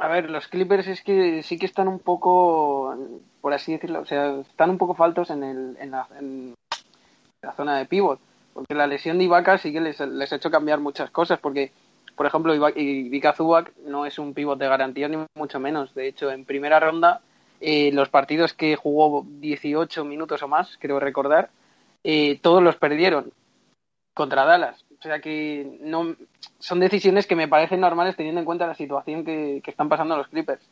A 0.00 0.08
ver, 0.08 0.30
los 0.30 0.48
Clippers 0.48 0.86
es 0.86 1.02
que 1.02 1.42
sí 1.42 1.58
que 1.58 1.66
están 1.66 1.86
un 1.86 1.98
poco, 1.98 2.96
por 3.40 3.52
así 3.52 3.72
decirlo, 3.72 4.00
o 4.00 4.06
sea, 4.06 4.40
están 4.40 4.70
un 4.70 4.78
poco 4.78 4.94
faltos 4.94 5.28
en, 5.28 5.42
el, 5.42 5.76
en, 5.78 5.90
la, 5.90 6.08
en 6.18 6.54
la 7.42 7.52
zona 7.52 7.76
de 7.76 7.84
pivot 7.84 8.18
porque 8.52 8.74
la 8.74 8.86
lesión 8.86 9.18
de 9.18 9.24
Ibaka 9.24 9.58
sí 9.58 9.72
que 9.72 9.80
les, 9.80 10.00
ha 10.00 10.36
hecho 10.36 10.50
cambiar 10.50 10.80
muchas 10.80 11.10
cosas, 11.10 11.38
porque, 11.40 11.72
por 12.16 12.26
ejemplo, 12.26 12.54
Ibaka 12.54 13.32
Zubac 13.34 13.72
no 13.78 14.06
es 14.06 14.18
un 14.18 14.34
pívot 14.34 14.58
de 14.58 14.68
garantía 14.68 15.08
ni 15.08 15.18
mucho 15.34 15.58
menos. 15.58 15.94
De 15.94 16.08
hecho, 16.08 16.30
en 16.30 16.44
primera 16.44 16.78
ronda, 16.78 17.22
eh, 17.60 17.90
los 17.92 18.08
partidos 18.08 18.52
que 18.52 18.76
jugó 18.76 19.24
18 19.26 20.04
minutos 20.04 20.42
o 20.42 20.48
más, 20.48 20.76
creo 20.78 21.00
recordar, 21.00 21.50
eh, 22.04 22.38
todos 22.40 22.62
los 22.62 22.76
perdieron 22.76 23.32
contra 24.14 24.44
Dallas. 24.44 24.84
O 25.02 25.08
sea 25.08 25.20
que 25.20 25.78
no 25.80 26.14
son 26.60 26.78
decisiones 26.78 27.26
que 27.26 27.34
me 27.34 27.48
parecen 27.48 27.80
normales 27.80 28.14
teniendo 28.14 28.40
en 28.40 28.44
cuenta 28.44 28.68
la 28.68 28.76
situación 28.76 29.24
que, 29.24 29.60
que 29.64 29.70
están 29.72 29.88
pasando 29.88 30.16
los 30.16 30.28
Clippers. 30.28 30.62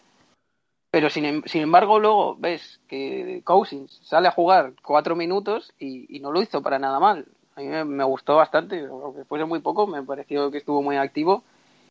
Pero 0.92 1.10
sin, 1.10 1.24
em, 1.24 1.42
sin, 1.46 1.62
embargo, 1.62 1.98
luego 1.98 2.36
ves 2.36 2.80
que 2.86 3.42
Cousins 3.42 4.00
sale 4.04 4.28
a 4.28 4.32
jugar 4.32 4.74
cuatro 4.82 5.16
minutos 5.16 5.72
y, 5.80 6.20
no 6.20 6.30
lo 6.30 6.42
hizo 6.42 6.62
para 6.62 6.78
nada 6.78 7.00
mal 7.00 7.26
a 7.56 7.60
mí 7.60 7.66
me, 7.66 8.04
gustó 8.04 8.36
bastante, 8.36 8.86
aunque 8.86 9.24
fuese 9.24 9.44
muy 9.44 9.60
poco, 9.60 9.86
me 9.86 10.02
pareció 10.02 10.50
que 10.50 10.58
estuvo 10.58 10.82
muy 10.82 10.96
activo 10.96 11.42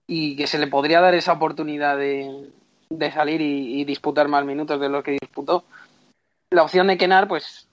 y 0.08 0.36
que 0.36 0.48
se 0.48 0.58
le 0.58 0.68
podría 0.68 1.02
dar 1.02 1.14
esa 1.16 1.34
oportunidad 1.34 1.98
de, 1.98 2.50
de 2.90 3.12
salir 3.12 3.42
y, 3.42 3.84
disputar 3.84 4.28
más 4.28 4.46
minutos 4.46 4.80
de 4.80 4.90
los 4.90 5.04
que 5.04 5.18
disputó. 5.20 5.66
La 6.52 6.64
opción 6.64 6.88
de 6.88 6.98
Kenar, 6.98 7.28
pues 7.28 7.69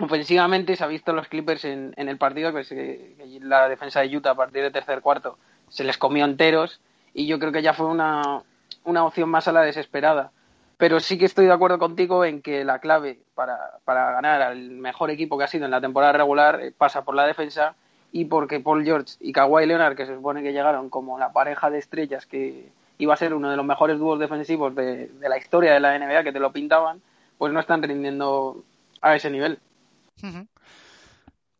ofensivamente 0.00 0.76
se 0.76 0.84
ha 0.84 0.86
visto 0.86 1.12
los 1.12 1.28
Clippers 1.28 1.64
en, 1.64 1.92
en 1.96 2.08
el 2.08 2.18
partido, 2.18 2.52
que 2.52 3.14
la 3.42 3.68
defensa 3.68 4.00
de 4.00 4.16
Utah 4.16 4.30
a 4.30 4.34
partir 4.34 4.62
del 4.62 4.72
tercer 4.72 5.00
cuarto 5.00 5.38
se 5.68 5.84
les 5.84 5.98
comió 5.98 6.24
enteros 6.24 6.80
y 7.14 7.26
yo 7.26 7.38
creo 7.38 7.52
que 7.52 7.62
ya 7.62 7.74
fue 7.74 7.86
una, 7.86 8.42
una 8.84 9.04
opción 9.04 9.28
más 9.28 9.48
a 9.48 9.52
la 9.52 9.62
desesperada. 9.62 10.32
Pero 10.76 10.98
sí 10.98 11.18
que 11.18 11.26
estoy 11.26 11.44
de 11.44 11.52
acuerdo 11.52 11.78
contigo 11.78 12.24
en 12.24 12.40
que 12.40 12.64
la 12.64 12.78
clave 12.78 13.20
para, 13.34 13.78
para 13.84 14.12
ganar 14.12 14.40
al 14.40 14.70
mejor 14.70 15.10
equipo 15.10 15.36
que 15.36 15.44
ha 15.44 15.48
sido 15.48 15.66
en 15.66 15.70
la 15.70 15.80
temporada 15.80 16.14
regular 16.14 16.60
eh, 16.60 16.72
pasa 16.76 17.04
por 17.04 17.14
la 17.14 17.26
defensa 17.26 17.74
y 18.12 18.24
porque 18.24 18.60
Paul 18.60 18.84
George 18.84 19.16
y 19.20 19.32
Kawhi 19.32 19.66
Leonard, 19.66 19.94
que 19.94 20.06
se 20.06 20.14
supone 20.14 20.42
que 20.42 20.52
llegaron 20.52 20.88
como 20.88 21.18
la 21.18 21.32
pareja 21.32 21.68
de 21.70 21.78
estrellas 21.78 22.24
que 22.24 22.72
iba 22.96 23.14
a 23.14 23.18
ser 23.18 23.34
uno 23.34 23.50
de 23.50 23.56
los 23.56 23.66
mejores 23.66 23.98
dúos 23.98 24.18
defensivos 24.18 24.74
de, 24.74 25.08
de 25.08 25.28
la 25.28 25.36
historia 25.36 25.74
de 25.74 25.80
la 25.80 25.98
NBA, 25.98 26.24
que 26.24 26.32
te 26.32 26.40
lo 26.40 26.50
pintaban, 26.50 27.02
pues 27.38 27.52
no 27.52 27.60
están 27.60 27.82
rindiendo 27.82 28.64
a 29.02 29.16
ese 29.16 29.30
nivel. 29.30 29.58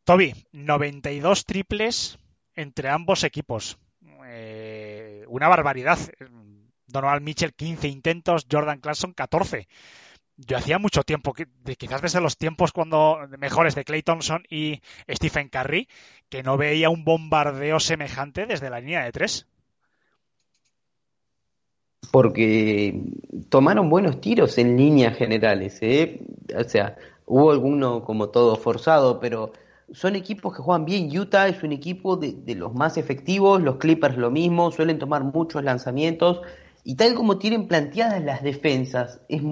Toby, 0.05 0.35
92 0.53 1.45
triples 1.45 2.19
entre 2.55 2.89
ambos 2.89 3.25
equipos. 3.25 3.79
Eh, 4.27 5.25
una 5.29 5.49
barbaridad. 5.49 5.99
Donovan 6.87 7.23
Mitchell 7.23 7.55
15 7.55 7.89
intentos, 7.89 8.47
Jordan 8.51 8.81
Clarkson 8.81 9.13
14. 9.13 9.69
Yo 10.37 10.57
hacía 10.57 10.79
mucho 10.79 11.03
tiempo, 11.03 11.35
quizás 11.77 12.01
desde 12.01 12.21
los 12.21 12.39
tiempos 12.39 12.73
cuando 12.73 13.19
mejores 13.39 13.75
de 13.75 13.85
Clay 13.85 14.03
Thompson 14.03 14.43
y 14.49 14.81
Stephen 15.09 15.49
Curry, 15.49 15.87
que 16.31 16.43
no 16.43 16.57
veía 16.57 16.89
un 16.89 17.05
bombardeo 17.05 17.79
semejante 17.79 18.47
desde 18.47 18.71
la 18.71 18.81
línea 18.81 19.05
de 19.05 19.13
tres. 19.13 19.47
Porque 22.11 22.99
tomaron 23.51 23.91
buenos 23.91 24.21
tiros 24.21 24.57
en 24.57 24.77
líneas 24.77 25.17
generales, 25.17 25.79
¿eh? 25.83 26.21
O 26.57 26.65
sea, 26.65 26.97
hubo 27.27 27.51
alguno 27.51 28.05
como 28.05 28.29
todo 28.29 28.57
forzado, 28.57 29.21
pero 29.21 29.53
son 29.93 30.17
equipos 30.17 30.55
que 30.55 30.63
juegan 30.63 30.85
bien. 30.85 31.17
Utah 31.17 31.49
es 31.49 31.63
un 31.63 31.73
equipo 31.73 32.17
de, 32.17 32.55
los 32.55 32.75
más 32.75 32.97
efectivos, 32.97 33.63
los 33.63 33.77
Clippers 33.77 34.17
lo 34.17 34.31
mismo, 34.31 34.71
suelen 34.71 34.99
tomar 34.99 35.25
muchos 35.25 35.65
lanzamientos 35.65 36.41
y 36.85 36.97
tal 36.97 37.15
como 37.15 37.39
tienen 37.39 37.69
planteadas 37.69 38.23
las 38.23 38.43
defensas, 38.43 39.21
es 39.29 39.43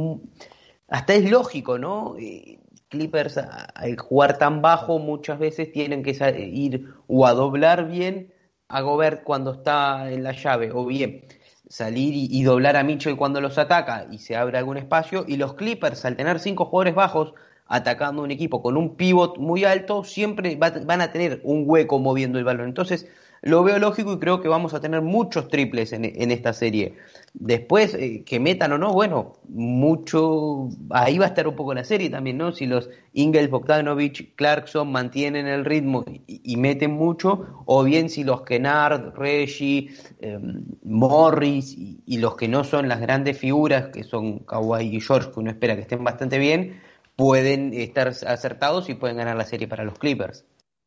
hasta 0.88 1.14
es 1.14 1.30
lógico, 1.30 1.78
¿no? 1.78 2.16
Eh, 2.18 2.60
Clippers 2.88 3.36
al 3.36 3.98
jugar 3.98 4.38
tan 4.38 4.62
bajo 4.62 4.98
muchas 4.98 5.38
veces 5.38 5.70
tienen 5.72 6.02
que 6.02 6.12
ir 6.52 6.88
o 7.06 7.26
a 7.26 7.34
doblar 7.34 7.86
bien 7.86 8.32
a 8.68 8.80
Gobert 8.80 9.24
cuando 9.24 9.52
está 9.52 10.10
en 10.10 10.22
la 10.22 10.32
llave 10.32 10.70
o 10.72 10.86
bien 10.86 11.24
salir 11.68 12.14
y, 12.14 12.42
doblar 12.42 12.76
a 12.76 12.82
Mitchell 12.82 13.16
cuando 13.16 13.40
los 13.40 13.58
ataca 13.58 14.06
y 14.10 14.18
se 14.18 14.36
abre 14.36 14.58
algún 14.58 14.76
espacio 14.76 15.24
y 15.28 15.36
los 15.36 15.54
Clippers 15.54 16.04
al 16.04 16.16
tener 16.16 16.40
cinco 16.40 16.64
jugadores 16.64 16.94
bajos 16.94 17.34
atacando 17.66 18.22
un 18.22 18.30
equipo 18.30 18.62
con 18.62 18.76
un 18.76 18.96
pivot 18.96 19.36
muy 19.36 19.64
alto 19.64 20.02
siempre 20.02 20.56
va, 20.56 20.70
van 20.70 21.02
a 21.02 21.12
tener 21.12 21.40
un 21.44 21.64
hueco 21.66 21.98
moviendo 21.98 22.38
el 22.38 22.44
balón. 22.44 22.68
Entonces 22.68 23.06
lo 23.42 23.62
veo 23.62 23.78
lógico 23.78 24.12
y 24.12 24.18
creo 24.18 24.40
que 24.40 24.48
vamos 24.48 24.74
a 24.74 24.80
tener 24.80 25.02
muchos 25.02 25.48
triples 25.48 25.92
en, 25.92 26.04
en 26.04 26.30
esta 26.30 26.52
serie. 26.52 26.96
Después, 27.34 27.94
eh, 27.94 28.24
que 28.24 28.40
metan 28.40 28.72
o 28.72 28.78
no, 28.78 28.92
bueno, 28.92 29.34
mucho. 29.48 30.68
Ahí 30.90 31.18
va 31.18 31.26
a 31.26 31.28
estar 31.28 31.46
un 31.46 31.54
poco 31.54 31.74
la 31.74 31.84
serie 31.84 32.10
también, 32.10 32.38
¿no? 32.38 32.52
Si 32.52 32.66
los 32.66 32.88
Ingles, 33.12 33.50
Bogdanovich, 33.50 34.34
Clarkson 34.34 34.90
mantienen 34.90 35.46
el 35.46 35.64
ritmo 35.64 36.04
y, 36.26 36.56
meten 36.56 36.92
mucho, 36.92 37.62
o 37.66 37.84
bien 37.84 38.08
si 38.08 38.24
los 38.24 38.42
Kennard, 38.42 39.14
Reggie, 39.14 39.90
eh, 40.20 40.38
Morris 40.82 41.74
y, 41.76 42.02
y, 42.06 42.18
los 42.18 42.36
que 42.36 42.48
no 42.48 42.64
son 42.64 42.88
las 42.88 43.00
grandes 43.00 43.38
figuras, 43.38 43.88
que 43.88 44.04
son 44.04 44.40
Kawhi 44.40 44.96
y 44.96 45.00
George, 45.00 45.30
que 45.32 45.40
uno 45.40 45.50
espera 45.50 45.76
que 45.76 45.82
estén 45.82 46.02
bastante 46.02 46.38
bien, 46.38 46.80
pueden 47.14 47.74
estar 47.74 48.08
acertados 48.08 48.88
y 48.88 48.94
pueden 48.94 49.16
ganar 49.16 49.36
la 49.36 49.44
serie 49.44 49.68
para 49.68 49.84
los 49.84 49.98
Clippers. 49.98 50.44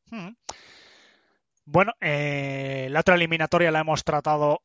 Hmm. 0.09 0.29
Bueno, 1.65 1.93
eh, 2.01 2.87
la 2.89 3.01
otra 3.01 3.15
eliminatoria 3.15 3.71
la 3.71 3.81
hemos 3.81 4.03
tratado 4.03 4.61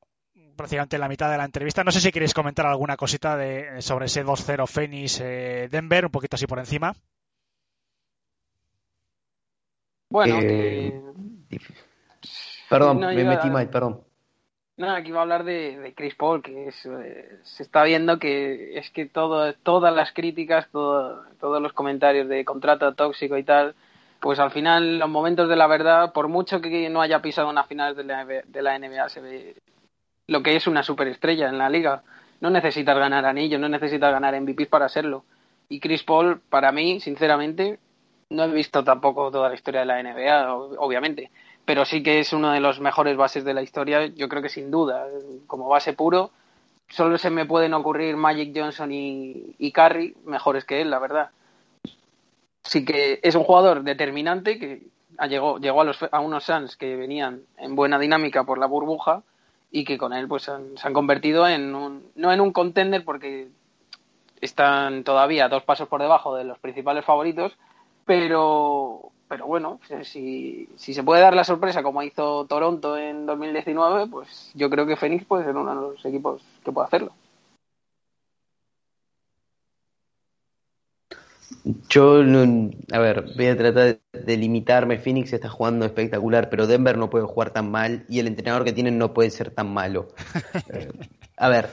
prácticamente 0.57 0.97
en 0.97 1.01
la 1.01 1.09
mitad 1.09 1.31
de 1.31 1.39
la 1.39 1.45
entrevista. 1.45 1.85
No 1.85 1.93
sé 1.93 2.01
si 2.01 2.11
queréis 2.11 2.35
comentar 2.35 2.67
alguna 2.67 2.97
cosita 2.97 3.37
de, 3.37 3.81
sobre 3.83 4.07
ese 4.07 4.25
2-0 4.25 4.67
Phoenix 4.67 5.21
eh, 5.21 5.69
Denver, 5.71 6.07
un 6.07 6.11
poquito 6.11 6.37
así 6.37 6.47
por 6.47 6.59
encima. 6.59 6.95
Bueno, 10.09 10.39
eh, 10.41 11.03
que... 11.51 11.61
perdón, 12.71 13.01
no, 13.01 13.09
me 13.09 13.25
metí 13.25 13.51
mal, 13.51 13.69
perdón. 13.69 14.03
No, 14.79 14.91
aquí 14.91 15.11
va 15.11 15.21
a 15.21 15.23
hablar 15.23 15.45
de, 15.45 15.79
de 15.79 15.95
Chris 15.95 16.15
Paul, 16.15 16.43
que 16.43 16.69
es, 16.69 16.87
eh, 16.87 17.41
se 17.45 17.63
está 17.63 17.83
viendo 17.85 18.19
que 18.19 18.79
es 18.79 18.91
que 18.91 19.07
todo, 19.07 19.55
todas 19.55 19.95
las 19.95 20.13
críticas, 20.13 20.69
todo, 20.71 21.25
todos 21.41 21.63
los 21.63 21.73
comentarios 21.73 22.29
de 22.29 22.45
contrato 22.45 22.95
tóxico 22.95 23.39
y 23.39 23.43
tal, 23.43 23.75
pues 24.21 24.39
al 24.39 24.51
final, 24.51 24.99
los 24.99 25.09
momentos 25.09 25.49
de 25.49 25.57
la 25.57 25.67
verdad, 25.67 26.13
por 26.13 26.29
mucho 26.29 26.61
que 26.61 26.89
no 26.89 27.01
haya 27.01 27.23
pisado 27.23 27.49
una 27.49 27.65
final 27.65 27.95
de 27.95 28.05
la, 28.05 28.25
de 28.25 28.63
la 28.63 28.79
NBA, 28.79 29.09
se 29.09 29.21
ve 29.21 29.57
lo 30.27 30.43
que 30.43 30.57
es 30.57 30.67
una 30.67 30.83
superestrella 30.83 31.49
en 31.49 31.59
la 31.59 31.69
liga. 31.69 32.03
No 32.41 32.51
necesitas 32.51 32.99
ganar 32.99 33.25
anillos, 33.25 33.61
no 33.61 33.69
necesitas 33.69 34.13
ganar 34.13 34.41
MVP 34.41 34.67
para 34.67 34.89
serlo. 34.89 35.25
Y 35.69 35.81
Chris 35.81 36.03
Paul, 36.03 36.41
para 36.49 36.73
mí, 36.73 37.01
sinceramente, 37.01 37.79
no 38.31 38.45
he 38.45 38.49
visto 38.49 38.85
tampoco 38.85 39.31
toda 39.31 39.49
la 39.49 39.55
historia 39.55 39.81
de 39.81 39.87
la 39.87 40.03
NBA, 40.03 40.53
obviamente, 40.55 41.31
pero 41.65 41.85
sí 41.85 42.03
que 42.03 42.21
es 42.21 42.33
uno 42.33 42.53
de 42.53 42.61
los 42.61 42.81
mejores 42.81 43.17
bases 43.17 43.45
de 43.45 43.55
la 43.55 43.63
historia, 43.63 44.07
yo 44.07 44.29
creo 44.29 44.43
que 44.43 44.49
sin 44.49 44.71
duda. 44.71 45.07
Como 45.47 45.69
base 45.69 45.93
puro, 45.93 46.31
solo 46.89 47.19
se 47.19 47.31
me 47.31 47.47
pueden 47.47 47.75
ocurrir 47.75 48.17
Magic 48.17 48.53
Johnson 48.55 48.93
y, 48.93 49.55
y 49.59 49.73
Curry 49.73 50.17
mejores 50.25 50.65
que 50.65 50.81
él, 50.81 50.91
la 50.91 50.99
verdad. 50.99 51.31
Sí 52.67 52.85
que 52.85 53.21
es 53.23 53.35
un 53.35 53.45
jugador 53.45 53.83
determinante 53.83 54.59
que 54.59 54.89
llegó, 55.29 55.59
llegó 55.59 55.81
a, 55.81 55.85
los, 55.85 55.99
a 56.11 56.21
unos 56.21 56.45
Suns 56.45 56.77
que 56.77 56.97
venían 56.97 57.43
en 57.59 57.77
buena 57.77 57.99
dinámica 57.99 58.45
por 58.45 58.59
la 58.59 58.67
burbuja 58.67 59.23
y 59.71 59.85
que 59.85 59.97
con 59.97 60.13
él 60.13 60.27
pues 60.27 60.49
han, 60.49 60.77
se 60.77 60.87
han 60.87 60.93
convertido 60.93 61.47
en 61.47 61.75
un, 61.75 62.11
no 62.17 62.33
en 62.33 62.41
un 62.41 62.53
contender 62.53 63.05
porque 63.05 63.49
están 64.41 65.05
todavía 65.05 65.49
dos 65.49 65.63
pasos 65.63 65.89
por 65.89 66.01
debajo 66.03 66.35
de 66.35 66.45
los 66.45 66.59
principales 66.59 67.05
favoritos, 67.05 67.57
pero, 68.05 69.11
pero 69.29 69.47
bueno, 69.47 69.81
si, 70.03 70.69
si 70.77 70.93
se 70.93 71.03
puede 71.03 71.23
dar 71.23 71.35
la 71.35 71.45
sorpresa 71.45 71.83
como 71.83 72.03
hizo 72.03 72.47
Toronto 72.47 72.97
en 72.97 73.27
2019, 73.27 74.09
pues 74.09 74.51
yo 74.55 74.69
creo 74.71 74.87
que 74.87 74.97
Phoenix 74.97 75.25
puede 75.25 75.45
ser 75.45 75.57
uno 75.57 75.71
de 75.71 75.81
los 75.93 76.05
equipos 76.05 76.43
que 76.65 76.73
puede 76.73 76.87
hacerlo. 76.87 77.13
Yo, 81.89 82.23
no, 82.23 82.71
a 82.93 82.99
ver, 83.01 83.33
voy 83.35 83.47
a 83.47 83.57
tratar 83.57 83.99
de 84.13 84.37
limitarme. 84.37 84.99
Phoenix 84.99 85.33
está 85.33 85.49
jugando 85.49 85.85
espectacular, 85.85 86.49
pero 86.49 86.69
Denver 86.69 86.97
no 86.97 87.11
puede 87.11 87.25
jugar 87.25 87.51
tan 87.51 87.73
mal 87.73 88.07
y 88.09 88.21
el 88.21 88.29
entrenador 88.29 88.65
que 88.65 88.73
tienen 88.73 88.99
no 88.99 89.13
puede 89.13 89.31
ser 89.31 89.51
tan 89.51 89.73
malo. 89.73 90.09
Eh, 90.73 90.89
a 91.37 91.49
ver, 91.49 91.69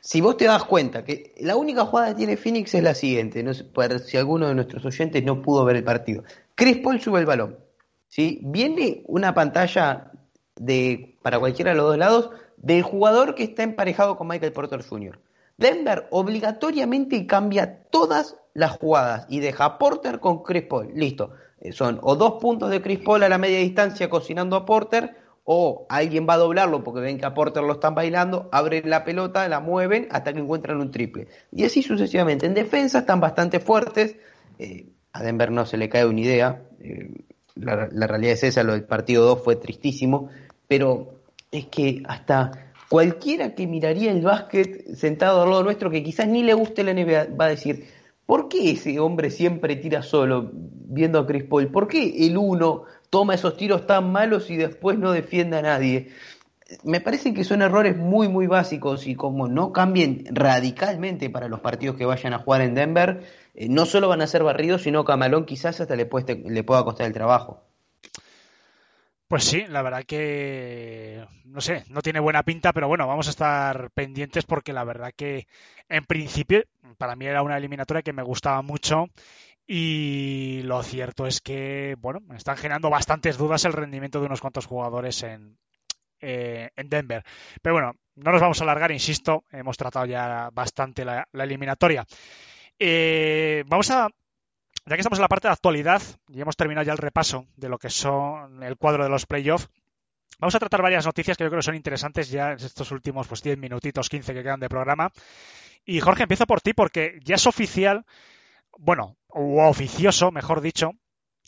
si 0.00 0.20
vos 0.20 0.36
te 0.36 0.44
das 0.44 0.64
cuenta 0.64 1.04
que 1.04 1.34
la 1.40 1.56
única 1.56 1.84
jugada 1.84 2.10
que 2.10 2.14
tiene 2.14 2.36
Phoenix 2.36 2.74
es 2.74 2.82
la 2.82 2.94
siguiente, 2.94 3.42
no 3.42 3.52
sé, 3.52 3.64
para 3.64 3.98
si 3.98 4.16
alguno 4.16 4.48
de 4.48 4.54
nuestros 4.54 4.84
oyentes 4.84 5.24
no 5.24 5.42
pudo 5.42 5.64
ver 5.64 5.76
el 5.76 5.84
partido. 5.84 6.24
Chris 6.54 6.78
Paul 6.78 7.00
sube 7.00 7.20
el 7.20 7.26
balón. 7.26 7.58
¿sí? 8.08 8.40
Viene 8.42 9.02
una 9.06 9.34
pantalla 9.34 10.12
de, 10.56 11.16
para 11.22 11.38
cualquiera 11.38 11.70
de 11.70 11.78
los 11.78 11.86
dos 11.86 11.98
lados 11.98 12.30
del 12.58 12.82
jugador 12.82 13.34
que 13.34 13.44
está 13.44 13.62
emparejado 13.62 14.16
con 14.16 14.28
Michael 14.28 14.52
Porter 14.52 14.82
Jr. 14.82 15.18
Denver 15.58 16.06
obligatoriamente 16.10 17.26
cambia 17.26 17.82
todas 17.90 18.36
las 18.54 18.78
jugadas 18.78 19.26
y 19.28 19.40
deja 19.40 19.64
a 19.64 19.78
Porter 19.78 20.20
con 20.20 20.42
Chris 20.42 20.62
Paul. 20.62 20.92
Listo. 20.94 21.32
Eh, 21.60 21.72
son 21.72 21.98
o 22.02 22.14
dos 22.14 22.34
puntos 22.40 22.70
de 22.70 22.80
Chris 22.80 23.00
Paul 23.00 23.24
a 23.24 23.28
la 23.28 23.38
media 23.38 23.58
distancia 23.58 24.08
cocinando 24.08 24.54
a 24.54 24.64
Porter, 24.64 25.16
o 25.50 25.86
alguien 25.88 26.26
va 26.28 26.34
a 26.34 26.38
doblarlo 26.38 26.84
porque 26.84 27.00
ven 27.00 27.18
que 27.18 27.26
a 27.26 27.34
Porter 27.34 27.62
lo 27.62 27.72
están 27.72 27.94
bailando, 27.94 28.48
abren 28.52 28.88
la 28.88 29.02
pelota, 29.02 29.48
la 29.48 29.60
mueven 29.60 30.06
hasta 30.10 30.32
que 30.32 30.40
encuentran 30.40 30.78
un 30.80 30.90
triple. 30.90 31.26
Y 31.50 31.64
así 31.64 31.82
sucesivamente. 31.82 32.46
En 32.46 32.54
defensa 32.54 33.00
están 33.00 33.18
bastante 33.18 33.58
fuertes. 33.58 34.16
Eh, 34.58 34.86
a 35.12 35.22
Denver 35.22 35.50
no 35.50 35.66
se 35.66 35.76
le 35.76 35.88
cae 35.88 36.06
una 36.06 36.20
idea. 36.20 36.62
Eh, 36.80 37.10
la, 37.56 37.88
la, 37.90 38.06
realidad 38.06 38.34
es 38.34 38.44
esa, 38.44 38.62
lo 38.62 38.74
del 38.74 38.84
partido 38.84 39.24
2 39.24 39.42
fue 39.42 39.56
tristísimo. 39.56 40.28
Pero 40.68 41.14
es 41.50 41.66
que 41.66 42.02
hasta 42.06 42.67
cualquiera 42.88 43.54
que 43.54 43.66
miraría 43.66 44.10
el 44.10 44.22
básquet 44.22 44.94
sentado 44.94 45.42
al 45.42 45.50
lado 45.50 45.62
nuestro, 45.62 45.90
que 45.90 46.02
quizás 46.02 46.26
ni 46.28 46.42
le 46.42 46.54
guste 46.54 46.84
la 46.84 46.94
NBA, 46.94 47.36
va 47.38 47.46
a 47.46 47.50
decir, 47.50 47.88
¿por 48.26 48.48
qué 48.48 48.70
ese 48.70 48.98
hombre 48.98 49.30
siempre 49.30 49.76
tira 49.76 50.02
solo 50.02 50.50
viendo 50.52 51.18
a 51.18 51.26
Chris 51.26 51.44
Paul? 51.44 51.68
¿Por 51.68 51.88
qué 51.88 52.26
el 52.26 52.36
uno 52.36 52.84
toma 53.10 53.34
esos 53.34 53.56
tiros 53.56 53.86
tan 53.86 54.10
malos 54.10 54.50
y 54.50 54.56
después 54.56 54.98
no 54.98 55.12
defiende 55.12 55.58
a 55.58 55.62
nadie? 55.62 56.08
Me 56.84 57.00
parece 57.00 57.32
que 57.32 57.44
son 57.44 57.62
errores 57.62 57.96
muy, 57.96 58.28
muy 58.28 58.46
básicos 58.46 59.06
y 59.06 59.14
como 59.14 59.48
no 59.48 59.72
cambien 59.72 60.24
radicalmente 60.30 61.30
para 61.30 61.48
los 61.48 61.60
partidos 61.60 61.96
que 61.96 62.04
vayan 62.04 62.34
a 62.34 62.40
jugar 62.40 62.60
en 62.60 62.74
Denver, 62.74 63.22
eh, 63.54 63.68
no 63.70 63.86
solo 63.86 64.08
van 64.08 64.20
a 64.20 64.26
ser 64.26 64.42
barridos, 64.42 64.82
sino 64.82 65.04
que 65.04 65.12
a 65.12 65.44
quizás 65.46 65.80
hasta 65.80 65.96
le, 65.96 66.04
puede, 66.04 66.36
le 66.36 66.64
pueda 66.64 66.84
costar 66.84 67.06
el 67.06 67.14
trabajo. 67.14 67.67
Pues 69.28 69.44
sí, 69.44 69.66
la 69.68 69.82
verdad 69.82 70.04
que 70.04 71.22
no 71.44 71.60
sé, 71.60 71.84
no 71.90 72.00
tiene 72.00 72.18
buena 72.18 72.42
pinta, 72.44 72.72
pero 72.72 72.88
bueno, 72.88 73.06
vamos 73.06 73.26
a 73.26 73.30
estar 73.30 73.90
pendientes 73.90 74.44
porque 74.46 74.72
la 74.72 74.84
verdad 74.84 75.12
que 75.14 75.46
en 75.90 76.04
principio 76.06 76.64
para 76.96 77.14
mí 77.14 77.26
era 77.26 77.42
una 77.42 77.58
eliminatoria 77.58 78.02
que 78.02 78.14
me 78.14 78.22
gustaba 78.22 78.62
mucho 78.62 79.06
y 79.66 80.62
lo 80.64 80.82
cierto 80.82 81.26
es 81.26 81.42
que, 81.42 81.96
bueno, 82.00 82.20
me 82.20 82.36
están 82.36 82.56
generando 82.56 82.90
bastantes 82.90 83.36
dudas 83.38 83.64
el 83.66 83.74
rendimiento 83.74 84.20
de 84.20 84.26
unos 84.26 84.40
cuantos 84.40 84.66
jugadores 84.66 85.22
en, 85.22 85.58
eh, 86.20 86.70
en 86.76 86.88
Denver. 86.88 87.24
Pero 87.62 87.74
bueno, 87.74 87.94
no 88.16 88.32
nos 88.32 88.40
vamos 88.40 88.60
a 88.60 88.64
alargar, 88.64 88.92
insisto, 88.92 89.44
hemos 89.52 89.76
tratado 89.76 90.06
ya 90.06 90.50
bastante 90.52 91.04
la, 91.04 91.28
la 91.32 91.44
eliminatoria. 91.44 92.06
Eh, 92.78 93.64
vamos 93.66 93.90
a 93.90 94.08
ya 94.88 94.96
que 94.96 95.00
estamos 95.02 95.18
en 95.18 95.22
la 95.22 95.28
parte 95.28 95.48
de 95.48 95.52
actualidad 95.52 96.00
y 96.28 96.40
hemos 96.40 96.56
terminado 96.56 96.86
ya 96.86 96.92
el 96.92 96.98
repaso 96.98 97.46
de 97.56 97.68
lo 97.68 97.78
que 97.78 97.90
son 97.90 98.62
el 98.62 98.76
cuadro 98.76 99.04
de 99.04 99.10
los 99.10 99.26
playoffs, 99.26 99.68
vamos 100.38 100.54
a 100.54 100.58
tratar 100.58 100.80
varias 100.80 101.04
noticias 101.04 101.36
que 101.36 101.44
yo 101.44 101.50
creo 101.50 101.58
que 101.58 101.66
son 101.66 101.74
interesantes 101.74 102.30
ya 102.30 102.52
en 102.52 102.58
estos 102.58 102.90
últimos 102.90 103.28
pues 103.28 103.42
10 103.42 103.58
minutitos, 103.58 104.08
15 104.08 104.32
que 104.32 104.42
quedan 104.42 104.60
de 104.60 104.68
programa. 104.68 105.10
Y 105.84 106.00
Jorge, 106.00 106.22
empiezo 106.22 106.46
por 106.46 106.62
ti 106.62 106.72
porque 106.72 107.18
ya 107.22 107.34
es 107.34 107.46
oficial, 107.46 108.06
bueno, 108.78 109.16
o 109.28 109.66
oficioso, 109.68 110.30
mejor 110.30 110.62
dicho, 110.62 110.92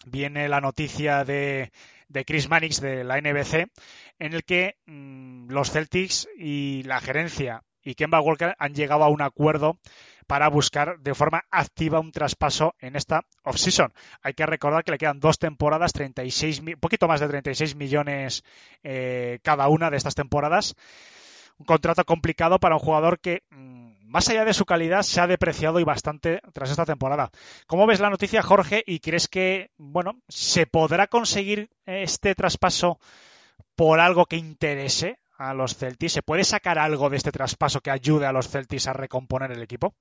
viene 0.05 0.49
la 0.49 0.61
noticia 0.61 1.25
de, 1.25 1.73
de 2.09 2.25
Chris 2.27 2.49
Mannix 2.51 2.81
de 2.81 3.05
la 3.05 3.21
NBC, 3.21 3.71
en 4.19 4.35
el 4.35 4.45
que 4.45 4.77
mmm, 4.85 5.49
los 5.51 5.71
Celtics 5.71 6.29
y 6.37 6.83
la 6.83 7.01
gerencia 7.01 7.62
y 7.83 7.95
Kemba 7.95 8.21
Walker 8.21 8.55
han 8.59 8.75
llegado 8.75 9.05
a 9.05 9.09
un 9.09 9.23
acuerdo 9.23 9.79
para 10.31 10.48
buscar 10.48 11.01
de 11.01 11.12
forma 11.12 11.43
activa 11.51 11.98
un 11.98 12.12
traspaso 12.12 12.77
en 12.78 12.94
esta 12.94 13.24
offseason. 13.43 13.93
Hay 14.23 14.32
que 14.32 14.47
recordar 14.47 14.85
que 14.85 14.93
le 14.93 14.98
quedan 14.98 15.19
dos 15.19 15.40
temporadas, 15.40 15.93
36, 15.93 16.61
un 16.61 16.77
poquito 16.78 17.09
más 17.09 17.19
de 17.19 17.27
36 17.27 17.74
millones 17.74 18.44
eh, 18.85 19.40
cada 19.43 19.66
una 19.66 19.90
de 19.90 19.97
estas 19.97 20.15
temporadas. 20.15 20.77
Un 21.59 21.66
contrato 21.66 22.05
complicado 22.05 22.61
para 22.61 22.77
un 22.77 22.81
jugador 22.81 23.19
que, 23.19 23.43
mmm, 23.51 23.90
más 24.05 24.28
allá 24.28 24.44
de 24.44 24.55
su 24.55 24.66
calidad, 24.66 25.02
se 25.02 25.20
ha 25.20 25.27
depreciado 25.27 25.81
y 25.81 25.85
bastante 25.85 26.40
tras 26.52 26.70
esta 26.70 26.86
temporada. 26.86 27.32
¿Cómo 27.66 27.89
ves 27.89 27.98
la 27.98 28.09
noticia, 28.09 28.40
Jorge? 28.40 28.85
¿Y 28.86 29.01
crees 29.01 29.27
que, 29.27 29.73
bueno, 29.78 30.20
se 30.28 30.65
podrá 30.65 31.09
conseguir 31.09 31.70
este 31.86 32.36
traspaso 32.36 33.01
por 33.74 33.98
algo 33.98 34.27
que 34.27 34.36
interese 34.36 35.19
a 35.36 35.55
los 35.55 35.74
Celtics? 35.74 36.12
¿Se 36.12 36.23
puede 36.23 36.44
sacar 36.44 36.78
algo 36.78 37.11
de 37.11 37.16
este 37.16 37.32
traspaso 37.32 37.81
que 37.81 37.90
ayude 37.90 38.27
a 38.27 38.32
los 38.32 38.48
Celtics 38.48 38.86
a 38.86 38.93
recomponer 38.93 39.51
el 39.51 39.62
equipo? 39.65 39.97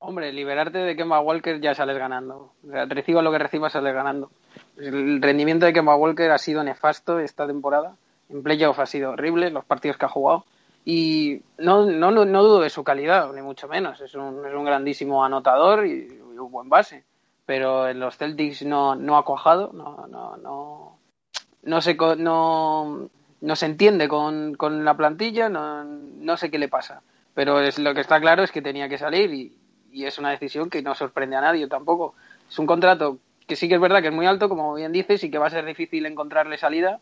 Hombre, 0.00 0.32
liberarte 0.32 0.78
de 0.78 0.94
Kemba 0.94 1.20
Walker 1.20 1.60
ya 1.60 1.74
sales 1.74 1.98
ganando. 1.98 2.52
Reciba 2.62 3.20
lo 3.20 3.32
que 3.32 3.38
recibas, 3.38 3.72
sales 3.72 3.92
ganando. 3.92 4.30
El 4.76 5.20
rendimiento 5.20 5.66
de 5.66 5.72
Kemba 5.72 5.96
Walker 5.96 6.30
ha 6.30 6.38
sido 6.38 6.62
nefasto 6.62 7.18
esta 7.18 7.46
temporada. 7.46 7.96
En 8.28 8.42
playoff 8.42 8.78
ha 8.78 8.86
sido 8.86 9.12
horrible, 9.12 9.50
los 9.50 9.64
partidos 9.64 9.96
que 9.96 10.04
ha 10.04 10.08
jugado. 10.08 10.44
Y 10.84 11.42
no, 11.58 11.84
no, 11.84 12.10
no 12.12 12.42
dudo 12.42 12.60
de 12.60 12.70
su 12.70 12.84
calidad, 12.84 13.32
ni 13.32 13.42
mucho 13.42 13.66
menos. 13.66 14.00
Es 14.00 14.14
un, 14.14 14.46
es 14.46 14.54
un 14.54 14.64
grandísimo 14.64 15.24
anotador 15.24 15.84
y, 15.84 16.06
y, 16.06 16.38
un 16.38 16.50
buen 16.52 16.68
base. 16.68 17.04
Pero 17.44 17.88
en 17.88 17.98
los 17.98 18.16
Celtics 18.16 18.64
no, 18.64 18.94
no 18.94 19.16
ha 19.16 19.24
cuajado, 19.24 19.72
no, 19.72 20.06
no, 20.06 20.36
no, 20.36 20.98
no, 21.62 21.80
se, 21.80 21.94
no, 21.94 23.08
no 23.40 23.56
se 23.56 23.66
entiende 23.66 24.06
con, 24.06 24.54
con 24.54 24.84
la 24.84 24.96
plantilla, 24.96 25.48
no, 25.48 25.82
no 25.82 26.36
sé 26.36 26.50
qué 26.50 26.58
le 26.58 26.68
pasa. 26.68 27.02
Pero 27.34 27.60
es, 27.60 27.78
lo 27.78 27.94
que 27.94 28.00
está 28.00 28.20
claro 28.20 28.42
es 28.42 28.52
que 28.52 28.62
tenía 28.62 28.88
que 28.88 28.98
salir 28.98 29.32
y, 29.32 29.57
y 29.90 30.04
es 30.04 30.18
una 30.18 30.30
decisión 30.30 30.70
que 30.70 30.82
no 30.82 30.94
sorprende 30.94 31.36
a 31.36 31.40
nadie 31.40 31.66
tampoco. 31.68 32.14
Es 32.48 32.58
un 32.58 32.66
contrato 32.66 33.18
que 33.46 33.56
sí 33.56 33.68
que 33.68 33.74
es 33.74 33.80
verdad 33.80 34.02
que 34.02 34.08
es 34.08 34.14
muy 34.14 34.26
alto, 34.26 34.48
como 34.48 34.74
bien 34.74 34.92
dices, 34.92 35.24
y 35.24 35.30
que 35.30 35.38
va 35.38 35.46
a 35.46 35.50
ser 35.50 35.64
difícil 35.64 36.06
encontrarle 36.06 36.58
salida 36.58 37.00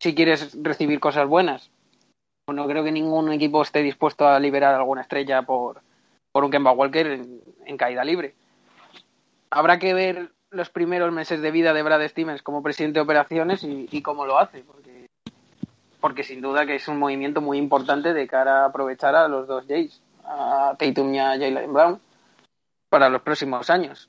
si 0.00 0.14
quieres 0.14 0.56
recibir 0.62 1.00
cosas 1.00 1.28
buenas. 1.28 1.70
No 2.52 2.66
creo 2.66 2.84
que 2.84 2.92
ningún 2.92 3.32
equipo 3.32 3.62
esté 3.62 3.82
dispuesto 3.82 4.26
a 4.26 4.38
liberar 4.38 4.74
alguna 4.74 5.02
estrella 5.02 5.42
por, 5.42 5.80
por 6.32 6.44
un 6.44 6.50
Kemba 6.50 6.72
Walker 6.72 7.06
en, 7.06 7.40
en 7.64 7.76
caída 7.76 8.04
libre. 8.04 8.34
Habrá 9.50 9.78
que 9.78 9.94
ver 9.94 10.32
los 10.50 10.70
primeros 10.70 11.12
meses 11.12 11.40
de 11.40 11.50
vida 11.50 11.72
de 11.72 11.82
Brad 11.82 12.06
Stevens 12.08 12.42
como 12.42 12.62
presidente 12.62 12.98
de 12.98 13.04
operaciones 13.04 13.62
y, 13.64 13.88
y 13.90 14.02
cómo 14.02 14.26
lo 14.26 14.38
hace, 14.38 14.62
porque, 14.64 15.06
porque 16.00 16.24
sin 16.24 16.40
duda 16.40 16.66
que 16.66 16.76
es 16.76 16.88
un 16.88 16.98
movimiento 16.98 17.40
muy 17.40 17.58
importante 17.58 18.12
de 18.12 18.26
cara 18.26 18.62
a 18.62 18.66
aprovechar 18.66 19.14
a 19.14 19.28
los 19.28 19.46
dos 19.46 19.66
Jays, 19.66 20.00
a 20.24 20.74
Tatum 20.78 21.14
y 21.14 21.18
a 21.18 21.30
Jalen 21.30 21.72
Brown 21.72 22.00
para 22.96 23.10
los 23.10 23.20
próximos 23.20 23.68
años. 23.68 24.08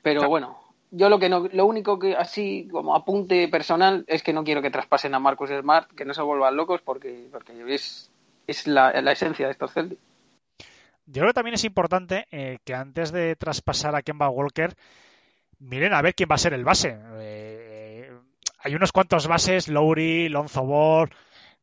Pero 0.00 0.28
bueno, 0.28 0.60
yo 0.92 1.08
lo 1.08 1.18
que 1.18 1.28
no, 1.28 1.48
lo 1.52 1.66
único 1.66 1.98
que 1.98 2.14
así 2.14 2.68
como 2.70 2.94
apunte 2.94 3.48
personal 3.48 4.04
es 4.06 4.22
que 4.22 4.32
no 4.32 4.44
quiero 4.44 4.62
que 4.62 4.70
traspasen 4.70 5.12
a 5.12 5.18
Marcus 5.18 5.50
Smart, 5.50 5.90
que 5.90 6.04
no 6.04 6.14
se 6.14 6.22
vuelvan 6.22 6.54
locos 6.54 6.82
porque, 6.82 7.26
porque 7.32 7.52
es, 7.74 8.12
es 8.46 8.68
la, 8.68 8.92
la 9.02 9.10
esencia 9.10 9.46
de 9.46 9.52
estos 9.52 9.72
Celtics. 9.72 10.00
Yo 11.06 11.14
creo 11.14 11.30
que 11.30 11.34
también 11.34 11.54
es 11.54 11.64
importante 11.64 12.26
eh, 12.30 12.58
que 12.64 12.74
antes 12.74 13.10
de 13.10 13.34
traspasar 13.34 13.96
a 13.96 14.02
Kemba 14.02 14.28
Walker, 14.28 14.72
miren 15.58 15.94
a 15.94 16.02
ver 16.02 16.14
quién 16.14 16.28
va 16.30 16.36
a 16.36 16.38
ser 16.38 16.54
el 16.54 16.62
base. 16.62 16.96
Eh, 17.16 18.08
hay 18.60 18.74
unos 18.76 18.92
cuantos 18.92 19.26
bases, 19.26 19.66
Lowry, 19.66 20.28
Lonzo 20.28 20.62
Ball, 20.62 21.10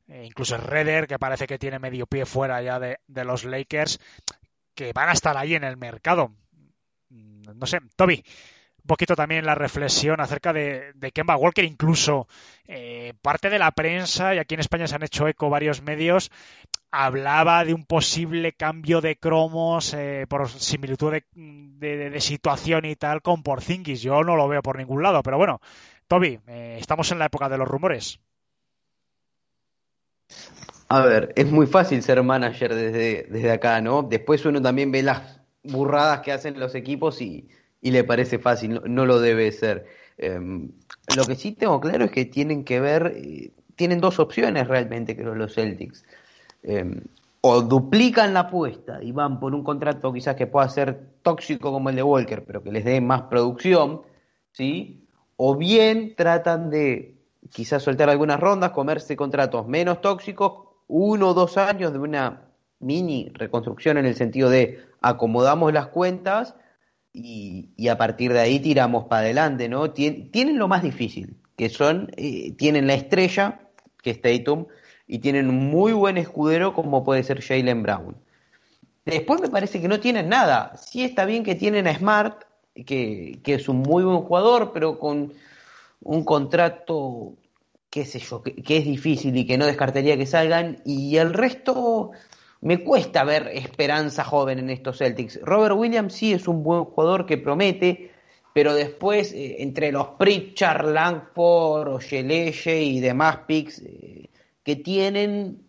eh, 0.09 0.25
incluso 0.25 0.57
Redder, 0.57 1.07
que 1.07 1.17
parece 1.17 1.47
que 1.47 1.57
tiene 1.57 1.79
medio 1.79 2.05
pie 2.05 2.25
fuera 2.25 2.61
ya 2.61 2.81
de, 2.81 2.99
de 3.07 3.23
los 3.23 3.45
Lakers, 3.45 3.97
que 4.75 4.93
van 4.93 5.09
a 5.09 5.13
estar 5.13 5.37
ahí 5.37 5.55
en 5.55 5.63
el 5.63 5.77
mercado. 5.77 6.31
No 7.09 7.65
sé, 7.65 7.79
Toby, 7.95 8.23
un 8.83 8.87
poquito 8.87 9.15
también 9.15 9.45
la 9.45 9.55
reflexión 9.55 10.19
acerca 10.21 10.53
de, 10.53 10.93
Kemba 11.13 11.35
Walker, 11.35 11.63
incluso 11.63 12.27
eh, 12.67 13.13
parte 13.21 13.49
de 13.49 13.59
la 13.59 13.71
prensa, 13.71 14.33
y 14.33 14.39
aquí 14.39 14.55
en 14.55 14.61
España 14.61 14.87
se 14.87 14.95
han 14.95 15.03
hecho 15.03 15.27
eco 15.27 15.49
varios 15.49 15.81
medios, 15.81 16.31
hablaba 16.89 17.63
de 17.63 17.73
un 17.73 17.85
posible 17.85 18.53
cambio 18.53 18.99
de 19.01 19.17
cromos 19.17 19.93
eh, 19.93 20.25
por 20.27 20.49
similitud 20.49 21.13
de, 21.33 22.19
situación 22.19 22.85
y 22.85 22.95
tal 22.95 23.21
con 23.21 23.43
Porzingis. 23.43 24.01
Yo 24.01 24.23
no 24.23 24.35
lo 24.35 24.47
veo 24.47 24.61
por 24.61 24.77
ningún 24.77 25.03
lado, 25.03 25.21
pero 25.21 25.37
bueno, 25.37 25.61
Toby, 26.07 26.39
eh, 26.47 26.77
estamos 26.79 27.11
en 27.11 27.19
la 27.19 27.25
época 27.25 27.49
de 27.49 27.57
los 27.57 27.67
rumores. 27.67 28.19
A 30.93 31.05
ver, 31.05 31.31
es 31.37 31.49
muy 31.49 31.67
fácil 31.67 32.03
ser 32.03 32.21
manager 32.21 32.75
desde, 32.75 33.25
desde 33.29 33.49
acá, 33.49 33.79
¿no? 33.79 34.03
Después 34.03 34.45
uno 34.45 34.61
también 34.61 34.91
ve 34.91 35.01
las 35.01 35.39
burradas 35.63 36.19
que 36.19 36.33
hacen 36.33 36.59
los 36.59 36.75
equipos 36.75 37.21
y, 37.21 37.47
y 37.81 37.91
le 37.91 38.03
parece 38.03 38.39
fácil, 38.39 38.81
no, 38.85 39.05
lo 39.05 39.21
debe 39.21 39.49
ser. 39.53 39.85
Em, 40.17 40.69
lo 41.15 41.23
que 41.23 41.35
sí 41.35 41.53
tengo 41.53 41.79
claro 41.79 42.03
es 42.03 42.11
que 42.11 42.25
tienen 42.25 42.65
que 42.65 42.81
ver, 42.81 43.13
eh, 43.15 43.53
tienen 43.77 44.01
dos 44.01 44.19
opciones 44.19 44.67
realmente, 44.67 45.15
creo, 45.15 45.33
los 45.33 45.53
Celtics. 45.55 46.03
Em, 46.61 46.99
o 47.39 47.61
duplican 47.61 48.33
la 48.33 48.41
apuesta 48.41 49.01
y 49.01 49.13
van 49.13 49.39
por 49.39 49.55
un 49.55 49.63
contrato 49.63 50.11
quizás 50.11 50.35
que 50.35 50.45
pueda 50.45 50.67
ser 50.67 50.99
tóxico 51.21 51.71
como 51.71 51.89
el 51.89 51.95
de 51.95 52.03
Walker, 52.03 52.43
pero 52.43 52.63
que 52.63 52.71
les 52.73 52.83
dé 52.83 52.99
más 52.99 53.21
producción, 53.21 54.01
¿sí? 54.51 55.07
O 55.37 55.55
bien 55.55 56.15
tratan 56.17 56.69
de 56.69 57.15
quizás 57.49 57.81
soltar 57.81 58.09
algunas 58.09 58.41
rondas, 58.41 58.71
comerse 58.71 59.15
contratos 59.15 59.65
menos 59.69 60.01
tóxicos, 60.01 60.70
uno 60.91 61.29
o 61.29 61.33
dos 61.33 61.57
años 61.57 61.93
de 61.93 61.99
una 61.99 62.41
mini 62.79 63.31
reconstrucción 63.33 63.97
en 63.97 64.05
el 64.05 64.15
sentido 64.15 64.49
de 64.49 64.83
acomodamos 65.01 65.71
las 65.71 65.87
cuentas 65.87 66.55
y, 67.13 67.87
a 67.87 67.97
partir 67.97 68.33
de 68.33 68.39
ahí 68.39 68.59
tiramos 68.59 69.05
para 69.05 69.21
adelante, 69.21 69.69
¿no? 69.69 69.91
tienen 69.91 70.57
lo 70.57 70.67
más 70.67 70.83
difícil, 70.83 71.37
que 71.57 71.69
son, 71.69 72.11
eh, 72.17 72.53
tienen 72.53 72.87
la 72.87 72.93
estrella, 72.93 73.61
que 74.01 74.11
es 74.11 74.21
Tatum, 74.21 74.67
y 75.07 75.19
tienen 75.19 75.49
un 75.49 75.69
muy 75.69 75.93
buen 75.93 76.17
escudero 76.17 76.73
como 76.73 77.03
puede 77.03 77.23
ser 77.23 77.41
Jalen 77.41 77.83
Brown. 77.83 78.17
Después 79.05 79.41
me 79.41 79.49
parece 79.49 79.81
que 79.81 79.87
no 79.87 79.99
tienen 79.99 80.29
nada. 80.29 80.75
Sí 80.77 81.03
está 81.03 81.25
bien 81.25 81.43
que 81.43 81.55
tienen 81.55 81.87
a 81.87 81.95
Smart, 81.95 82.43
que, 82.85 83.39
que 83.43 83.55
es 83.55 83.67
un 83.67 83.79
muy 83.79 84.03
buen 84.03 84.21
jugador, 84.21 84.71
pero 84.73 84.99
con 84.99 85.33
un 86.01 86.23
contrato, 86.23 87.35
qué 87.91 88.05
sé 88.05 88.19
yo, 88.19 88.41
que, 88.41 88.77
es 88.77 88.85
difícil 88.85 89.35
y 89.35 89.45
que 89.45 89.57
no 89.57 89.65
descartaría 89.65 90.17
que 90.17 90.25
salgan. 90.25 90.81
Y 90.85 91.17
el 91.17 91.33
resto, 91.33 92.11
me 92.61 92.83
cuesta 92.83 93.25
ver 93.25 93.49
esperanza 93.53 94.23
joven 94.23 94.59
en 94.59 94.69
estos 94.69 94.97
Celtics. 94.97 95.39
Robert 95.43 95.75
Williams 95.75 96.13
sí 96.13 96.31
es 96.31 96.47
un 96.47 96.63
buen 96.63 96.85
jugador 96.85 97.25
que 97.25 97.37
promete, 97.37 98.11
pero 98.53 98.73
después 98.73 99.33
eh, 99.33 99.57
entre 99.59 99.91
los 99.91 100.07
Pritchard, 100.17 100.89
Langford, 100.89 101.89
Ojeleye 101.89 102.81
y 102.81 103.01
demás 103.01 103.39
picks 103.45 103.79
eh, 103.79 104.29
que 104.63 104.77
tienen 104.77 105.59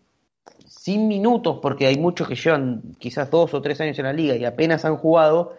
sin 0.65 1.09
minutos, 1.09 1.59
porque 1.61 1.87
hay 1.87 1.97
muchos 1.97 2.27
que 2.27 2.35
llevan 2.35 2.95
quizás 2.99 3.29
dos 3.29 3.53
o 3.53 3.61
tres 3.61 3.81
años 3.81 3.99
en 3.99 4.05
la 4.05 4.13
liga 4.13 4.35
y 4.37 4.45
apenas 4.45 4.85
han 4.85 4.95
jugado, 4.95 5.57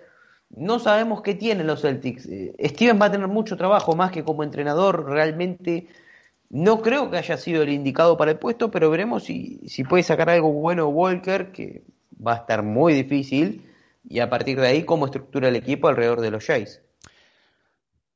no 0.48 0.78
sabemos 0.78 1.20
qué 1.20 1.34
tienen 1.34 1.66
los 1.66 1.82
Celtics. 1.82 2.24
Eh, 2.26 2.54
Steven 2.58 2.98
va 3.00 3.06
a 3.06 3.12
tener 3.12 3.28
mucho 3.28 3.58
trabajo 3.58 3.94
más 3.94 4.10
que 4.12 4.24
como 4.24 4.42
entrenador, 4.42 5.04
realmente 5.04 5.88
no 6.50 6.82
creo 6.82 7.10
que 7.10 7.16
haya 7.16 7.36
sido 7.36 7.62
el 7.62 7.70
indicado 7.70 8.16
para 8.16 8.32
el 8.32 8.38
puesto, 8.38 8.70
pero 8.70 8.90
veremos 8.90 9.24
si, 9.24 9.60
si 9.68 9.84
puede 9.84 10.02
sacar 10.02 10.30
algo 10.30 10.52
bueno 10.52 10.88
Walker, 10.88 11.52
que 11.52 11.82
va 12.24 12.32
a 12.32 12.36
estar 12.36 12.62
muy 12.62 12.94
difícil, 12.94 13.70
y 14.08 14.20
a 14.20 14.30
partir 14.30 14.60
de 14.60 14.68
ahí 14.68 14.84
cómo 14.84 15.06
estructura 15.06 15.48
el 15.48 15.56
equipo 15.56 15.88
alrededor 15.88 16.20
de 16.20 16.30
los 16.30 16.44
Jays. 16.44 16.80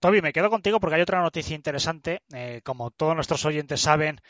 Toby, 0.00 0.22
me 0.22 0.32
quedo 0.32 0.48
contigo 0.48 0.78
porque 0.78 0.96
hay 0.96 1.02
otra 1.02 1.20
noticia 1.20 1.56
interesante. 1.56 2.22
Eh, 2.32 2.60
como 2.62 2.90
todos 2.90 3.16
nuestros 3.16 3.44
oyentes 3.44 3.80
saben, 3.80 4.20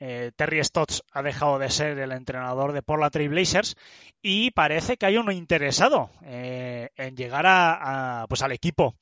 eh, 0.00 0.30
Terry 0.36 0.64
Stotts 0.64 1.02
ha 1.12 1.22
dejado 1.22 1.58
de 1.58 1.68
ser 1.70 1.98
el 1.98 2.12
entrenador 2.12 2.72
de 2.72 2.82
Portland 2.82 3.12
Trail 3.12 3.28
Blazers 3.28 3.76
y 4.22 4.52
parece 4.52 4.96
que 4.96 5.06
hay 5.06 5.16
uno 5.18 5.32
interesado 5.32 6.10
eh, 6.22 6.90
en 6.96 7.16
llegar 7.16 7.44
a, 7.46 8.24
pues 8.28 8.42
al 8.42 8.52
equipo 8.52 8.94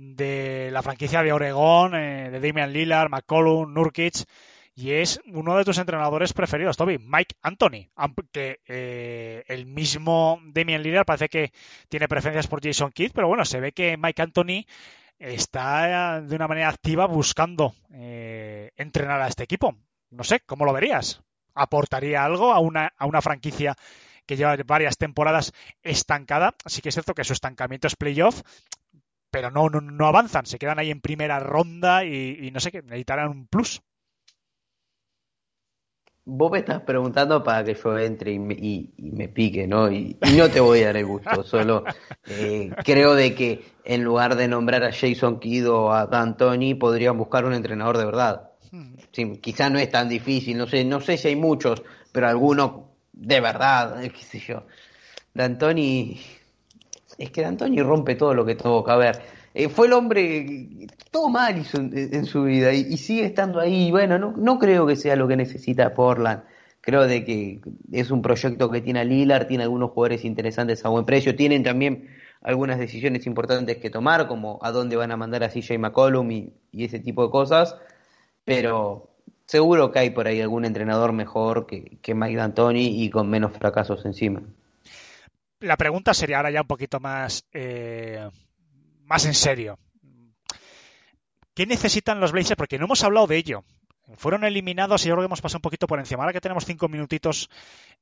de 0.00 0.70
la 0.72 0.82
franquicia 0.82 1.22
de 1.22 1.30
Oregón, 1.30 1.94
eh, 1.94 2.30
de 2.30 2.40
Damian 2.40 2.72
Lillard, 2.72 3.10
McCollum, 3.10 3.74
Nurkic, 3.74 4.24
y 4.74 4.92
es 4.92 5.20
uno 5.26 5.58
de 5.58 5.64
tus 5.64 5.76
entrenadores 5.76 6.32
preferidos, 6.32 6.78
Toby, 6.78 6.98
Mike 6.98 7.36
Anthony, 7.42 7.90
aunque 7.96 8.60
eh, 8.66 9.44
el 9.46 9.66
mismo 9.66 10.40
Damian 10.42 10.82
Lillard 10.82 11.04
parece 11.04 11.28
que 11.28 11.52
tiene 11.90 12.08
preferencias 12.08 12.46
por 12.46 12.64
Jason 12.64 12.92
Kidd, 12.92 13.12
pero 13.14 13.28
bueno, 13.28 13.44
se 13.44 13.60
ve 13.60 13.72
que 13.72 13.98
Mike 13.98 14.22
Anthony 14.22 14.64
está 15.18 16.22
de 16.22 16.34
una 16.34 16.48
manera 16.48 16.70
activa 16.70 17.06
buscando 17.06 17.74
eh, 17.92 18.70
entrenar 18.76 19.20
a 19.20 19.28
este 19.28 19.44
equipo. 19.44 19.76
No 20.08 20.24
sé, 20.24 20.40
¿cómo 20.40 20.64
lo 20.64 20.72
verías? 20.72 21.20
¿Aportaría 21.54 22.24
algo 22.24 22.54
a 22.54 22.60
una, 22.60 22.94
a 22.96 23.04
una 23.04 23.20
franquicia 23.20 23.76
que 24.24 24.36
lleva 24.36 24.56
varias 24.64 24.96
temporadas 24.96 25.52
estancada? 25.82 26.54
Así 26.64 26.80
que 26.80 26.88
es 26.88 26.94
cierto 26.94 27.12
que 27.12 27.24
su 27.24 27.34
estancamiento 27.34 27.86
es 27.86 27.96
playoff, 27.96 28.40
pero 29.30 29.50
no, 29.50 29.68
no, 29.68 29.80
no, 29.80 30.06
avanzan, 30.06 30.46
se 30.46 30.58
quedan 30.58 30.78
ahí 30.78 30.90
en 30.90 31.00
primera 31.00 31.38
ronda 31.38 32.04
y, 32.04 32.38
y 32.42 32.50
no 32.50 32.60
sé 32.60 32.70
qué, 32.70 32.82
necesitarán 32.82 33.30
un 33.30 33.46
plus. 33.46 33.82
Vos 36.24 36.52
me 36.52 36.58
estás 36.58 36.82
preguntando 36.82 37.42
para 37.42 37.64
que 37.64 37.74
yo 37.74 37.98
entre 37.98 38.32
y 38.32 38.38
me, 38.38 38.54
y, 38.54 38.92
y 38.96 39.10
me 39.10 39.28
pique, 39.28 39.66
¿no? 39.66 39.90
Y, 39.90 40.16
y, 40.22 40.36
no 40.36 40.48
te 40.48 40.60
voy 40.60 40.82
a 40.82 40.86
dar 40.86 40.98
el 40.98 41.06
gusto, 41.06 41.42
solo 41.44 41.84
eh, 42.28 42.70
creo 42.84 43.14
de 43.14 43.34
que 43.34 43.64
en 43.84 44.04
lugar 44.04 44.36
de 44.36 44.46
nombrar 44.46 44.84
a 44.84 44.92
Jason 44.92 45.40
Kidd 45.40 45.68
o 45.68 45.92
a 45.92 46.06
D'Antoni, 46.06 46.74
podrían 46.74 47.16
buscar 47.18 47.44
un 47.44 47.54
entrenador 47.54 47.98
de 47.98 48.04
verdad. 48.04 48.50
Sí, 49.10 49.38
quizá 49.40 49.68
no 49.70 49.80
es 49.80 49.90
tan 49.90 50.08
difícil, 50.08 50.56
no 50.56 50.68
sé, 50.68 50.84
no 50.84 51.00
sé 51.00 51.16
si 51.16 51.28
hay 51.28 51.36
muchos, 51.36 51.82
pero 52.12 52.28
alguno 52.28 52.92
de 53.12 53.40
verdad, 53.40 54.00
qué 54.00 54.22
sé 54.22 54.38
yo. 54.38 54.66
D'Antoni 55.34 56.20
es 57.20 57.30
que 57.30 57.42
D'Antoni 57.42 57.82
rompe 57.82 58.14
todo 58.14 58.34
lo 58.34 58.46
que 58.46 58.54
toca. 58.54 58.94
A 58.94 58.96
ver, 58.96 59.20
eh, 59.52 59.68
fue 59.68 59.88
el 59.88 59.92
hombre, 59.92 60.88
todo 61.10 61.28
mal 61.28 61.58
hizo 61.58 61.76
en, 61.78 62.24
su 62.24 62.44
vida 62.44 62.72
y, 62.72 62.96
sigue 62.96 63.26
estando 63.26 63.60
ahí. 63.60 63.90
Bueno, 63.90 64.18
no, 64.18 64.58
creo 64.58 64.86
que 64.86 64.96
sea 64.96 65.16
lo 65.16 65.28
que 65.28 65.36
necesita 65.36 65.92
Portland. 65.92 66.42
Creo 66.80 67.06
de 67.06 67.22
que 67.24 67.60
es 67.92 68.10
un 68.10 68.22
proyecto 68.22 68.70
que 68.70 68.80
tiene 68.80 69.00
a 69.00 69.04
Lillard, 69.04 69.46
tiene 69.46 69.64
algunos 69.64 69.90
jugadores 69.90 70.24
interesantes 70.24 70.82
a 70.86 70.88
buen 70.88 71.04
precio, 71.04 71.36
tienen 71.36 71.62
también 71.62 72.08
algunas 72.40 72.78
decisiones 72.78 73.26
importantes 73.26 73.76
que 73.76 73.90
tomar, 73.90 74.26
como 74.26 74.58
a 74.62 74.72
dónde 74.72 74.96
van 74.96 75.12
a 75.12 75.16
mandar 75.18 75.44
a 75.44 75.50
CJ 75.50 75.78
McCollum 75.78 76.30
y, 76.30 76.54
y 76.72 76.84
ese 76.86 77.00
tipo 77.00 77.22
de 77.22 77.30
cosas, 77.30 77.76
pero 78.46 79.10
seguro 79.44 79.92
que 79.92 79.98
hay 79.98 80.10
por 80.10 80.26
ahí 80.26 80.40
algún 80.40 80.64
entrenador 80.64 81.12
mejor 81.12 81.66
que, 81.66 81.98
que 82.00 82.14
Mike 82.14 82.36
D'Antoni 82.36 83.04
y 83.04 83.10
con 83.10 83.28
menos 83.28 83.52
fracasos 83.52 84.06
encima 84.06 84.42
la 85.60 85.76
pregunta 85.76 86.14
sería 86.14 86.38
ahora 86.38 86.50
ya 86.50 86.62
un 86.62 86.66
poquito 86.66 87.00
más, 87.00 87.46
eh, 87.52 88.28
más 89.04 89.24
en 89.26 89.34
serio. 89.34 89.78
¿Qué 91.54 91.66
necesitan 91.66 92.20
los 92.20 92.32
Blazers? 92.32 92.56
Porque 92.56 92.78
no 92.78 92.86
hemos 92.86 93.04
hablado 93.04 93.26
de 93.26 93.36
ello. 93.36 93.64
Fueron 94.16 94.44
eliminados 94.44 95.04
y 95.04 95.08
yo 95.08 95.14
creo 95.14 95.22
que 95.22 95.26
hemos 95.26 95.40
pasado 95.40 95.58
un 95.58 95.62
poquito 95.62 95.86
por 95.86 95.98
encima. 95.98 96.22
Ahora 96.22 96.32
que 96.32 96.40
tenemos 96.40 96.64
cinco 96.64 96.88
minutitos, 96.88 97.48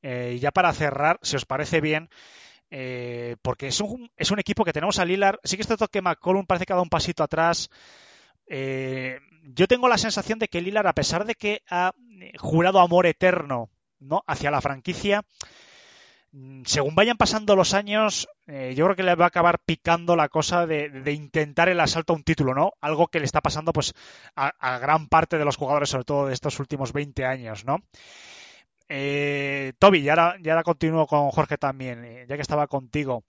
eh, 0.03 0.39
ya 0.41 0.51
para 0.53 0.73
cerrar, 0.73 1.19
si 1.23 1.37
os 1.37 1.45
parece 1.45 1.81
bien, 1.81 2.09
eh, 2.71 3.37
porque 3.43 3.69
es 3.69 3.81
un, 3.81 4.11
es 4.17 4.31
un 4.31 4.39
equipo 4.39 4.65
que 4.65 4.73
tenemos 4.73 4.99
a 4.99 5.05
Lillard. 5.05 5.39
Sí 5.43 5.57
que 5.57 5.63
es 5.63 5.67
cierto 5.67 5.89
que 5.89 6.03
McCollum 6.03 6.47
parece 6.47 6.67
que 6.67 6.73
ha 6.73 6.77
dado 6.77 6.85
un 6.85 6.89
pasito 6.89 7.23
atrás. 7.23 7.69
Eh, 8.47 9.19
yo 9.43 9.67
tengo 9.67 9.89
la 9.89 9.99
sensación 9.99 10.39
de 10.39 10.49
que 10.49 10.63
Lillard, 10.63 10.87
a 10.87 10.95
pesar 10.95 11.25
de 11.25 11.35
que 11.35 11.63
ha 11.69 11.93
jurado 12.39 12.81
amor 12.81 13.07
eterno 13.07 13.71
¿no? 13.99 14.23
hacia 14.27 14.51
la 14.51 14.61
franquicia, 14.61 15.25
según 16.65 16.95
vayan 16.95 17.17
pasando 17.17 17.57
los 17.57 17.73
años, 17.73 18.29
eh, 18.47 18.75
yo 18.77 18.85
creo 18.85 18.97
que 18.97 19.03
le 19.03 19.15
va 19.15 19.25
a 19.25 19.29
acabar 19.29 19.59
picando 19.61 20.15
la 20.15 20.29
cosa 20.29 20.67
de, 20.67 21.13
intentar 21.13 21.69
el 21.69 21.81
asalto 21.81 22.13
a 22.13 22.17
un 22.17 22.23
título, 22.23 22.55
¿no? 22.55 22.73
Algo 22.81 23.09
que 23.09 23.19
le 23.19 23.25
está 23.25 23.41
pasando 23.41 23.73
pues 23.73 23.95
a, 24.37 24.79
gran 24.79 25.09
parte 25.09 25.39
de 25.39 25.45
los 25.45 25.57
jugadores, 25.57 25.89
sobre 25.89 26.05
todo 26.05 26.27
de 26.27 26.35
estos 26.35 26.61
últimos 26.61 26.93
20 26.93 27.25
años, 27.25 27.65
¿no? 27.65 27.79
Eh, 28.91 29.73
Toby, 29.79 30.03
ya 30.03 30.13
ahora, 30.15 30.63
continúo 30.63 31.07
con 31.07 31.31
Jorge 31.31 31.57
también, 31.57 32.05
eh, 32.05 32.27
ya 32.29 32.37
que 32.37 32.43
estaba 32.43 32.67
contigo. 32.67 33.25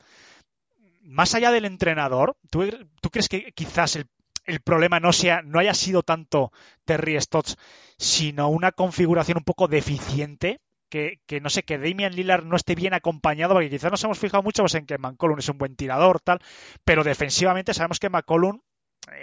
Más 1.01 1.33
allá 1.35 1.51
del 1.51 1.65
entrenador, 1.65 2.37
¿tú, 2.49 2.69
tú 3.01 3.09
crees 3.09 3.29
que 3.29 3.51
quizás 3.53 3.95
el, 3.95 4.07
el, 4.45 4.59
problema 4.61 4.99
no 4.99 5.13
sea, 5.13 5.41
no 5.41 5.59
haya 5.59 5.73
sido 5.73 6.03
tanto 6.03 6.51
Terry 6.85 7.19
Stotts, 7.19 7.57
sino 7.97 8.49
una 8.49 8.71
configuración 8.71 9.37
un 9.37 9.43
poco 9.45 9.67
deficiente? 9.67 10.59
Que, 10.89 11.19
que, 11.25 11.39
no 11.39 11.49
sé, 11.49 11.63
que 11.63 11.77
Damian 11.77 12.15
Lillard 12.15 12.43
no 12.43 12.55
esté 12.55 12.75
bien 12.75 12.93
acompañado, 12.93 13.53
porque 13.53 13.69
quizás 13.69 13.91
nos 13.91 14.03
hemos 14.03 14.19
fijado 14.19 14.43
mucho 14.43 14.63
pues, 14.63 14.75
en 14.75 14.85
que 14.85 14.97
McCollum 14.97 15.39
es 15.39 15.49
un 15.49 15.57
buen 15.57 15.75
tirador, 15.75 16.19
tal, 16.19 16.39
pero 16.83 17.03
defensivamente 17.03 17.73
sabemos 17.73 17.99
que 17.99 18.09
McCollum 18.09 18.61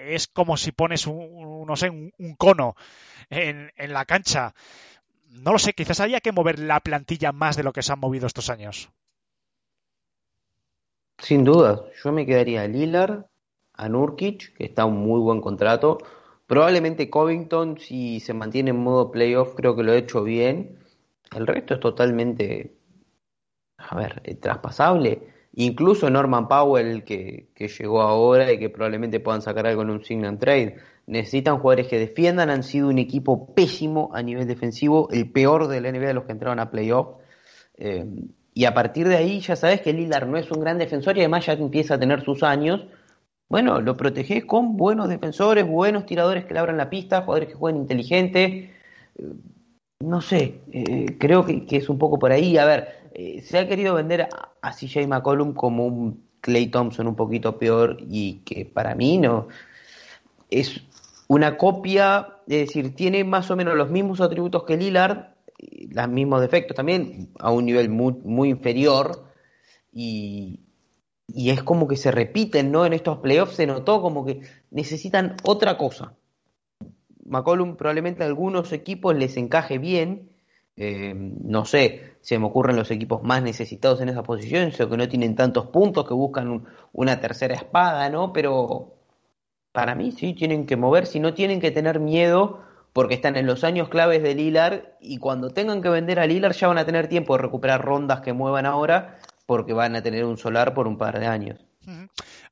es 0.06 0.26
como 0.26 0.56
si 0.56 0.72
pones 0.72 1.06
un, 1.06 1.64
no 1.66 1.76
sé, 1.76 1.90
un, 1.90 2.36
cono 2.36 2.74
en, 3.30 3.70
en, 3.76 3.92
la 3.92 4.04
cancha. 4.04 4.54
No 5.28 5.52
lo 5.52 5.58
sé, 5.58 5.74
quizás 5.74 6.00
había 6.00 6.20
que 6.20 6.32
mover 6.32 6.58
la 6.58 6.80
plantilla 6.80 7.32
más 7.32 7.56
de 7.56 7.62
lo 7.62 7.72
que 7.72 7.82
se 7.82 7.92
han 7.92 8.00
movido 8.00 8.26
estos 8.26 8.50
años. 8.50 8.90
Sin 11.18 11.44
duda, 11.44 11.84
yo 12.02 12.12
me 12.12 12.26
quedaría 12.26 12.62
a 12.62 12.68
Lillard, 12.68 13.26
a 13.74 13.88
Nurkic, 13.88 14.54
que 14.54 14.64
está 14.64 14.84
un 14.84 14.98
muy 14.98 15.20
buen 15.20 15.40
contrato. 15.40 15.98
Probablemente 16.46 17.10
Covington, 17.10 17.78
si 17.78 18.20
se 18.20 18.34
mantiene 18.34 18.70
en 18.70 18.78
modo 18.78 19.10
playoff, 19.10 19.54
creo 19.56 19.74
que 19.76 19.82
lo 19.82 19.92
ha 19.92 19.96
hecho 19.96 20.22
bien 20.22 20.78
el 21.34 21.46
resto 21.46 21.74
es 21.74 21.80
totalmente, 21.80 22.76
a 23.78 23.96
ver, 23.96 24.22
traspasable. 24.40 25.34
incluso 25.54 26.10
Norman 26.10 26.48
Powell, 26.48 27.04
que, 27.04 27.48
que 27.54 27.68
llegó 27.68 28.02
ahora 28.02 28.52
y 28.52 28.58
que 28.58 28.68
probablemente 28.68 29.20
puedan 29.20 29.42
sacar 29.42 29.66
algo 29.66 29.82
en 29.82 29.90
un 29.90 30.04
sign 30.04 30.24
and 30.26 30.38
trade. 30.38 30.76
Necesitan 31.06 31.58
jugadores 31.58 31.88
que 31.88 31.98
defiendan, 31.98 32.50
han 32.50 32.62
sido 32.62 32.88
un 32.88 32.98
equipo 32.98 33.54
pésimo 33.54 34.10
a 34.12 34.22
nivel 34.22 34.46
defensivo, 34.46 35.08
el 35.10 35.30
peor 35.30 35.68
de 35.68 35.80
la 35.80 35.92
NBA 35.92 36.08
de 36.08 36.14
los 36.14 36.24
que 36.24 36.32
entraron 36.32 36.58
a 36.58 36.70
playoff. 36.70 37.16
Eh, 37.78 38.04
y 38.54 38.64
a 38.64 38.74
partir 38.74 39.06
de 39.06 39.16
ahí 39.16 39.40
ya 39.40 39.54
sabes 39.54 39.82
que 39.82 39.92
Lillard 39.92 40.26
no 40.26 40.38
es 40.38 40.50
un 40.50 40.60
gran 40.60 40.78
defensor 40.78 41.16
y 41.16 41.20
además 41.20 41.46
ya 41.46 41.52
empieza 41.52 41.94
a 41.94 41.98
tener 41.98 42.24
sus 42.24 42.42
años. 42.42 42.86
Bueno, 43.48 43.80
lo 43.80 43.96
protegés 43.96 44.44
con 44.44 44.76
buenos 44.76 45.08
defensores, 45.08 45.66
buenos 45.66 46.06
tiradores 46.06 46.46
que 46.46 46.54
le 46.54 46.60
abran 46.60 46.78
la 46.78 46.90
pista, 46.90 47.20
jugadores 47.20 47.50
que 47.50 47.54
jueguen 47.54 47.82
inteligente. 47.82 48.72
Eh, 50.00 50.04
no 50.04 50.20
sé, 50.20 50.60
eh, 50.72 51.16
creo 51.18 51.44
que, 51.44 51.64
es 51.70 51.88
un 51.88 51.98
poco 51.98 52.18
por 52.18 52.32
ahí. 52.32 52.58
A 52.58 52.64
ver, 52.64 53.10
eh, 53.14 53.42
se 53.42 53.58
ha 53.58 53.68
querido 53.68 53.94
vender 53.94 54.28
a, 54.62 54.72
CJ 54.72 55.06
McCollum 55.06 55.54
como 55.54 55.86
un 55.86 56.26
Clay 56.40 56.68
Thompson 56.68 57.06
un 57.06 57.16
poquito 57.16 57.58
peor 57.58 57.98
y 58.00 58.40
que 58.44 58.66
para 58.66 58.94
mí 58.94 59.18
no 59.18 59.48
es 60.50 60.82
una 61.28 61.56
copia, 61.56 62.38
es 62.46 62.68
decir, 62.68 62.94
tiene 62.94 63.24
más 63.24 63.50
o 63.50 63.56
menos 63.56 63.74
los 63.76 63.90
mismos 63.90 64.20
atributos 64.20 64.64
que 64.64 64.76
Lillard, 64.76 65.34
los 65.90 66.08
mismos 66.08 66.40
defectos 66.40 66.76
también, 66.76 67.30
a 67.40 67.50
un 67.50 67.64
nivel 67.64 67.88
muy, 67.88 68.14
muy 68.24 68.50
inferior, 68.50 69.24
y, 69.92 70.60
y, 71.26 71.50
es 71.50 71.62
como 71.62 71.88
que 71.88 71.96
se 71.96 72.12
repiten, 72.12 72.70
¿no? 72.70 72.86
En 72.86 72.92
estos 72.92 73.18
playoffs 73.18 73.56
se 73.56 73.66
notó 73.66 74.02
como 74.02 74.24
que 74.24 74.42
necesitan 74.70 75.36
otra 75.42 75.78
cosa. 75.78 76.14
McCollum 77.28 77.76
probablemente 77.76 78.22
a 78.22 78.26
algunos 78.26 78.72
equipos 78.72 79.14
les 79.16 79.36
encaje 79.36 79.78
bien, 79.78 80.30
eh, 80.76 81.14
no 81.14 81.64
sé, 81.64 82.16
se 82.20 82.38
me 82.38 82.46
ocurren 82.46 82.76
los 82.76 82.90
equipos 82.90 83.22
más 83.22 83.42
necesitados 83.42 84.00
en 84.00 84.08
esa 84.08 84.22
posición, 84.22 84.72
o 84.78 84.88
que 84.90 84.96
no 84.96 85.08
tienen 85.08 85.34
tantos 85.34 85.66
puntos, 85.66 86.06
que 86.06 86.14
buscan 86.14 86.48
un, 86.48 86.66
una 86.92 87.20
tercera 87.20 87.54
espada, 87.54 88.08
¿no? 88.10 88.32
Pero 88.32 88.94
para 89.72 89.94
mí 89.94 90.12
sí 90.12 90.34
tienen 90.34 90.66
que 90.66 90.76
mover, 90.76 91.06
si 91.06 91.20
no 91.20 91.34
tienen 91.34 91.60
que 91.60 91.70
tener 91.70 92.00
miedo 92.00 92.60
porque 92.92 93.14
están 93.14 93.36
en 93.36 93.46
los 93.46 93.62
años 93.62 93.90
claves 93.90 94.22
de 94.22 94.34
Lilar 94.34 94.96
y 95.02 95.18
cuando 95.18 95.50
tengan 95.50 95.82
que 95.82 95.90
vender 95.90 96.18
a 96.18 96.26
Lilar 96.26 96.52
ya 96.52 96.68
van 96.68 96.78
a 96.78 96.86
tener 96.86 97.08
tiempo 97.08 97.36
de 97.36 97.42
recuperar 97.42 97.84
rondas 97.84 98.22
que 98.22 98.32
muevan 98.32 98.64
ahora 98.64 99.18
porque 99.44 99.74
van 99.74 99.96
a 99.96 100.02
tener 100.02 100.24
un 100.24 100.38
solar 100.38 100.72
por 100.72 100.88
un 100.88 100.96
par 100.96 101.20
de 101.20 101.26
años. 101.26 101.65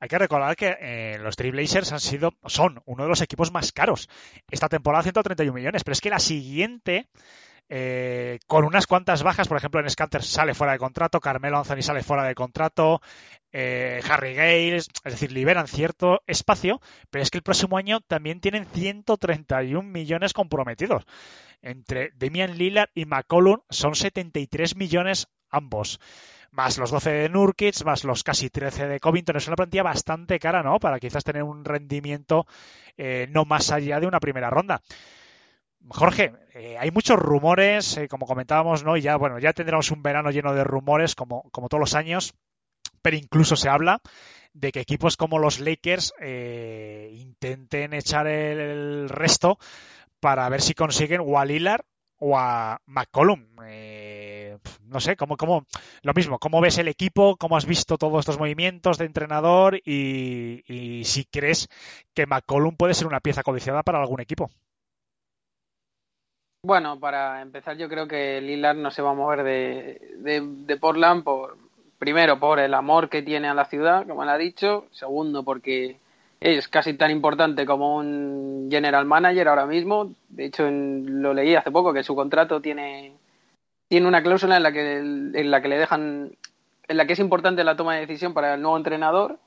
Hay 0.01 0.09
que 0.09 0.19
recordar 0.19 0.57
que 0.57 0.77
eh, 0.81 1.19
los 1.21 1.37
Trailblazers 1.37 1.93
han 1.93 2.01
sido, 2.01 2.35
son 2.47 2.83
uno 2.85 3.05
de 3.05 3.09
los 3.09 3.21
equipos 3.21 3.53
más 3.53 3.73
caros. 3.73 4.09
Esta 4.51 4.69
temporada 4.69 5.03
131 5.03 5.53
millones, 5.53 5.85
pero 5.85 5.93
es 5.93 6.01
que 6.01 6.11
la 6.11 6.19
siguiente 6.19 7.09
eh, 7.69 8.41
con 8.47 8.65
unas 8.65 8.87
cuantas 8.87 9.23
bajas, 9.23 9.49
por 9.49 9.57
ejemplo, 9.57 9.81
en 9.81 9.89
Scanter 9.89 10.23
sale 10.23 10.55
fuera 10.55 10.75
de 10.75 10.79
contrato, 10.79 11.21
Carmelo 11.21 11.59
Anthony 11.59 11.83
sale 11.83 12.03
fuera 12.03 12.25
de 12.25 12.35
contrato, 12.35 13.01
eh, 13.53 14.01
Harry 14.09 14.35
Gales, 14.35 14.89
es 15.05 15.13
decir, 15.13 15.33
liberan 15.33 15.67
cierto 15.67 16.21
espacio, 16.27 16.81
pero 17.11 17.23
es 17.23 17.31
que 17.31 17.39
el 17.39 17.43
próximo 17.43 17.79
año 17.79 18.01
también 18.01 18.41
tienen 18.41 18.67
131 18.67 19.89
millones 19.89 20.33
comprometidos. 20.33 21.05
Entre 21.63 22.13
Damian 22.17 22.59
Lillard 22.59 22.91
y 22.95 23.07
McCollum 23.07 23.61
son 23.71 23.95
73 23.95 24.77
millones 24.77 25.29
ambos. 25.49 26.01
Más 26.55 26.79
los 26.79 26.91
12 26.91 27.11
de 27.11 27.29
Nurkic, 27.29 27.85
más 27.85 28.05
los 28.05 28.23
casi 28.23 28.49
13 28.49 28.87
de 28.87 29.01
Covington. 29.01 29.37
Es 29.37 29.49
una 29.49 29.57
plantilla 29.57 29.83
bastante 29.83 30.39
cara, 30.39 30.63
¿no? 30.63 30.79
Para 30.79 31.01
quizás 31.01 31.25
tener 31.25 31.43
un 31.43 31.65
rendimiento 31.65 32.47
eh, 32.97 33.27
no 33.31 33.45
más 33.45 33.73
allá 33.73 33.99
de 34.01 34.07
una 34.07 34.21
primera 34.21 34.51
ronda. 34.51 34.81
Jorge, 35.89 36.33
eh, 36.55 36.77
hay 36.79 36.91
muchos 36.91 37.19
rumores, 37.19 37.97
eh, 37.97 38.09
como 38.09 38.27
comentábamos, 38.27 38.85
¿no? 38.85 38.97
Y 38.97 39.03
ya, 39.03 39.17
bueno, 39.17 39.39
ya 39.39 39.53
tendremos 39.53 39.91
un 39.91 40.03
verano 40.03 40.31
lleno 40.31 40.55
de 40.55 40.65
rumores, 40.65 41.15
como, 41.15 41.43
como 41.51 41.69
todos 41.69 41.81
los 41.81 41.95
años, 41.95 42.35
pero 43.03 43.17
incluso 43.17 43.57
se 43.57 43.69
habla 43.69 44.01
de 44.55 44.73
que 44.73 44.81
equipos 44.81 45.17
como 45.17 45.39
los 45.39 45.61
Lakers 45.61 46.15
eh, 46.21 47.11
intenten 47.15 47.93
echar 47.93 48.27
el, 48.27 49.09
resto 49.09 49.59
para 50.21 50.49
ver 50.49 50.63
si 50.63 50.75
consiguen 50.75 51.21
o 51.23 51.39
a 51.39 51.45
Lillard 51.45 51.85
o 52.19 52.39
a 52.39 52.81
McCollum. 52.87 53.47
No 54.95 55.01
sé, 55.01 55.17
como, 55.17 55.37
como, 55.37 55.67
lo 56.03 56.15
mismo, 56.15 56.39
¿cómo 56.39 56.61
ves 56.61 56.79
el 56.79 56.89
equipo? 56.89 57.37
¿Cómo 57.37 57.57
has 57.57 57.67
visto 57.67 57.99
todos 57.99 58.21
estos 58.21 58.39
movimientos 58.39 58.97
de 58.97 59.07
entrenador? 59.07 59.81
Y, 59.85 61.03
si 61.05 61.25
crees 61.25 61.69
que 62.15 62.27
McCollum 62.27 62.77
puede 62.77 62.95
ser 62.95 63.07
una 63.07 63.21
pieza 63.21 63.43
codiciada 63.43 63.83
para 63.83 64.01
algún 64.01 64.21
equipo. 64.21 64.51
Bueno, 66.63 66.99
para 66.99 67.43
empezar, 67.43 67.77
yo 67.77 67.89
creo 67.89 68.09
que 68.09 68.41
Lillard 68.41 68.79
no 68.79 68.91
se 68.91 69.03
va 69.03 69.11
a 69.11 69.15
mover 69.15 69.43
de, 69.43 70.15
de, 70.17 70.41
de, 70.41 70.77
Portland 70.79 71.23
por 71.23 71.59
primero 71.99 72.39
por 72.39 72.59
el 72.59 72.73
amor 72.73 73.11
que 73.11 73.23
tiene 73.23 73.49
a 73.49 73.55
la 73.55 73.67
ciudad, 73.67 74.07
como 74.07 74.23
él 74.23 74.31
ha 74.31 74.39
dicho, 74.39 74.87
segundo 74.93 75.43
porque 75.43 75.99
es 76.41 76.69
casi 76.69 76.95
tan 76.95 77.11
importante 77.11 77.67
como 77.67 77.97
un 77.97 78.69
general 78.71 79.05
manager 79.05 79.49
ahora 79.49 79.67
mismo. 79.67 80.13
De 80.29 80.47
hecho, 80.47 80.67
en, 80.67 81.23
lo 81.23 81.35
leí 81.35 81.55
hace 81.55 81.71
poco 81.71 81.93
que 81.93 82.03
su 82.03 82.15
contrato 82.15 82.61
tiene 82.61 83.13
tiene 83.95 84.09
una 84.09 84.25
cláusula 84.25 84.57
en 84.57 84.65
la 84.65 84.73
que 84.73 84.97
en 84.97 85.51
la 85.53 85.63
que 85.63 85.69
le 85.69 85.79
dejan 85.79 86.37
en 86.89 86.97
la 86.97 87.07
que 87.07 87.13
es 87.13 87.21
importante 87.21 87.63
la 87.63 87.77
toma 87.77 87.95
de 87.95 88.01
decisión 88.01 88.35
para 88.35 88.55
el 88.55 88.61
nuevo 88.61 88.77
entrenador 88.77 89.39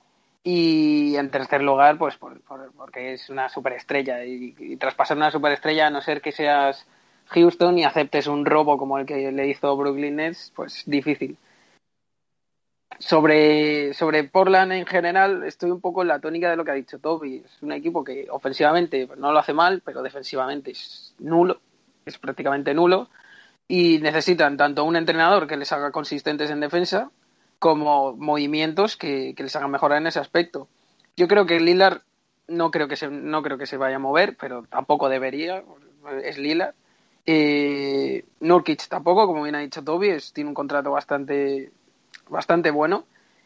y 0.42 1.18
en 1.18 1.30
tercer 1.32 1.62
lugar, 1.62 1.98
pues 1.98 2.16
por, 2.16 2.40
por, 2.44 2.72
porque 2.72 3.12
es 3.12 3.30
una 3.30 3.50
superestrella 3.50 4.24
y, 4.24 4.56
y 4.58 4.78
traspasar 4.78 5.18
una 5.18 5.32
superestrella 5.32 5.88
a 5.88 5.90
no 5.90 6.00
ser 6.00 6.22
que 6.22 6.32
seas 6.32 6.88
Houston 7.26 7.78
y 7.78 7.84
aceptes 7.84 8.28
un 8.28 8.46
robo 8.46 8.78
como 8.78 8.98
el 8.98 9.06
que 9.06 9.34
le 9.34 9.50
hizo 9.50 9.76
Brooklyn 9.76 10.16
Nets, 10.16 10.54
pues 10.56 10.84
difícil. 10.86 11.38
Sobre, 13.00 13.94
sobre 13.94 14.24
Portland 14.24 14.72
en 14.72 14.86
general, 14.86 15.44
estoy 15.44 15.72
un 15.72 15.82
poco 15.82 16.04
en 16.04 16.08
la 16.08 16.22
tónica 16.22 16.50
de 16.50 16.56
lo 16.56 16.64
que 16.64 16.72
ha 16.72 16.76
dicho 16.76 17.00
Toby. 17.00 17.44
Es 17.46 17.62
un 17.62 17.74
equipo 17.74 18.02
que 18.06 18.28
ofensivamente 18.30 19.10
no 19.18 19.34
lo 19.34 19.40
hace 19.40 19.52
mal, 19.52 19.82
pero 19.84 20.02
defensivamente 20.02 20.72
es 20.72 21.14
nulo, 21.20 21.60
es 22.06 22.18
prácticamente 22.18 22.74
nulo. 22.74 23.10
Y 23.68 24.00
necesitan 24.00 24.58
tanto 24.58 24.84
un 24.84 24.96
entrenador 24.96 25.48
que 25.48 25.58
les 25.58 25.72
haga 25.72 25.92
consistentes 25.92 26.50
en 26.50 26.60
defensa, 26.60 27.12
como 27.60 28.14
movimientos 28.14 28.96
que, 28.98 29.34
que 29.36 29.44
les 29.44 29.56
hagan 29.56 29.72
mejorar 29.72 30.00
en 30.00 30.08
ese 30.08 30.20
aspecto. 30.20 30.68
Yo 31.16 31.28
creo 31.28 31.46
que 31.46 31.60
Lillard 31.60 32.02
no 32.48 32.72
creo 32.72 32.88
que 32.88 32.96
se, 32.96 33.10
no 33.10 33.42
creo 33.42 33.58
que 33.58 33.66
se 33.66 33.78
vaya 33.78 33.98
a 33.98 34.00
mover, 34.00 34.38
pero 34.40 34.64
tampoco 34.64 35.10
debería. 35.10 35.64
Es 36.24 36.38
Lillard 36.38 36.76
eh, 37.30 38.24
Nurkic 38.40 38.88
tampoco, 38.88 39.28
como 39.28 39.44
bien 39.44 39.56
ha 39.56 39.60
dicho 39.60 39.84
Toby, 39.84 40.10
es, 40.10 40.32
tiene 40.32 40.50
un 40.50 40.54
contrato 40.54 40.92
bastante, 40.92 41.72
bastante 42.30 42.72
bueno. 42.72 43.04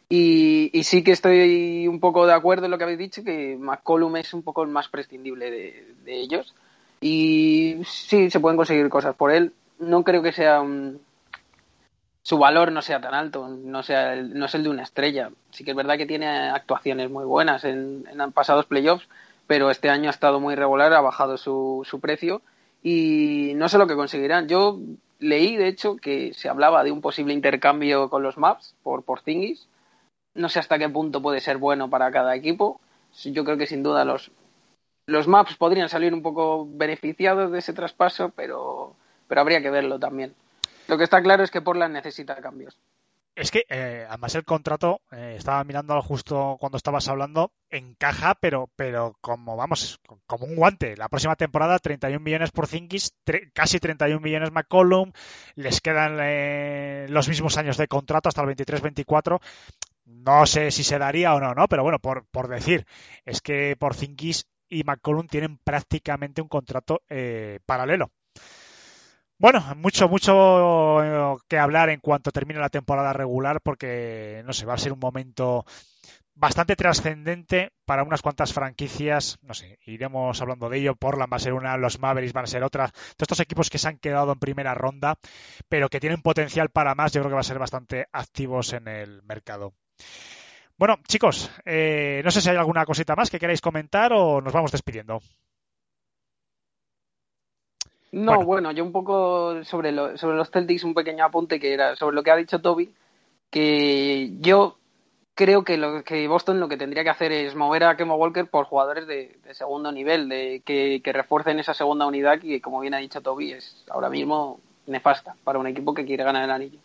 Y, 0.08 0.70
y, 0.74 0.84
sí 0.84 1.04
que 1.04 1.14
estoy 1.14 1.88
un 1.88 2.00
poco 2.00 2.28
de 2.28 2.34
acuerdo 2.34 2.66
en 2.66 2.72
lo 2.72 2.78
que 2.78 2.84
habéis 2.84 3.00
dicho, 3.00 3.24
que 3.24 3.58
McCollum 3.58 4.18
es 4.18 4.34
un 4.34 4.44
poco 4.44 4.62
el 4.62 4.70
más 4.70 4.88
prescindible 4.90 5.50
de, 5.50 5.94
de 6.04 6.20
ellos. 6.20 6.54
Y 7.00 7.78
sí, 7.86 8.30
se 8.30 8.40
pueden 8.40 8.58
conseguir 8.58 8.88
cosas 8.90 9.16
por 9.16 9.32
él. 9.32 9.54
No 9.82 10.04
creo 10.06 10.22
que 10.24 10.32
sea 10.32 10.62
un, 10.62 11.02
su 12.24 12.38
valor 12.38 12.72
no 12.72 12.82
sea 12.82 13.02
tan 13.02 13.14
alto, 13.14 13.48
no, 13.50 13.84
sea 13.84 14.14
el, 14.14 14.38
no 14.38 14.46
es 14.46 14.56
el 14.56 14.64
de 14.64 14.70
una 14.70 14.84
estrella. 14.84 15.32
Sí 15.50 15.64
que 15.64 15.72
es 15.72 15.78
verdad 15.78 15.98
que 15.98 16.06
tiene 16.06 16.28
actuaciones 16.28 17.10
muy 17.10 17.26
buenas 17.26 17.64
en, 17.64 18.06
en 18.08 18.32
pasados 18.32 18.66
playoffs, 18.66 19.08
pero 19.48 19.72
este 19.72 19.90
año 19.90 20.10
ha 20.10 20.12
estado 20.12 20.40
muy 20.40 20.56
regular, 20.56 20.94
ha 20.94 21.02
bajado 21.02 21.38
su, 21.38 21.82
su 21.86 22.00
precio 22.00 22.42
y 22.84 23.54
no 23.56 23.70
sé 23.70 23.78
lo 23.78 23.88
que 23.88 23.96
conseguirán. 23.96 24.48
Yo 24.48 24.80
leí, 25.20 25.58
de 25.58 25.68
hecho, 25.68 25.96
que 25.98 26.34
se 26.34 26.50
hablaba 26.50 26.84
de 26.84 26.92
un 26.92 27.02
posible 27.02 27.34
intercambio 27.34 28.10
con 28.10 28.24
los 28.24 28.38
maps 28.38 28.76
por, 28.84 29.04
por 29.04 29.22
Thingis. 29.22 29.68
No 30.36 30.48
sé 30.50 30.60
hasta 30.60 30.80
qué 30.80 30.90
punto 30.90 31.22
puede 31.22 31.42
ser 31.42 31.58
bueno 31.58 31.90
para 31.90 32.12
cada 32.12 32.36
equipo. 32.36 32.80
Yo 33.26 33.44
creo 33.44 33.58
que 33.58 33.68
sin 33.68 33.84
duda 33.84 34.06
los, 34.06 34.32
los 35.06 35.28
maps 35.28 35.56
podrían 35.58 35.90
salir 35.90 36.14
un 36.14 36.22
poco 36.22 36.68
beneficiados 36.70 37.52
de 37.52 37.60
ese 37.60 37.74
traspaso, 37.74 38.30
pero, 38.36 38.96
pero 39.32 39.40
habría 39.40 39.62
que 39.62 39.70
verlo 39.70 39.98
también. 39.98 40.36
Lo 40.90 40.98
que 40.98 41.06
está 41.06 41.22
claro 41.22 41.42
es 41.42 41.52
que 41.52 41.62
Portland 41.62 41.94
necesita 41.94 42.36
cambios. 42.42 42.78
Es 43.34 43.50
que 43.50 43.64
eh, 43.70 44.06
además 44.10 44.36
el 44.36 44.44
contrato, 44.44 45.00
eh, 45.10 45.36
estaba 45.38 45.64
mirándolo 45.64 46.02
justo 46.02 46.58
cuando 46.60 46.76
estabas 46.76 47.08
hablando, 47.08 47.54
encaja, 47.70 48.36
pero, 48.36 48.70
pero 48.76 49.16
como 49.22 49.56
vamos, 49.56 50.02
como 50.28 50.46
un 50.48 50.58
guante. 50.58 50.98
La 50.98 51.08
próxima 51.08 51.38
temporada 51.38 51.80
31 51.80 52.20
millones 52.20 52.52
por 52.52 52.68
Zinkis, 52.68 53.16
casi 53.54 53.80
31 53.80 54.20
millones 54.20 54.52
McCollum, 54.52 55.14
les 55.56 55.80
quedan 55.80 56.18
eh, 56.22 57.06
los 57.08 57.30
mismos 57.30 57.58
años 57.58 57.78
de 57.78 57.88
contrato 57.88 58.28
hasta 58.28 58.42
el 58.42 58.50
23-24. 58.50 59.40
No 60.08 60.46
sé 60.46 60.72
si 60.72 60.84
se 60.84 61.00
daría 61.00 61.34
o 61.36 61.40
no, 61.40 61.54
¿no? 61.54 61.70
Pero 61.70 61.84
bueno, 61.84 62.00
por, 62.00 62.26
por 62.26 62.50
decir, 62.50 62.86
es 63.24 63.40
que 63.40 63.78
por 63.80 63.96
Zinkis 63.96 64.46
y 64.68 64.84
McCollum 64.84 65.28
tienen 65.28 65.58
prácticamente 65.58 66.42
un 66.42 66.50
contrato 66.50 67.02
eh, 67.08 67.60
paralelo. 67.66 68.12
Bueno, 69.42 69.60
mucho, 69.76 70.08
mucho 70.08 71.42
que 71.48 71.58
hablar 71.58 71.90
en 71.90 72.00
cuanto 72.00 72.32
termine 72.32 72.60
la 72.60 72.70
temporada 72.70 73.12
regular 73.12 73.60
porque, 73.60 74.44
no 74.46 74.54
sé, 74.54 74.68
va 74.68 74.76
a 74.76 74.78
ser 74.78 74.94
un 74.94 75.00
momento 75.00 75.66
bastante 76.36 76.76
trascendente 76.76 77.72
para 77.86 78.04
unas 78.04 78.22
cuantas 78.22 78.54
franquicias, 78.54 79.40
no 79.42 79.56
sé, 79.56 79.80
iremos 79.88 80.40
hablando 80.42 80.70
de 80.70 80.78
ello, 80.78 80.96
Portland 80.96 81.34
va 81.34 81.38
a 81.38 81.40
ser 81.40 81.54
una, 81.54 81.76
los 81.78 82.00
Mavericks 82.00 82.34
van 82.34 82.44
a 82.44 82.48
ser 82.48 82.64
otra, 82.64 82.90
todos 82.90 83.22
estos 83.22 83.40
equipos 83.40 83.72
que 83.72 83.80
se 83.80 83.88
han 83.88 83.98
quedado 83.98 84.32
en 84.32 84.38
primera 84.40 84.76
ronda, 84.76 85.16
pero 85.68 85.90
que 85.90 86.00
tienen 86.00 86.22
potencial 86.22 86.70
para 86.70 86.94
más, 86.94 87.12
yo 87.12 87.22
creo 87.22 87.32
que 87.32 87.36
va 87.36 87.42
a 87.42 87.44
ser 87.44 87.58
bastante 87.58 88.06
activos 88.12 88.74
en 88.74 88.88
el 88.88 89.24
mercado. 89.24 89.74
Bueno, 90.78 91.00
chicos, 91.08 91.50
eh, 91.66 92.22
no 92.24 92.30
sé 92.30 92.42
si 92.42 92.50
hay 92.50 92.58
alguna 92.58 92.86
cosita 92.86 93.16
más 93.16 93.32
que 93.32 93.40
queráis 93.40 93.62
comentar 93.62 94.14
o 94.14 94.40
nos 94.40 94.54
vamos 94.54 94.72
despidiendo. 94.72 95.20
No, 98.12 98.34
bueno. 98.36 98.46
bueno, 98.46 98.72
yo 98.72 98.84
un 98.84 98.92
poco 98.92 99.64
sobre, 99.64 99.92
lo, 99.92 100.18
sobre 100.18 100.36
los 100.36 100.52
Celtics, 100.52 100.84
un 100.84 100.94
pequeño 100.94 101.24
apunte 101.24 101.60
que 101.60 101.74
era 101.74 101.96
sobre 101.96 102.16
lo 102.16 102.24
que 102.24 102.32
ha 102.32 102.36
dicho 102.36 102.60
Toby, 102.60 102.94
que 103.50 104.32
yo 104.40 104.78
creo 105.34 105.64
que, 105.64 105.78
lo, 105.78 106.04
que 106.04 106.28
Boston 106.28 106.60
lo 106.60 106.68
que 106.68 106.78
tendría 106.78 107.04
que 107.04 107.10
hacer 107.10 107.32
es 107.32 107.56
mover 107.56 107.84
a 107.84 107.96
Kemo 107.96 108.16
Walker 108.16 108.48
por 108.48 108.66
jugadores 108.66 109.08
de, 109.08 109.40
de 109.44 109.54
segundo 109.54 109.92
nivel, 109.92 110.30
de 110.30 110.62
que, 110.66 111.02
que, 111.04 111.14
refuercen 111.14 111.60
esa 111.60 111.74
segunda 111.74 112.06
unidad 112.06 112.40
que, 112.40 112.62
como 112.62 112.82
bien 112.82 112.94
ha 112.94 112.98
dicho 112.98 113.22
Toby, 113.22 113.54
es 113.54 113.86
ahora 113.90 114.10
mismo 114.10 114.60
nefasta 114.88 115.36
para 115.44 115.60
un 115.60 115.68
equipo 115.68 115.94
que 115.94 116.06
quiere 116.06 116.24
ganar 116.24 116.44
el 116.44 116.52
anillo. 116.52 116.80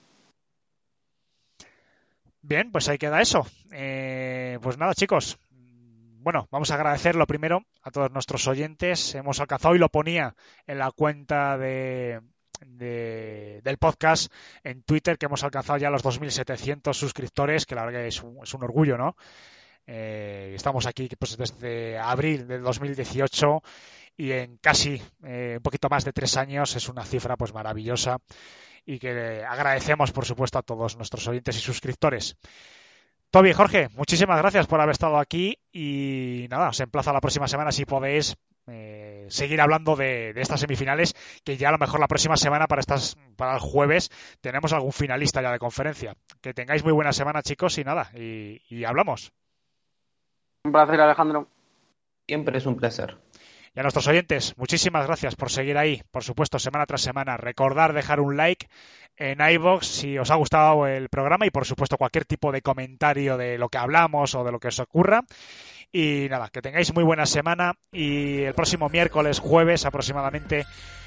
Bien, 2.42 2.70
pues 2.70 2.88
ahí 2.88 2.96
queda 2.96 3.20
eso. 3.20 3.44
Eh, 3.72 4.58
pues 4.62 4.78
nada, 4.78 4.94
chicos, 4.94 5.38
bueno, 6.26 6.48
vamos 6.50 6.72
a 6.72 6.74
agradecer 6.74 7.14
lo 7.14 7.24
primero 7.24 7.64
a 7.82 7.92
todos 7.92 8.10
nuestros 8.10 8.48
oyentes. 8.48 9.14
Hemos 9.14 9.38
alcanzado 9.38 9.76
y 9.76 9.78
lo 9.78 9.90
ponía 9.90 10.34
en 10.66 10.78
la 10.78 10.90
cuenta 10.90 11.56
de, 11.56 12.20
de, 12.66 13.60
del 13.62 13.78
podcast 13.78 14.32
en 14.64 14.82
Twitter 14.82 15.18
que 15.18 15.26
hemos 15.26 15.44
alcanzado 15.44 15.78
ya 15.78 15.88
los 15.88 16.02
2.700 16.02 16.94
suscriptores, 16.94 17.64
que 17.64 17.76
la 17.76 17.84
verdad 17.84 18.00
que 18.00 18.08
es 18.08 18.20
un, 18.24 18.40
es 18.42 18.52
un 18.54 18.64
orgullo, 18.64 18.98
¿no? 18.98 19.16
Eh, 19.86 20.50
estamos 20.56 20.86
aquí 20.86 21.08
pues, 21.16 21.36
desde 21.36 21.96
abril 21.96 22.48
del 22.48 22.62
2018 22.64 23.62
y 24.16 24.32
en 24.32 24.56
casi 24.56 25.00
eh, 25.22 25.54
un 25.58 25.62
poquito 25.62 25.88
más 25.88 26.04
de 26.04 26.12
tres 26.12 26.36
años 26.36 26.74
es 26.74 26.88
una 26.88 27.04
cifra 27.04 27.36
pues 27.36 27.54
maravillosa 27.54 28.18
y 28.84 28.98
que 28.98 29.44
agradecemos 29.48 30.10
por 30.10 30.24
supuesto 30.24 30.58
a 30.58 30.62
todos 30.62 30.96
nuestros 30.96 31.28
oyentes 31.28 31.56
y 31.56 31.60
suscriptores. 31.60 32.36
Toby, 33.36 33.52
Jorge, 33.52 33.90
muchísimas 33.94 34.38
gracias 34.38 34.66
por 34.66 34.80
haber 34.80 34.92
estado 34.92 35.18
aquí 35.18 35.58
y 35.70 36.46
nada, 36.48 36.70
os 36.70 36.80
emplazo 36.80 37.10
a 37.10 37.12
la 37.12 37.20
próxima 37.20 37.46
semana 37.46 37.70
si 37.70 37.84
podéis 37.84 38.34
eh, 38.66 39.26
seguir 39.28 39.60
hablando 39.60 39.94
de, 39.94 40.32
de, 40.32 40.40
estas 40.40 40.60
semifinales, 40.60 41.14
que 41.44 41.58
ya 41.58 41.68
a 41.68 41.72
lo 41.72 41.76
mejor 41.76 42.00
la 42.00 42.08
próxima 42.08 42.38
semana 42.38 42.66
para 42.66 42.80
estas 42.80 43.14
para 43.36 43.52
el 43.52 43.60
jueves 43.60 44.10
tenemos 44.40 44.72
algún 44.72 44.92
finalista 44.92 45.42
ya 45.42 45.52
de 45.52 45.58
conferencia. 45.58 46.14
Que 46.40 46.54
tengáis 46.54 46.82
muy 46.82 46.94
buena 46.94 47.12
semana, 47.12 47.42
chicos, 47.42 47.76
y 47.76 47.84
nada, 47.84 48.10
y, 48.14 48.62
y 48.70 48.84
hablamos. 48.84 49.34
Un 50.64 50.72
placer, 50.72 50.98
Alejandro. 50.98 51.46
Siempre 52.26 52.56
es 52.56 52.64
un 52.64 52.76
placer. 52.76 53.18
Y 53.76 53.80
a 53.80 53.82
nuestros 53.82 54.08
oyentes, 54.08 54.54
muchísimas 54.56 55.06
gracias 55.06 55.36
por 55.36 55.50
seguir 55.50 55.76
ahí, 55.76 56.02
por 56.10 56.24
supuesto, 56.24 56.58
semana 56.58 56.86
tras 56.86 57.02
semana. 57.02 57.36
Recordar 57.36 57.92
dejar 57.92 58.20
un 58.20 58.38
like 58.38 58.66
en 59.16 59.40
iBox 59.40 59.86
si 59.86 60.18
os 60.18 60.30
ha 60.30 60.36
gustado 60.36 60.86
el 60.86 61.08
programa 61.08 61.46
y, 61.46 61.50
por 61.50 61.64
supuesto, 61.64 61.96
cualquier 61.96 62.24
tipo 62.24 62.52
de 62.52 62.62
comentario 62.62 63.36
de 63.36 63.58
lo 63.58 63.68
que 63.68 63.78
hablamos 63.78 64.34
o 64.34 64.44
de 64.44 64.52
lo 64.52 64.60
que 64.60 64.68
os 64.68 64.78
ocurra. 64.80 65.24
Y 65.92 66.26
nada, 66.28 66.48
que 66.48 66.62
tengáis 66.62 66.92
muy 66.92 67.04
buena 67.04 67.26
semana 67.26 67.74
y 67.92 68.42
el 68.42 68.54
próximo 68.54 68.88
miércoles, 68.88 69.38
jueves 69.38 69.86
aproximadamente, 69.86 70.66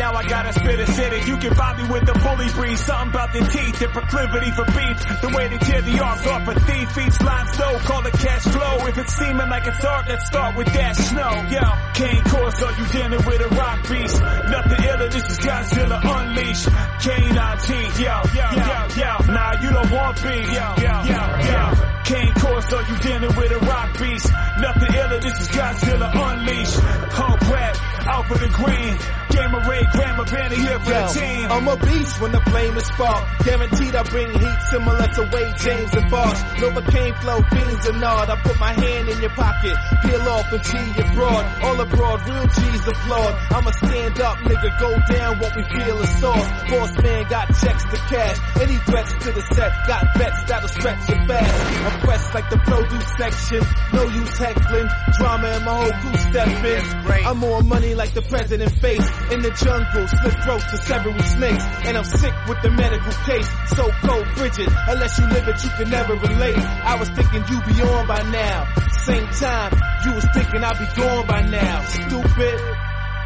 now 0.00 0.14
I 0.14 0.24
gotta 0.26 0.52
spit 0.52 0.80
a 0.80 0.86
city. 0.86 1.30
You 1.30 1.36
can 1.36 1.54
find 1.54 1.76
me 1.76 1.84
with 1.92 2.06
the 2.06 2.16
bully 2.24 2.48
breeze. 2.56 2.80
Something 2.80 3.10
about 3.10 3.32
the 3.32 3.40
teeth 3.52 3.78
the 3.78 3.88
proclivity 3.88 4.50
for 4.56 4.64
beef. 4.72 4.96
The 5.20 5.30
way 5.36 5.48
they 5.48 5.58
tear 5.58 5.82
the 5.82 6.00
arms 6.00 6.26
off 6.26 6.48
a 6.48 6.54
thief. 6.60 6.90
Feet 6.92 7.12
slime 7.12 7.46
snow, 7.52 7.78
call 7.84 8.06
it 8.06 8.14
cash 8.14 8.44
flow. 8.48 8.88
If 8.88 8.96
it's 8.96 9.14
seeming 9.14 9.48
like 9.52 9.66
it's 9.66 9.84
art, 9.84 10.08
let's 10.08 10.26
start 10.26 10.56
with 10.56 10.72
that 10.72 10.96
snow. 10.96 11.32
Yo, 11.52 11.64
Kane 11.92 12.24
Corso, 12.24 12.66
you 12.80 12.86
dealing 12.88 13.24
with 13.28 13.40
a 13.44 13.50
rock 13.60 13.78
beast. 13.88 14.16
Nothing 14.20 14.82
iller, 14.88 15.08
this 15.08 15.26
is 15.30 15.38
Godzilla 15.38 15.98
Unleashed. 16.00 16.66
K19, 17.04 17.70
yo, 18.00 18.16
yo, 18.32 18.46
yo, 18.56 18.78
yo. 18.96 19.12
Nah, 19.28 19.52
you 19.60 19.70
don't 19.70 19.90
want 19.92 20.16
beef. 20.24 20.48
Yo, 20.48 20.66
yo, 20.80 20.94
yo, 21.12 21.22
yo. 21.44 21.90
Kane 22.04 22.34
Corso, 22.40 22.80
you 22.88 22.96
dealing 23.04 23.36
with 23.36 23.52
a 23.52 23.60
rock 23.68 23.98
beast. 24.00 24.32
Nothing 24.58 24.94
iller, 24.96 25.20
this 25.20 25.40
is 25.40 25.48
Godzilla 25.48 26.08
Unleashed. 26.10 26.80
Hope 27.12 27.40
rap, 27.52 27.76
out 28.10 28.26
for 28.26 28.38
the 28.38 28.50
green. 28.50 28.96
Gamma 29.30 29.58
Ray, 29.70 29.84
Grammar 29.92 30.24
Banner 30.24 30.56
here 30.56 30.78
for 30.80 30.90
Yo, 30.90 31.06
the 31.06 31.20
team. 31.20 31.46
I'm 31.50 31.68
a 31.68 31.76
beast 31.76 32.20
when 32.20 32.32
the 32.32 32.42
flame 32.50 32.76
is 32.76 32.86
sparked. 32.86 33.44
Guaranteed 33.46 33.94
I 33.94 34.02
bring 34.10 34.30
heat 34.30 34.60
similar 34.70 35.06
to 35.06 35.22
Wade 35.32 35.56
James 35.62 35.92
and 35.94 36.10
Boss. 36.10 36.38
Novocaine 36.58 37.14
flow, 37.22 37.38
beans 37.54 37.86
and 37.86 38.00
nod. 38.00 38.28
I 38.28 38.36
put 38.42 38.58
my 38.58 38.72
hand 38.72 39.08
in 39.08 39.20
your 39.20 39.30
pocket, 39.30 39.76
peel 40.02 40.22
off 40.28 40.52
and 40.52 40.66
see 40.66 40.86
you 40.98 41.06
broad. 41.14 41.44
All 41.62 41.80
abroad, 41.80 42.18
real 42.28 42.46
G's 42.50 42.88
applaud. 42.88 43.32
I'm 43.54 43.66
a 43.66 43.72
stand 43.72 44.20
up 44.20 44.36
nigga, 44.38 44.70
go 44.80 44.90
down 45.14 45.38
what 45.38 45.52
we 45.54 45.62
feel 45.62 45.96
is 46.02 46.12
soft. 46.18 46.70
Boss 46.70 46.92
man 47.02 47.22
got 47.30 47.46
checks 47.62 47.84
to 47.84 47.98
cash. 48.10 48.38
Any 48.60 48.76
threats 48.90 49.12
to 49.24 49.30
the 49.30 49.42
set, 49.54 49.72
got 49.86 50.02
bets 50.18 50.42
that'll 50.48 50.68
stretch 50.68 51.08
you 51.08 51.18
fast. 51.26 51.54
I'm 51.86 52.00
pressed 52.00 52.34
like 52.34 52.50
the 52.50 52.58
produce 52.58 53.10
section. 53.16 53.62
No 53.92 54.02
use 54.02 54.36
heckling. 54.38 54.88
Drama 55.18 55.48
and 55.48 55.64
my 55.64 55.74
whole 55.78 55.92
crew 56.02 56.18
step 56.30 56.64
in. 56.64 57.00
I'm 57.30 57.38
more 57.38 57.62
money 57.62 57.94
like 57.94 57.99
the 58.08 58.22
president 58.22 58.72
face. 58.80 59.06
In 59.30 59.42
the 59.42 59.50
jungle, 59.50 60.08
split 60.08 60.36
throats 60.42 60.64
to 60.70 60.76
several 60.78 61.18
snakes. 61.20 61.64
And 61.84 61.96
I'm 61.96 62.04
sick 62.04 62.32
with 62.48 62.62
the 62.62 62.70
medical 62.70 63.12
case. 63.28 63.48
So 63.76 63.90
cold, 64.02 64.26
frigid. 64.36 64.68
Unless 64.88 65.18
you 65.18 65.26
live 65.28 65.48
it, 65.48 65.62
you 65.62 65.70
can 65.76 65.90
never 65.90 66.14
relate. 66.14 66.56
I 66.56 66.96
was 66.96 67.08
thinking 67.10 67.44
you'd 67.48 67.66
be 67.66 67.82
on 67.82 68.06
by 68.06 68.22
now. 68.32 68.66
Same 69.04 69.26
time, 69.28 69.72
you 70.04 70.14
was 70.14 70.26
thinking 70.32 70.64
I'd 70.64 70.78
be 70.78 70.88
gone 70.96 71.26
by 71.26 71.42
now. 71.42 71.84
Stupid. 71.84 72.60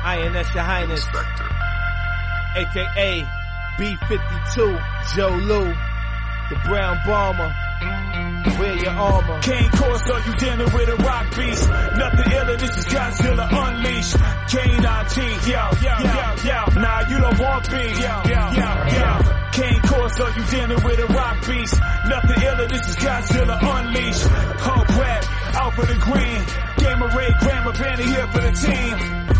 INS 0.05 0.55
Your 0.55 0.65
Highness. 0.65 1.07
AKA 2.57 3.25
B52, 3.79 5.17
Joe 5.17 5.31
Lou. 5.31 5.75
The 6.51 6.57
Brown 6.69 6.99
Bomber. 7.07 7.55
Wear 8.59 8.77
your 8.77 8.93
armor. 8.93 9.41
Kane 9.41 9.71
Corso, 9.71 10.17
you 10.27 10.35
dealing 10.37 10.73
with 10.73 10.89
a 10.89 10.97
rock 10.97 11.37
beast. 11.37 11.69
Nothing 11.69 12.33
iller, 12.33 12.57
this 12.57 12.77
is 12.77 12.85
Godzilla 12.87 13.47
Unleashed. 13.51 14.17
K19, 14.53 15.17
yo, 15.49 15.63
yo, 15.83 15.95
yo, 16.05 16.27
yo. 16.45 16.81
Nah, 16.81 17.01
you 17.09 17.19
don't 17.19 17.39
want 17.41 17.71
beef. 17.71 17.99
Yo, 17.99 18.23
yo, 18.27 18.43
yo, 18.53 18.69
yo. 18.95 19.35
Kane 19.53 19.81
Corso, 19.83 20.29
you 20.29 20.45
dealing 20.47 20.85
with 20.85 20.99
a 20.99 21.07
rock 21.07 21.47
beast. 21.47 21.81
Nothing 22.09 22.43
iller, 22.43 22.69
this 22.69 22.89
is 22.89 22.97
Godzilla 22.97 23.59
Unleashed. 23.61 24.27
Hope 24.61 24.89
rap, 24.99 25.25
out 25.55 25.75
for 25.75 25.87
the 25.87 25.99
green. 25.99 26.43
Gamma 26.79 27.07
Ray, 27.17 27.31
Grammar 27.41 27.73
Banner 27.73 28.03
here 28.03 28.27
for 28.29 28.41
the 28.41 28.53
team. 28.53 29.35